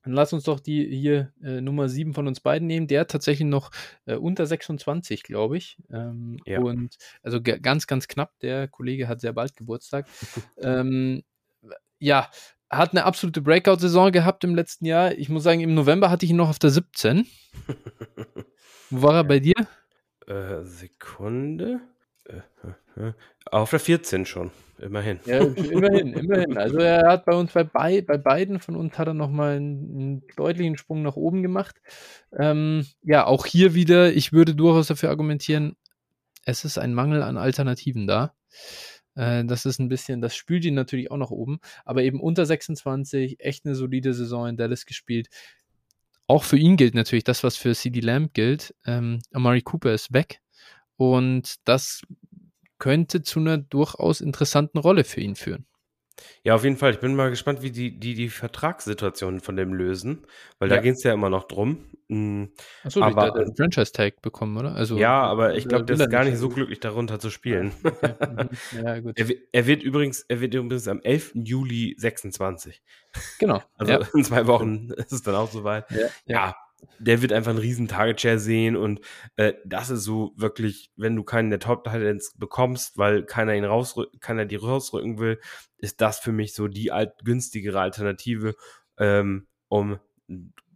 Dann 0.02 0.14
lass 0.14 0.32
uns 0.32 0.44
doch 0.44 0.58
die 0.58 0.84
hier 0.84 1.32
äh, 1.42 1.60
Nummer 1.60 1.88
7 1.88 2.12
von 2.12 2.26
uns 2.26 2.40
beiden 2.40 2.66
nehmen. 2.66 2.88
Der 2.88 3.06
tatsächlich 3.06 3.46
noch 3.46 3.70
äh, 4.04 4.16
unter 4.16 4.46
26, 4.46 5.22
glaube 5.22 5.56
ich. 5.56 5.78
Ähm, 5.90 6.38
ja. 6.44 6.60
Und 6.60 6.96
also 7.22 7.40
ganz, 7.40 7.86
ganz 7.86 8.08
knapp. 8.08 8.32
Der 8.40 8.66
Kollege 8.66 9.06
hat 9.06 9.20
sehr 9.20 9.32
bald 9.32 9.56
Geburtstag. 9.56 10.08
ähm, 10.58 11.22
ja, 12.00 12.28
hat 12.72 12.92
eine 12.92 13.04
absolute 13.04 13.42
Breakout-Saison 13.42 14.10
gehabt 14.12 14.44
im 14.44 14.54
letzten 14.54 14.86
Jahr. 14.86 15.12
Ich 15.12 15.28
muss 15.28 15.42
sagen, 15.42 15.60
im 15.60 15.74
November 15.74 16.10
hatte 16.10 16.24
ich 16.24 16.30
ihn 16.30 16.36
noch 16.36 16.48
auf 16.48 16.58
der 16.58 16.70
17. 16.70 17.26
Wo 18.90 19.02
war 19.02 19.14
er 19.14 19.24
bei 19.24 19.38
dir? 19.38 19.54
Äh, 20.26 20.62
Sekunde. 20.62 21.80
Äh, 22.24 23.12
auf 23.50 23.70
der 23.70 23.80
14 23.80 24.26
schon. 24.26 24.50
Immerhin. 24.78 25.20
Ja, 25.26 25.38
immerhin, 25.38 26.14
immerhin. 26.14 26.58
Also 26.58 26.78
er 26.78 27.08
hat 27.08 27.24
bei 27.24 27.34
uns 27.34 27.52
bei, 27.52 27.62
bei, 27.62 28.00
bei 28.00 28.16
beiden 28.16 28.58
von 28.58 28.74
uns 28.74 28.98
hat 28.98 29.06
er 29.06 29.14
nochmal 29.14 29.56
einen, 29.56 29.94
einen 29.94 30.22
deutlichen 30.36 30.76
Sprung 30.76 31.02
nach 31.02 31.14
oben 31.14 31.42
gemacht. 31.42 31.80
Ähm, 32.36 32.86
ja, 33.02 33.26
auch 33.26 33.46
hier 33.46 33.74
wieder, 33.74 34.12
ich 34.12 34.32
würde 34.32 34.56
durchaus 34.56 34.88
dafür 34.88 35.10
argumentieren, 35.10 35.76
es 36.44 36.64
ist 36.64 36.78
ein 36.78 36.94
Mangel 36.94 37.22
an 37.22 37.36
Alternativen 37.36 38.08
da. 38.08 38.34
Äh, 39.14 39.44
das 39.44 39.66
ist 39.66 39.78
ein 39.78 39.88
bisschen, 39.88 40.20
das 40.20 40.34
spült 40.34 40.64
ihn 40.64 40.74
natürlich 40.74 41.10
auch 41.10 41.16
nach 41.16 41.30
oben, 41.30 41.60
aber 41.84 42.02
eben 42.02 42.20
unter 42.20 42.46
26, 42.46 43.40
echt 43.40 43.64
eine 43.64 43.74
solide 43.74 44.14
Saison 44.14 44.48
in 44.48 44.56
Dallas 44.56 44.86
gespielt. 44.86 45.28
Auch 46.26 46.44
für 46.44 46.56
ihn 46.56 46.76
gilt 46.76 46.94
natürlich 46.94 47.24
das, 47.24 47.44
was 47.44 47.56
für 47.56 47.74
CD 47.74 48.00
Lamb 48.00 48.32
gilt. 48.32 48.74
Ähm, 48.86 49.20
Amari 49.32 49.62
Cooper 49.62 49.92
ist 49.92 50.12
weg. 50.12 50.40
Und 50.96 51.56
das 51.64 52.02
könnte 52.78 53.22
zu 53.22 53.40
einer 53.40 53.58
durchaus 53.58 54.20
interessanten 54.20 54.78
Rolle 54.78 55.04
für 55.04 55.20
ihn 55.20 55.34
führen. 55.34 55.66
Ja, 56.44 56.54
auf 56.54 56.64
jeden 56.64 56.76
Fall. 56.76 56.92
Ich 56.92 57.00
bin 57.00 57.14
mal 57.14 57.30
gespannt, 57.30 57.62
wie 57.62 57.70
die 57.70 57.98
die, 57.98 58.14
die 58.14 58.28
Vertragssituation 58.28 59.40
von 59.40 59.56
dem 59.56 59.72
lösen, 59.72 60.26
weil 60.58 60.68
ja. 60.68 60.76
da 60.76 60.82
geht 60.82 60.94
es 60.94 61.02
ja 61.02 61.12
immer 61.12 61.30
noch 61.30 61.44
drum. 61.44 61.86
Mhm. 62.08 62.50
Achso, 62.84 63.02
aber, 63.02 63.30
der, 63.30 63.44
der 63.44 63.54
Franchise-Tag 63.54 64.20
bekommen, 64.22 64.56
oder? 64.58 64.74
Also, 64.74 64.98
ja, 64.98 65.22
aber 65.22 65.54
ich 65.54 65.66
glaube, 65.66 65.84
der 65.84 65.96
ist 65.96 66.10
gar 66.10 66.24
nicht 66.24 66.36
so 66.36 66.48
glücklich 66.48 66.80
darunter 66.80 67.18
zu 67.18 67.30
spielen. 67.30 67.72
Okay. 67.82 68.14
Mhm. 68.20 68.48
ja, 68.84 69.00
gut. 69.00 69.18
Er, 69.18 69.26
er, 69.52 69.66
wird 69.66 69.82
übrigens, 69.82 70.24
er 70.28 70.40
wird 70.40 70.54
übrigens 70.54 70.88
am 70.88 71.00
11. 71.00 71.32
Juli 71.34 71.94
26. 71.98 72.82
Genau. 73.38 73.62
Also 73.76 73.92
ja. 73.92 74.00
in 74.14 74.24
zwei 74.24 74.46
Wochen 74.46 74.90
ist 74.90 75.12
es 75.12 75.22
dann 75.22 75.34
auch 75.34 75.50
soweit. 75.50 75.90
Ja, 75.90 76.08
ja 76.26 76.54
der 76.98 77.22
wird 77.22 77.32
einfach 77.32 77.50
einen 77.50 77.58
riesen 77.58 77.88
Target 77.88 78.20
Share 78.20 78.38
sehen 78.38 78.76
und 78.76 79.00
äh, 79.36 79.54
das 79.64 79.90
ist 79.90 80.04
so 80.04 80.32
wirklich, 80.36 80.90
wenn 80.96 81.16
du 81.16 81.24
keinen 81.24 81.50
der 81.50 81.58
Top 81.58 81.84
Titans 81.84 82.34
bekommst, 82.38 82.98
weil 82.98 83.24
keiner 83.24 83.54
ihn 83.54 83.64
rausrücken, 83.64 84.20
keiner 84.20 84.44
die 84.44 84.56
rausrücken 84.56 85.18
will, 85.18 85.40
ist 85.78 86.00
das 86.00 86.18
für 86.18 86.32
mich 86.32 86.54
so 86.54 86.68
die 86.68 86.92
alt, 86.92 87.12
günstigere 87.24 87.80
Alternative, 87.80 88.54
ähm, 88.98 89.46
um 89.68 89.98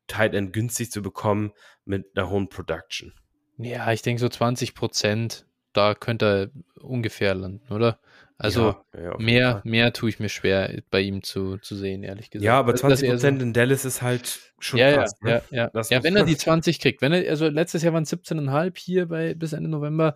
Tight 0.07 0.35
End 0.35 0.53
günstig 0.53 0.91
zu 0.91 1.03
bekommen 1.03 1.53
mit 1.85 2.07
einer 2.17 2.29
hohen 2.29 2.49
Production. 2.49 3.13
Ja, 3.59 3.91
ich 3.93 4.03
denke 4.03 4.21
so 4.21 4.29
20 4.29 4.75
Prozent, 4.75 5.47
da 5.73 5.95
könnte 5.95 6.53
er 6.77 6.83
ungefähr 6.83 7.35
landen, 7.35 7.73
oder? 7.73 7.99
Also 8.39 8.76
ja, 8.95 9.03
ja, 9.03 9.16
mehr, 9.18 9.62
mehr 9.64 9.93
tue 9.95 10.11
ich 10.11 10.20
mir 10.20 10.28
schwer 10.28 10.82
bei 10.91 11.01
ihm 11.01 11.22
zu, 11.22 11.57
zu 11.59 11.74
sehen, 11.74 12.03
ehrlich 12.03 12.30
gesagt. 12.30 12.45
Ja, 12.45 12.59
aber 12.59 12.74
20 12.74 13.09
Prozent 13.09 13.41
so, 13.41 13.47
in 13.47 13.53
Dallas 13.55 13.87
ist 13.87 14.03
halt 14.03 14.53
schon 14.59 14.78
ja, 14.78 14.93
krass. 14.93 15.14
Ja, 15.22 15.28
ne? 15.28 15.43
ja, 15.51 15.70
ja. 15.72 15.82
ja 15.89 16.05
wenn 16.05 16.16
er 16.16 16.24
die 16.24 16.37
20 16.37 16.78
kriegt. 16.78 17.01
Wenn 17.01 17.12
er, 17.12 17.30
also 17.30 17.49
letztes 17.49 17.82
Jahr 17.82 17.95
waren 17.95 18.03
es 18.03 18.12
17,5 18.12 18.78
hier 18.78 19.07
bei, 19.07 19.34
bis 19.34 19.53
Ende 19.53 19.70
November. 19.70 20.14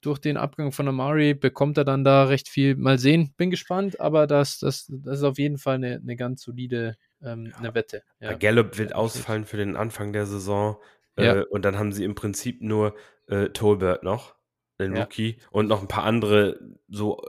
Durch 0.00 0.20
den 0.20 0.36
Abgang 0.36 0.70
von 0.70 0.86
Amari 0.86 1.34
bekommt 1.34 1.76
er 1.76 1.84
dann 1.84 2.04
da 2.04 2.24
recht 2.24 2.48
viel. 2.48 2.76
Mal 2.76 2.98
sehen, 2.98 3.34
bin 3.36 3.50
gespannt, 3.50 4.00
aber 4.00 4.28
das, 4.28 4.60
das, 4.60 4.86
das 4.88 5.18
ist 5.18 5.24
auf 5.24 5.38
jeden 5.38 5.58
Fall 5.58 5.74
eine, 5.74 5.96
eine 5.96 6.14
ganz 6.14 6.42
solide 6.42 6.96
ähm, 7.20 7.52
eine 7.58 7.74
Wette. 7.74 8.02
Ja. 8.20 8.34
Gallup 8.34 8.78
wird 8.78 8.94
ausfallen 8.94 9.44
für 9.44 9.56
den 9.56 9.76
Anfang 9.76 10.12
der 10.12 10.26
Saison. 10.26 10.76
Äh, 11.16 11.42
und 11.50 11.64
dann 11.64 11.78
haben 11.78 11.90
sie 11.90 12.04
im 12.04 12.14
Prinzip 12.14 12.62
nur 12.62 12.94
äh, 13.26 13.48
Tolbert 13.48 14.04
noch 14.04 14.37
den 14.78 14.94
ja. 14.94 15.02
Rookie, 15.02 15.38
und 15.50 15.68
noch 15.68 15.80
ein 15.80 15.88
paar 15.88 16.04
andere 16.04 16.58
so 16.88 17.22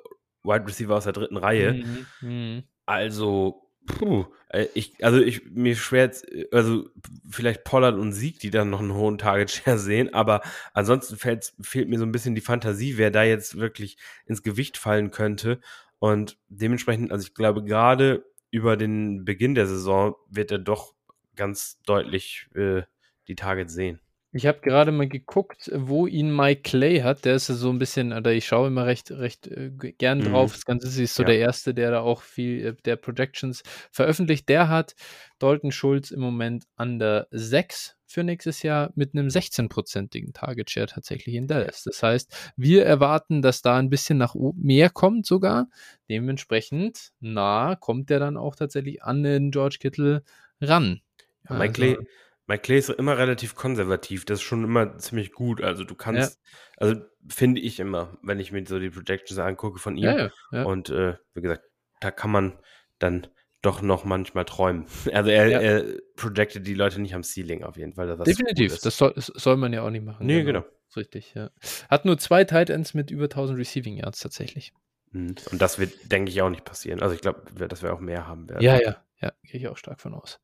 Wide 0.44 0.68
Receiver 0.68 0.96
aus 0.96 1.04
der 1.04 1.14
dritten 1.14 1.38
Reihe. 1.38 1.74
Mhm. 1.74 2.06
Mhm. 2.22 2.64
Also, 2.86 3.70
puh, 3.86 4.26
äh, 4.50 4.68
ich, 4.74 5.04
also 5.04 5.20
ich, 5.20 5.50
mir 5.52 5.76
schwer 5.76 6.04
jetzt, 6.04 6.28
also 6.52 6.90
vielleicht 7.30 7.64
Pollard 7.64 7.96
und 7.96 8.14
Sieg, 8.14 8.40
die 8.40 8.50
dann 8.50 8.70
noch 8.70 8.80
einen 8.80 8.94
hohen 8.94 9.18
Target 9.18 9.52
Share 9.52 9.78
sehen, 9.80 10.14
aber 10.14 10.42
ansonsten 10.74 11.18
fehlt, 11.18 11.54
fehlt 11.62 11.90
mir 11.90 12.00
so 12.00 12.06
ein 12.06 12.12
bisschen 12.12 12.36
die 12.36 12.42
Fantasie, 12.42 12.98
wer 12.98 13.12
da 13.12 13.24
jetzt 13.24 13.58
wirklich 13.58 13.98
ins 14.26 14.44
Gewicht 14.44 14.78
fallen 14.78 15.12
könnte. 15.12 15.60
Und 16.00 16.38
dementsprechend, 16.48 17.12
also 17.12 17.28
ich 17.28 17.34
glaube, 17.34 17.64
gerade 17.64 18.26
über 18.52 18.78
den 18.78 19.26
Beginn 19.26 19.54
der 19.54 19.68
Saison 19.68 20.16
wird 20.30 20.52
er 20.52 20.60
doch 20.60 20.94
ganz 21.36 21.80
deutlich 21.86 22.48
äh, 22.56 22.84
die 23.28 23.36
Targets 23.36 23.74
sehen. 23.74 24.00
Ich 24.32 24.46
habe 24.46 24.60
gerade 24.60 24.92
mal 24.92 25.08
geguckt, 25.08 25.72
wo 25.74 26.06
ihn 26.06 26.36
Mike 26.36 26.62
Clay 26.62 27.00
hat. 27.00 27.26
Der 27.26 27.36
ist 27.36 27.48
so 27.48 27.70
ein 27.72 27.80
bisschen, 27.80 28.14
oder 28.14 28.32
ich 28.32 28.46
schaue 28.46 28.68
immer 28.68 28.86
recht, 28.86 29.10
recht 29.10 29.48
äh, 29.48 29.72
gern 29.72 30.20
mhm. 30.20 30.26
drauf. 30.26 30.54
Das 30.54 30.66
Ganze 30.66 31.02
ist 31.02 31.16
so 31.16 31.24
ja. 31.24 31.28
der 31.30 31.40
Erste, 31.40 31.74
der 31.74 31.90
da 31.90 32.02
auch 32.02 32.22
viel 32.22 32.66
äh, 32.66 32.76
der 32.86 32.96
Projections 32.96 33.64
veröffentlicht. 33.92 34.48
Der 34.48 34.70
hat 34.70 34.96
Dalton 35.40 35.72
Schulz 35.72 36.12
im 36.12 36.20
Moment 36.20 36.66
an 36.76 37.00
der 37.00 37.28
6 37.32 37.96
für 38.06 38.24
nächstes 38.24 38.62
Jahr 38.62 38.92
mit 38.96 39.14
einem 39.14 39.28
16-prozentigen 39.28 40.34
Target 40.34 40.70
Share 40.70 40.88
tatsächlich 40.88 41.34
in 41.34 41.48
Dallas. 41.48 41.84
Das 41.84 42.02
heißt, 42.04 42.54
wir 42.56 42.86
erwarten, 42.86 43.42
dass 43.42 43.64
da 43.64 43.78
ein 43.78 43.90
bisschen 43.90 44.20
nach 44.20 44.36
oben 44.36 44.62
mehr 44.62 44.92
kommt 44.92 45.26
sogar. 45.26 45.70
Dementsprechend 46.08 47.12
nah 47.20 47.76
kommt 47.76 48.10
der 48.12 48.20
dann 48.20 48.38
auch 48.38 48.56
tatsächlich 48.56 49.04
an 49.04 49.24
den 49.24 49.50
George 49.50 49.78
Kittle 49.80 50.24
ran. 50.62 51.02
Ja, 51.50 51.56
Mike 51.56 51.74
Clay 51.74 51.96
also 51.96 52.04
Mike 52.50 52.64
Clay 52.64 52.80
ist 52.80 52.90
immer 52.90 53.16
relativ 53.20 53.54
konservativ. 53.54 54.26
Das 54.26 54.40
ist 54.40 54.44
schon 54.44 54.64
immer 54.64 54.98
ziemlich 54.98 55.34
gut. 55.34 55.62
Also 55.62 55.84
du 55.84 55.94
kannst, 55.94 56.40
ja. 56.42 56.58
also 56.78 57.02
finde 57.28 57.62
ich 57.62 57.80
immer, 57.80 58.18
wenn 58.24 58.40
ich 58.40 58.52
mir 58.52 58.66
so 58.66 58.80
die 58.80 58.90
Projections 58.90 59.38
angucke 59.38 59.78
von 59.78 59.96
ihm. 59.96 60.06
Ja, 60.06 60.32
ja, 60.52 60.64
Und 60.64 60.90
äh, 60.90 61.14
wie 61.36 61.42
gesagt, 61.42 61.64
da 62.02 62.10
kann 62.10 62.32
man 62.32 62.58
dann 62.98 63.28
doch 63.62 63.84
noch 63.84 64.04
manchmal 64.04 64.46
träumen. 64.46 64.88
Also 65.14 65.30
er, 65.30 65.62
er 65.62 65.84
projectet 66.16 66.66
die 66.66 66.74
Leute 66.74 67.00
nicht 67.00 67.14
am 67.14 67.22
Ceiling 67.22 67.64
auf 67.64 67.78
jeden 67.78 67.94
Fall. 67.94 68.18
Definitiv, 68.18 68.80
das 68.80 68.98
soll, 68.98 69.14
das 69.14 69.28
soll, 69.28 69.56
man 69.56 69.72
ja 69.72 69.84
auch 69.84 69.92
nicht 69.92 70.04
machen. 70.04 70.26
Nee, 70.26 70.42
genau. 70.42 70.62
genau. 70.62 70.74
Richtig, 70.96 71.36
ja. 71.36 71.52
Hat 71.88 72.06
nur 72.06 72.18
zwei 72.18 72.46
Tight 72.46 72.72
Ends 72.72 72.96
mit 72.96 73.12
über 73.12 73.26
1000 73.26 73.60
Receiving 73.60 73.98
Yards 73.98 74.22
tatsächlich. 74.22 74.74
Mhm. 75.12 75.36
Und 75.52 75.62
das 75.62 75.78
wird, 75.78 76.12
denke 76.12 76.32
ich, 76.32 76.42
auch 76.42 76.50
nicht 76.50 76.66
passieren. 76.66 77.00
Also 77.00 77.14
ich 77.14 77.22
glaube, 77.22 77.44
dass 77.68 77.84
wir 77.84 77.94
auch 77.94 78.00
mehr 78.00 78.26
haben 78.26 78.50
werden. 78.50 78.64
Ja, 78.64 78.82
ja, 78.82 78.96
ja, 79.22 79.34
gehe 79.44 79.60
ich 79.60 79.68
auch 79.68 79.78
stark 79.78 80.02
von 80.02 80.16
aus. 80.16 80.40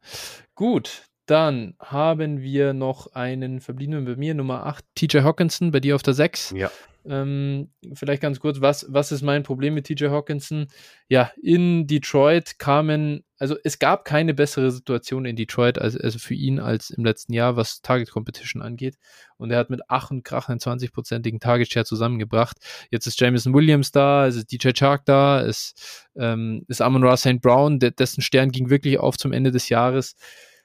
Gut, 0.54 1.08
dann 1.26 1.76
haben 1.80 2.42
wir 2.42 2.74
noch 2.74 3.14
einen 3.14 3.60
verbliebenen 3.60 4.06
bei 4.06 4.16
mir, 4.16 4.34
Nummer 4.34 4.66
8, 4.66 4.86
TJ 4.96 5.20
Hawkinson, 5.20 5.72
bei 5.72 5.80
dir 5.80 5.96
auf 5.96 6.04
der 6.04 6.14
6. 6.14 6.54
Ja. 6.56 6.72
Ähm, 7.08 7.70
vielleicht 7.94 8.22
ganz 8.22 8.40
kurz, 8.40 8.62
was, 8.62 8.86
was 8.90 9.12
ist 9.12 9.22
mein 9.22 9.44
Problem 9.44 9.76
mit 9.76 9.86
TJ 9.86 10.08
Hawkinson? 10.08 10.68
Ja, 11.08 11.32
in 11.42 11.86
Detroit 11.86 12.58
kamen, 12.58 13.24
also 13.38 13.56
es 13.64 13.78
gab 13.78 14.06
keine 14.06 14.34
bessere 14.34 14.72
Situation 14.72 15.26
in 15.26 15.36
Detroit, 15.36 15.78
als, 15.78 15.96
also 15.96 16.18
für 16.18 16.34
ihn 16.34 16.60
als 16.60 16.90
im 16.90 17.06
letzten 17.06 17.34
Jahr, 17.34 17.58
was 17.58 17.82
Target 17.82 18.10
Competition 18.10 18.62
angeht. 18.62 18.98
Und 19.38 19.52
er 19.52 19.60
hat 19.60 19.70
mit 19.70 19.82
Ach 19.88 20.10
und 20.10 20.24
Krach 20.24 20.50
einen 20.50 20.60
20-prozentigen 20.60 21.40
Target 21.40 21.72
Share 21.72 21.86
zusammengebracht. 21.86 22.58
Jetzt 22.90 23.06
ist 23.06 23.20
Jameson 23.20 23.54
Williams 23.54 23.92
da, 23.92 24.26
es 24.26 24.36
ist 24.36 24.52
DJ 24.52 24.72
Chark 24.72 25.06
da, 25.06 25.42
es 25.42 25.76
ähm, 26.16 26.66
ist 26.68 26.82
Amon 26.82 27.04
Ra 27.04 27.18
St. 27.18 27.40
Brown, 27.40 27.78
der, 27.80 27.92
dessen 27.92 28.22
Stern 28.22 28.50
ging 28.52 28.72
wirklich 28.72 28.98
auf 28.98 29.18
zum 29.18 29.32
Ende 29.32 29.52
des 29.52 29.70
Jahres 29.70 30.16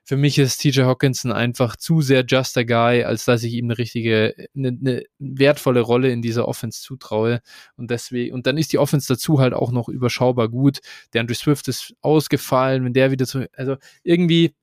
für 0.05 0.16
mich 0.16 0.38
ist 0.38 0.59
TJ 0.59 0.82
Hawkinson 0.82 1.32
einfach 1.32 1.76
zu 1.76 2.01
sehr 2.01 2.24
just 2.26 2.57
a 2.59 2.62
guy, 2.62 3.05
als 3.05 3.24
dass 3.24 3.42
ich 3.42 3.55
ihm 3.55 3.66
eine 3.66 3.78
richtige, 3.78 4.34
eine, 4.57 4.68
eine 4.68 5.05
wertvolle 5.18 5.80
Rolle 5.80 6.11
in 6.11 6.22
dieser 6.22 6.48
Offense 6.48 6.82
zutraue. 6.82 7.40
Und 7.76 7.90
deswegen, 7.90 8.34
und 8.34 8.46
dann 8.46 8.59
ist 8.59 8.72
die 8.72 8.78
Offense 8.78 9.07
dazu 9.09 9.40
halt 9.40 9.55
auch 9.55 9.72
noch 9.72 9.88
überschaubar 9.88 10.48
gut. 10.48 10.80
Der 11.12 11.20
Andrew 11.20 11.34
Swift 11.34 11.68
ist 11.68 11.94
ausgefallen, 12.01 12.84
wenn 12.84 12.94
der 12.94 13.11
wieder 13.11 13.26
zu, 13.26 13.46
also 13.55 13.76
irgendwie, 14.03 14.55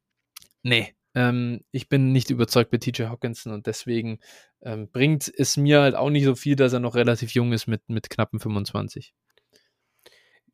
nee, 0.63 0.93
ähm, 1.15 1.61
ich 1.71 1.89
bin 1.89 2.11
nicht 2.11 2.29
überzeugt 2.29 2.69
bei 2.69 2.77
TJ 2.77 3.03
Hawkinson 3.03 3.53
und 3.53 3.67
deswegen 3.67 4.19
ähm, 4.61 4.89
bringt 4.91 5.31
es 5.35 5.57
mir 5.57 5.81
halt 5.81 5.95
auch 5.95 6.09
nicht 6.09 6.25
so 6.25 6.35
viel, 6.35 6.55
dass 6.55 6.73
er 6.73 6.79
noch 6.79 6.95
relativ 6.95 7.31
jung 7.31 7.53
ist 7.53 7.67
mit, 7.67 7.87
mit 7.87 8.09
knappen 8.09 8.39
25. 8.39 9.13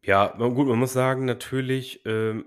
Ja, 0.05 0.27
gut, 0.27 0.67
man 0.67 0.79
muss 0.79 0.93
sagen, 0.93 1.25
natürlich, 1.25 2.01
ähm, 2.05 2.45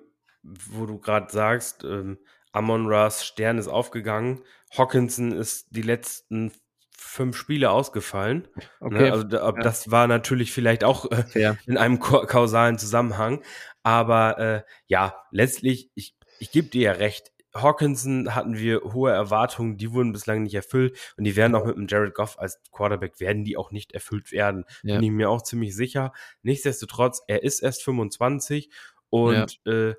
wo 0.70 0.86
du 0.86 0.98
gerade 0.98 1.30
sagst, 1.30 1.84
ähm, 1.84 2.18
Amon 2.52 2.86
Ras 2.86 3.24
Stern 3.24 3.58
ist 3.58 3.68
aufgegangen. 3.68 4.42
Hawkinson 4.76 5.32
ist 5.32 5.68
die 5.70 5.82
letzten 5.82 6.52
fünf 6.96 7.36
Spiele 7.36 7.70
ausgefallen. 7.70 8.48
Ne? 8.56 8.62
Okay. 8.80 9.02
Ne? 9.02 9.12
Also 9.12 9.26
ja. 9.28 9.52
das 9.52 9.90
war 9.90 10.06
natürlich 10.06 10.52
vielleicht 10.52 10.84
auch 10.84 11.10
äh, 11.10 11.54
in 11.66 11.76
einem 11.76 12.00
kausalen 12.00 12.78
Zusammenhang. 12.78 13.42
Aber 13.82 14.38
äh, 14.38 14.62
ja, 14.86 15.14
letztlich, 15.30 15.90
ich, 15.94 16.16
ich 16.38 16.50
gebe 16.50 16.68
dir 16.68 16.82
ja 16.82 16.92
recht. 16.92 17.32
Hawkinson 17.54 18.34
hatten 18.34 18.58
wir 18.58 18.82
hohe 18.82 19.12
Erwartungen, 19.12 19.78
die 19.78 19.92
wurden 19.92 20.12
bislang 20.12 20.42
nicht 20.42 20.54
erfüllt 20.54 20.98
und 21.16 21.24
die 21.24 21.36
werden 21.36 21.54
auch 21.54 21.64
mit 21.64 21.76
dem 21.76 21.86
Jared 21.88 22.14
Goff 22.14 22.38
als 22.38 22.60
Quarterback 22.70 23.18
werden 23.18 23.44
die 23.44 23.56
auch 23.56 23.70
nicht 23.70 23.92
erfüllt 23.92 24.30
werden. 24.30 24.64
Ja. 24.82 24.96
Bin 24.96 25.04
ich 25.04 25.10
mir 25.10 25.30
auch 25.30 25.42
ziemlich 25.42 25.74
sicher. 25.74 26.12
Nichtsdestotrotz, 26.42 27.22
er 27.28 27.42
ist 27.42 27.60
erst 27.60 27.82
25 27.82 28.70
und 29.08 29.58
äh, 29.66 29.94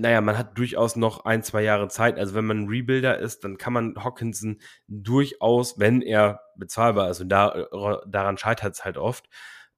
naja, 0.00 0.20
man 0.20 0.36
hat 0.38 0.56
durchaus 0.58 0.96
noch 0.96 1.24
ein, 1.24 1.42
zwei 1.42 1.62
Jahre 1.62 1.88
Zeit. 1.88 2.18
Also 2.18 2.34
wenn 2.34 2.46
man 2.46 2.60
ein 2.64 2.68
Rebuilder 2.68 3.18
ist, 3.18 3.44
dann 3.44 3.58
kann 3.58 3.72
man 3.72 3.94
Hawkinson 4.02 4.60
durchaus, 4.88 5.78
wenn 5.78 6.02
er 6.02 6.40
bezahlbar 6.56 7.10
ist, 7.10 7.20
und 7.20 7.28
da, 7.28 7.52
äh, 7.54 7.96
daran 8.08 8.38
scheitert 8.38 8.74
es 8.74 8.84
halt 8.84 8.96
oft, 8.98 9.28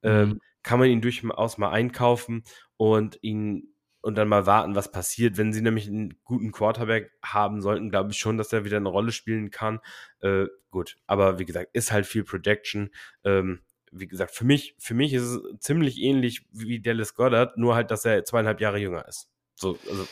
ähm, 0.02 0.28
Mhm. 0.30 0.40
kann 0.62 0.78
man 0.78 0.88
ihn 0.88 1.00
durchaus 1.00 1.58
mal 1.58 1.70
einkaufen 1.70 2.44
und 2.76 3.18
ihn 3.22 3.68
und 4.04 4.16
dann 4.16 4.28
mal 4.28 4.46
warten, 4.46 4.74
was 4.74 4.90
passiert. 4.90 5.36
Wenn 5.36 5.52
sie 5.52 5.60
nämlich 5.62 5.86
einen 5.86 6.18
guten 6.24 6.50
Quarterback 6.50 7.12
haben 7.24 7.60
sollten, 7.62 7.88
glaube 7.90 8.10
ich 8.10 8.18
schon, 8.18 8.36
dass 8.36 8.52
er 8.52 8.64
wieder 8.64 8.76
eine 8.78 8.88
Rolle 8.88 9.12
spielen 9.12 9.50
kann. 9.52 9.78
Äh, 10.20 10.46
gut, 10.70 10.96
aber 11.06 11.38
wie 11.38 11.44
gesagt, 11.44 11.70
ist 11.72 11.92
halt 11.92 12.06
viel 12.06 12.24
Projection. 12.24 12.90
Ähm, 13.24 13.60
wie 13.92 14.08
gesagt, 14.08 14.32
für 14.34 14.44
mich, 14.44 14.74
für 14.78 14.94
mich 14.94 15.12
ist 15.12 15.22
es 15.24 15.40
ziemlich 15.60 15.98
ähnlich 16.00 16.46
wie 16.50 16.80
Dallas 16.80 17.14
Goddard, 17.14 17.56
nur 17.58 17.74
halt, 17.76 17.90
dass 17.92 18.04
er 18.04 18.24
zweieinhalb 18.24 18.60
Jahre 18.60 18.78
jünger 18.78 19.06
ist. 19.06 19.28
So, 19.62 19.78
also, 19.88 20.06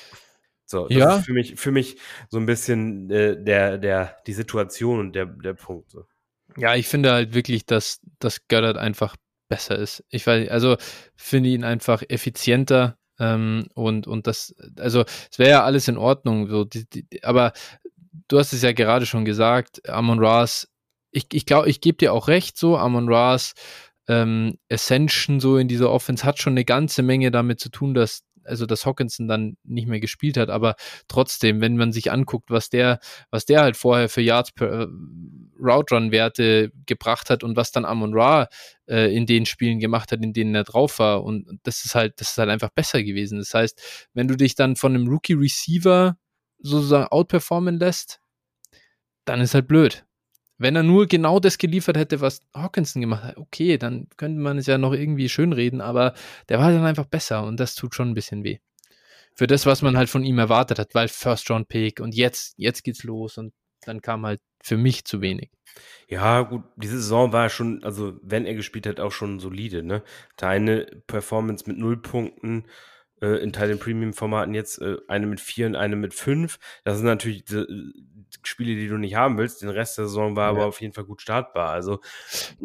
so, 0.67 0.89
das 0.89 0.97
Ja. 0.97 1.17
ist 1.19 1.27
für 1.27 1.33
mich, 1.33 1.57
für 1.57 1.73
mich 1.73 1.97
so 2.29 2.39
ein 2.39 2.47
bisschen 2.47 3.11
äh, 3.11 3.43
der, 3.43 3.79
der, 3.79 4.17
die 4.27 4.33
Situation 4.33 5.01
und 5.01 5.13
der, 5.15 5.27
der 5.27 5.55
Punkt. 5.55 5.91
So. 5.91 6.05
Ja, 6.57 6.77
ich 6.77 6.87
finde 6.87 7.13
halt 7.13 7.35
wirklich, 7.35 7.67
dass, 7.67 8.01
dass 8.21 8.47
Goddard 8.49 8.79
einfach 8.79 9.17
besser 9.49 9.77
ist. 9.77 10.05
Ich 10.09 10.27
weiß, 10.27 10.49
also 10.49 10.77
finde 11.17 11.49
ihn 11.49 11.65
einfach 11.65 12.03
effizienter 12.09 12.97
ähm, 13.19 13.67
und, 13.75 14.07
und 14.07 14.29
das, 14.29 14.55
also 14.79 15.05
es 15.31 15.39
wäre 15.39 15.51
ja 15.51 15.65
alles 15.65 15.89
in 15.89 15.99
Ordnung, 15.99 16.49
so, 16.49 16.65
die, 16.65 16.89
die, 16.89 17.25
aber 17.25 17.53
du 18.29 18.39
hast 18.39 18.53
es 18.53 18.63
ja 18.63 18.73
gerade 18.73 19.07
schon 19.07 19.25
gesagt, 19.25 19.89
Amon 19.89 20.25
Ra's, 20.25 20.69
ich, 21.11 21.27
ich 21.33 21.47
glaube, 21.47 21.69
ich 21.69 21.81
gebe 21.81 21.99
dir 21.99 22.13
auch 22.13 22.29
recht, 22.29 22.57
so, 22.57 22.79
Amon 22.79 23.13
Ra's 23.13 23.55
ähm, 24.09 24.59
Ascension 24.71 25.41
so 25.41 25.57
in 25.57 25.69
dieser 25.69 25.91
Offense 25.91 26.25
hat 26.25 26.41
schon 26.41 26.55
eine 26.55 26.65
ganze 26.65 27.03
Menge 27.03 27.31
damit 27.31 27.61
zu 27.61 27.69
tun, 27.71 27.95
dass 27.95 28.23
also 28.51 28.67
dass 28.67 28.85
Hawkinson 28.85 29.29
dann 29.29 29.57
nicht 29.65 29.89
mehr 29.89 30.01
gespielt 30.01 30.37
hat, 30.37 30.51
aber 30.51 30.75
trotzdem, 31.09 31.61
wenn 31.61 31.77
man 31.77 31.93
sich 31.93 32.13
anguckt, 32.13 32.51
was 32.51 32.69
der, 32.69 33.01
was 33.31 33.47
der 33.47 33.63
halt 33.63 33.77
vorher 33.77 34.09
für 34.09 34.21
Yards 34.21 34.53
per 34.53 34.83
äh, 34.83 34.87
Route 35.59 35.95
Run 35.95 36.11
Werte 36.11 36.73
gebracht 36.87 37.31
hat 37.31 37.45
und 37.45 37.57
was 37.57 37.71
dann 37.71 37.85
Amon 37.85 38.15
Ra 38.15 38.49
äh, 38.87 39.15
in 39.15 39.27
den 39.27 39.47
Spielen 39.47 39.79
gemacht 39.79 40.13
hat, 40.13 40.23
in 40.23 40.33
denen 40.33 40.55
er 40.55 40.65
drauf 40.65 40.99
war 40.99 41.23
und 41.25 41.61
das 41.63 41.85
ist 41.85 41.95
halt, 41.95 42.21
das 42.21 42.33
ist 42.33 42.39
halt 42.39 42.51
einfach 42.51 42.71
besser 42.71 43.03
gewesen. 43.03 43.39
Das 43.39 43.55
heißt, 43.55 44.09
wenn 44.15 44.29
du 44.29 44.37
dich 44.37 44.55
dann 44.55 44.77
von 44.77 44.95
einem 44.95 45.09
Rookie 45.09 45.35
Receiver 45.35 46.17
sozusagen 46.59 47.09
outperformen 47.09 47.79
lässt, 47.79 48.21
dann 49.25 49.41
ist 49.41 49.55
halt 49.55 49.69
blöd. 49.69 50.05
Wenn 50.61 50.77
er 50.77 50.83
nur 50.83 51.07
genau 51.07 51.41
das 51.41 51.57
geliefert 51.57 51.97
hätte, 51.97 52.21
was 52.21 52.43
Hawkinson 52.55 53.01
gemacht 53.01 53.25
hat, 53.25 53.39
okay, 53.39 53.79
dann 53.79 54.09
könnte 54.19 54.41
man 54.41 54.59
es 54.59 54.67
ja 54.67 54.77
noch 54.77 54.93
irgendwie 54.93 55.31
schönreden, 55.31 55.81
aber 55.81 56.13
der 56.51 56.59
war 56.59 56.71
dann 56.71 56.85
einfach 56.85 57.07
besser 57.07 57.45
und 57.45 57.59
das 57.59 57.75
tut 57.75 57.95
schon 57.95 58.11
ein 58.11 58.15
bisschen 58.15 58.45
weh. 58.45 58.59
Für 59.35 59.47
das, 59.47 59.65
was 59.65 59.81
man 59.81 59.97
halt 59.97 60.11
von 60.11 60.23
ihm 60.23 60.39
erwartet 60.39 60.79
hat, 60.79 60.95
weil 60.95 61.09
First 61.09 61.51
Round 61.51 61.69
Pick 61.69 62.01
und 62.01 62.15
jetzt, 62.15 62.55
jetzt 62.59 62.85
geht's 62.85 63.05
los 63.05 63.39
und 63.39 63.55
dann 63.87 64.03
kam 64.03 64.27
halt 64.27 64.43
für 64.63 64.77
mich 64.77 65.07
zu 65.07 65.23
wenig. 65.23 65.51
Ja, 66.09 66.43
gut, 66.43 66.65
diese 66.77 66.99
Saison 66.99 67.33
war 67.33 67.49
schon, 67.49 67.83
also 67.83 68.19
wenn 68.23 68.45
er 68.45 68.55
gespielt 68.55 68.87
hat, 68.87 69.01
auch 69.01 69.13
schon 69.13 69.39
solide, 69.39 69.83
ne? 69.83 70.03
Da 70.37 70.51
eine 70.51 70.85
Performance 71.07 71.65
mit 71.67 71.79
null 71.79 71.97
Punkten 72.03 72.67
äh, 73.23 73.43
in 73.43 73.53
Teil 73.53 73.69
den 73.69 73.79
Premium-Formaten 73.79 74.55
jetzt 74.55 74.81
äh, 74.81 74.97
eine 75.09 75.27
mit 75.27 75.41
vier 75.41 75.67
und 75.67 75.77
eine 75.77 75.97
mit 75.97 76.15
fünf. 76.15 76.59
Das 76.85 76.97
sind 76.97 77.07
natürlich 77.07 77.45
die, 77.45 77.65
Spiele, 78.43 78.75
die 78.75 78.89
du 78.89 78.97
nicht 78.97 79.15
haben 79.15 79.39
willst. 79.39 79.63
Den 79.63 79.69
Rest 79.69 79.99
der 79.99 80.07
Saison 80.07 80.37
war 80.37 80.45
ja. 80.45 80.51
aber 80.51 80.67
auf 80.67 80.81
jeden 80.81 80.93
Fall 80.93 81.05
gut 81.05 81.23
startbar. 81.23 81.71
Also 81.71 82.01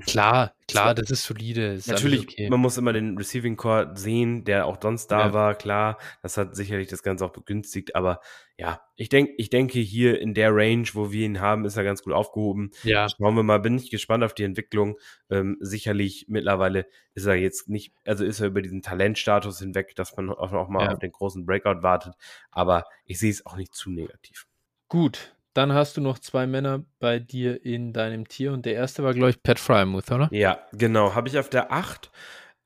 klar, 0.05 0.53
klar, 0.67 0.93
das 0.93 1.09
ist 1.09 1.23
solide. 1.23 1.73
Ist 1.73 1.87
natürlich, 1.87 2.23
okay. 2.23 2.49
man 2.49 2.59
muss 2.59 2.77
immer 2.77 2.93
den 2.93 3.17
Receiving 3.17 3.57
Core 3.57 3.91
sehen, 3.95 4.43
der 4.43 4.65
auch 4.65 4.77
sonst 4.81 5.07
da 5.07 5.27
ja. 5.27 5.33
war. 5.33 5.55
Klar, 5.55 5.97
das 6.21 6.37
hat 6.37 6.55
sicherlich 6.55 6.87
das 6.87 7.03
Ganze 7.03 7.25
auch 7.25 7.31
begünstigt. 7.31 7.95
Aber 7.95 8.19
ja, 8.57 8.81
ich 8.95 9.09
denke, 9.09 9.33
ich 9.37 9.49
denke 9.49 9.79
hier 9.79 10.21
in 10.21 10.33
der 10.33 10.55
Range, 10.55 10.87
wo 10.93 11.11
wir 11.11 11.25
ihn 11.25 11.41
haben, 11.41 11.65
ist 11.65 11.75
er 11.75 11.83
ganz 11.83 12.03
gut 12.03 12.13
aufgehoben. 12.13 12.71
Ja. 12.83 13.09
Schauen 13.09 13.35
wir 13.35 13.43
mal, 13.43 13.59
bin 13.59 13.77
ich 13.77 13.91
gespannt 13.91 14.23
auf 14.23 14.33
die 14.33 14.43
Entwicklung. 14.43 14.97
Ähm, 15.29 15.57
sicherlich 15.59 16.25
mittlerweile 16.29 16.87
ist 17.13 17.25
er 17.25 17.35
jetzt 17.35 17.67
nicht, 17.67 17.93
also 18.05 18.23
ist 18.23 18.39
er 18.39 18.47
über 18.47 18.61
diesen 18.61 18.81
Talentstatus 18.81 19.59
hinweg, 19.59 19.93
dass 19.95 20.15
man 20.15 20.29
auch 20.29 20.51
noch 20.51 20.69
mal 20.69 20.85
ja. 20.85 20.93
auf 20.93 20.99
den 20.99 21.11
großen 21.11 21.45
Breakout 21.45 21.83
wartet. 21.83 22.13
Aber 22.49 22.85
ich 23.03 23.19
sehe 23.19 23.31
es 23.31 23.45
auch 23.45 23.57
nicht 23.57 23.73
zu 23.73 23.89
negativ. 23.89 24.47
Gut, 24.87 25.34
dann 25.55 25.73
hast 25.73 25.95
du 25.97 26.01
noch 26.01 26.19
zwei 26.19 26.45
Männer 26.47 26.83
bei 26.99 27.17
dir 27.17 27.65
in 27.65 27.93
deinem 27.93 28.27
Tier 28.27 28.51
und 28.51 28.65
der 28.65 28.73
erste 28.73 29.03
war, 29.03 29.13
glaube 29.13 29.29
ich, 29.29 29.41
Pat 29.41 29.57
Fryermuth, 29.57 30.11
oder? 30.11 30.27
Ja, 30.31 30.59
genau. 30.73 31.15
Habe 31.15 31.29
ich 31.29 31.39
auf 31.39 31.49
der 31.49 31.71
8. 31.71 32.11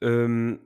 Ähm, 0.02 0.60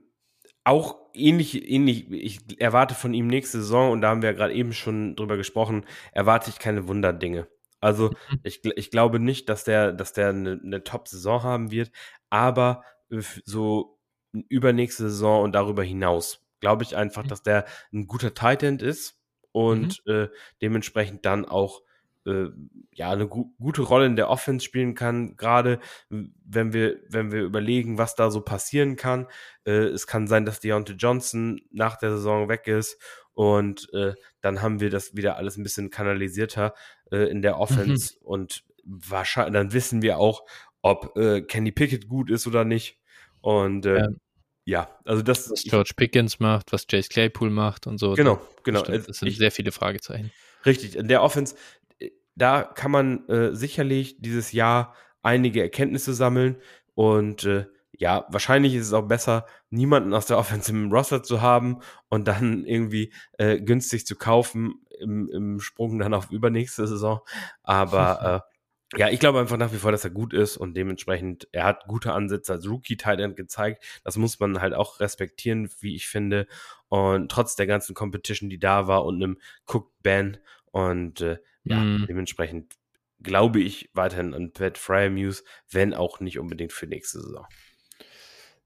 auch 0.64 0.96
ähnlich, 1.12 1.68
ähnlich, 1.70 2.10
ich 2.10 2.60
erwarte 2.60 2.94
von 2.94 3.12
ihm 3.12 3.26
nächste 3.26 3.58
Saison, 3.58 3.92
und 3.92 4.00
da 4.00 4.08
haben 4.08 4.22
wir 4.22 4.30
ja 4.30 4.36
gerade 4.36 4.54
eben 4.54 4.72
schon 4.72 5.16
drüber 5.16 5.36
gesprochen, 5.36 5.84
erwarte 6.12 6.48
ich 6.48 6.58
keine 6.58 6.88
Wunderdinge. 6.88 7.46
Also 7.80 8.08
mhm. 8.30 8.40
ich, 8.42 8.64
ich 8.64 8.90
glaube 8.90 9.20
nicht, 9.20 9.50
dass 9.50 9.64
der, 9.64 9.92
dass 9.92 10.14
der 10.14 10.30
eine, 10.30 10.58
eine 10.64 10.82
Top-Saison 10.82 11.42
haben 11.42 11.70
wird, 11.70 11.92
aber 12.30 12.84
so 13.44 14.00
übernächste 14.48 15.04
Saison 15.04 15.44
und 15.44 15.52
darüber 15.52 15.84
hinaus 15.84 16.40
glaube 16.60 16.82
ich 16.82 16.96
einfach, 16.96 17.26
dass 17.26 17.42
der 17.42 17.66
ein 17.92 18.06
guter 18.06 18.32
Tight 18.32 18.62
End 18.62 18.80
ist 18.80 19.20
und 19.52 20.00
mhm. 20.06 20.12
äh, 20.12 20.28
dementsprechend 20.62 21.26
dann 21.26 21.44
auch 21.44 21.82
äh, 22.26 22.46
ja 22.92 23.10
eine 23.10 23.28
gu 23.28 23.52
gute 23.58 23.82
Rolle 23.82 24.06
in 24.06 24.16
der 24.16 24.30
Offense 24.30 24.64
spielen 24.64 24.94
kann, 24.94 25.36
gerade 25.36 25.80
wenn 26.08 26.72
wir 26.72 27.00
wenn 27.08 27.32
wir 27.32 27.42
überlegen, 27.42 27.98
was 27.98 28.14
da 28.14 28.30
so 28.30 28.40
passieren 28.40 28.96
kann. 28.96 29.26
Äh, 29.64 29.88
es 29.88 30.06
kann 30.06 30.26
sein, 30.26 30.44
dass 30.44 30.60
Deontay 30.60 30.94
Johnson 30.94 31.60
nach 31.70 31.96
der 31.96 32.10
Saison 32.12 32.48
weg 32.48 32.66
ist 32.66 33.00
und 33.32 33.92
äh, 33.92 34.14
dann 34.40 34.62
haben 34.62 34.80
wir 34.80 34.90
das 34.90 35.14
wieder 35.16 35.36
alles 35.36 35.56
ein 35.56 35.62
bisschen 35.62 35.90
kanalisierter 35.90 36.74
äh, 37.10 37.28
in 37.30 37.42
der 37.42 37.58
Offense 37.58 38.14
mhm. 38.20 38.26
und 38.26 38.64
wahrscheinlich 38.84 39.54
dann 39.54 39.72
wissen 39.72 40.02
wir 40.02 40.18
auch, 40.18 40.44
ob 40.82 41.16
äh, 41.16 41.42
Kenny 41.42 41.72
Pickett 41.72 42.08
gut 42.08 42.30
ist 42.30 42.46
oder 42.46 42.64
nicht 42.64 42.98
und 43.40 43.86
äh, 43.86 43.98
ja. 43.98 44.08
Ja, 44.66 44.88
also 45.04 45.22
das. 45.22 45.50
Was 45.50 45.62
George 45.62 45.92
Pickens 45.94 46.40
macht, 46.40 46.72
was 46.72 46.86
Chase 46.86 47.08
Claypool 47.10 47.50
macht 47.50 47.86
und 47.86 47.98
so. 47.98 48.14
Genau, 48.14 48.40
genau. 48.62 48.80
Stimmt, 48.80 49.08
das 49.08 49.18
sind 49.18 49.28
ich, 49.28 49.36
sehr 49.36 49.50
viele 49.52 49.72
Fragezeichen. 49.72 50.30
Richtig. 50.64 50.96
In 50.96 51.08
der 51.08 51.22
Offense, 51.22 51.54
da 52.36 52.62
kann 52.62 52.90
man 52.90 53.28
äh, 53.28 53.54
sicherlich 53.54 54.20
dieses 54.20 54.52
Jahr 54.52 54.94
einige 55.22 55.62
Erkenntnisse 55.62 56.14
sammeln 56.14 56.56
und 56.94 57.44
äh, 57.44 57.66
ja, 57.96 58.26
wahrscheinlich 58.28 58.74
ist 58.74 58.88
es 58.88 58.92
auch 58.92 59.06
besser, 59.06 59.46
niemanden 59.70 60.14
aus 60.14 60.26
der 60.26 60.38
Offense 60.38 60.70
im 60.70 60.92
Roster 60.92 61.22
zu 61.22 61.40
haben 61.40 61.80
und 62.08 62.28
dann 62.28 62.64
irgendwie 62.64 63.12
äh, 63.38 63.60
günstig 63.60 64.06
zu 64.06 64.16
kaufen 64.16 64.84
im, 65.00 65.28
im 65.28 65.60
Sprung 65.60 65.98
dann 65.98 66.14
auf 66.14 66.30
übernächste 66.30 66.86
Saison. 66.86 67.20
Aber 67.62 68.44
äh, 68.44 68.54
ja, 68.96 69.08
ich 69.08 69.18
glaube 69.18 69.40
einfach 69.40 69.56
nach 69.56 69.72
wie 69.72 69.78
vor, 69.78 69.90
dass 69.90 70.04
er 70.04 70.10
gut 70.10 70.32
ist 70.32 70.56
und 70.56 70.76
dementsprechend, 70.76 71.48
er 71.52 71.64
hat 71.64 71.86
gute 71.88 72.12
Ansätze 72.12 72.52
als 72.52 72.68
Rookie-Tight 72.68 73.36
gezeigt. 73.36 73.82
Das 74.04 74.16
muss 74.16 74.38
man 74.38 74.60
halt 74.60 74.74
auch 74.74 75.00
respektieren, 75.00 75.68
wie 75.80 75.96
ich 75.96 76.06
finde. 76.06 76.46
Und 76.88 77.30
trotz 77.30 77.56
der 77.56 77.66
ganzen 77.66 77.94
Competition, 77.94 78.50
die 78.50 78.58
da 78.58 78.86
war 78.86 79.04
und 79.04 79.16
einem 79.16 79.38
Cook-Ban 79.66 80.38
und 80.70 81.22
äh, 81.22 81.38
ja, 81.64 81.78
mm. 81.78 82.06
dementsprechend 82.08 82.74
glaube 83.22 83.60
ich 83.60 83.90
weiterhin 83.94 84.34
an 84.34 84.52
Pat 84.52 84.78
Fryer 84.78 85.10
Muse, 85.10 85.42
wenn 85.70 85.94
auch 85.94 86.20
nicht 86.20 86.38
unbedingt 86.38 86.72
für 86.72 86.86
nächste 86.86 87.20
Saison. 87.20 87.46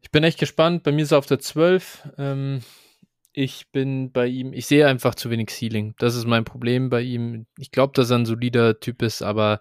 Ich 0.01 0.11
bin 0.11 0.25
echt 0.25 0.39
gespannt. 0.39 0.83
Bei 0.83 0.93
mir 0.93 1.03
ist 1.03 1.13
er 1.13 1.19
auf 1.19 1.27
der 1.27 1.39
12. 1.39 2.09
Ähm, 2.19 2.61
ich 3.33 3.71
bin 3.71 4.11
bei 4.11 4.27
ihm, 4.27 4.53
ich 4.53 4.67
sehe 4.67 4.87
einfach 4.87 5.15
zu 5.15 5.31
wenig 5.31 5.51
Ceiling. 5.51 5.95
Das 5.99 6.17
ist 6.17 6.27
mein 6.27 6.45
Problem 6.45 6.91
bei 6.91 7.03
ihm. 7.03 7.47
Ich 7.59 7.71
glaube, 7.71 7.93
dass 7.95 8.11
er 8.11 8.19
ein 8.19 8.27
solider 8.27 8.81
Typ 8.81 9.03
ist, 9.03 9.23
aber 9.23 9.61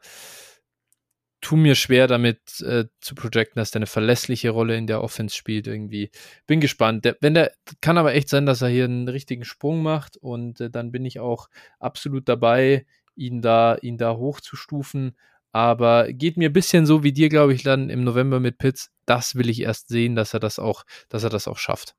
tu 1.41 1.55
mir 1.55 1.75
schwer 1.75 2.07
damit 2.07 2.61
äh, 2.61 2.85
zu 2.99 3.13
projecten, 3.13 3.59
dass 3.59 3.71
der 3.71 3.79
eine 3.79 3.85
verlässliche 3.85 4.49
Rolle 4.49 4.75
in 4.75 4.87
der 4.87 5.03
Offense 5.03 5.35
spielt 5.35 5.67
irgendwie. 5.67 6.09
Bin 6.47 6.59
gespannt. 6.59 7.05
Der, 7.05 7.17
wenn 7.21 7.35
der 7.35 7.51
kann 7.79 7.97
aber 7.97 8.15
echt 8.15 8.29
sein, 8.29 8.45
dass 8.45 8.61
er 8.61 8.69
hier 8.69 8.85
einen 8.85 9.07
richtigen 9.07 9.45
Sprung 9.45 9.83
macht 9.83 10.17
und 10.17 10.59
äh, 10.59 10.69
dann 10.69 10.91
bin 10.91 11.05
ich 11.05 11.19
auch 11.19 11.47
absolut 11.79 12.27
dabei, 12.27 12.85
ihn 13.17 13.41
da 13.41 13.75
ihn 13.81 13.97
da 13.97 14.15
hochzustufen. 14.15 15.17
Aber 15.51 16.11
geht 16.13 16.37
mir 16.37 16.49
ein 16.49 16.53
bisschen 16.53 16.85
so 16.85 17.03
wie 17.03 17.13
dir, 17.13 17.29
glaube 17.29 17.53
ich, 17.53 17.63
dann 17.63 17.89
im 17.89 18.03
November 18.03 18.39
mit 18.39 18.57
Pitts. 18.57 18.91
Das 19.05 19.35
will 19.35 19.49
ich 19.49 19.61
erst 19.61 19.89
sehen, 19.89 20.15
dass 20.15 20.33
er 20.33 20.39
das 20.39 20.59
auch, 20.59 20.83
dass 21.09 21.23
er 21.23 21.29
das 21.29 21.47
auch 21.47 21.57
schafft. 21.57 21.95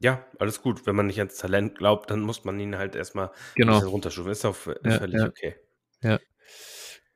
Ja, 0.00 0.26
alles 0.38 0.60
gut. 0.60 0.86
Wenn 0.86 0.96
man 0.96 1.06
nicht 1.06 1.18
ans 1.18 1.36
Talent 1.36 1.78
glaubt, 1.78 2.10
dann 2.10 2.20
muss 2.20 2.44
man 2.44 2.58
ihn 2.58 2.76
halt 2.76 2.96
erstmal 2.96 3.30
genau. 3.54 3.78
runterstufen. 3.78 4.32
Ist 4.32 4.44
auch 4.44 4.66
ist 4.66 4.84
ja, 4.84 4.98
völlig 4.98 5.20
ja. 5.20 5.26
okay. 5.26 5.54
Ja. 6.02 6.18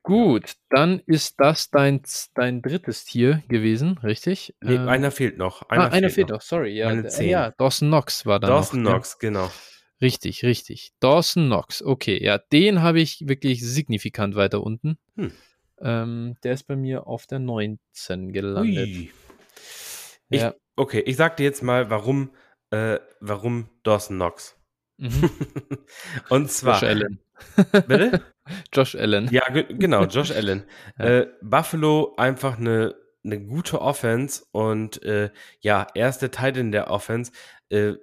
Gut, 0.02 0.54
dann 0.70 1.02
ist 1.06 1.34
das 1.38 1.70
dein, 1.70 2.00
dein 2.34 2.62
drittes 2.62 3.04
Tier 3.04 3.42
gewesen, 3.48 3.98
richtig? 3.98 4.54
Nee, 4.62 4.76
ähm, 4.76 4.88
einer 4.88 5.10
fehlt 5.10 5.36
noch. 5.36 5.68
Einer, 5.68 5.84
ah, 5.84 5.88
einer 5.88 6.08
fehlt 6.08 6.28
noch. 6.28 6.36
noch, 6.36 6.42
sorry. 6.42 6.74
Ja, 6.76 6.86
Meine 6.88 7.26
ja, 7.26 7.50
Dawson 7.50 7.88
Knox 7.88 8.24
war 8.24 8.40
da 8.40 8.46
Dawson 8.46 8.82
noch, 8.82 8.92
Knox, 8.92 9.18
genau. 9.18 9.50
Richtig, 10.00 10.44
richtig. 10.44 10.92
Dawson 11.00 11.46
Knox, 11.46 11.82
okay, 11.82 12.22
ja, 12.22 12.38
den 12.38 12.82
habe 12.82 13.00
ich 13.00 13.26
wirklich 13.26 13.64
signifikant 13.64 14.36
weiter 14.36 14.62
unten. 14.62 14.98
Hm. 15.16 15.32
Ähm, 15.80 16.36
der 16.42 16.54
ist 16.54 16.64
bei 16.64 16.76
mir 16.76 17.06
auf 17.06 17.26
der 17.26 17.38
19 17.38 18.32
gelandet. 18.32 18.88
Ich, 20.30 20.40
ja. 20.40 20.54
Okay, 20.76 21.00
ich 21.00 21.16
sag 21.16 21.36
dir 21.36 21.44
jetzt 21.44 21.62
mal, 21.62 21.90
warum, 21.90 22.30
äh, 22.70 22.98
warum 23.20 23.68
Dawson 23.82 24.16
Knox. 24.16 24.56
Mhm. 24.98 25.30
Und 26.28 26.50
zwar. 26.50 26.74
Josh 26.74 26.88
Allen. 26.88 27.18
Bitte? 27.86 28.22
Josh 28.72 28.94
Allen. 28.94 29.28
Ja, 29.30 29.48
genau, 29.48 30.04
Josh 30.06 30.30
Allen. 30.30 30.64
ja. 30.98 31.04
äh, 31.04 31.28
Buffalo 31.42 32.14
einfach 32.16 32.58
eine, 32.58 32.94
eine 33.24 33.40
gute 33.44 33.80
Offense 33.80 34.44
und 34.52 35.02
äh, 35.02 35.30
ja, 35.60 35.86
erste 35.94 36.30
Teil 36.30 36.56
in 36.56 36.72
der 36.72 36.90
Offense. 36.90 37.32
Äh, 37.68 37.94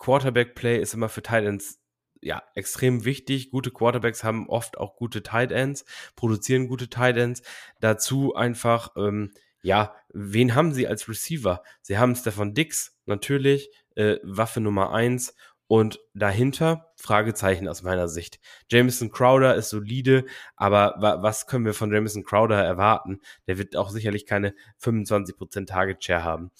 Quarterback-Play 0.00 0.80
ist 0.80 0.94
immer 0.94 1.08
für 1.08 1.22
Titans 1.22 1.78
ja, 2.22 2.42
extrem 2.54 3.04
wichtig. 3.04 3.50
Gute 3.50 3.70
Quarterbacks 3.70 4.24
haben 4.24 4.48
oft 4.48 4.78
auch 4.78 4.96
gute 4.96 5.22
Tight 5.22 5.52
Ends, 5.52 5.84
produzieren 6.16 6.68
gute 6.68 6.90
Tight 6.90 7.16
Ends. 7.16 7.42
Dazu 7.80 8.34
einfach, 8.34 8.94
ähm, 8.96 9.32
ja, 9.62 9.94
wen 10.12 10.54
haben 10.54 10.72
sie 10.72 10.86
als 10.86 11.08
Receiver? 11.08 11.62
Sie 11.82 11.98
haben 11.98 12.16
Stefan 12.16 12.54
Dix, 12.54 12.98
natürlich, 13.06 13.70
äh, 13.94 14.16
Waffe 14.22 14.60
Nummer 14.60 14.92
eins 14.92 15.34
und 15.66 16.00
dahinter 16.14 16.92
Fragezeichen 16.96 17.68
aus 17.68 17.82
meiner 17.82 18.08
Sicht. 18.08 18.40
Jameson 18.68 19.12
Crowder 19.12 19.54
ist 19.54 19.70
solide, 19.70 20.24
aber 20.56 20.96
wa 20.98 21.22
was 21.22 21.46
können 21.46 21.64
wir 21.64 21.74
von 21.74 21.92
Jameson 21.92 22.24
Crowder 22.24 22.60
erwarten? 22.62 23.20
Der 23.46 23.56
wird 23.56 23.76
auch 23.76 23.90
sicherlich 23.90 24.26
keine 24.26 24.54
25% 24.82 25.66
Target 25.66 26.02
Share 26.02 26.24
haben. 26.24 26.50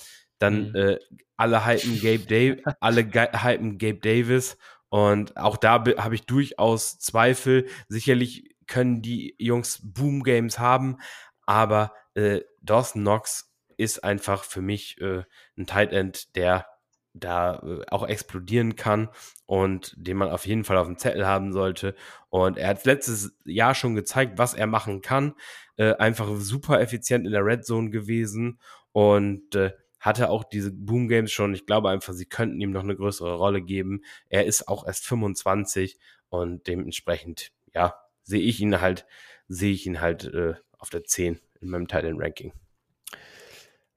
Dann 0.40 0.70
mhm. 0.70 0.74
äh, 0.74 0.98
alle 1.36 1.64
hypen 1.64 2.00
Gabe 2.00 2.26
Davis, 2.26 2.64
alle 2.80 3.04
hypen 3.04 3.78
Gabe 3.78 4.00
Davis 4.00 4.58
und 4.88 5.36
auch 5.36 5.56
da 5.56 5.84
habe 5.98 6.14
ich 6.14 6.26
durchaus 6.26 6.98
Zweifel. 6.98 7.66
Sicherlich 7.88 8.56
können 8.66 9.02
die 9.02 9.36
Jungs 9.38 9.80
Boom 9.82 10.24
Games 10.24 10.58
haben, 10.58 10.98
aber 11.46 11.92
äh, 12.14 12.40
Dawson 12.60 13.02
Knox 13.02 13.52
ist 13.76 14.04
einfach 14.04 14.44
für 14.44 14.60
mich 14.60 15.00
äh, 15.00 15.22
ein 15.56 15.66
Tight 15.66 15.92
End, 15.92 16.36
der 16.36 16.66
da 17.14 17.60
äh, 17.64 17.84
auch 17.88 18.06
explodieren 18.06 18.76
kann 18.76 19.08
und 19.46 19.94
den 19.96 20.16
man 20.16 20.28
auf 20.28 20.46
jeden 20.46 20.64
Fall 20.64 20.76
auf 20.76 20.86
dem 20.86 20.98
Zettel 20.98 21.26
haben 21.26 21.52
sollte. 21.52 21.94
Und 22.28 22.58
er 22.58 22.68
hat 22.68 22.84
letztes 22.84 23.36
Jahr 23.44 23.74
schon 23.74 23.94
gezeigt, 23.94 24.38
was 24.38 24.54
er 24.54 24.66
machen 24.66 25.02
kann. 25.02 25.34
Äh, 25.76 25.94
einfach 25.94 26.28
super 26.36 26.80
effizient 26.80 27.26
in 27.26 27.32
der 27.32 27.44
Red 27.44 27.64
Zone 27.64 27.90
gewesen 27.90 28.60
und 28.92 29.54
äh, 29.54 29.72
hatte 30.00 30.30
auch 30.30 30.44
diese 30.44 30.72
Boom 30.72 31.08
Games 31.08 31.30
schon. 31.30 31.54
Ich 31.54 31.66
glaube 31.66 31.90
einfach, 31.90 32.14
sie 32.14 32.26
könnten 32.26 32.60
ihm 32.60 32.72
noch 32.72 32.82
eine 32.82 32.96
größere 32.96 33.34
Rolle 33.34 33.62
geben. 33.62 34.02
Er 34.28 34.46
ist 34.46 34.66
auch 34.66 34.86
erst 34.86 35.06
25 35.06 35.98
und 36.30 36.66
dementsprechend, 36.66 37.52
ja, 37.74 37.94
sehe 38.22 38.40
ich 38.40 38.60
ihn 38.60 38.80
halt, 38.80 39.06
sehe 39.46 39.72
ich 39.72 39.86
ihn 39.86 40.00
halt 40.00 40.24
äh, 40.24 40.54
auf 40.78 40.90
der 40.90 41.04
10 41.04 41.38
in 41.60 41.68
meinem 41.68 41.86
Titan 41.86 42.20
Ranking. 42.20 42.52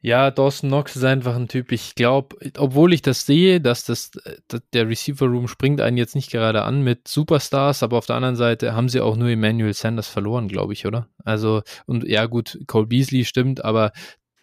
Ja, 0.06 0.32
Dawson 0.32 0.70
Knox 0.70 0.98
ist 0.98 1.06
einfach 1.06 1.34
ein 1.38 1.48
Typ. 1.48 1.72
Ich 1.72 1.96
glaube, 1.96 2.36
obwohl 2.58 2.92
ich 2.92 3.02
das 3.02 3.26
sehe, 3.26 3.62
dass 3.62 3.86
das 3.86 4.12
dass 4.50 4.62
der 4.74 4.90
Receiver 4.90 5.26
Room 5.28 5.48
springt 5.48 5.80
einen 5.80 5.96
jetzt 5.96 6.14
nicht 6.14 6.30
gerade 6.30 6.64
an 6.64 6.82
mit 6.82 7.08
Superstars, 7.08 7.84
aber 7.84 7.98
auf 7.98 8.06
der 8.06 8.18
anderen 8.18 8.36
Seite 8.36 8.74
haben 8.74 8.90
sie 8.90 9.00
auch 9.00 9.16
nur 9.16 9.30
Emmanuel 9.30 9.74
Sanders 9.74 10.10
verloren, 10.10 10.50
glaube 10.50 10.74
ich, 10.74 10.86
oder? 10.86 11.08
Also 11.24 11.62
und 11.86 12.04
ja 12.04 12.26
gut, 12.26 12.60
Cole 12.68 12.88
Beasley 12.88 13.24
stimmt, 13.24 13.64
aber 13.64 13.94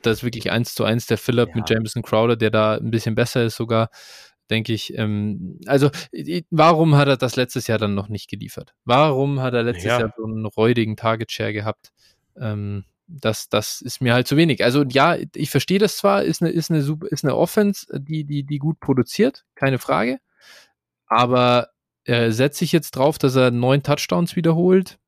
das 0.02 0.18
ist 0.18 0.24
wirklich 0.24 0.50
eins 0.50 0.74
zu 0.74 0.84
eins 0.84 1.06
der 1.06 1.18
Philip 1.18 1.48
ja. 1.48 1.56
mit 1.56 1.70
Jameson 1.70 2.02
Crowder, 2.02 2.36
der 2.36 2.50
da 2.50 2.76
ein 2.76 2.90
bisschen 2.90 3.14
besser 3.14 3.44
ist 3.44 3.56
sogar, 3.56 3.90
denke 4.50 4.72
ich. 4.72 4.96
Ähm, 4.96 5.58
also, 5.66 5.90
warum 6.50 6.96
hat 6.96 7.08
er 7.08 7.16
das 7.16 7.36
letztes 7.36 7.66
Jahr 7.66 7.78
dann 7.78 7.94
noch 7.94 8.08
nicht 8.08 8.28
geliefert? 8.28 8.74
Warum 8.84 9.40
hat 9.40 9.54
er 9.54 9.62
letztes 9.62 9.84
ja. 9.84 10.00
Jahr 10.00 10.14
so 10.16 10.24
einen 10.24 10.46
räudigen 10.46 10.96
Target 10.96 11.32
Share 11.32 11.52
gehabt? 11.52 11.92
Ähm, 12.38 12.84
das, 13.10 13.48
das 13.48 13.80
ist 13.80 14.00
mir 14.00 14.14
halt 14.14 14.28
zu 14.28 14.36
wenig. 14.36 14.62
Also 14.62 14.84
ja, 14.84 15.16
ich 15.34 15.50
verstehe 15.50 15.78
das 15.78 15.96
zwar, 15.96 16.22
ist 16.22 16.42
eine, 16.42 16.50
ist 16.50 16.70
eine 16.70 16.82
super, 16.82 17.08
ist 17.08 17.24
eine 17.24 17.36
Offense, 17.36 17.86
die, 17.98 18.24
die, 18.24 18.44
die 18.44 18.58
gut 18.58 18.78
produziert, 18.78 19.44
keine 19.54 19.78
Frage. 19.78 20.18
Aber 21.06 21.70
äh, 22.04 22.30
setze 22.30 22.64
ich 22.64 22.72
jetzt 22.72 22.92
drauf, 22.92 23.18
dass 23.18 23.34
er 23.34 23.50
neun 23.50 23.82
Touchdowns 23.82 24.36
wiederholt? 24.36 24.99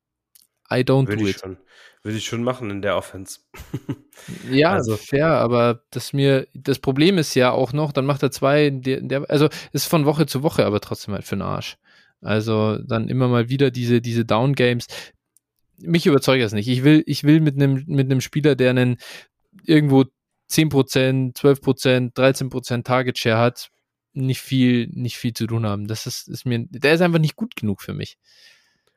I 0.71 0.81
don't 0.81 1.09
Würde 1.09 1.23
do 1.23 1.29
it. 1.29 1.41
Schon. 1.41 1.57
Würde 2.03 2.19
ich 2.19 2.25
schon 2.25 2.43
machen 2.43 2.71
in 2.71 2.83
der 2.83 2.97
Offense. 2.97 3.41
ja, 4.51 4.73
also 4.73 4.97
fair, 4.97 5.29
aber 5.29 5.85
das 5.91 6.13
mir, 6.13 6.49
das 6.53 6.81
Problem 6.81 7.17
ist 7.17 7.35
ja 7.35 7.53
auch 7.53 7.73
noch, 7.73 7.93
dann 7.93 8.07
macht 8.07 8.25
er 8.25 8.33
zwei, 8.33 8.71
der, 8.71 9.01
der, 9.03 9.31
also 9.31 9.49
ist 9.73 9.87
von 9.87 10.05
Woche 10.05 10.27
zu 10.27 10.43
Woche, 10.43 10.67
aber 10.67 10.81
trotzdem 10.81 11.15
halt 11.15 11.25
für 11.25 11.37
den 11.37 11.43
Arsch. 11.43 11.77
Also 12.21 12.79
dann 12.79 13.09
immer 13.09 13.29
mal 13.29 13.49
wieder 13.49 13.71
diese, 13.71 14.01
diese 14.01 14.25
Down-Games. 14.25 14.87
Mich 15.79 16.07
überzeugt 16.07 16.43
das 16.43 16.53
nicht. 16.53 16.69
Ich 16.69 16.83
will, 16.83 17.05
ich 17.07 17.25
will 17.25 17.41
mit 17.41 17.55
einem, 17.55 17.85
mit 17.87 18.11
einem 18.11 18.21
Spieler, 18.21 18.57
der 18.57 18.71
einen 18.71 18.97
irgendwo 19.65 20.05
10%, 20.51 21.35
12%, 21.37 22.15
13% 22.15 22.85
Target 22.85 23.19
Share 23.19 23.39
hat, 23.39 23.71
nicht 24.13 24.41
viel, 24.41 24.89
nicht 24.89 25.17
viel 25.17 25.35
zu 25.35 25.47
tun 25.47 25.67
haben. 25.67 25.87
Das 25.87 26.07
ist, 26.07 26.29
ist 26.29 26.47
mir, 26.47 26.67
der 26.69 26.95
ist 26.95 27.01
einfach 27.01 27.19
nicht 27.19 27.37
gut 27.37 27.57
genug 27.57 27.81
für 27.81 27.95
mich. 27.95 28.19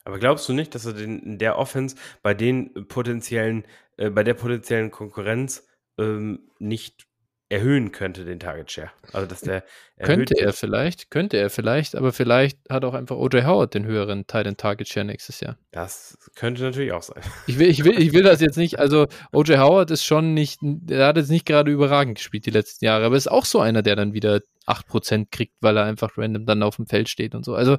Aber 0.06 0.20
glaubst 0.20 0.48
du 0.48 0.54
nicht, 0.54 0.74
dass 0.76 0.86
er 0.86 0.94
den, 0.94 1.20
in 1.20 1.38
der 1.40 1.58
Offense 1.58 1.96
bei 2.22 2.34
den 2.34 2.88
potenziellen, 2.88 3.66
äh, 3.98 4.12
bei 4.12 4.24
der 4.24 4.36
potenziellen 4.36 4.92
Konkurrenz 4.92 5.68
ähm, 5.98 6.52
nicht 6.60 7.08
erhöhen 7.50 7.92
könnte, 7.92 8.24
den 8.24 8.40
Target 8.40 8.72
Share? 8.72 8.92
Also, 9.14 9.28
dass 9.28 9.42
der 9.42 9.64
könnte 10.00 10.36
er 10.40 10.54
vielleicht, 10.54 11.10
könnte 11.10 11.38
er 11.38 11.50
vielleicht, 11.50 11.96
aber 11.96 12.14
vielleicht 12.14 12.60
hat 12.70 12.86
auch 12.86 12.94
einfach 12.94 13.16
OJ 13.16 13.46
Howard 13.46 13.74
den 13.74 13.86
höheren 13.86 14.28
Titan 14.28 14.58
Target 14.58 14.88
Share 14.88 15.06
nächstes 15.06 15.40
Jahr. 15.40 15.58
Das 15.72 16.20
könnte 16.36 16.62
natürlich 16.62 16.92
auch 16.92 17.04
sein. 17.04 17.24
Ich 17.48 17.58
will, 17.58 17.70
ich 17.70 17.84
will, 17.84 18.00
ich 18.00 18.14
will 18.14 18.24
das 18.24 18.42
jetzt 18.42 18.58
nicht, 18.58 18.78
also 18.78 19.08
OJ 19.32 19.58
Howard 19.58 19.90
ist 19.90 20.06
schon 20.06 20.36
nicht, 20.36 20.60
der 20.62 21.08
hat 21.08 21.18
jetzt 21.18 21.32
nicht 21.32 21.48
gerade 21.48 21.72
überragend 21.72 22.16
gespielt 22.20 22.46
die 22.46 22.52
letzten 22.52 22.86
Jahre, 22.86 23.06
aber 23.06 23.16
ist 23.16 23.32
auch 23.32 23.46
so 23.46 23.60
einer, 23.60 23.82
der 23.82 23.96
dann 23.96 24.14
wieder 24.14 24.42
8% 24.68 25.28
kriegt, 25.32 25.56
weil 25.62 25.78
er 25.78 25.86
einfach 25.86 26.18
random 26.18 26.46
dann 26.46 26.62
auf 26.62 26.76
dem 26.76 26.86
Feld 26.86 27.10
steht 27.10 27.34
und 27.34 27.44
so. 27.44 27.56
Also, 27.56 27.78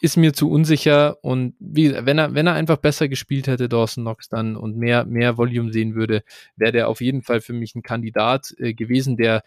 ist 0.00 0.16
mir 0.16 0.32
zu 0.32 0.50
unsicher 0.50 1.18
und 1.22 1.54
wie, 1.58 1.92
wenn 1.92 2.18
er, 2.18 2.34
wenn 2.34 2.46
er 2.46 2.54
einfach 2.54 2.78
besser 2.78 3.08
gespielt 3.08 3.46
hätte, 3.46 3.68
Dawson 3.68 4.04
Knox 4.04 4.28
dann 4.28 4.56
und 4.56 4.76
mehr, 4.76 5.04
mehr 5.04 5.36
Volume 5.36 5.72
sehen 5.72 5.94
würde, 5.94 6.24
wäre 6.56 6.72
der 6.72 6.88
auf 6.88 7.00
jeden 7.00 7.22
Fall 7.22 7.40
für 7.40 7.52
mich 7.52 7.74
ein 7.74 7.82
Kandidat 7.82 8.54
äh, 8.58 8.74
gewesen, 8.74 9.16
der, 9.16 9.42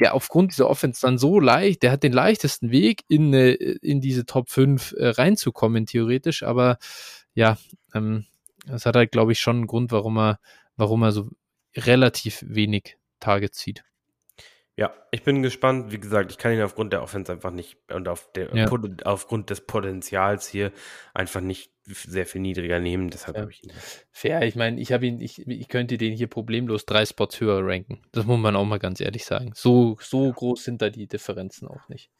der 0.00 0.14
aufgrund 0.14 0.52
dieser 0.52 0.70
Offense 0.70 1.00
dann 1.02 1.18
so 1.18 1.40
leicht, 1.40 1.82
der 1.82 1.90
hat 1.92 2.02
den 2.02 2.12
leichtesten 2.12 2.70
Weg 2.70 3.02
in, 3.08 3.28
eine, 3.28 3.52
in 3.52 4.00
diese 4.00 4.26
Top 4.26 4.48
5 4.48 4.94
äh, 4.96 5.08
reinzukommen, 5.08 5.86
theoretisch, 5.86 6.42
aber 6.42 6.78
ja, 7.34 7.58
ähm, 7.94 8.26
das 8.66 8.86
hat 8.86 8.96
halt, 8.96 9.12
glaube 9.12 9.32
ich, 9.32 9.40
schon 9.40 9.56
einen 9.56 9.66
Grund, 9.66 9.92
warum 9.92 10.18
er, 10.18 10.38
warum 10.76 11.02
er 11.02 11.12
so 11.12 11.28
relativ 11.76 12.44
wenig 12.46 12.96
Targets 13.20 13.58
zieht. 13.58 13.84
Ja, 14.76 14.92
ich 15.12 15.22
bin 15.22 15.42
gespannt. 15.42 15.92
Wie 15.92 16.00
gesagt, 16.00 16.32
ich 16.32 16.38
kann 16.38 16.52
ihn 16.52 16.60
aufgrund 16.60 16.92
der 16.92 17.02
Offense 17.02 17.30
einfach 17.30 17.52
nicht 17.52 17.78
und 17.92 18.08
auf 18.08 18.32
der, 18.32 18.54
ja. 18.54 18.68
aufgrund 19.04 19.50
des 19.50 19.60
Potenzials 19.60 20.48
hier 20.48 20.72
einfach 21.12 21.40
nicht 21.40 21.70
sehr 21.86 22.26
viel 22.26 22.40
niedriger 22.40 22.80
nehmen. 22.80 23.08
Deshalb 23.10 23.36
ja. 23.36 23.42
habe 23.42 23.52
ich 23.52 23.62
ihn. 23.62 23.72
Fair, 24.10 24.42
ich 24.42 24.56
meine, 24.56 24.80
ich 24.80 24.92
habe 24.92 25.06
ihn, 25.06 25.20
ich, 25.20 25.46
ich 25.46 25.68
könnte 25.68 25.96
den 25.96 26.14
hier 26.14 26.26
problemlos 26.26 26.86
drei 26.86 27.06
Spots 27.06 27.40
höher 27.40 27.60
ranken. 27.64 28.02
Das 28.10 28.26
muss 28.26 28.40
man 28.40 28.56
auch 28.56 28.64
mal 28.64 28.78
ganz 28.78 29.00
ehrlich 29.00 29.24
sagen. 29.24 29.52
So, 29.54 29.96
so 30.00 30.32
groß 30.32 30.64
sind 30.64 30.82
da 30.82 30.90
die 30.90 31.06
Differenzen 31.06 31.68
auch 31.68 31.88
nicht. 31.88 32.10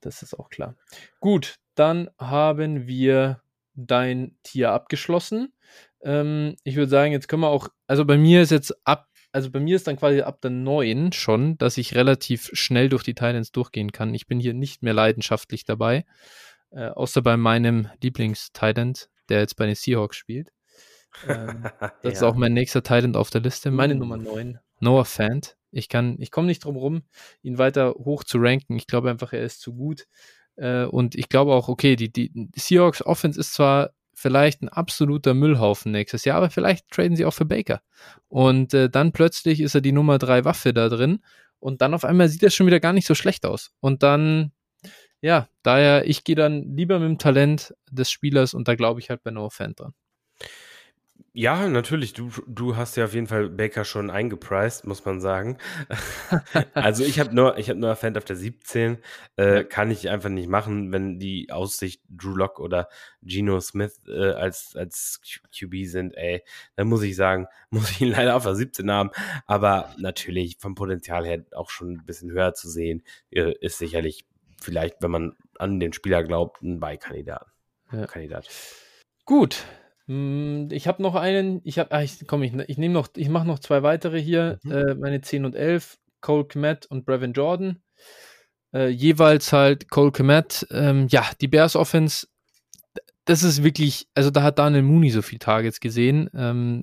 Das 0.00 0.22
ist 0.22 0.38
auch 0.38 0.48
klar. 0.48 0.76
Gut, 1.20 1.56
dann 1.74 2.08
haben 2.18 2.86
wir 2.86 3.42
dein 3.74 4.36
Tier 4.42 4.70
abgeschlossen. 4.72 5.52
Ähm, 6.02 6.56
ich 6.64 6.76
würde 6.76 6.90
sagen, 6.90 7.12
jetzt 7.12 7.28
können 7.28 7.42
wir 7.42 7.48
auch, 7.48 7.68
also 7.86 8.04
bei 8.04 8.16
mir 8.16 8.42
ist 8.42 8.50
jetzt 8.50 8.74
ab 8.86 9.08
also 9.34 9.50
bei 9.50 9.58
mir 9.58 9.74
ist 9.74 9.88
dann 9.88 9.96
quasi 9.96 10.20
ab 10.20 10.40
der 10.42 10.52
9 10.52 11.10
schon, 11.10 11.58
dass 11.58 11.76
ich 11.76 11.96
relativ 11.96 12.50
schnell 12.52 12.88
durch 12.88 13.02
die 13.02 13.14
Titans 13.14 13.50
durchgehen 13.50 13.90
kann. 13.90 14.14
Ich 14.14 14.28
bin 14.28 14.38
hier 14.38 14.54
nicht 14.54 14.84
mehr 14.84 14.94
leidenschaftlich 14.94 15.64
dabei, 15.64 16.04
äh, 16.70 16.86
außer 16.86 17.20
bei 17.20 17.36
meinem 17.36 17.88
Lieblings-Titan, 18.00 18.94
der 19.28 19.40
jetzt 19.40 19.56
bei 19.56 19.66
den 19.66 19.74
Seahawks 19.74 20.16
spielt. 20.16 20.52
Ähm, 21.26 21.64
das 21.80 21.92
ja. 22.04 22.10
ist 22.10 22.22
auch 22.22 22.36
mein 22.36 22.52
nächster 22.52 22.84
Titan 22.84 23.16
auf 23.16 23.30
der 23.30 23.40
Liste. 23.40 23.72
Meine 23.72 23.94
uh. 23.94 23.98
Nummer 23.98 24.18
9, 24.18 24.60
Noah 24.78 25.04
Fant. 25.04 25.56
Ich 25.72 25.88
kann, 25.88 26.14
ich 26.20 26.30
komme 26.30 26.46
nicht 26.46 26.64
drum 26.64 26.76
rum, 26.76 27.02
ihn 27.42 27.58
weiter 27.58 27.94
hoch 27.94 28.22
zu 28.22 28.38
ranken. 28.38 28.76
Ich 28.76 28.86
glaube 28.86 29.10
einfach, 29.10 29.32
er 29.32 29.42
ist 29.42 29.60
zu 29.60 29.74
gut. 29.74 30.06
Äh, 30.54 30.84
und 30.84 31.16
ich 31.16 31.28
glaube 31.28 31.54
auch, 31.54 31.68
okay, 31.68 31.96
die, 31.96 32.12
die 32.12 32.30
Seahawks 32.54 33.04
Offense 33.04 33.40
ist 33.40 33.54
zwar 33.54 33.90
vielleicht 34.14 34.62
ein 34.62 34.68
absoluter 34.68 35.34
Müllhaufen 35.34 35.92
nächstes 35.92 36.24
Jahr, 36.24 36.38
aber 36.38 36.50
vielleicht 36.50 36.90
traden 36.90 37.16
sie 37.16 37.24
auch 37.24 37.32
für 37.32 37.44
Baker. 37.44 37.82
Und 38.28 38.74
äh, 38.74 38.88
dann 38.90 39.12
plötzlich 39.12 39.60
ist 39.60 39.74
er 39.74 39.80
die 39.80 39.92
Nummer 39.92 40.18
drei 40.18 40.44
Waffe 40.44 40.72
da 40.72 40.88
drin 40.88 41.20
und 41.58 41.80
dann 41.80 41.94
auf 41.94 42.04
einmal 42.04 42.28
sieht 42.28 42.42
er 42.42 42.50
schon 42.50 42.66
wieder 42.66 42.80
gar 42.80 42.92
nicht 42.92 43.06
so 43.06 43.14
schlecht 43.14 43.46
aus. 43.46 43.72
Und 43.80 44.02
dann, 44.02 44.52
ja, 45.20 45.48
daher, 45.62 46.06
ich 46.06 46.24
gehe 46.24 46.36
dann 46.36 46.76
lieber 46.76 46.98
mit 46.98 47.08
dem 47.08 47.18
Talent 47.18 47.74
des 47.90 48.10
Spielers 48.10 48.54
und 48.54 48.68
da 48.68 48.74
glaube 48.74 49.00
ich 49.00 49.10
halt 49.10 49.22
bei 49.22 49.30
No 49.30 49.48
Fan 49.48 49.74
dran. 49.74 49.94
Ja, 51.36 51.68
natürlich. 51.68 52.12
Du, 52.12 52.30
du 52.46 52.76
hast 52.76 52.96
ja 52.96 53.06
auf 53.06 53.12
jeden 53.12 53.26
Fall 53.26 53.48
Baker 53.48 53.84
schon 53.84 54.08
eingepreist, 54.08 54.86
muss 54.86 55.04
man 55.04 55.20
sagen. 55.20 55.58
also 56.74 57.02
ich 57.02 57.18
habe 57.18 57.34
nur, 57.34 57.58
ich 57.58 57.68
habe 57.70 57.80
nur 57.80 57.96
Fan 57.96 58.16
auf 58.16 58.24
der 58.24 58.36
17. 58.36 58.98
Äh, 59.36 59.54
ja. 59.56 59.64
Kann 59.64 59.90
ich 59.90 60.08
einfach 60.08 60.28
nicht 60.28 60.48
machen, 60.48 60.92
wenn 60.92 61.18
die 61.18 61.50
Aussicht 61.50 62.02
Drew 62.08 62.36
Lock 62.36 62.60
oder 62.60 62.88
Geno 63.22 63.60
Smith 63.60 64.00
äh, 64.06 64.30
als, 64.30 64.76
als 64.76 65.20
QB 65.58 65.86
sind, 65.86 66.16
ey. 66.16 66.44
Dann 66.76 66.86
muss 66.86 67.02
ich 67.02 67.16
sagen, 67.16 67.48
muss 67.70 67.90
ich 67.90 68.00
ihn 68.00 68.12
leider 68.12 68.36
auf 68.36 68.44
der 68.44 68.54
17 68.54 68.88
haben. 68.88 69.10
Aber 69.46 69.92
natürlich 69.98 70.58
vom 70.60 70.76
Potenzial 70.76 71.26
her 71.26 71.44
auch 71.50 71.70
schon 71.70 71.94
ein 71.94 72.06
bisschen 72.06 72.30
höher 72.30 72.54
zu 72.54 72.68
sehen, 72.68 73.02
äh, 73.30 73.54
ist 73.60 73.78
sicherlich 73.78 74.24
vielleicht, 74.62 75.02
wenn 75.02 75.10
man 75.10 75.36
an 75.58 75.80
den 75.80 75.92
Spieler 75.92 76.22
glaubt, 76.22 76.62
ein 76.62 76.78
Beikandidat. 76.78 77.48
Ja. 77.90 78.06
Kandidat. 78.06 78.48
Gut, 79.24 79.64
ich 80.06 80.86
habe 80.86 81.02
noch 81.02 81.14
einen, 81.14 81.62
ich 81.64 81.78
habe, 81.78 81.90
ah, 81.92 82.02
ich, 82.02 82.26
komm, 82.26 82.42
ich, 82.42 82.52
ich 82.52 82.76
nehme 82.76 82.92
noch, 82.92 83.08
ich 83.16 83.30
mache 83.30 83.46
noch 83.46 83.58
zwei 83.58 83.82
weitere 83.82 84.20
hier, 84.20 84.58
mhm. 84.62 84.72
äh, 84.72 84.94
meine 84.94 85.20
10 85.22 85.46
und 85.46 85.54
11, 85.54 85.98
Cole 86.20 86.44
Kmet 86.44 86.86
und 86.86 87.06
Brevin 87.06 87.32
Jordan. 87.32 87.82
Äh, 88.74 88.88
jeweils 88.88 89.52
halt 89.52 89.88
Cole 89.88 90.12
Kmet, 90.12 90.66
ähm, 90.70 91.06
ja, 91.08 91.24
die 91.40 91.48
Bears 91.48 91.74
Offense, 91.74 92.26
das 93.24 93.42
ist 93.42 93.64
wirklich, 93.64 94.06
also 94.14 94.30
da 94.30 94.42
hat 94.42 94.58
Daniel 94.58 94.82
Mooney 94.82 95.10
so 95.10 95.22
viele 95.22 95.38
Targets 95.38 95.80
gesehen. 95.80 96.28
Ähm, 96.34 96.82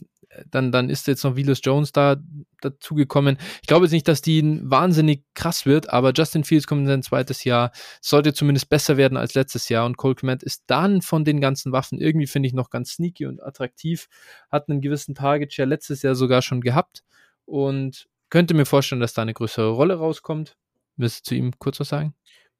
dann, 0.49 0.71
dann 0.71 0.89
ist 0.89 1.07
jetzt 1.07 1.23
noch 1.23 1.35
Willis 1.35 1.59
Jones 1.63 1.91
da 1.91 2.17
dazugekommen. 2.61 3.37
Ich 3.61 3.67
glaube 3.67 3.85
jetzt 3.85 3.91
nicht, 3.91 4.07
dass 4.07 4.21
die 4.21 4.59
wahnsinnig 4.63 5.23
krass 5.33 5.65
wird, 5.65 5.89
aber 5.89 6.13
Justin 6.13 6.43
Fields 6.43 6.67
kommt 6.67 6.81
in 6.81 6.87
sein 6.87 7.03
zweites 7.03 7.43
Jahr, 7.43 7.71
sollte 8.01 8.33
zumindest 8.33 8.69
besser 8.69 8.97
werden 8.97 9.17
als 9.17 9.33
letztes 9.33 9.69
Jahr 9.69 9.85
und 9.85 9.97
Cole 9.97 10.15
Clement 10.15 10.43
ist 10.43 10.63
dann 10.67 11.01
von 11.01 11.25
den 11.25 11.41
ganzen 11.41 11.71
Waffen 11.71 11.99
irgendwie, 11.99 12.27
finde 12.27 12.47
ich, 12.47 12.53
noch 12.53 12.69
ganz 12.69 12.91
sneaky 12.91 13.25
und 13.25 13.41
attraktiv, 13.41 14.07
hat 14.49 14.69
einen 14.69 14.81
gewissen 14.81 15.15
Target 15.15 15.53
Share 15.53 15.67
letztes 15.69 16.01
Jahr 16.01 16.15
sogar 16.15 16.41
schon 16.41 16.61
gehabt 16.61 17.03
und 17.45 18.07
könnte 18.29 18.53
mir 18.53 18.65
vorstellen, 18.65 19.01
dass 19.01 19.13
da 19.13 19.21
eine 19.21 19.33
größere 19.33 19.69
Rolle 19.69 19.95
rauskommt. 19.95 20.57
Willst 20.95 21.25
du 21.25 21.29
zu 21.29 21.35
ihm 21.35 21.57
kurz 21.59 21.79
was 21.79 21.89
sagen? 21.89 22.15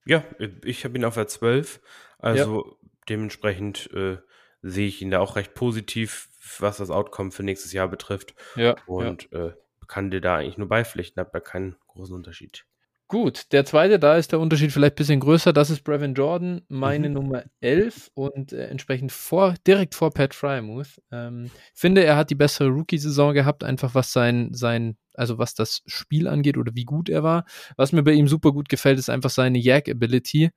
Ja, 0.06 0.24
ich 0.64 0.84
habe 0.84 0.98
ihn 0.98 1.06
auf 1.06 1.14
der 1.14 1.28
12, 1.28 1.80
also 2.18 2.66
ja. 2.66 2.88
dementsprechend 3.08 3.90
äh, 3.94 4.18
sehe 4.62 4.88
ich 4.88 5.02
ihn 5.02 5.12
da 5.12 5.20
auch 5.20 5.36
recht 5.36 5.54
positiv 5.54 6.31
was 6.60 6.78
das 6.78 6.90
Outcome 6.90 7.32
für 7.32 7.44
nächstes 7.44 7.72
Jahr 7.74 7.88
betrifft. 7.88 8.36
Ja. 8.56 8.76
Und 8.88 9.30
ja. 9.32 9.48
Äh, 9.48 9.54
kann 9.88 10.10
dir 10.10 10.22
da 10.22 10.38
eigentlich 10.38 10.58
nur 10.58 10.70
beipflichten, 10.70 11.20
hat 11.20 11.36
da 11.36 11.42
keinen 11.42 11.76
großen 11.88 12.16
Unterschied. 12.16 12.66
Gut, 13.12 13.52
der 13.52 13.66
zweite, 13.66 14.00
da 14.00 14.16
ist 14.16 14.32
der 14.32 14.40
Unterschied 14.40 14.72
vielleicht 14.72 14.94
ein 14.94 14.96
bisschen 14.96 15.20
größer. 15.20 15.52
Das 15.52 15.70
ist 15.70 15.84
Brevin 15.84 16.14
Jordan, 16.14 16.62
meine 16.70 17.10
mhm. 17.10 17.16
Nummer 17.16 17.44
11 17.60 18.10
und 18.14 18.54
äh, 18.54 18.68
entsprechend 18.68 19.12
vor, 19.12 19.56
direkt 19.68 19.96
vor 19.96 20.12
Pat 20.12 20.34
Fryermuth. 20.34 21.02
Ähm, 21.12 21.52
finde, 21.74 22.06
er 22.06 22.16
hat 22.16 22.30
die 22.30 22.36
bessere 22.36 22.70
Rookie-Saison 22.70 23.34
gehabt, 23.34 23.66
einfach 23.66 23.96
was 23.96 24.14
sein, 24.14 24.54
sein, 24.54 24.96
also 25.14 25.38
was 25.38 25.56
das 25.56 25.82
Spiel 25.88 26.30
angeht 26.30 26.56
oder 26.56 26.74
wie 26.74 26.86
gut 26.86 27.10
er 27.10 27.22
war. 27.22 27.44
Was 27.76 27.92
mir 27.92 28.02
bei 28.02 28.14
ihm 28.14 28.30
super 28.30 28.54
gut 28.54 28.70
gefällt, 28.70 28.98
ist 28.98 29.10
einfach 29.10 29.30
seine 29.30 29.58
Yak-Ability. 29.58 30.52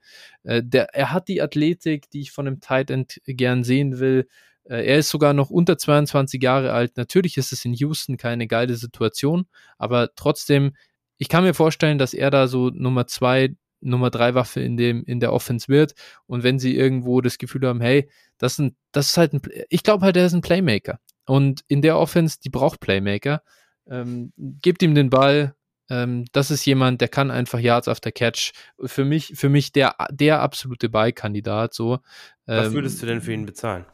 Äh, 0.44 0.62
er 0.70 1.10
hat 1.10 1.26
die 1.26 1.42
Athletik, 1.42 2.08
die 2.10 2.20
ich 2.20 2.30
von 2.30 2.46
einem 2.46 2.60
Tight 2.60 2.88
End 2.88 3.20
gern 3.26 3.64
sehen 3.64 3.98
will. 3.98 4.28
Äh, 4.65 4.86
er 4.86 4.99
ist 4.99 5.11
sogar 5.11 5.32
noch 5.32 5.51
unter 5.51 5.78
22 5.78 6.43
Jahre 6.43 6.73
alt. 6.73 6.97
Natürlich 6.97 7.36
ist 7.36 7.53
es 7.53 7.65
in 7.65 7.74
Houston 7.74 8.16
keine 8.16 8.47
geile 8.47 8.74
Situation, 8.77 9.47
aber 9.78 10.11
trotzdem, 10.15 10.74
ich 11.19 11.28
kann 11.28 11.45
mir 11.45 11.55
vorstellen, 11.55 11.99
dass 11.99 12.15
er 12.15 12.31
da 12.31 12.49
so 12.49 12.70
Nummer 12.70 13.07
zwei, 13.07 13.55
Nummer 13.81 14.11
drei 14.11 14.35
Waffe 14.35 14.61
in 14.61 14.77
dem, 14.77 15.05
in 15.05 15.20
der 15.20 15.32
Offense 15.32 15.69
wird. 15.69 15.95
Und 16.27 16.43
wenn 16.43 16.59
sie 16.59 16.74
irgendwo 16.74 17.20
das 17.20 17.39
Gefühl 17.39 17.66
haben, 17.66 17.81
hey, 17.81 18.09
das 18.39 18.55
ist, 18.55 18.59
ein, 18.59 18.77
das 18.93 19.11
ist 19.11 19.16
halt 19.16 19.35
ein, 19.35 19.43
ich 19.69 19.82
glaube 19.82 20.05
halt, 20.05 20.16
er 20.16 20.27
ist 20.27 20.32
ein 20.32 20.41
Playmaker. 20.41 20.99
Und 21.27 21.62
in 21.69 21.82
der 21.82 21.99
Offense, 21.99 22.39
die 22.43 22.51
braucht 22.51 22.81
Playmaker. 22.81 23.43
Ähm, 23.89 24.32
gebt 24.36 24.82
ihm 24.82 24.95
den 24.95 25.11
Ball. 25.11 25.55
Ähm, 25.91 26.24
das 26.32 26.51
ist 26.51 26.65
jemand, 26.65 27.01
der 27.01 27.09
kann 27.09 27.31
einfach 27.31 27.59
Yards 27.59 27.89
after 27.89 28.11
Catch. 28.11 28.53
Für 28.82 29.05
mich, 29.05 29.35
für 29.36 29.49
mich 29.49 29.73
der, 29.73 29.95
der 30.11 30.41
absolute 30.41 30.89
Ballkandidat. 30.89 31.74
So. 31.74 31.99
Was 32.47 32.69
ähm, 32.69 32.73
würdest 32.73 33.03
du 33.03 33.07
denn 33.07 33.20
für 33.20 33.32
ihn 33.32 33.47
bezahlen? 33.47 33.85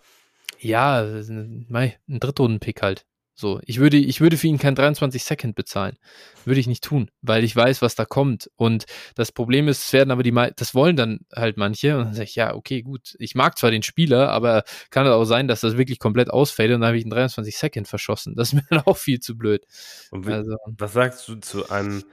Ja, 0.62 1.02
ein 1.02 2.06
Drittrunden-Pick 2.08 2.82
halt. 2.82 3.06
So, 3.40 3.58
ich 3.64 3.78
würde, 3.80 3.96
ich 3.96 4.20
würde 4.20 4.36
für 4.36 4.48
ihn 4.48 4.58
kein 4.58 4.74
23 4.74 5.24
Second 5.24 5.54
bezahlen. 5.54 5.96
Würde 6.44 6.60
ich 6.60 6.66
nicht 6.66 6.84
tun, 6.84 7.10
weil 7.22 7.42
ich 7.42 7.56
weiß, 7.56 7.80
was 7.80 7.94
da 7.94 8.04
kommt. 8.04 8.50
Und 8.56 8.84
das 9.14 9.32
Problem 9.32 9.66
ist, 9.66 9.86
es 9.86 9.92
werden 9.94 10.10
aber 10.10 10.22
die, 10.22 10.34
das 10.56 10.74
wollen 10.74 10.94
dann 10.94 11.20
halt 11.34 11.56
manche. 11.56 11.96
Und 11.96 12.04
dann 12.04 12.12
sage 12.12 12.24
ich, 12.24 12.34
ja, 12.34 12.54
okay, 12.54 12.82
gut. 12.82 13.16
Ich 13.18 13.34
mag 13.34 13.56
zwar 13.56 13.70
den 13.70 13.82
Spieler, 13.82 14.28
aber 14.28 14.64
kann 14.90 15.06
es 15.06 15.12
auch 15.12 15.24
sein, 15.24 15.48
dass 15.48 15.62
das 15.62 15.78
wirklich 15.78 15.98
komplett 15.98 16.28
ausfällt 16.28 16.70
und 16.72 16.82
dann 16.82 16.88
habe 16.88 16.98
ich 16.98 17.04
einen 17.04 17.12
23 17.12 17.56
Second 17.56 17.88
verschossen. 17.88 18.34
Das 18.36 18.48
ist 18.48 18.52
mir 18.54 18.64
dann 18.68 18.80
auch 18.80 18.98
viel 18.98 19.20
zu 19.20 19.38
blöd. 19.38 19.64
Und 20.10 20.26
wie, 20.26 20.32
also, 20.32 20.56
was 20.76 20.92
sagst 20.92 21.26
du 21.26 21.36
zu 21.36 21.70
einem 21.70 22.04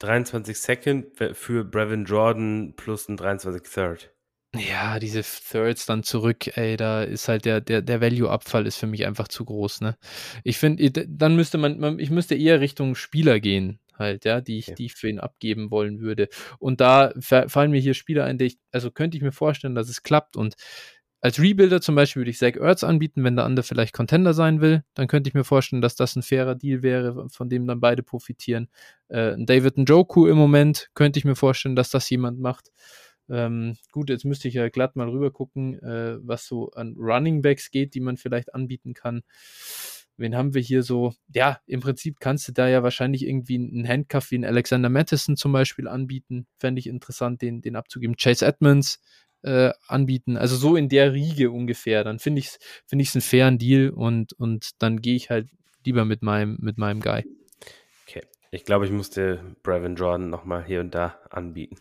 23 0.00 0.58
Second 0.58 1.06
für 1.34 1.64
Brevin 1.64 2.06
Jordan 2.06 2.74
plus 2.74 3.08
ein 3.08 3.16
23 3.16 3.62
Third? 3.72 4.12
Ja, 4.54 4.98
diese 4.98 5.22
Thirds 5.22 5.86
dann 5.86 6.02
zurück, 6.02 6.58
ey, 6.58 6.76
da 6.76 7.02
ist 7.02 7.26
halt 7.28 7.46
der, 7.46 7.62
der, 7.62 7.80
der 7.80 8.02
Value-Abfall 8.02 8.66
ist 8.66 8.76
für 8.76 8.86
mich 8.86 9.06
einfach 9.06 9.28
zu 9.28 9.46
groß, 9.46 9.80
ne? 9.80 9.96
Ich 10.44 10.58
finde, 10.58 10.90
dann 11.08 11.36
müsste 11.36 11.56
man, 11.56 11.98
ich 11.98 12.10
müsste 12.10 12.34
eher 12.34 12.60
Richtung 12.60 12.94
Spieler 12.94 13.40
gehen, 13.40 13.80
halt, 13.98 14.26
ja, 14.26 14.42
die 14.42 14.58
ich, 14.58 14.66
ja. 14.66 14.74
die 14.74 14.86
ich 14.86 14.94
für 14.94 15.08
ihn 15.08 15.20
abgeben 15.20 15.70
wollen 15.70 16.00
würde. 16.00 16.28
Und 16.58 16.82
da 16.82 17.14
fallen 17.18 17.70
mir 17.70 17.80
hier 17.80 17.94
Spieler 17.94 18.26
ein, 18.26 18.36
die 18.36 18.44
ich, 18.44 18.58
also 18.72 18.90
könnte 18.90 19.16
ich 19.16 19.22
mir 19.22 19.32
vorstellen, 19.32 19.74
dass 19.74 19.88
es 19.88 20.02
klappt. 20.02 20.36
Und 20.36 20.54
als 21.22 21.40
Rebuilder 21.40 21.80
zum 21.80 21.94
Beispiel 21.94 22.20
würde 22.20 22.30
ich 22.32 22.38
Zach 22.38 22.56
Ertz 22.56 22.84
anbieten, 22.84 23.24
wenn 23.24 23.36
der 23.36 23.46
andere 23.46 23.62
vielleicht 23.62 23.94
Contender 23.94 24.34
sein 24.34 24.60
will, 24.60 24.82
dann 24.92 25.06
könnte 25.06 25.28
ich 25.28 25.34
mir 25.34 25.44
vorstellen, 25.44 25.80
dass 25.80 25.96
das 25.96 26.14
ein 26.14 26.22
fairer 26.22 26.56
Deal 26.56 26.82
wäre, 26.82 27.26
von 27.30 27.48
dem 27.48 27.66
dann 27.66 27.80
beide 27.80 28.02
profitieren. 28.02 28.68
Äh, 29.08 29.36
David 29.38 29.78
Njoku 29.78 30.26
im 30.26 30.36
Moment 30.36 30.90
könnte 30.92 31.18
ich 31.18 31.24
mir 31.24 31.36
vorstellen, 31.36 31.76
dass 31.76 31.88
das 31.88 32.10
jemand 32.10 32.38
macht. 32.38 32.70
Ähm, 33.28 33.76
gut, 33.92 34.10
jetzt 34.10 34.24
müsste 34.24 34.48
ich 34.48 34.54
ja 34.54 34.68
glatt 34.68 34.96
mal 34.96 35.08
rüber 35.08 35.30
gucken, 35.30 35.78
äh, 35.80 36.18
was 36.20 36.46
so 36.46 36.70
an 36.72 36.94
Running 36.98 37.42
Backs 37.42 37.70
geht, 37.70 37.94
die 37.94 38.00
man 38.00 38.16
vielleicht 38.16 38.54
anbieten 38.54 38.94
kann. 38.94 39.22
Wen 40.16 40.36
haben 40.36 40.54
wir 40.54 40.60
hier 40.60 40.82
so? 40.82 41.14
Ja, 41.32 41.60
im 41.66 41.80
Prinzip 41.80 42.20
kannst 42.20 42.46
du 42.46 42.52
da 42.52 42.68
ja 42.68 42.82
wahrscheinlich 42.82 43.26
irgendwie 43.26 43.56
einen 43.56 43.88
Handcuff 43.88 44.30
wie 44.30 44.36
einen 44.36 44.44
Alexander 44.44 44.88
Madison 44.88 45.36
zum 45.36 45.52
Beispiel 45.52 45.88
anbieten. 45.88 46.46
Fände 46.58 46.80
ich 46.80 46.86
interessant, 46.86 47.40
den, 47.42 47.62
den 47.62 47.76
abzugeben. 47.76 48.16
Chase 48.16 48.44
Edmonds 48.44 49.00
äh, 49.42 49.72
anbieten. 49.86 50.36
Also 50.36 50.56
so 50.56 50.76
in 50.76 50.88
der 50.88 51.12
Riege 51.12 51.50
ungefähr. 51.50 52.04
Dann 52.04 52.18
finde 52.18 52.40
ich 52.40 52.46
es 52.46 52.58
find 52.86 53.14
einen 53.14 53.22
fairen 53.22 53.58
Deal 53.58 53.90
und, 53.90 54.32
und 54.34 54.70
dann 54.78 55.00
gehe 55.00 55.16
ich 55.16 55.30
halt 55.30 55.48
lieber 55.84 56.04
mit 56.04 56.22
meinem, 56.22 56.58
mit 56.60 56.78
meinem 56.78 57.00
Guy. 57.00 57.24
Okay. 58.06 58.22
Ich 58.54 58.66
glaube, 58.66 58.84
ich 58.84 58.92
musste 58.92 59.56
Brevin 59.62 59.96
Jordan 59.96 60.28
nochmal 60.28 60.62
hier 60.62 60.80
und 60.80 60.94
da 60.94 61.18
anbieten. 61.30 61.76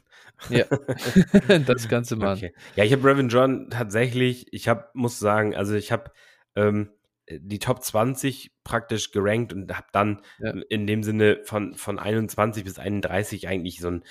Ja, 0.50 0.64
das 1.66 1.90
Ganze 1.90 2.16
mal. 2.16 2.38
Okay. 2.38 2.54
Ja, 2.78 2.86
ich 2.86 2.94
habe 2.94 3.02
Brevin 3.02 3.28
Jordan 3.28 3.70
tatsächlich, 3.70 4.48
ich 4.54 4.70
habe, 4.70 4.88
muss 4.94 5.20
sagen, 5.20 5.54
also 5.54 5.76
ich 5.76 5.92
habe 5.92 6.12
ähm, 6.56 6.92
die 7.30 7.60
Top 7.60 7.84
20 7.84 8.54
praktisch 8.64 9.12
gerankt 9.12 9.52
und 9.52 9.76
habe 9.76 9.88
dann 9.92 10.22
ja. 10.40 10.54
in 10.70 10.88
dem 10.88 11.04
Sinne 11.04 11.42
von, 11.44 11.76
von 11.76 12.00
21 12.00 12.64
bis 12.64 12.80
31 12.80 13.50
eigentlich 13.50 13.82
so 13.82 13.90
ein 13.90 14.04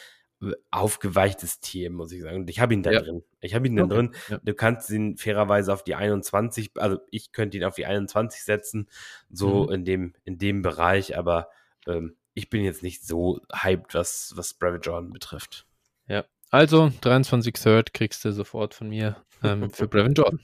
äh, 0.42 0.52
aufgeweichtes 0.70 1.60
Tier, 1.60 1.88
muss 1.88 2.12
ich 2.12 2.20
sagen. 2.20 2.36
Und 2.40 2.50
ich 2.50 2.60
habe 2.60 2.74
ihn 2.74 2.82
da 2.82 2.90
ja. 2.90 3.00
drin. 3.00 3.22
Ich 3.40 3.54
habe 3.54 3.66
ihn 3.68 3.76
da 3.76 3.84
okay. 3.84 3.94
drin. 3.94 4.14
Ja. 4.28 4.38
Du 4.44 4.52
kannst 4.52 4.90
ihn 4.90 5.16
fairerweise 5.16 5.72
auf 5.72 5.82
die 5.82 5.94
21, 5.94 6.72
also 6.76 6.98
ich 7.10 7.32
könnte 7.32 7.56
ihn 7.56 7.64
auf 7.64 7.76
die 7.76 7.86
21 7.86 8.44
setzen, 8.44 8.86
so 9.30 9.64
mhm. 9.64 9.72
in 9.72 9.84
dem, 9.86 10.14
in 10.24 10.36
dem 10.36 10.60
Bereich, 10.60 11.16
aber 11.16 11.48
ähm, 11.86 12.16
ich 12.40 12.48
bin 12.48 12.64
jetzt 12.64 12.82
nicht 12.82 13.06
so 13.06 13.42
hyped, 13.52 13.94
was, 13.94 14.32
was 14.34 14.54
Brevin 14.54 14.80
Jordan 14.80 15.12
betrifft. 15.12 15.66
Ja, 16.08 16.24
also 16.50 16.90
23 17.02 17.52
Third 17.54 17.92
kriegst 17.92 18.24
du 18.24 18.32
sofort 18.32 18.72
von 18.72 18.88
mir 18.88 19.16
ähm, 19.42 19.70
für 19.70 19.86
Brevin 19.88 20.14
Jordan. 20.14 20.40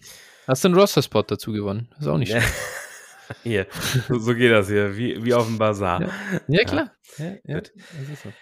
Hast 0.46 0.62
du 0.62 0.68
einen 0.68 0.76
Roster-Spot 0.76 1.22
dazu 1.22 1.52
gewonnen? 1.52 1.88
Ist 1.98 2.06
auch 2.06 2.18
nicht 2.18 2.30
schlecht. 2.32 2.52
hier, 3.42 3.66
so, 4.08 4.18
so, 4.18 4.34
geht 4.34 4.52
das 4.52 4.68
hier, 4.68 4.94
wie, 4.96 5.24
wie 5.24 5.32
auf 5.32 5.46
dem 5.46 5.56
Bazar. 5.56 6.02
Ja, 6.02 6.10
ja 6.48 6.64
klar. 6.64 6.92
Ja, 7.16 7.32
ja, 7.44 7.60
das 7.62 7.70
ist 8.12 8.22
so. 8.24 8.32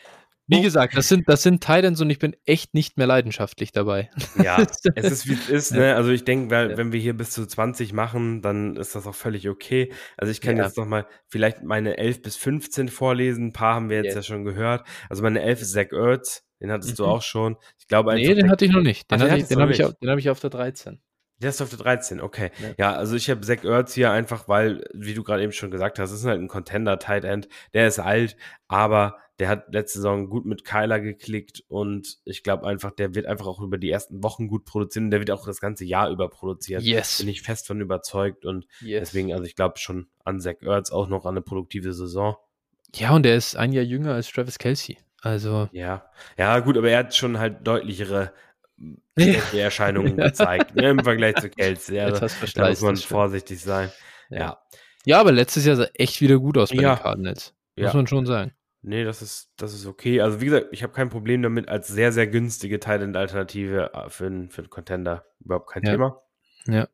Wie 0.46 0.60
gesagt, 0.60 0.96
das 0.96 1.08
sind, 1.08 1.28
das 1.28 1.42
sind 1.42 1.62
Titans 1.62 2.00
und 2.00 2.10
ich 2.10 2.18
bin 2.18 2.36
echt 2.44 2.74
nicht 2.74 2.98
mehr 2.98 3.06
leidenschaftlich 3.06 3.72
dabei. 3.72 4.10
Ja, 4.42 4.60
es 4.94 5.10
ist 5.10 5.28
wie 5.28 5.32
es 5.32 5.48
ist, 5.48 5.72
ne? 5.72 5.94
Also 5.94 6.10
ich 6.10 6.24
denke, 6.24 6.54
ja. 6.54 6.76
wenn 6.76 6.92
wir 6.92 7.00
hier 7.00 7.16
bis 7.16 7.30
zu 7.30 7.46
20 7.46 7.92
machen, 7.92 8.42
dann 8.42 8.76
ist 8.76 8.94
das 8.94 9.06
auch 9.06 9.14
völlig 9.14 9.48
okay. 9.48 9.92
Also 10.16 10.30
ich 10.30 10.40
kann 10.40 10.56
ja. 10.56 10.64
jetzt 10.64 10.76
nochmal 10.76 11.06
vielleicht 11.28 11.62
meine 11.62 11.96
11 11.96 12.22
bis 12.22 12.36
15 12.36 12.88
vorlesen. 12.88 13.46
Ein 13.46 13.52
paar 13.52 13.76
haben 13.76 13.88
wir 13.88 13.98
jetzt 13.98 14.08
ja, 14.08 14.16
ja 14.16 14.22
schon 14.22 14.44
gehört. 14.44 14.86
Also 15.08 15.22
meine 15.22 15.40
11 15.40 15.62
ist 15.62 15.72
Zach 15.72 15.92
Ertz, 15.92 16.44
den 16.60 16.70
hattest 16.70 16.92
mhm. 16.92 16.96
du 16.96 17.04
auch 17.06 17.22
schon. 17.22 17.56
Ich 17.78 17.86
glaube 17.86 18.14
Nee, 18.14 18.34
den 18.34 18.50
hatte 18.50 18.64
ich 18.64 18.72
noch 18.72 18.82
nicht. 18.82 19.10
Den, 19.10 19.20
den, 19.20 19.46
den 19.46 19.60
habe 19.60 19.72
ich, 19.72 19.84
auf, 19.84 19.94
hab 20.04 20.18
ich 20.18 20.30
auf 20.30 20.40
der 20.40 20.50
13. 20.50 21.00
Der 21.40 21.50
ist 21.50 21.60
auf 21.60 21.70
der 21.70 21.78
13, 21.78 22.20
okay. 22.20 22.50
Ja, 22.60 22.74
ja 22.78 22.92
also 22.94 23.16
ich 23.16 23.28
habe 23.30 23.40
Zach 23.40 23.64
Ertz 23.64 23.94
hier 23.94 24.10
einfach, 24.10 24.48
weil, 24.48 24.84
wie 24.92 25.14
du 25.14 25.22
gerade 25.22 25.42
eben 25.42 25.52
schon 25.52 25.70
gesagt 25.70 25.98
hast, 25.98 26.12
ist 26.12 26.24
halt 26.24 26.40
ein 26.40 26.48
Contender 26.48 26.98
Tight 26.98 27.24
End. 27.24 27.48
Der 27.72 27.86
ist 27.86 27.98
alt, 27.98 28.36
aber 28.68 29.18
der 29.38 29.48
hat 29.48 29.72
letzte 29.72 29.98
Saison 29.98 30.30
gut 30.30 30.46
mit 30.46 30.64
Kyler 30.64 31.00
geklickt 31.00 31.64
und 31.68 32.18
ich 32.24 32.44
glaube 32.44 32.66
einfach, 32.66 32.92
der 32.92 33.14
wird 33.14 33.26
einfach 33.26 33.46
auch 33.46 33.60
über 33.60 33.78
die 33.78 33.90
ersten 33.90 34.22
Wochen 34.22 34.46
gut 34.46 34.64
produzieren 34.64 35.06
und 35.06 35.10
der 35.10 35.20
wird 35.20 35.30
auch 35.30 35.44
das 35.44 35.60
ganze 35.60 35.84
Jahr 35.84 36.08
über 36.10 36.28
produzieren. 36.28 36.82
Yes. 36.82 37.18
Bin 37.18 37.28
ich 37.28 37.42
fest 37.42 37.66
von 37.66 37.80
überzeugt 37.80 38.44
und 38.44 38.66
yes. 38.80 39.00
deswegen, 39.00 39.32
also 39.32 39.44
ich 39.44 39.56
glaube 39.56 39.78
schon 39.78 40.06
an 40.24 40.40
Zach 40.40 40.62
Ertz 40.62 40.92
auch 40.92 41.08
noch 41.08 41.24
an 41.24 41.34
eine 41.34 41.42
produktive 41.42 41.92
Saison. 41.92 42.36
Ja, 42.94 43.14
und 43.14 43.26
er 43.26 43.36
ist 43.36 43.56
ein 43.56 43.72
Jahr 43.72 43.84
jünger 43.84 44.14
als 44.14 44.30
Travis 44.30 44.58
Kelsey. 44.58 44.98
Also. 45.20 45.68
Ja, 45.72 46.08
ja, 46.38 46.60
gut, 46.60 46.76
aber 46.76 46.90
er 46.90 46.98
hat 46.98 47.14
schon 47.14 47.38
halt 47.38 47.66
deutlichere 47.66 48.32
Erscheinungen 49.52 50.16
gezeigt 50.16 50.76
ne, 50.76 50.90
im 50.90 51.00
Vergleich 51.00 51.36
zu 51.36 51.50
Kelsey. 51.50 51.98
Also, 52.00 52.28
da 52.54 52.68
muss 52.68 52.80
man 52.82 52.96
vorsichtig 52.96 53.60
sein. 53.60 53.90
Ja. 54.30 54.38
ja. 54.38 54.58
ja. 55.06 55.20
aber 55.20 55.32
letztes 55.32 55.64
Jahr 55.64 55.76
sah 55.76 55.88
echt 55.94 56.20
wieder 56.20 56.38
gut 56.38 56.56
aus 56.56 56.70
bei 56.70 56.82
ja. 56.82 56.94
den 56.94 57.02
Cardinals. 57.02 57.54
Muss 57.76 57.86
ja. 57.86 57.96
man 57.96 58.06
schon 58.06 58.26
sagen. 58.26 58.52
Nee, 58.86 59.02
das 59.02 59.22
ist, 59.22 59.50
das 59.56 59.72
ist 59.72 59.86
okay. 59.86 60.20
Also, 60.20 60.42
wie 60.42 60.44
gesagt, 60.44 60.68
ich 60.72 60.82
habe 60.82 60.92
kein 60.92 61.08
Problem 61.08 61.40
damit, 61.40 61.70
als 61.70 61.88
sehr, 61.88 62.12
sehr 62.12 62.26
günstige 62.26 62.80
Thailand-Alternative 62.80 63.92
äh, 63.94 64.10
für 64.10 64.26
einen, 64.26 64.50
für 64.50 64.60
einen 64.60 64.70
Contender. 64.70 65.24
Überhaupt 65.40 65.70
kein 65.70 65.84
ja. 65.84 65.92
Thema. 65.92 66.22
Ja. 66.66 66.88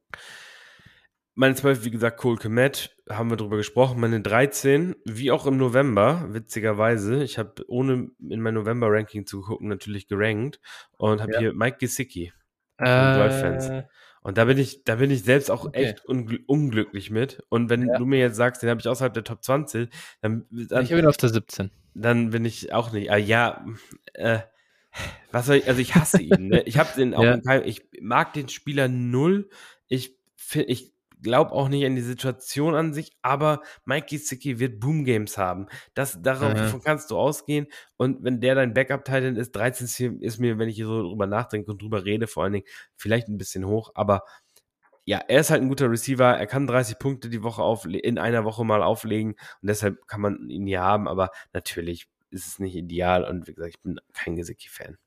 Meine 1.34 1.56
12, 1.56 1.84
wie 1.84 1.90
gesagt, 1.90 2.18
Cole 2.18 2.36
Komet, 2.36 2.96
haben 3.08 3.30
wir 3.30 3.36
drüber 3.36 3.56
gesprochen. 3.56 3.98
Meine 3.98 4.20
13, 4.20 4.94
wie 5.04 5.32
auch 5.32 5.46
im 5.46 5.56
November, 5.56 6.26
witzigerweise, 6.28 7.24
ich 7.24 7.38
habe 7.38 7.64
ohne 7.66 8.10
in 8.20 8.40
mein 8.40 8.54
November-Ranking 8.54 9.26
zu 9.26 9.40
gucken 9.40 9.68
natürlich 9.68 10.06
gerankt 10.06 10.60
und 10.96 11.20
habe 11.20 11.32
ja. 11.32 11.38
hier 11.40 11.54
Mike 11.54 11.78
Gesicki 11.78 12.32
von 12.76 12.86
äh, 12.86 13.84
Und 14.22 14.38
da 14.38 14.44
bin 14.44 14.58
ich, 14.58 14.84
da 14.84 14.96
bin 14.96 15.10
ich 15.10 15.24
selbst 15.24 15.50
auch 15.50 15.64
okay. 15.64 15.86
echt 15.86 16.04
ungl 16.04 16.40
unglücklich 16.46 17.10
mit. 17.10 17.42
Und 17.48 17.68
wenn 17.68 17.88
ja. 17.88 17.98
du 17.98 18.06
mir 18.06 18.20
jetzt 18.20 18.36
sagst, 18.36 18.62
den 18.62 18.70
habe 18.70 18.80
ich 18.80 18.86
außerhalb 18.86 19.12
der 19.12 19.24
Top 19.24 19.42
20, 19.42 19.88
dann, 20.20 20.46
dann 20.50 20.84
ich 20.84 20.92
habe 20.92 21.00
ihn 21.00 21.06
auf 21.06 21.16
der 21.16 21.30
17. 21.30 21.70
Dann 21.94 22.30
bin 22.30 22.44
ich 22.44 22.72
auch 22.72 22.92
nicht. 22.92 23.10
Ah, 23.10 23.16
ja, 23.16 23.64
äh, 24.14 24.40
was 25.30 25.46
soll 25.46 25.56
ich, 25.56 25.68
also 25.68 25.80
ich 25.80 25.94
hasse 25.94 26.20
ihn. 26.20 26.48
Ne? 26.48 26.62
Ich 26.62 26.78
habe 26.78 26.90
den 26.96 27.14
auch, 27.14 27.22
ja. 27.22 27.38
keinem, 27.40 27.64
ich 27.66 27.88
mag 28.00 28.32
den 28.32 28.48
Spieler 28.48 28.88
null. 28.88 29.48
Ich 29.88 30.16
finde, 30.36 30.68
ich 30.68 30.92
glaube 31.22 31.52
auch 31.52 31.68
nicht 31.68 31.84
an 31.84 31.96
die 31.96 32.02
Situation 32.02 32.74
an 32.74 32.94
sich, 32.94 33.12
aber 33.22 33.62
Mike 33.84 34.06
Gesicki 34.08 34.58
wird 34.58 34.80
Boom 34.80 35.04
Games 35.04 35.36
haben. 35.36 35.66
Das, 35.94 36.20
darauf 36.22 36.54
mhm. 36.54 36.80
kannst 36.82 37.10
du 37.10 37.18
ausgehen. 37.18 37.66
Und 37.96 38.24
wenn 38.24 38.40
der 38.40 38.54
dein 38.54 38.74
Backup-Titan 38.74 39.36
ist, 39.36 39.52
13 39.52 40.20
ist 40.20 40.38
mir, 40.38 40.58
wenn 40.58 40.68
ich 40.68 40.76
hier 40.76 40.86
so 40.86 41.02
drüber 41.02 41.26
nachdenke 41.26 41.70
und 41.70 41.82
drüber 41.82 42.04
rede, 42.04 42.26
vor 42.26 42.44
allen 42.44 42.54
Dingen 42.54 42.66
vielleicht 42.96 43.28
ein 43.28 43.38
bisschen 43.38 43.66
hoch, 43.66 43.92
aber 43.94 44.22
ja, 45.10 45.18
er 45.26 45.40
ist 45.40 45.50
halt 45.50 45.60
ein 45.60 45.68
guter 45.68 45.90
Receiver. 45.90 46.38
Er 46.38 46.46
kann 46.46 46.68
30 46.68 47.00
Punkte 47.00 47.28
die 47.30 47.42
Woche 47.42 47.64
auf, 47.64 47.84
in 47.84 48.16
einer 48.16 48.44
Woche 48.44 48.64
mal 48.64 48.80
auflegen 48.80 49.32
und 49.32 49.68
deshalb 49.68 50.06
kann 50.06 50.20
man 50.20 50.48
ihn 50.48 50.68
hier 50.68 50.82
haben, 50.82 51.08
aber 51.08 51.30
natürlich 51.52 52.06
ist 52.30 52.46
es 52.46 52.58
nicht 52.60 52.76
ideal 52.76 53.24
und 53.24 53.48
wie 53.48 53.54
gesagt, 53.54 53.74
ich 53.74 53.82
bin 53.82 53.98
kein 54.12 54.36
Gesicki-Fan. 54.36 54.98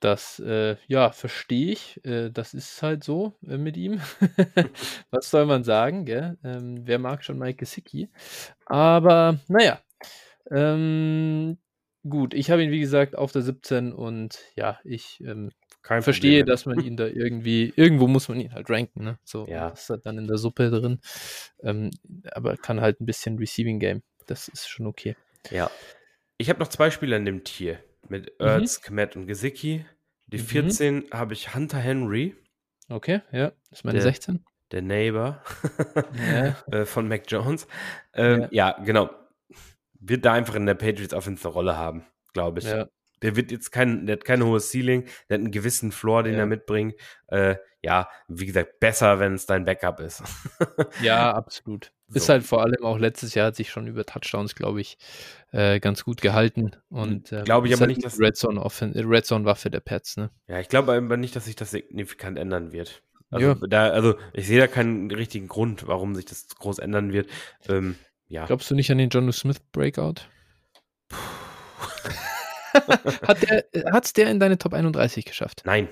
Das, 0.00 0.38
äh, 0.38 0.76
ja, 0.86 1.10
verstehe 1.10 1.70
ich. 1.70 2.02
Äh, 2.02 2.30
das 2.30 2.54
ist 2.54 2.82
halt 2.82 3.04
so 3.04 3.36
äh, 3.46 3.58
mit 3.58 3.76
ihm. 3.76 4.00
Was 5.10 5.30
soll 5.30 5.44
man 5.44 5.64
sagen, 5.64 6.06
gell? 6.06 6.38
Ähm, 6.42 6.86
wer 6.86 6.98
mag 6.98 7.22
schon 7.22 7.36
Mike 7.36 7.58
Gesicki? 7.58 8.08
Aber, 8.64 9.38
naja. 9.48 9.82
Ähm, 10.50 11.58
gut, 12.08 12.32
ich 12.32 12.50
habe 12.50 12.64
ihn, 12.64 12.70
wie 12.70 12.80
gesagt, 12.80 13.18
auf 13.18 13.32
der 13.32 13.42
17 13.42 13.92
und 13.92 14.38
ja, 14.56 14.78
ich 14.82 15.20
ähm, 15.20 15.50
verstehe, 15.82 16.44
dass 16.44 16.66
man 16.66 16.80
ihn 16.80 16.96
da 16.96 17.06
irgendwie, 17.06 17.72
irgendwo 17.76 18.06
muss 18.06 18.28
man 18.28 18.40
ihn 18.40 18.52
halt 18.52 18.68
ranken, 18.70 19.04
ne? 19.04 19.18
So, 19.24 19.46
ja. 19.48 19.68
ist 19.68 19.90
halt 19.90 20.06
dann 20.06 20.18
in 20.18 20.26
der 20.26 20.38
Suppe 20.38 20.70
drin. 20.70 21.00
Ähm, 21.62 21.90
aber 22.32 22.56
kann 22.56 22.80
halt 22.80 23.00
ein 23.00 23.06
bisschen 23.06 23.38
Receiving 23.38 23.78
Game. 23.78 24.02
Das 24.26 24.48
ist 24.48 24.68
schon 24.68 24.86
okay. 24.86 25.16
Ja. 25.50 25.70
Ich 26.38 26.48
habe 26.48 26.60
noch 26.60 26.68
zwei 26.68 26.90
Spieler 26.90 27.16
in 27.16 27.24
dem 27.24 27.44
Tier 27.44 27.82
mit 28.08 28.32
mhm. 28.38 28.46
Ertz, 28.46 28.78
mhm. 28.78 28.84
Kmet 28.84 29.16
und 29.16 29.26
Gesicki. 29.26 29.84
Die 30.26 30.38
14 30.38 30.94
mhm. 30.94 31.04
habe 31.12 31.32
ich 31.32 31.54
Hunter 31.54 31.78
Henry. 31.78 32.36
Okay, 32.88 33.20
ja, 33.32 33.52
das 33.70 33.80
ist 33.80 33.84
meine 33.84 33.98
der, 33.98 34.02
16. 34.02 34.44
Der 34.72 34.82
Neighbor 34.82 35.42
ja. 36.32 36.56
Äh, 36.72 36.84
von 36.84 37.08
Mac 37.08 37.24
Jones. 37.28 37.66
Ähm, 38.14 38.42
ja. 38.50 38.76
ja. 38.76 38.84
genau. 38.84 39.10
Wird 39.98 40.24
da 40.24 40.32
einfach 40.32 40.54
in 40.54 40.66
der 40.66 40.74
Patriots 40.74 41.12
Offense 41.12 41.44
eine 41.44 41.52
Rolle 41.52 41.76
haben, 41.76 42.06
glaube 42.32 42.60
ich. 42.60 42.66
Ja. 42.66 42.88
Der 43.22 43.36
wird 43.36 43.50
jetzt 43.50 43.70
kein, 43.70 44.06
der 44.06 44.14
hat 44.14 44.24
kein 44.24 44.44
hohes 44.44 44.70
Ceiling, 44.70 45.04
der 45.28 45.38
hat 45.38 45.44
einen 45.44 45.50
gewissen 45.50 45.92
Floor, 45.92 46.22
den 46.22 46.34
er 46.34 46.46
mitbringt. 46.46 46.94
Äh, 47.28 47.56
ja, 47.82 48.08
wie 48.28 48.46
gesagt, 48.46 48.80
besser, 48.80 49.18
wenn 49.20 49.34
es 49.34 49.46
dein 49.46 49.64
Backup 49.64 50.00
ist. 50.00 50.22
ja, 51.02 51.32
absolut. 51.32 51.92
So. 52.08 52.16
Ist 52.16 52.28
halt 52.28 52.44
vor 52.44 52.62
allem 52.62 52.84
auch 52.84 52.98
letztes 52.98 53.34
Jahr 53.34 53.46
hat 53.46 53.56
sich 53.56 53.70
schon 53.70 53.86
über 53.86 54.04
Touchdowns, 54.04 54.54
glaube 54.54 54.80
ich, 54.80 54.98
äh, 55.52 55.80
ganz 55.80 56.04
gut 56.04 56.20
gehalten. 56.20 56.72
Und 56.88 57.32
äh, 57.32 57.42
glaube 57.44 57.68
ich 57.68 57.74
aber 57.74 57.82
halt 57.82 57.90
nicht, 57.90 58.04
dass 58.04 58.18
Red 58.18 58.36
Zone, 58.36 58.60
Red 58.62 59.24
Zone 59.24 59.44
Waffe 59.44 59.70
der 59.70 59.80
Pets, 59.80 60.16
ne? 60.16 60.30
Ja, 60.46 60.60
ich 60.60 60.68
glaube 60.68 60.92
aber 60.92 61.16
nicht, 61.16 61.36
dass 61.36 61.46
sich 61.46 61.56
das 61.56 61.70
signifikant 61.70 62.38
ändern 62.38 62.72
wird. 62.72 63.02
Also, 63.30 63.46
ja. 63.46 63.66
da, 63.68 63.90
also 63.90 64.16
ich 64.32 64.46
sehe 64.46 64.58
da 64.58 64.66
keinen 64.66 65.10
richtigen 65.10 65.46
Grund, 65.46 65.86
warum 65.86 66.14
sich 66.14 66.24
das 66.24 66.48
groß 66.48 66.80
ändern 66.80 67.12
wird. 67.12 67.30
Ähm, 67.68 67.96
ja. 68.26 68.44
Glaubst 68.46 68.70
du 68.70 68.74
nicht 68.74 68.90
an 68.90 68.98
den 68.98 69.08
John 69.08 69.32
Smith 69.32 69.60
Breakout? 69.72 70.22
hat 73.22 73.42
der, 73.42 73.64
hat's 73.92 74.12
der 74.12 74.30
in 74.30 74.40
deine 74.40 74.58
Top 74.58 74.74
31 74.74 75.24
geschafft? 75.24 75.62
Nein. 75.64 75.88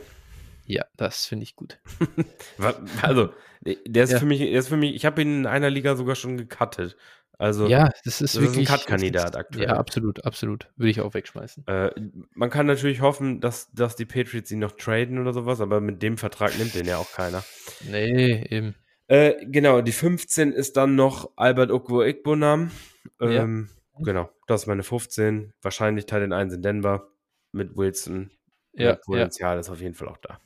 Ja, 0.67 0.85
das 0.97 1.25
finde 1.25 1.45
ich 1.45 1.57
gut. 1.57 1.79
also, 3.03 3.31
der 3.63 4.05
ist 4.05 4.13
ja. 4.13 4.19
für 4.19 4.27
mich, 4.27 4.41
der 4.41 4.59
ist 4.59 4.69
für 4.69 4.77
mich, 4.77 4.95
ich 4.95 5.07
habe 5.07 5.23
ihn 5.23 5.41
in 5.41 5.47
einer 5.47 5.71
Liga 5.71 5.97
sogar 5.97 6.15
schon 6.15 6.37
gecuttet. 6.37 6.97
Also, 7.39 7.69
ja, 7.69 7.89
das 8.05 8.21
ist 8.21 8.35
das 8.35 8.43
wirklich 8.43 8.65
ist 8.65 8.71
ein 8.71 8.79
Cut-Kandidat 8.79 9.37
aktuell. 9.37 9.69
Ja, 9.69 9.77
absolut, 9.77 10.25
absolut. 10.25 10.69
Würde 10.77 10.91
ich 10.91 11.01
auch 11.01 11.15
wegschmeißen. 11.15 11.67
Äh, 11.69 11.91
man 12.35 12.51
kann 12.51 12.67
natürlich 12.67 13.01
hoffen, 13.01 13.41
dass, 13.41 13.71
dass 13.73 13.95
die 13.95 14.07
Patriots 14.07 14.51
ihn 14.51 14.59
noch 14.59 14.73
traden 14.73 15.19
oder 15.19 15.33
sowas, 15.33 15.61
aber 15.61 15.81
mit 15.81 16.03
dem 16.03 16.19
Vertrag 16.19 16.59
nimmt 16.59 16.75
den 16.75 16.85
ja 16.85 16.99
auch 16.99 17.13
keiner. 17.13 17.45
Nee, 17.89 18.45
eben. 18.51 18.75
Äh, 19.07 19.35
genau, 19.47 19.81
die 19.81 19.93
15 19.93 20.53
ist 20.53 20.77
dann 20.77 20.97
noch 20.97 21.31
Albert 21.37 21.71
Okwo 21.71 22.03
Igbonam. 22.03 22.73
Ähm, 23.21 23.69
ja. 23.71 23.78
Genau, 24.01 24.31
das 24.47 24.63
ist 24.63 24.67
meine 24.67 24.83
15. 24.83 25.53
Wahrscheinlich 25.63 26.07
Teil 26.07 26.21
den 26.21 26.33
1 26.33 26.55
in 26.55 26.63
Denver 26.63 27.09
mit 27.53 27.77
Wilson. 27.77 28.31
Ja, 28.73 28.95
Potenzial 28.95 29.55
ja. 29.55 29.61
ist 29.61 29.71
auf 29.71 29.81
jeden 29.81 29.95
Fall 29.95 30.09
auch 30.09 30.19
da. 30.19 30.39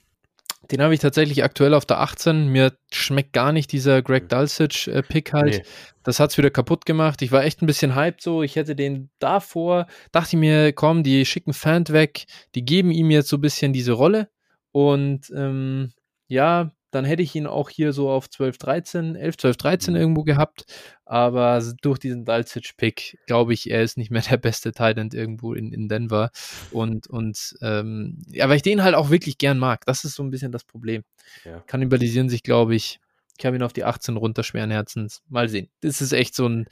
Den 0.71 0.81
habe 0.81 0.95
ich 0.95 1.01
tatsächlich 1.01 1.43
aktuell 1.43 1.75
auf 1.75 1.85
der 1.85 2.01
18. 2.01 2.49
Mir 2.49 2.73
schmeckt 2.93 3.33
gar 3.33 3.53
nicht 3.53 3.73
dieser 3.73 4.01
Greg 4.01 4.23
hm. 4.23 4.29
Dulcich-Pick 4.29 5.33
halt. 5.33 5.57
Nee. 5.57 5.63
Das 6.05 6.21
hat 6.21 6.31
es 6.31 6.39
wieder 6.39 6.51
kaputt 6.51 6.87
gemacht. 6.87 7.21
Ich 7.23 7.33
war 7.33 7.45
echt 7.45 7.63
ein 7.63 7.67
bisschen 7.67 7.97
hyped 7.97 8.23
so. 8.23 8.43
Ich 8.43 8.57
hätte 8.57 8.77
den 8.77 9.11
davor, 9.19 9.87
dachte 10.13 10.37
ich 10.37 10.41
mir, 10.41 10.73
komm, 10.73 11.03
die 11.03 11.27
schicken 11.27 11.53
Fan 11.53 11.89
weg, 11.89 12.27
die 12.55 12.65
geben 12.65 12.91
ihm 12.91 13.11
jetzt 13.11 13.29
so 13.29 13.39
ein 13.39 13.41
bisschen 13.41 13.73
diese 13.73 13.93
Rolle. 13.93 14.29
Und 14.71 15.33
ähm, 15.37 15.93
ja, 16.29 16.73
dann 16.93 17.07
hätte 17.07 17.23
ich 17.23 17.35
ihn 17.35 17.47
auch 17.47 17.71
hier 17.71 17.93
so 17.93 18.11
auf 18.11 18.29
12, 18.29 18.59
13, 18.59 19.17
11, 19.17 19.37
12, 19.39 19.57
13 19.57 19.97
irgendwo 19.97 20.25
gehabt. 20.25 20.67
Aber 21.07 21.63
durch 21.81 21.99
diesen 21.99 22.25
Dulcich-Pick 22.25 23.19
glaube 23.27 23.55
ich, 23.55 23.71
er 23.71 23.83
ist 23.83 23.97
nicht 23.97 24.11
mehr 24.11 24.23
der 24.31 24.37
beste 24.37 24.73
Titan 24.73 25.11
irgendwo 25.13 25.55
in, 25.55 25.73
in 25.73 25.89
Denver. 25.89 26.31
Und, 26.71 27.07
und 27.09 27.57
ähm, 27.63 28.23
ja, 28.29 28.49
weil 28.49 28.57
ich 28.57 28.63
den 28.63 28.83
halt 28.83 28.95
auch 28.95 29.11
wirklich 29.11 29.39
gern 29.39 29.59
mag. 29.59 29.85
Das 29.87 30.05
ist 30.05 30.15
so 30.15 30.23
ein 30.23 30.31
bisschen 30.31 30.53
das 30.53 30.65
Problem. 30.65 31.03
Ja. 31.45 31.61
Kannibalisieren 31.67 32.29
sich, 32.29 32.43
glaube 32.43 32.75
ich. 32.75 33.01
Ich 33.39 33.47
habe 33.47 33.57
ihn 33.57 33.63
auf 33.63 33.73
die 33.73 33.85
18 33.85 34.19
runter, 34.19 34.43
schweren 34.43 34.71
Herzens. 34.71 35.23
Mal 35.29 35.49
sehen. 35.49 35.71
Das 35.81 36.03
ist 36.03 36.13
echt 36.13 36.35
so 36.35 36.47
ein 36.47 36.67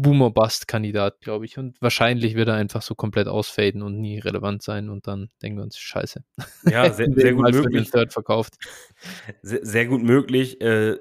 Boomer-Bust-Kandidat, 0.00 1.20
glaube 1.20 1.44
ich. 1.44 1.58
Und 1.58 1.80
wahrscheinlich 1.80 2.34
wird 2.34 2.48
er 2.48 2.54
einfach 2.54 2.82
so 2.82 2.94
komplett 2.94 3.28
ausfaden 3.28 3.82
und 3.82 4.00
nie 4.00 4.18
relevant 4.18 4.62
sein. 4.62 4.88
Und 4.88 5.06
dann 5.06 5.30
denken 5.42 5.58
wir 5.58 5.64
uns, 5.64 5.78
scheiße. 5.78 6.22
Ja, 6.70 6.92
sehr, 6.92 7.08
sehr 7.14 7.34
gut 7.34 7.52
möglich. 7.52 7.90
Third 7.90 8.12
verkauft. 8.12 8.54
Sehr, 9.42 9.64
sehr 9.64 9.86
gut 9.86 10.02
möglich. 10.02 10.60
Äh, 10.60 10.96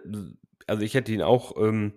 also 0.67 0.83
ich 0.83 0.93
hätte 0.93 1.11
ihn 1.11 1.23
auch 1.23 1.57
ähm, 1.57 1.93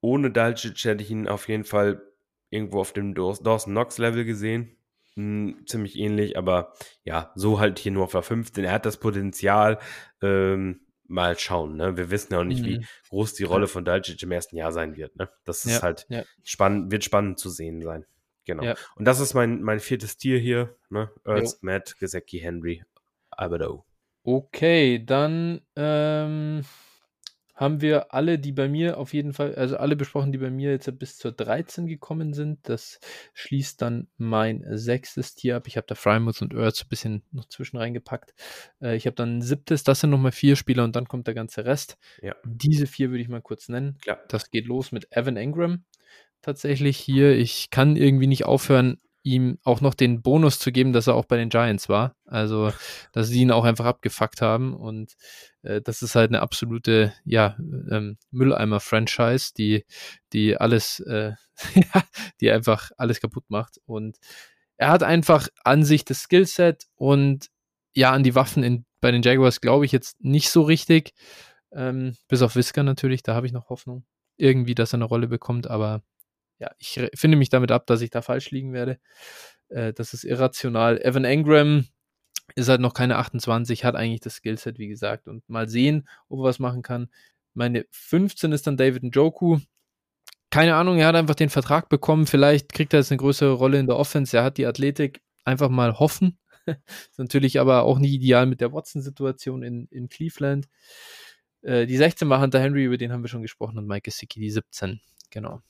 ohne 0.00 0.30
Dalcic 0.30 0.84
hätte 0.84 1.02
ich 1.02 1.10
ihn 1.10 1.28
auf 1.28 1.48
jeden 1.48 1.64
Fall 1.64 2.02
irgendwo 2.50 2.80
auf 2.80 2.92
dem 2.92 3.14
Dawson 3.14 3.72
Knox 3.72 3.98
Level 3.98 4.24
gesehen. 4.24 4.76
Hm, 5.14 5.64
ziemlich 5.66 5.96
ähnlich, 5.96 6.36
aber 6.36 6.74
ja, 7.04 7.32
so 7.34 7.60
halt 7.60 7.78
hier 7.78 7.92
nur 7.92 8.04
auf 8.04 8.12
der 8.12 8.22
15. 8.22 8.64
Er 8.64 8.72
hat 8.72 8.86
das 8.86 8.98
Potenzial. 8.98 9.78
Ähm, 10.20 10.80
mal 11.12 11.38
schauen. 11.38 11.76
Ne? 11.76 11.96
Wir 11.96 12.10
wissen 12.10 12.32
ja 12.32 12.40
auch 12.40 12.44
nicht, 12.44 12.62
mhm. 12.62 12.66
wie 12.66 12.86
groß 13.10 13.34
die 13.34 13.44
Rolle 13.44 13.68
von 13.68 13.84
Dalcic 13.84 14.22
im 14.22 14.32
ersten 14.32 14.56
Jahr 14.56 14.72
sein 14.72 14.96
wird. 14.96 15.16
Ne? 15.16 15.28
Das 15.44 15.64
ist 15.64 15.76
ja, 15.76 15.82
halt 15.82 16.06
ja. 16.08 16.24
spannend, 16.42 16.90
wird 16.90 17.04
spannend 17.04 17.38
zu 17.38 17.50
sehen 17.50 17.82
sein. 17.82 18.04
Genau. 18.44 18.64
Ja. 18.64 18.74
Und 18.96 19.04
das 19.04 19.20
ist 19.20 19.34
mein, 19.34 19.62
mein 19.62 19.78
viertes 19.78 20.16
Tier 20.16 20.38
hier. 20.38 20.74
Ne? 20.90 21.10
Earth, 21.24 21.62
Matt, 21.62 21.96
Gesecki, 21.98 22.40
Henry, 22.40 22.82
Albedo. 23.30 23.84
Okay, 24.24 25.04
dann 25.04 25.60
ähm, 25.76 26.62
haben 27.62 27.80
wir 27.80 28.12
alle, 28.12 28.38
die 28.38 28.52
bei 28.52 28.68
mir 28.68 28.98
auf 28.98 29.14
jeden 29.14 29.32
Fall, 29.32 29.54
also 29.54 29.76
alle 29.76 29.94
besprochen, 29.94 30.32
die 30.32 30.38
bei 30.38 30.50
mir 30.50 30.72
jetzt 30.72 30.98
bis 30.98 31.16
zur 31.16 31.30
13 31.30 31.86
gekommen 31.86 32.34
sind. 32.34 32.68
Das 32.68 32.98
schließt 33.34 33.80
dann 33.80 34.08
mein 34.16 34.64
sechstes 34.68 35.34
Tier 35.34 35.56
ab. 35.56 35.68
Ich 35.68 35.76
habe 35.76 35.86
da 35.86 35.94
Frymouth 35.94 36.42
und 36.42 36.54
Earth 36.54 36.82
ein 36.82 36.88
bisschen 36.88 37.22
noch 37.30 37.46
zwischen 37.46 37.76
reingepackt. 37.76 38.34
Äh, 38.80 38.96
ich 38.96 39.06
habe 39.06 39.14
dann 39.14 39.38
ein 39.38 39.42
siebtes, 39.42 39.84
das 39.84 40.00
sind 40.00 40.10
nochmal 40.10 40.32
vier 40.32 40.56
Spieler 40.56 40.82
und 40.82 40.96
dann 40.96 41.06
kommt 41.06 41.28
der 41.28 41.34
ganze 41.34 41.64
Rest. 41.64 41.98
Ja. 42.20 42.34
Diese 42.44 42.86
vier 42.86 43.10
würde 43.10 43.22
ich 43.22 43.28
mal 43.28 43.40
kurz 43.40 43.68
nennen. 43.68 43.96
Klar. 44.02 44.18
Das 44.28 44.50
geht 44.50 44.66
los 44.66 44.90
mit 44.90 45.06
Evan 45.12 45.36
Ingram, 45.36 45.84
tatsächlich 46.40 46.98
hier. 46.98 47.36
Ich 47.36 47.70
kann 47.70 47.94
irgendwie 47.94 48.26
nicht 48.26 48.44
aufhören, 48.44 48.98
ihm 49.22 49.58
auch 49.64 49.80
noch 49.80 49.94
den 49.94 50.22
Bonus 50.22 50.58
zu 50.58 50.72
geben, 50.72 50.92
dass 50.92 51.06
er 51.06 51.14
auch 51.14 51.26
bei 51.26 51.36
den 51.36 51.48
Giants 51.48 51.88
war. 51.88 52.16
Also, 52.26 52.72
dass 53.12 53.28
sie 53.28 53.40
ihn 53.40 53.50
auch 53.50 53.64
einfach 53.64 53.84
abgefuckt 53.84 54.42
haben. 54.42 54.74
Und 54.74 55.14
äh, 55.62 55.80
das 55.80 56.02
ist 56.02 56.14
halt 56.14 56.30
eine 56.30 56.40
absolute, 56.40 57.12
ja, 57.24 57.56
ähm, 57.58 58.18
Mülleimer-Franchise, 58.30 59.52
die, 59.56 59.84
die 60.32 60.56
alles, 60.56 61.00
äh, 61.00 61.32
die 62.40 62.50
einfach 62.50 62.90
alles 62.96 63.20
kaputt 63.20 63.44
macht. 63.48 63.78
Und 63.86 64.18
er 64.76 64.90
hat 64.90 65.02
einfach 65.02 65.48
an 65.64 65.84
sich 65.84 66.04
das 66.04 66.22
Skillset 66.22 66.86
und 66.96 67.48
ja, 67.94 68.12
an 68.12 68.22
die 68.22 68.34
Waffen 68.34 68.62
in, 68.62 68.84
bei 69.00 69.10
den 69.10 69.22
Jaguars 69.22 69.60
glaube 69.60 69.84
ich 69.84 69.92
jetzt 69.92 70.22
nicht 70.24 70.50
so 70.50 70.62
richtig. 70.62 71.12
Ähm, 71.72 72.16
bis 72.28 72.42
auf 72.42 72.56
Whisker 72.56 72.82
natürlich, 72.82 73.22
da 73.22 73.34
habe 73.34 73.46
ich 73.46 73.52
noch 73.52 73.68
Hoffnung. 73.68 74.04
Irgendwie, 74.36 74.74
dass 74.74 74.92
er 74.92 74.98
eine 74.98 75.04
Rolle 75.04 75.28
bekommt, 75.28 75.68
aber 75.68 76.02
ja, 76.62 76.70
ich 76.78 77.00
finde 77.14 77.36
mich 77.36 77.48
damit 77.48 77.72
ab, 77.72 77.88
dass 77.88 78.02
ich 78.02 78.10
da 78.10 78.22
falsch 78.22 78.52
liegen 78.52 78.72
werde. 78.72 79.00
Äh, 79.68 79.92
das 79.92 80.14
ist 80.14 80.22
irrational. 80.22 81.00
Evan 81.02 81.24
Engram 81.24 81.86
ist 82.54 82.68
halt 82.68 82.80
noch 82.80 82.94
keine 82.94 83.16
28, 83.16 83.84
hat 83.84 83.96
eigentlich 83.96 84.20
das 84.20 84.36
Skillset, 84.36 84.78
wie 84.78 84.86
gesagt. 84.86 85.26
Und 85.26 85.48
mal 85.48 85.68
sehen, 85.68 86.08
ob 86.28 86.38
er 86.40 86.44
was 86.44 86.60
machen 86.60 86.82
kann. 86.82 87.08
Meine 87.52 87.84
15 87.90 88.52
ist 88.52 88.68
dann 88.68 88.76
David 88.76 89.02
Njoku. 89.02 89.58
Keine 90.50 90.76
Ahnung, 90.76 90.98
er 90.98 91.08
hat 91.08 91.16
einfach 91.16 91.34
den 91.34 91.50
Vertrag 91.50 91.88
bekommen. 91.88 92.26
Vielleicht 92.28 92.72
kriegt 92.72 92.92
er 92.94 93.00
jetzt 93.00 93.10
eine 93.10 93.18
größere 93.18 93.54
Rolle 93.54 93.80
in 93.80 93.86
der 93.86 93.96
Offense. 93.96 94.36
Er 94.36 94.44
hat 94.44 94.56
die 94.56 94.66
Athletik. 94.66 95.20
Einfach 95.44 95.68
mal 95.68 95.98
hoffen. 95.98 96.38
ist 96.66 97.18
natürlich 97.18 97.58
aber 97.58 97.82
auch 97.82 97.98
nie 97.98 98.14
ideal 98.14 98.46
mit 98.46 98.60
der 98.60 98.72
Watson-Situation 98.72 99.64
in, 99.64 99.88
in 99.90 100.08
Cleveland. 100.08 100.68
Äh, 101.62 101.86
die 101.86 101.96
16 101.96 102.28
war 102.28 102.40
Hunter 102.40 102.60
Henry, 102.60 102.84
über 102.84 102.98
den 102.98 103.10
haben 103.10 103.24
wir 103.24 103.28
schon 103.28 103.42
gesprochen, 103.42 103.78
und 103.78 103.88
Mike 103.88 104.02
Gesicki, 104.02 104.38
die 104.38 104.50
17. 104.50 105.00
Genau. 105.30 105.60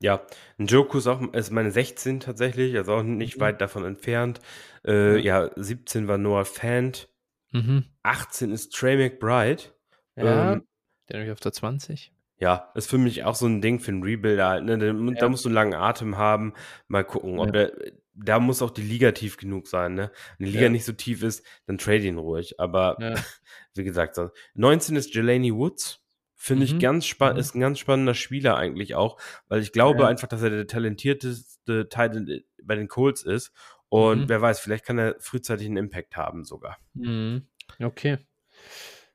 Ja, 0.00 0.26
Njoku 0.58 0.98
ist 0.98 1.06
auch 1.06 1.22
ist 1.32 1.50
meine 1.50 1.70
16 1.70 2.20
tatsächlich, 2.20 2.76
also 2.76 2.94
auch 2.94 3.02
nicht 3.02 3.36
mhm. 3.36 3.40
weit 3.40 3.60
davon 3.60 3.84
entfernt. 3.84 4.40
Äh, 4.86 5.18
ja, 5.18 5.50
17 5.56 6.06
war 6.06 6.18
Noah 6.18 6.44
Fant. 6.44 7.08
Mhm. 7.52 7.84
18 8.02 8.52
ist 8.52 8.74
Trey 8.74 8.96
McBride. 8.96 9.62
Ja, 10.16 10.52
ähm, 10.52 10.66
der 11.08 11.18
nämlich 11.18 11.32
auf 11.32 11.40
der 11.40 11.52
20. 11.52 12.12
Ja, 12.38 12.70
ist 12.74 12.90
für 12.90 12.98
mich 12.98 13.24
auch 13.24 13.34
so 13.34 13.46
ein 13.46 13.62
Ding 13.62 13.80
für 13.80 13.92
einen 13.92 14.02
Rebuilder. 14.02 14.48
Halt, 14.48 14.64
ne? 14.64 14.76
Da, 14.76 14.86
ja. 14.86 15.10
da, 15.12 15.28
musst 15.28 15.44
du 15.44 15.48
einen 15.48 15.54
langen 15.54 15.74
Atem 15.74 16.18
haben. 16.18 16.52
Mal 16.88 17.04
gucken, 17.04 17.38
ob 17.38 17.46
ja. 17.46 17.52
der, 17.52 17.72
da 18.12 18.38
muss 18.40 18.60
auch 18.60 18.70
die 18.70 18.82
Liga 18.82 19.12
tief 19.12 19.38
genug 19.38 19.68
sein. 19.68 19.94
Ne? 19.94 20.10
Wenn 20.36 20.46
die 20.46 20.52
Liga 20.52 20.64
ja. 20.64 20.70
nicht 20.70 20.84
so 20.84 20.92
tief 20.92 21.22
ist, 21.22 21.44
dann 21.66 21.78
trade 21.78 22.04
ihn 22.04 22.18
ruhig. 22.18 22.60
Aber 22.60 22.98
wie 23.74 23.84
gesagt, 23.84 24.20
19 24.54 24.96
ist 24.96 25.14
Jelani 25.14 25.54
Woods. 25.54 26.02
Finde 26.38 26.64
ich 26.64 26.74
mhm. 26.74 26.80
ganz 26.80 27.06
spannend, 27.06 27.36
mhm. 27.36 27.40
ist 27.40 27.54
ein 27.54 27.60
ganz 27.60 27.78
spannender 27.78 28.14
Spieler 28.14 28.56
eigentlich 28.56 28.94
auch, 28.94 29.18
weil 29.48 29.62
ich 29.62 29.72
glaube 29.72 30.02
ja. 30.02 30.08
einfach, 30.08 30.28
dass 30.28 30.42
er 30.42 30.50
der 30.50 30.66
talentierteste 30.66 31.88
Teil 31.88 32.44
bei 32.62 32.76
den 32.76 32.88
Colts 32.88 33.22
ist. 33.22 33.52
Und 33.88 34.22
mhm. 34.22 34.28
wer 34.28 34.42
weiß, 34.42 34.60
vielleicht 34.60 34.84
kann 34.84 34.98
er 34.98 35.16
frühzeitig 35.18 35.66
einen 35.66 35.78
Impact 35.78 36.16
haben 36.16 36.44
sogar. 36.44 36.76
Mhm. 36.94 37.46
Okay. 37.80 38.18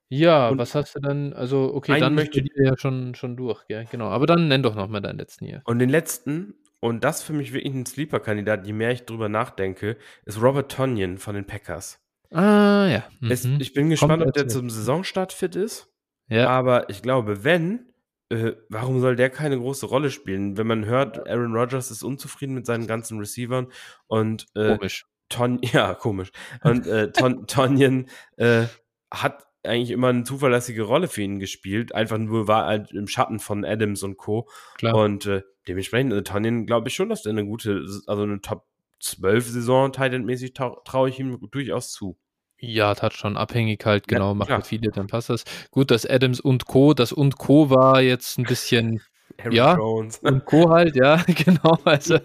Ja, 0.09 0.49
und 0.49 0.57
was 0.57 0.75
hast 0.75 0.95
du 0.95 0.99
dann? 0.99 1.31
Also, 1.31 1.73
okay, 1.73 1.99
dann 1.99 2.15
möchte 2.15 2.41
ich 2.41 2.49
ja 2.55 2.77
schon, 2.77 3.15
schon 3.15 3.37
durch, 3.37 3.65
gell? 3.67 3.87
Genau. 3.91 4.07
Aber 4.07 4.25
dann 4.25 4.49
nenn 4.49 4.63
doch 4.63 4.75
nochmal 4.75 5.01
deinen 5.01 5.19
letzten 5.19 5.45
hier. 5.45 5.61
Und 5.65 5.79
den 5.79 5.89
letzten, 5.89 6.55
und 6.81 7.03
das 7.03 7.21
für 7.21 7.31
mich 7.31 7.53
wirklich 7.53 7.73
ein 7.73 7.85
Sleeper-Kandidat, 7.85 8.65
je 8.65 8.73
mehr 8.73 8.91
ich 8.91 9.05
drüber 9.05 9.29
nachdenke, 9.29 9.97
ist 10.25 10.41
Robert 10.41 10.71
Tonyan 10.71 11.17
von 11.17 11.35
den 11.35 11.45
Packers. 11.45 11.99
Ah, 12.31 12.87
ja. 12.87 13.03
Es, 13.29 13.45
mhm. 13.45 13.61
ich 13.61 13.73
bin 13.73 13.89
gespannt, 13.89 14.21
Kommt 14.21 14.27
ob 14.27 14.33
der 14.33 14.47
zum 14.47 14.69
Saisonstart 14.69 15.31
fit 15.31 15.55
ist. 15.55 15.90
Ja. 16.31 16.49
Aber 16.49 16.89
ich 16.89 17.01
glaube, 17.01 17.43
wenn, 17.43 17.87
äh, 18.29 18.53
warum 18.69 19.01
soll 19.01 19.17
der 19.17 19.29
keine 19.29 19.57
große 19.57 19.85
Rolle 19.85 20.09
spielen? 20.09 20.57
Wenn 20.57 20.65
man 20.65 20.85
hört, 20.85 21.27
Aaron 21.27 21.53
Rodgers 21.55 21.91
ist 21.91 22.03
unzufrieden 22.03 22.55
mit 22.55 22.65
seinen 22.65 22.87
ganzen 22.87 23.19
Receivern 23.19 23.67
und 24.07 24.45
äh, 24.55 24.77
komisch. 24.77 25.05
Ton, 25.27 25.59
ja, 25.73 25.93
komisch. 25.93 26.31
Und 26.63 26.87
äh, 26.87 27.11
Ton, 27.11 27.45
Tonyan 27.47 28.07
äh, 28.37 28.65
hat 29.11 29.45
eigentlich 29.63 29.91
immer 29.91 30.07
eine 30.07 30.23
zuverlässige 30.23 30.83
Rolle 30.83 31.09
für 31.09 31.21
ihn 31.21 31.39
gespielt. 31.39 31.93
Einfach 31.93 32.17
nur 32.17 32.47
war 32.47 32.65
halt 32.65 32.91
im 32.93 33.07
Schatten 33.07 33.39
von 33.39 33.65
Adams 33.65 34.01
und 34.01 34.17
Co. 34.17 34.49
Klar. 34.77 34.95
Und 34.95 35.25
äh, 35.25 35.41
dementsprechend, 35.67 36.13
also 36.13 36.23
Tonyan 36.23 36.65
glaube 36.65 36.87
ich 36.87 36.95
schon, 36.95 37.09
dass 37.09 37.23
der 37.23 37.31
eine 37.31 37.45
gute, 37.45 37.85
also 38.07 38.23
eine 38.23 38.39
Top 38.39 38.65
12 39.01 39.47
Saison 39.49 39.91
Titan-mäßig 39.91 40.53
traue 40.53 41.09
ich 41.09 41.19
ihm 41.19 41.37
durchaus 41.51 41.91
zu. 41.91 42.17
Ja, 42.63 42.93
Touchdown 42.93 43.37
abhängig 43.37 43.83
halt, 43.85 44.07
genau, 44.07 44.29
ja, 44.29 44.33
macht 44.35 44.49
er 44.51 44.61
viele, 44.61 44.91
dann 44.91 45.07
passt 45.07 45.31
das. 45.31 45.45
Gut, 45.71 45.89
dass 45.89 46.05
Adams 46.05 46.39
und 46.39 46.67
Co., 46.67 46.93
das 46.93 47.11
und 47.11 47.39
Co. 47.39 47.71
war 47.71 48.01
jetzt 48.01 48.37
ein 48.37 48.43
bisschen, 48.43 49.01
Aaron 49.39 49.51
ja, 49.51 49.75
Jones. 49.75 50.19
und 50.19 50.45
Co. 50.45 50.69
halt, 50.69 50.95
ja, 50.95 51.15
genau, 51.27 51.79
also. 51.85 52.15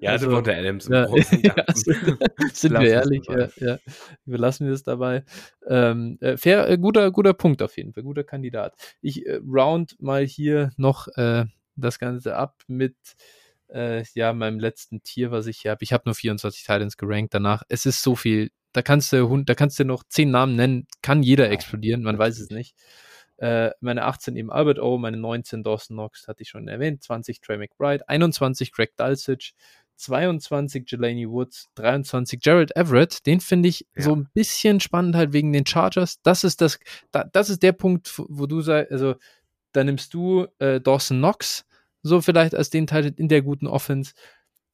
ja, 0.00 0.10
also, 0.10 0.26
also 0.26 0.40
der 0.42 0.58
Adams 0.58 0.86
ja, 0.86 1.06
ja, 1.06 1.64
sind 2.52 2.78
wir 2.78 2.90
ehrlich, 2.90 3.26
ja, 3.26 3.48
ja, 3.56 3.78
überlassen 4.26 4.66
wir 4.66 4.74
es 4.74 4.82
dabei. 4.82 5.24
Ähm, 5.66 6.18
äh, 6.20 6.36
fair, 6.36 6.68
äh, 6.68 6.76
guter, 6.76 7.10
guter 7.12 7.32
Punkt 7.32 7.62
auf 7.62 7.78
jeden 7.78 7.94
Fall, 7.94 8.02
guter 8.02 8.24
Kandidat. 8.24 8.74
Ich 9.00 9.24
äh, 9.24 9.40
round 9.50 9.96
mal 9.98 10.26
hier 10.26 10.72
noch 10.76 11.08
äh, 11.16 11.46
das 11.74 11.98
Ganze 11.98 12.36
ab 12.36 12.60
mit 12.66 12.96
äh, 13.68 14.04
ja, 14.14 14.32
meinem 14.32 14.58
letzten 14.58 15.02
Tier, 15.02 15.30
was 15.30 15.46
ich 15.46 15.58
hier 15.58 15.72
habe. 15.72 15.84
Ich 15.84 15.92
habe 15.92 16.02
nur 16.06 16.14
24 16.14 16.62
Titans 16.62 16.96
gerankt 16.96 17.34
danach. 17.34 17.62
Es 17.68 17.86
ist 17.86 18.02
so 18.02 18.16
viel. 18.16 18.50
Da 18.72 18.82
kannst 18.82 19.12
du, 19.12 19.42
da 19.44 19.54
kannst 19.54 19.78
du 19.78 19.84
noch 19.84 20.04
zehn 20.04 20.30
Namen 20.30 20.54
nennen, 20.54 20.86
kann 21.02 21.22
jeder 21.22 21.50
explodieren, 21.50 22.02
man 22.02 22.18
weiß 22.18 22.38
es 22.38 22.50
nicht. 22.50 22.76
Äh, 23.38 23.70
meine 23.80 24.04
18 24.04 24.36
eben 24.36 24.50
Albert 24.50 24.78
O, 24.78 24.98
meine 24.98 25.16
19 25.16 25.62
Dawson 25.62 25.96
Knox, 25.96 26.26
hatte 26.26 26.42
ich 26.42 26.48
schon 26.48 26.68
erwähnt, 26.68 27.02
20 27.02 27.40
Trey 27.40 27.58
McBride, 27.58 28.08
21 28.08 28.72
Greg 28.72 28.96
Dulcich, 28.96 29.54
22 29.96 30.84
Jelani 30.90 31.28
Woods, 31.28 31.68
23 31.74 32.40
Jared 32.42 32.76
Everett. 32.76 33.26
Den 33.26 33.40
finde 33.40 33.68
ich 33.68 33.86
ja. 33.94 34.02
so 34.02 34.14
ein 34.14 34.28
bisschen 34.32 34.80
spannend 34.80 35.16
halt 35.16 35.32
wegen 35.32 35.52
den 35.52 35.66
Chargers. 35.66 36.20
Das 36.22 36.44
ist 36.44 36.60
das, 36.60 36.78
da, 37.12 37.24
das 37.24 37.50
ist 37.50 37.62
der 37.62 37.72
Punkt, 37.72 38.12
wo 38.16 38.46
du 38.46 38.60
sagst, 38.60 38.92
also 38.92 39.16
da 39.72 39.84
nimmst 39.84 40.14
du 40.14 40.46
äh, 40.58 40.80
Dawson 40.80 41.18
Knox, 41.18 41.65
so 42.06 42.20
vielleicht 42.20 42.54
als 42.54 42.70
den 42.70 42.86
Teil 42.86 43.12
in 43.16 43.28
der 43.28 43.42
guten 43.42 43.66
Offense. 43.66 44.12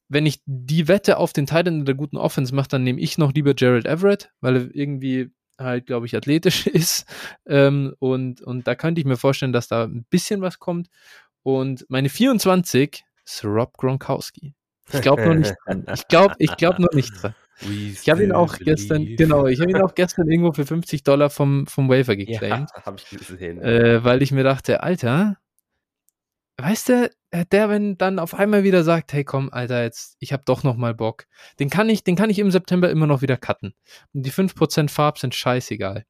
Wenn 0.09 0.26
ich 0.26 0.42
die 0.44 0.88
Wette 0.88 1.16
auf 1.16 1.32
den 1.32 1.46
Teil 1.46 1.66
in 1.66 1.84
der 1.84 1.94
guten 1.94 2.18
Offense 2.18 2.54
mache, 2.54 2.68
dann 2.68 2.84
nehme 2.84 3.00
ich 3.00 3.18
noch 3.18 3.32
lieber 3.32 3.54
Gerald 3.54 3.86
Everett, 3.86 4.30
weil 4.40 4.56
er 4.56 4.74
irgendwie 4.74 5.30
halt, 5.59 5.86
glaube 5.86 6.06
ich, 6.06 6.16
athletisch 6.16 6.66
ist. 6.66 7.06
Ähm, 7.46 7.94
und, 7.98 8.42
und 8.42 8.66
da 8.66 8.74
könnte 8.74 9.00
ich 9.00 9.06
mir 9.06 9.16
vorstellen, 9.16 9.52
dass 9.52 9.68
da 9.68 9.84
ein 9.84 10.04
bisschen 10.10 10.40
was 10.42 10.59
kommt. 10.59 10.88
Und 11.42 11.86
meine 11.88 12.09
24 12.09 13.04
ist 13.24 13.44
Rob 13.44 13.76
Gronkowski. 13.76 14.54
Ich 14.92 15.00
glaube 15.00 15.26
noch 15.26 15.34
nicht 15.34 15.54
dran. 15.64 15.84
Ich 15.94 16.09
glaube 16.09 16.34
ich 16.38 16.56
glaub 16.56 16.78
noch 16.78 16.92
nicht 16.92 17.22
dran. 17.22 17.34
Ich 17.60 18.09
habe 18.09 18.24
ihn 18.24 18.32
auch 18.32 18.59
gestern, 18.59 19.04
genau, 19.16 19.46
ich 19.46 19.60
habe 19.60 19.70
ihn 19.70 19.80
auch 19.80 19.94
gestern 19.94 20.28
irgendwo 20.28 20.52
für 20.52 20.66
50 20.66 21.04
Dollar 21.04 21.30
vom, 21.30 21.66
vom 21.66 21.88
Wafer 21.88 22.16
geclaimed. 22.16 22.68
Ja, 22.74 22.84
habe 22.84 22.96
ich 22.98 23.18
gesehen. 23.18 23.60
Äh, 23.62 24.02
weil 24.02 24.22
ich 24.22 24.32
mir 24.32 24.42
dachte, 24.42 24.82
Alter, 24.82 25.36
weißt 26.58 26.88
du, 26.88 27.10
äh, 27.30 27.44
der, 27.50 27.68
wenn 27.68 27.96
dann 27.98 28.18
auf 28.18 28.34
einmal 28.34 28.64
wieder 28.64 28.84
sagt, 28.84 29.12
hey 29.12 29.24
komm, 29.24 29.50
Alter, 29.52 29.82
jetzt, 29.82 30.16
ich 30.20 30.32
hab 30.32 30.44
doch 30.46 30.62
noch 30.62 30.76
mal 30.76 30.94
Bock, 30.94 31.26
den 31.58 31.70
kann 31.70 31.88
ich, 31.88 32.04
den 32.04 32.16
kann 32.16 32.30
ich 32.30 32.38
im 32.38 32.50
September 32.50 32.90
immer 32.90 33.06
noch 33.06 33.22
wieder 33.22 33.36
cutten. 33.36 33.74
Und 34.12 34.24
die 34.24 34.32
5% 34.32 34.90
Farb 34.90 35.18
sind 35.18 35.34
scheißegal. 35.34 36.04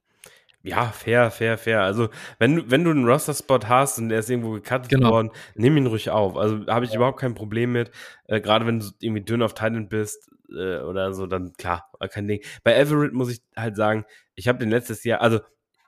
Ja, 0.64 0.86
fair, 0.86 1.30
fair, 1.32 1.58
fair. 1.58 1.82
Also, 1.82 2.08
wenn 2.38 2.56
du, 2.56 2.70
wenn 2.70 2.84
du 2.84 2.90
einen 2.90 3.04
Roster-Spot 3.04 3.60
hast 3.66 3.98
und 3.98 4.10
der 4.10 4.20
ist 4.20 4.30
irgendwo 4.30 4.52
gecuttet 4.52 4.90
genau. 4.90 5.10
worden, 5.10 5.30
nimm 5.56 5.76
ihn 5.76 5.86
ruhig 5.88 6.10
auf. 6.10 6.36
Also, 6.36 6.64
habe 6.68 6.84
ich 6.84 6.92
ja. 6.92 6.98
überhaupt 6.98 7.18
kein 7.18 7.34
Problem 7.34 7.72
mit. 7.72 7.90
Äh, 8.28 8.40
Gerade 8.40 8.64
wenn 8.66 8.78
du 8.78 8.86
irgendwie 9.00 9.24
dünn 9.24 9.42
auf 9.42 9.54
Titan 9.54 9.88
bist 9.88 10.30
äh, 10.50 10.78
oder 10.78 11.14
so, 11.14 11.26
dann 11.26 11.52
klar, 11.54 11.90
kein 12.10 12.28
Ding. 12.28 12.40
Bei 12.62 12.74
Everett 12.74 13.12
muss 13.12 13.32
ich 13.32 13.42
halt 13.56 13.76
sagen, 13.76 14.04
ich 14.36 14.46
habe 14.46 14.60
den 14.60 14.70
letztes 14.70 15.02
Jahr, 15.02 15.20
also 15.20 15.40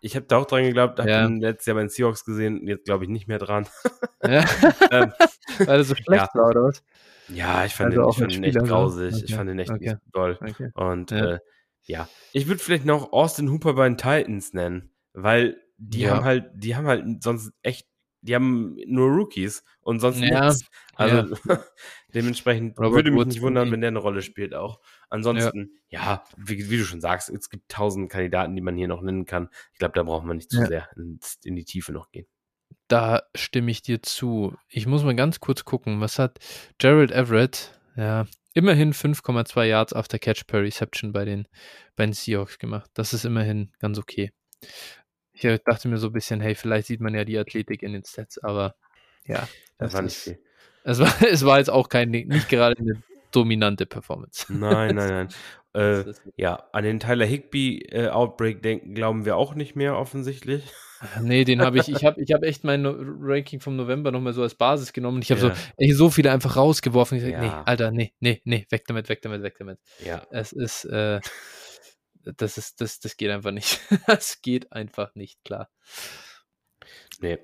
ich 0.05 0.17
habe 0.17 0.27
da 0.27 0.37
auch 0.37 0.45
dran 0.45 0.65
geglaubt, 0.65 0.99
habe 0.99 1.09
ja. 1.09 1.25
ihn 1.25 1.41
letztes 1.41 1.65
Jahr 1.65 1.77
bei 1.77 1.81
den 1.81 1.89
Seahawks 1.89 2.27
gesehen, 2.27 2.69
jetzt 2.69 2.85
glaube 2.85 3.05
ich 3.05 3.11
nicht 3.11 3.27
mehr 3.27 3.39
dran. 3.39 3.67
Ja. 4.23 4.45
ähm, 4.91 5.13
Weil 5.59 5.79
er 5.79 5.85
so 5.85 5.95
schlecht 5.95 6.29
ja. 6.35 6.41
war, 6.41 6.51
oder 6.51 6.65
was? 6.65 6.85
Ja, 7.29 7.65
ich 7.65 7.75
fand 7.75 7.97
also 7.97 8.03
ihn, 8.03 8.11
ich 8.11 8.19
fand 8.19 8.33
ihn 8.35 8.45
echt 8.45 8.59
grausig. 8.59 9.15
Okay. 9.15 9.25
Ich 9.27 9.35
fand 9.35 9.51
ihn 9.51 9.59
echt 9.59 9.71
okay. 9.71 9.85
nicht 9.85 10.13
toll. 10.13 10.39
Okay. 10.43 10.71
Und 10.75 11.11
ja, 11.11 11.33
äh, 11.33 11.39
ja. 11.85 12.09
ich 12.33 12.47
würde 12.49 12.63
vielleicht 12.63 12.85
noch 12.85 13.13
Austin 13.15 13.51
Hooper 13.51 13.73
bei 13.73 13.89
den 13.89 13.97
Titans 13.97 14.53
nennen, 14.53 14.91
weil 15.15 15.57
die 15.79 16.01
ja. 16.01 16.17
haben 16.17 16.25
halt, 16.25 16.51
die 16.55 16.77
haben 16.77 16.87
halt 16.87 17.23
sonst 17.23 17.53
echt, 17.63 17.87
die 18.21 18.35
haben 18.35 18.77
nur 18.87 19.09
Rookies 19.09 19.65
und 19.81 20.01
sonst 20.01 20.21
ja. 20.21 20.49
nichts. 20.49 20.67
Also 20.97 21.35
dementsprechend 22.15 22.79
Robert 22.79 22.93
würde 22.93 23.11
mich 23.11 23.21
Woods 23.21 23.35
nicht 23.37 23.43
wundern, 23.43 23.73
wenn 23.73 23.81
der 23.81 23.89
eine 23.89 24.01
Rolle 24.01 24.21
spielt 24.21 24.55
auch. 24.55 24.81
Ansonsten, 25.11 25.71
ja, 25.89 26.01
ja 26.01 26.25
wie, 26.37 26.71
wie, 26.71 26.79
du 26.79 26.85
schon 26.85 27.01
sagst, 27.01 27.31
es 27.31 27.51
gibt 27.51 27.69
tausend 27.69 28.11
Kandidaten, 28.11 28.55
die 28.55 28.63
man 28.63 28.77
hier 28.77 28.89
noch 28.89 29.03
nennen 29.03 29.27
kann. 29.27 29.49
Ich 29.73 29.79
glaube, 29.79 29.95
da 29.95 30.03
braucht 30.03 30.25
man 30.25 30.37
nicht 30.37 30.51
zu 30.51 30.61
ja. 30.61 30.67
sehr 30.67 30.89
in, 30.97 31.19
in, 31.45 31.57
die 31.57 31.65
Tiefe 31.65 31.93
noch 31.93 32.11
gehen. 32.11 32.27
Da 32.89 33.23
stimme 33.35 33.71
ich 33.71 33.83
dir 33.83 34.03
zu. 34.03 34.57
Ich 34.69 34.87
muss 34.87 35.05
mal 35.05 35.15
ganz 35.15 35.41
kurz 35.41 35.65
gucken, 35.65 36.01
was 36.01 36.19
hat 36.19 36.39
Gerald 36.79 37.11
Everett, 37.11 37.79
ja, 37.97 38.27
immerhin 38.53 38.93
5,2 38.93 39.65
Yards 39.65 39.93
after 39.93 40.19
Catch 40.19 40.47
per 40.47 40.63
Reception 40.63 41.13
bei 41.13 41.25
den, 41.25 41.49
bei 41.97 42.07
den 42.07 42.13
Seahawks 42.13 42.59
gemacht. 42.59 42.91
Das 42.95 43.13
ist 43.13 43.25
immerhin 43.25 43.73
ganz 43.79 43.99
okay. 43.99 44.33
Ich 45.33 45.43
dachte 45.65 45.89
mir 45.89 45.99
so 45.99 46.09
ein 46.09 46.13
bisschen, 46.13 46.41
hey, 46.41 46.55
vielleicht 46.55 46.87
sieht 46.87 47.01
man 47.01 47.15
ja 47.15 47.25
die 47.25 47.39
Athletik 47.39 47.83
in 47.83 47.93
den 47.93 48.05
Stats, 48.05 48.39
aber 48.39 48.77
Ja, 49.25 49.49
Das, 49.79 49.93
das 49.93 49.95
war 49.95 50.03
nicht 50.03 50.17
ist- 50.17 50.23
viel. 50.23 50.39
Es 50.85 50.99
war, 50.99 51.09
es 51.29 51.45
war 51.45 51.59
jetzt 51.59 51.71
auch 51.71 51.89
kein, 51.89 52.11
nicht 52.11 52.49
gerade 52.49 52.79
eine 52.79 53.03
dominante 53.35 53.87
Performance. 53.87 54.47
Nein, 54.53 54.95
nein, 54.97 55.09
nein. 55.09 55.29
Äh, 55.77 56.05
ja, 56.37 56.69
an 56.73 56.85
den 56.85 57.01
Tyler 57.01 57.27
Higby 57.27 57.81
äh, 57.91 58.07
Outbreak 58.07 58.63
denken 58.63 58.95
glauben 58.95 59.25
wir 59.25 59.37
auch 59.37 59.57
nicht 59.57 59.75
mehr 59.75 59.99
offensichtlich. 59.99 60.63
Nee, 61.21 61.45
den 61.45 61.61
habe 61.61 61.79
ich, 61.79 61.89
ich 61.89 62.03
habe 62.05 62.23
ich 62.23 62.33
hab 62.33 62.45
echt 62.45 62.63
mein 62.65 62.87
Ranking 62.87 63.61
vom 63.61 63.75
November 63.77 64.11
nochmal 64.13 64.33
so 64.33 64.43
als 64.43 64.55
Basis 64.55 64.93
genommen. 64.93 65.21
Ich 65.21 65.31
habe 65.33 65.41
Ja. 65.49 65.55
so, 65.55 65.61
echt 65.77 65.97
so 65.97 66.09
viele 66.11 66.31
einfach 66.31 66.57
rausgeworfen. 66.57 67.19
Ich 67.19 67.25
sag, 67.25 67.33
Ja. 67.33 67.41
nee, 67.41 67.51
Alter, 67.67 67.91
nee, 67.91 68.15
nee, 68.21 68.41
nee, 68.45 68.67
weg 68.71 68.85
damit, 68.87 69.09
weg 69.11 69.21
damit, 69.21 69.43
weg 69.43 69.57
damit. 69.59 69.81
Ja, 70.03 70.23
Es 70.31 70.53
ist, 70.53 70.85
äh, 70.87 71.21
das 72.37 72.57
ist, 72.57 72.81
das, 72.81 73.01
das 73.01 73.17
geht 73.17 73.31
einfach 73.31 73.51
nicht. 73.51 73.81
Das 74.07 74.41
geht 74.41 74.73
einfach 74.73 75.15
nicht, 75.17 75.43
klar. 75.45 75.69
Nee. 77.21 77.39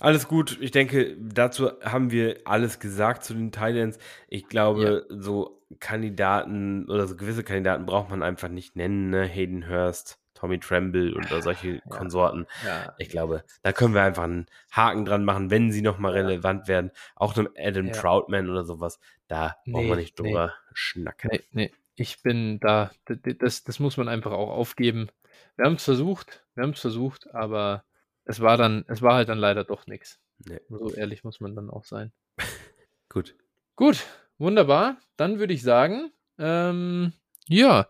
Alles 0.00 0.28
gut. 0.28 0.58
Ich 0.60 0.70
denke, 0.70 1.16
dazu 1.18 1.70
haben 1.82 2.10
wir 2.10 2.40
alles 2.44 2.78
gesagt 2.78 3.24
zu 3.24 3.34
den 3.34 3.52
Titans. 3.52 3.98
Ich 4.28 4.48
glaube, 4.48 5.06
so 5.08 5.62
Kandidaten 5.80 6.88
oder 6.90 7.06
so 7.06 7.16
gewisse 7.16 7.44
Kandidaten 7.44 7.86
braucht 7.86 8.10
man 8.10 8.22
einfach 8.22 8.48
nicht 8.48 8.76
nennen. 8.76 9.10
Ne? 9.10 9.24
Hayden 9.24 9.68
Hurst, 9.68 10.18
Tommy 10.34 10.58
Tremble 10.60 11.14
oder 11.14 11.40
solche 11.40 11.80
Konsorten. 11.88 12.46
Ja, 12.66 12.94
Ich 12.98 13.08
glaube, 13.08 13.44
da 13.62 13.72
können 13.72 13.94
wir 13.94 14.02
einfach 14.02 14.24
einen 14.24 14.46
Haken 14.72 15.04
dran 15.04 15.24
machen, 15.24 15.50
wenn 15.50 15.72
sie 15.72 15.82
nochmal 15.82 16.14
Ja. 16.16 16.22
relevant 16.22 16.68
werden. 16.68 16.90
Auch 17.16 17.36
einem 17.36 17.48
Adam 17.56 17.86
Ja. 17.86 17.92
Troutman 17.92 18.50
oder 18.50 18.64
sowas. 18.64 18.98
Da 19.28 19.56
brauchen 19.66 19.86
wir 19.86 19.94
Nee, 19.96 20.02
nicht 20.02 20.18
drüber 20.20 20.52
schnacken. 20.74 21.30
nee, 21.32 21.40
nee, 21.52 21.72
ich 21.96 22.22
bin 22.22 22.60
da, 22.60 22.90
das, 23.06 23.64
das 23.64 23.78
muss 23.80 23.96
man 23.96 24.08
einfach 24.08 24.32
auch 24.32 24.50
aufgeben. 24.50 25.08
Wir 25.56 25.64
haben 25.66 25.74
es 25.76 25.84
versucht, 25.84 26.44
wir 26.54 26.64
haben 26.64 26.70
es 26.74 26.80
versucht, 26.80 27.32
aber 27.32 27.84
es 28.24 28.40
war 28.40 28.56
dann, 28.56 28.84
es 28.88 29.02
war 29.02 29.14
halt 29.14 29.28
dann 29.28 29.38
leider 29.38 29.64
doch 29.64 29.86
nichts. 29.86 30.18
Nee. 30.46 30.60
So 30.68 30.92
ehrlich 30.92 31.24
muss 31.24 31.40
man 31.40 31.54
dann 31.54 31.70
auch 31.70 31.84
sein. 31.84 32.12
Gut. 33.08 33.36
Gut, 33.76 34.04
wunderbar. 34.38 34.96
Dann 35.16 35.38
würde 35.38 35.54
ich 35.54 35.62
sagen, 35.62 36.10
ähm, 36.38 37.12
ja, 37.46 37.88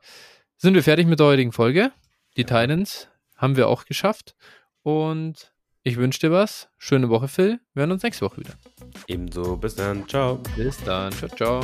sind 0.56 0.74
wir 0.74 0.82
fertig 0.82 1.06
mit 1.06 1.20
der 1.20 1.27
heutigen 1.27 1.52
Folge. 1.52 1.93
Die 2.36 2.43
Ja. 2.43 2.47
Titans 2.47 3.09
haben 3.36 3.56
wir 3.56 3.69
auch 3.69 3.85
geschafft. 3.85 4.35
Und 4.82 5.52
ich 5.82 5.97
wünsche 5.97 6.20
dir 6.20 6.31
was. 6.32 6.69
Schöne 6.78 7.09
Woche, 7.09 7.28
Phil. 7.28 7.61
Wir 7.74 7.81
hören 7.82 7.93
uns 7.93 8.02
nächste 8.02 8.24
Woche 8.24 8.39
wieder. 8.39 8.55
Ebenso. 9.06 9.56
Bis 9.56 9.74
dann. 9.77 10.06
Ciao. 10.09 10.40
Bis 10.56 10.82
dann. 10.85 11.12
Ciao, 11.12 11.28
ciao. 11.31 11.61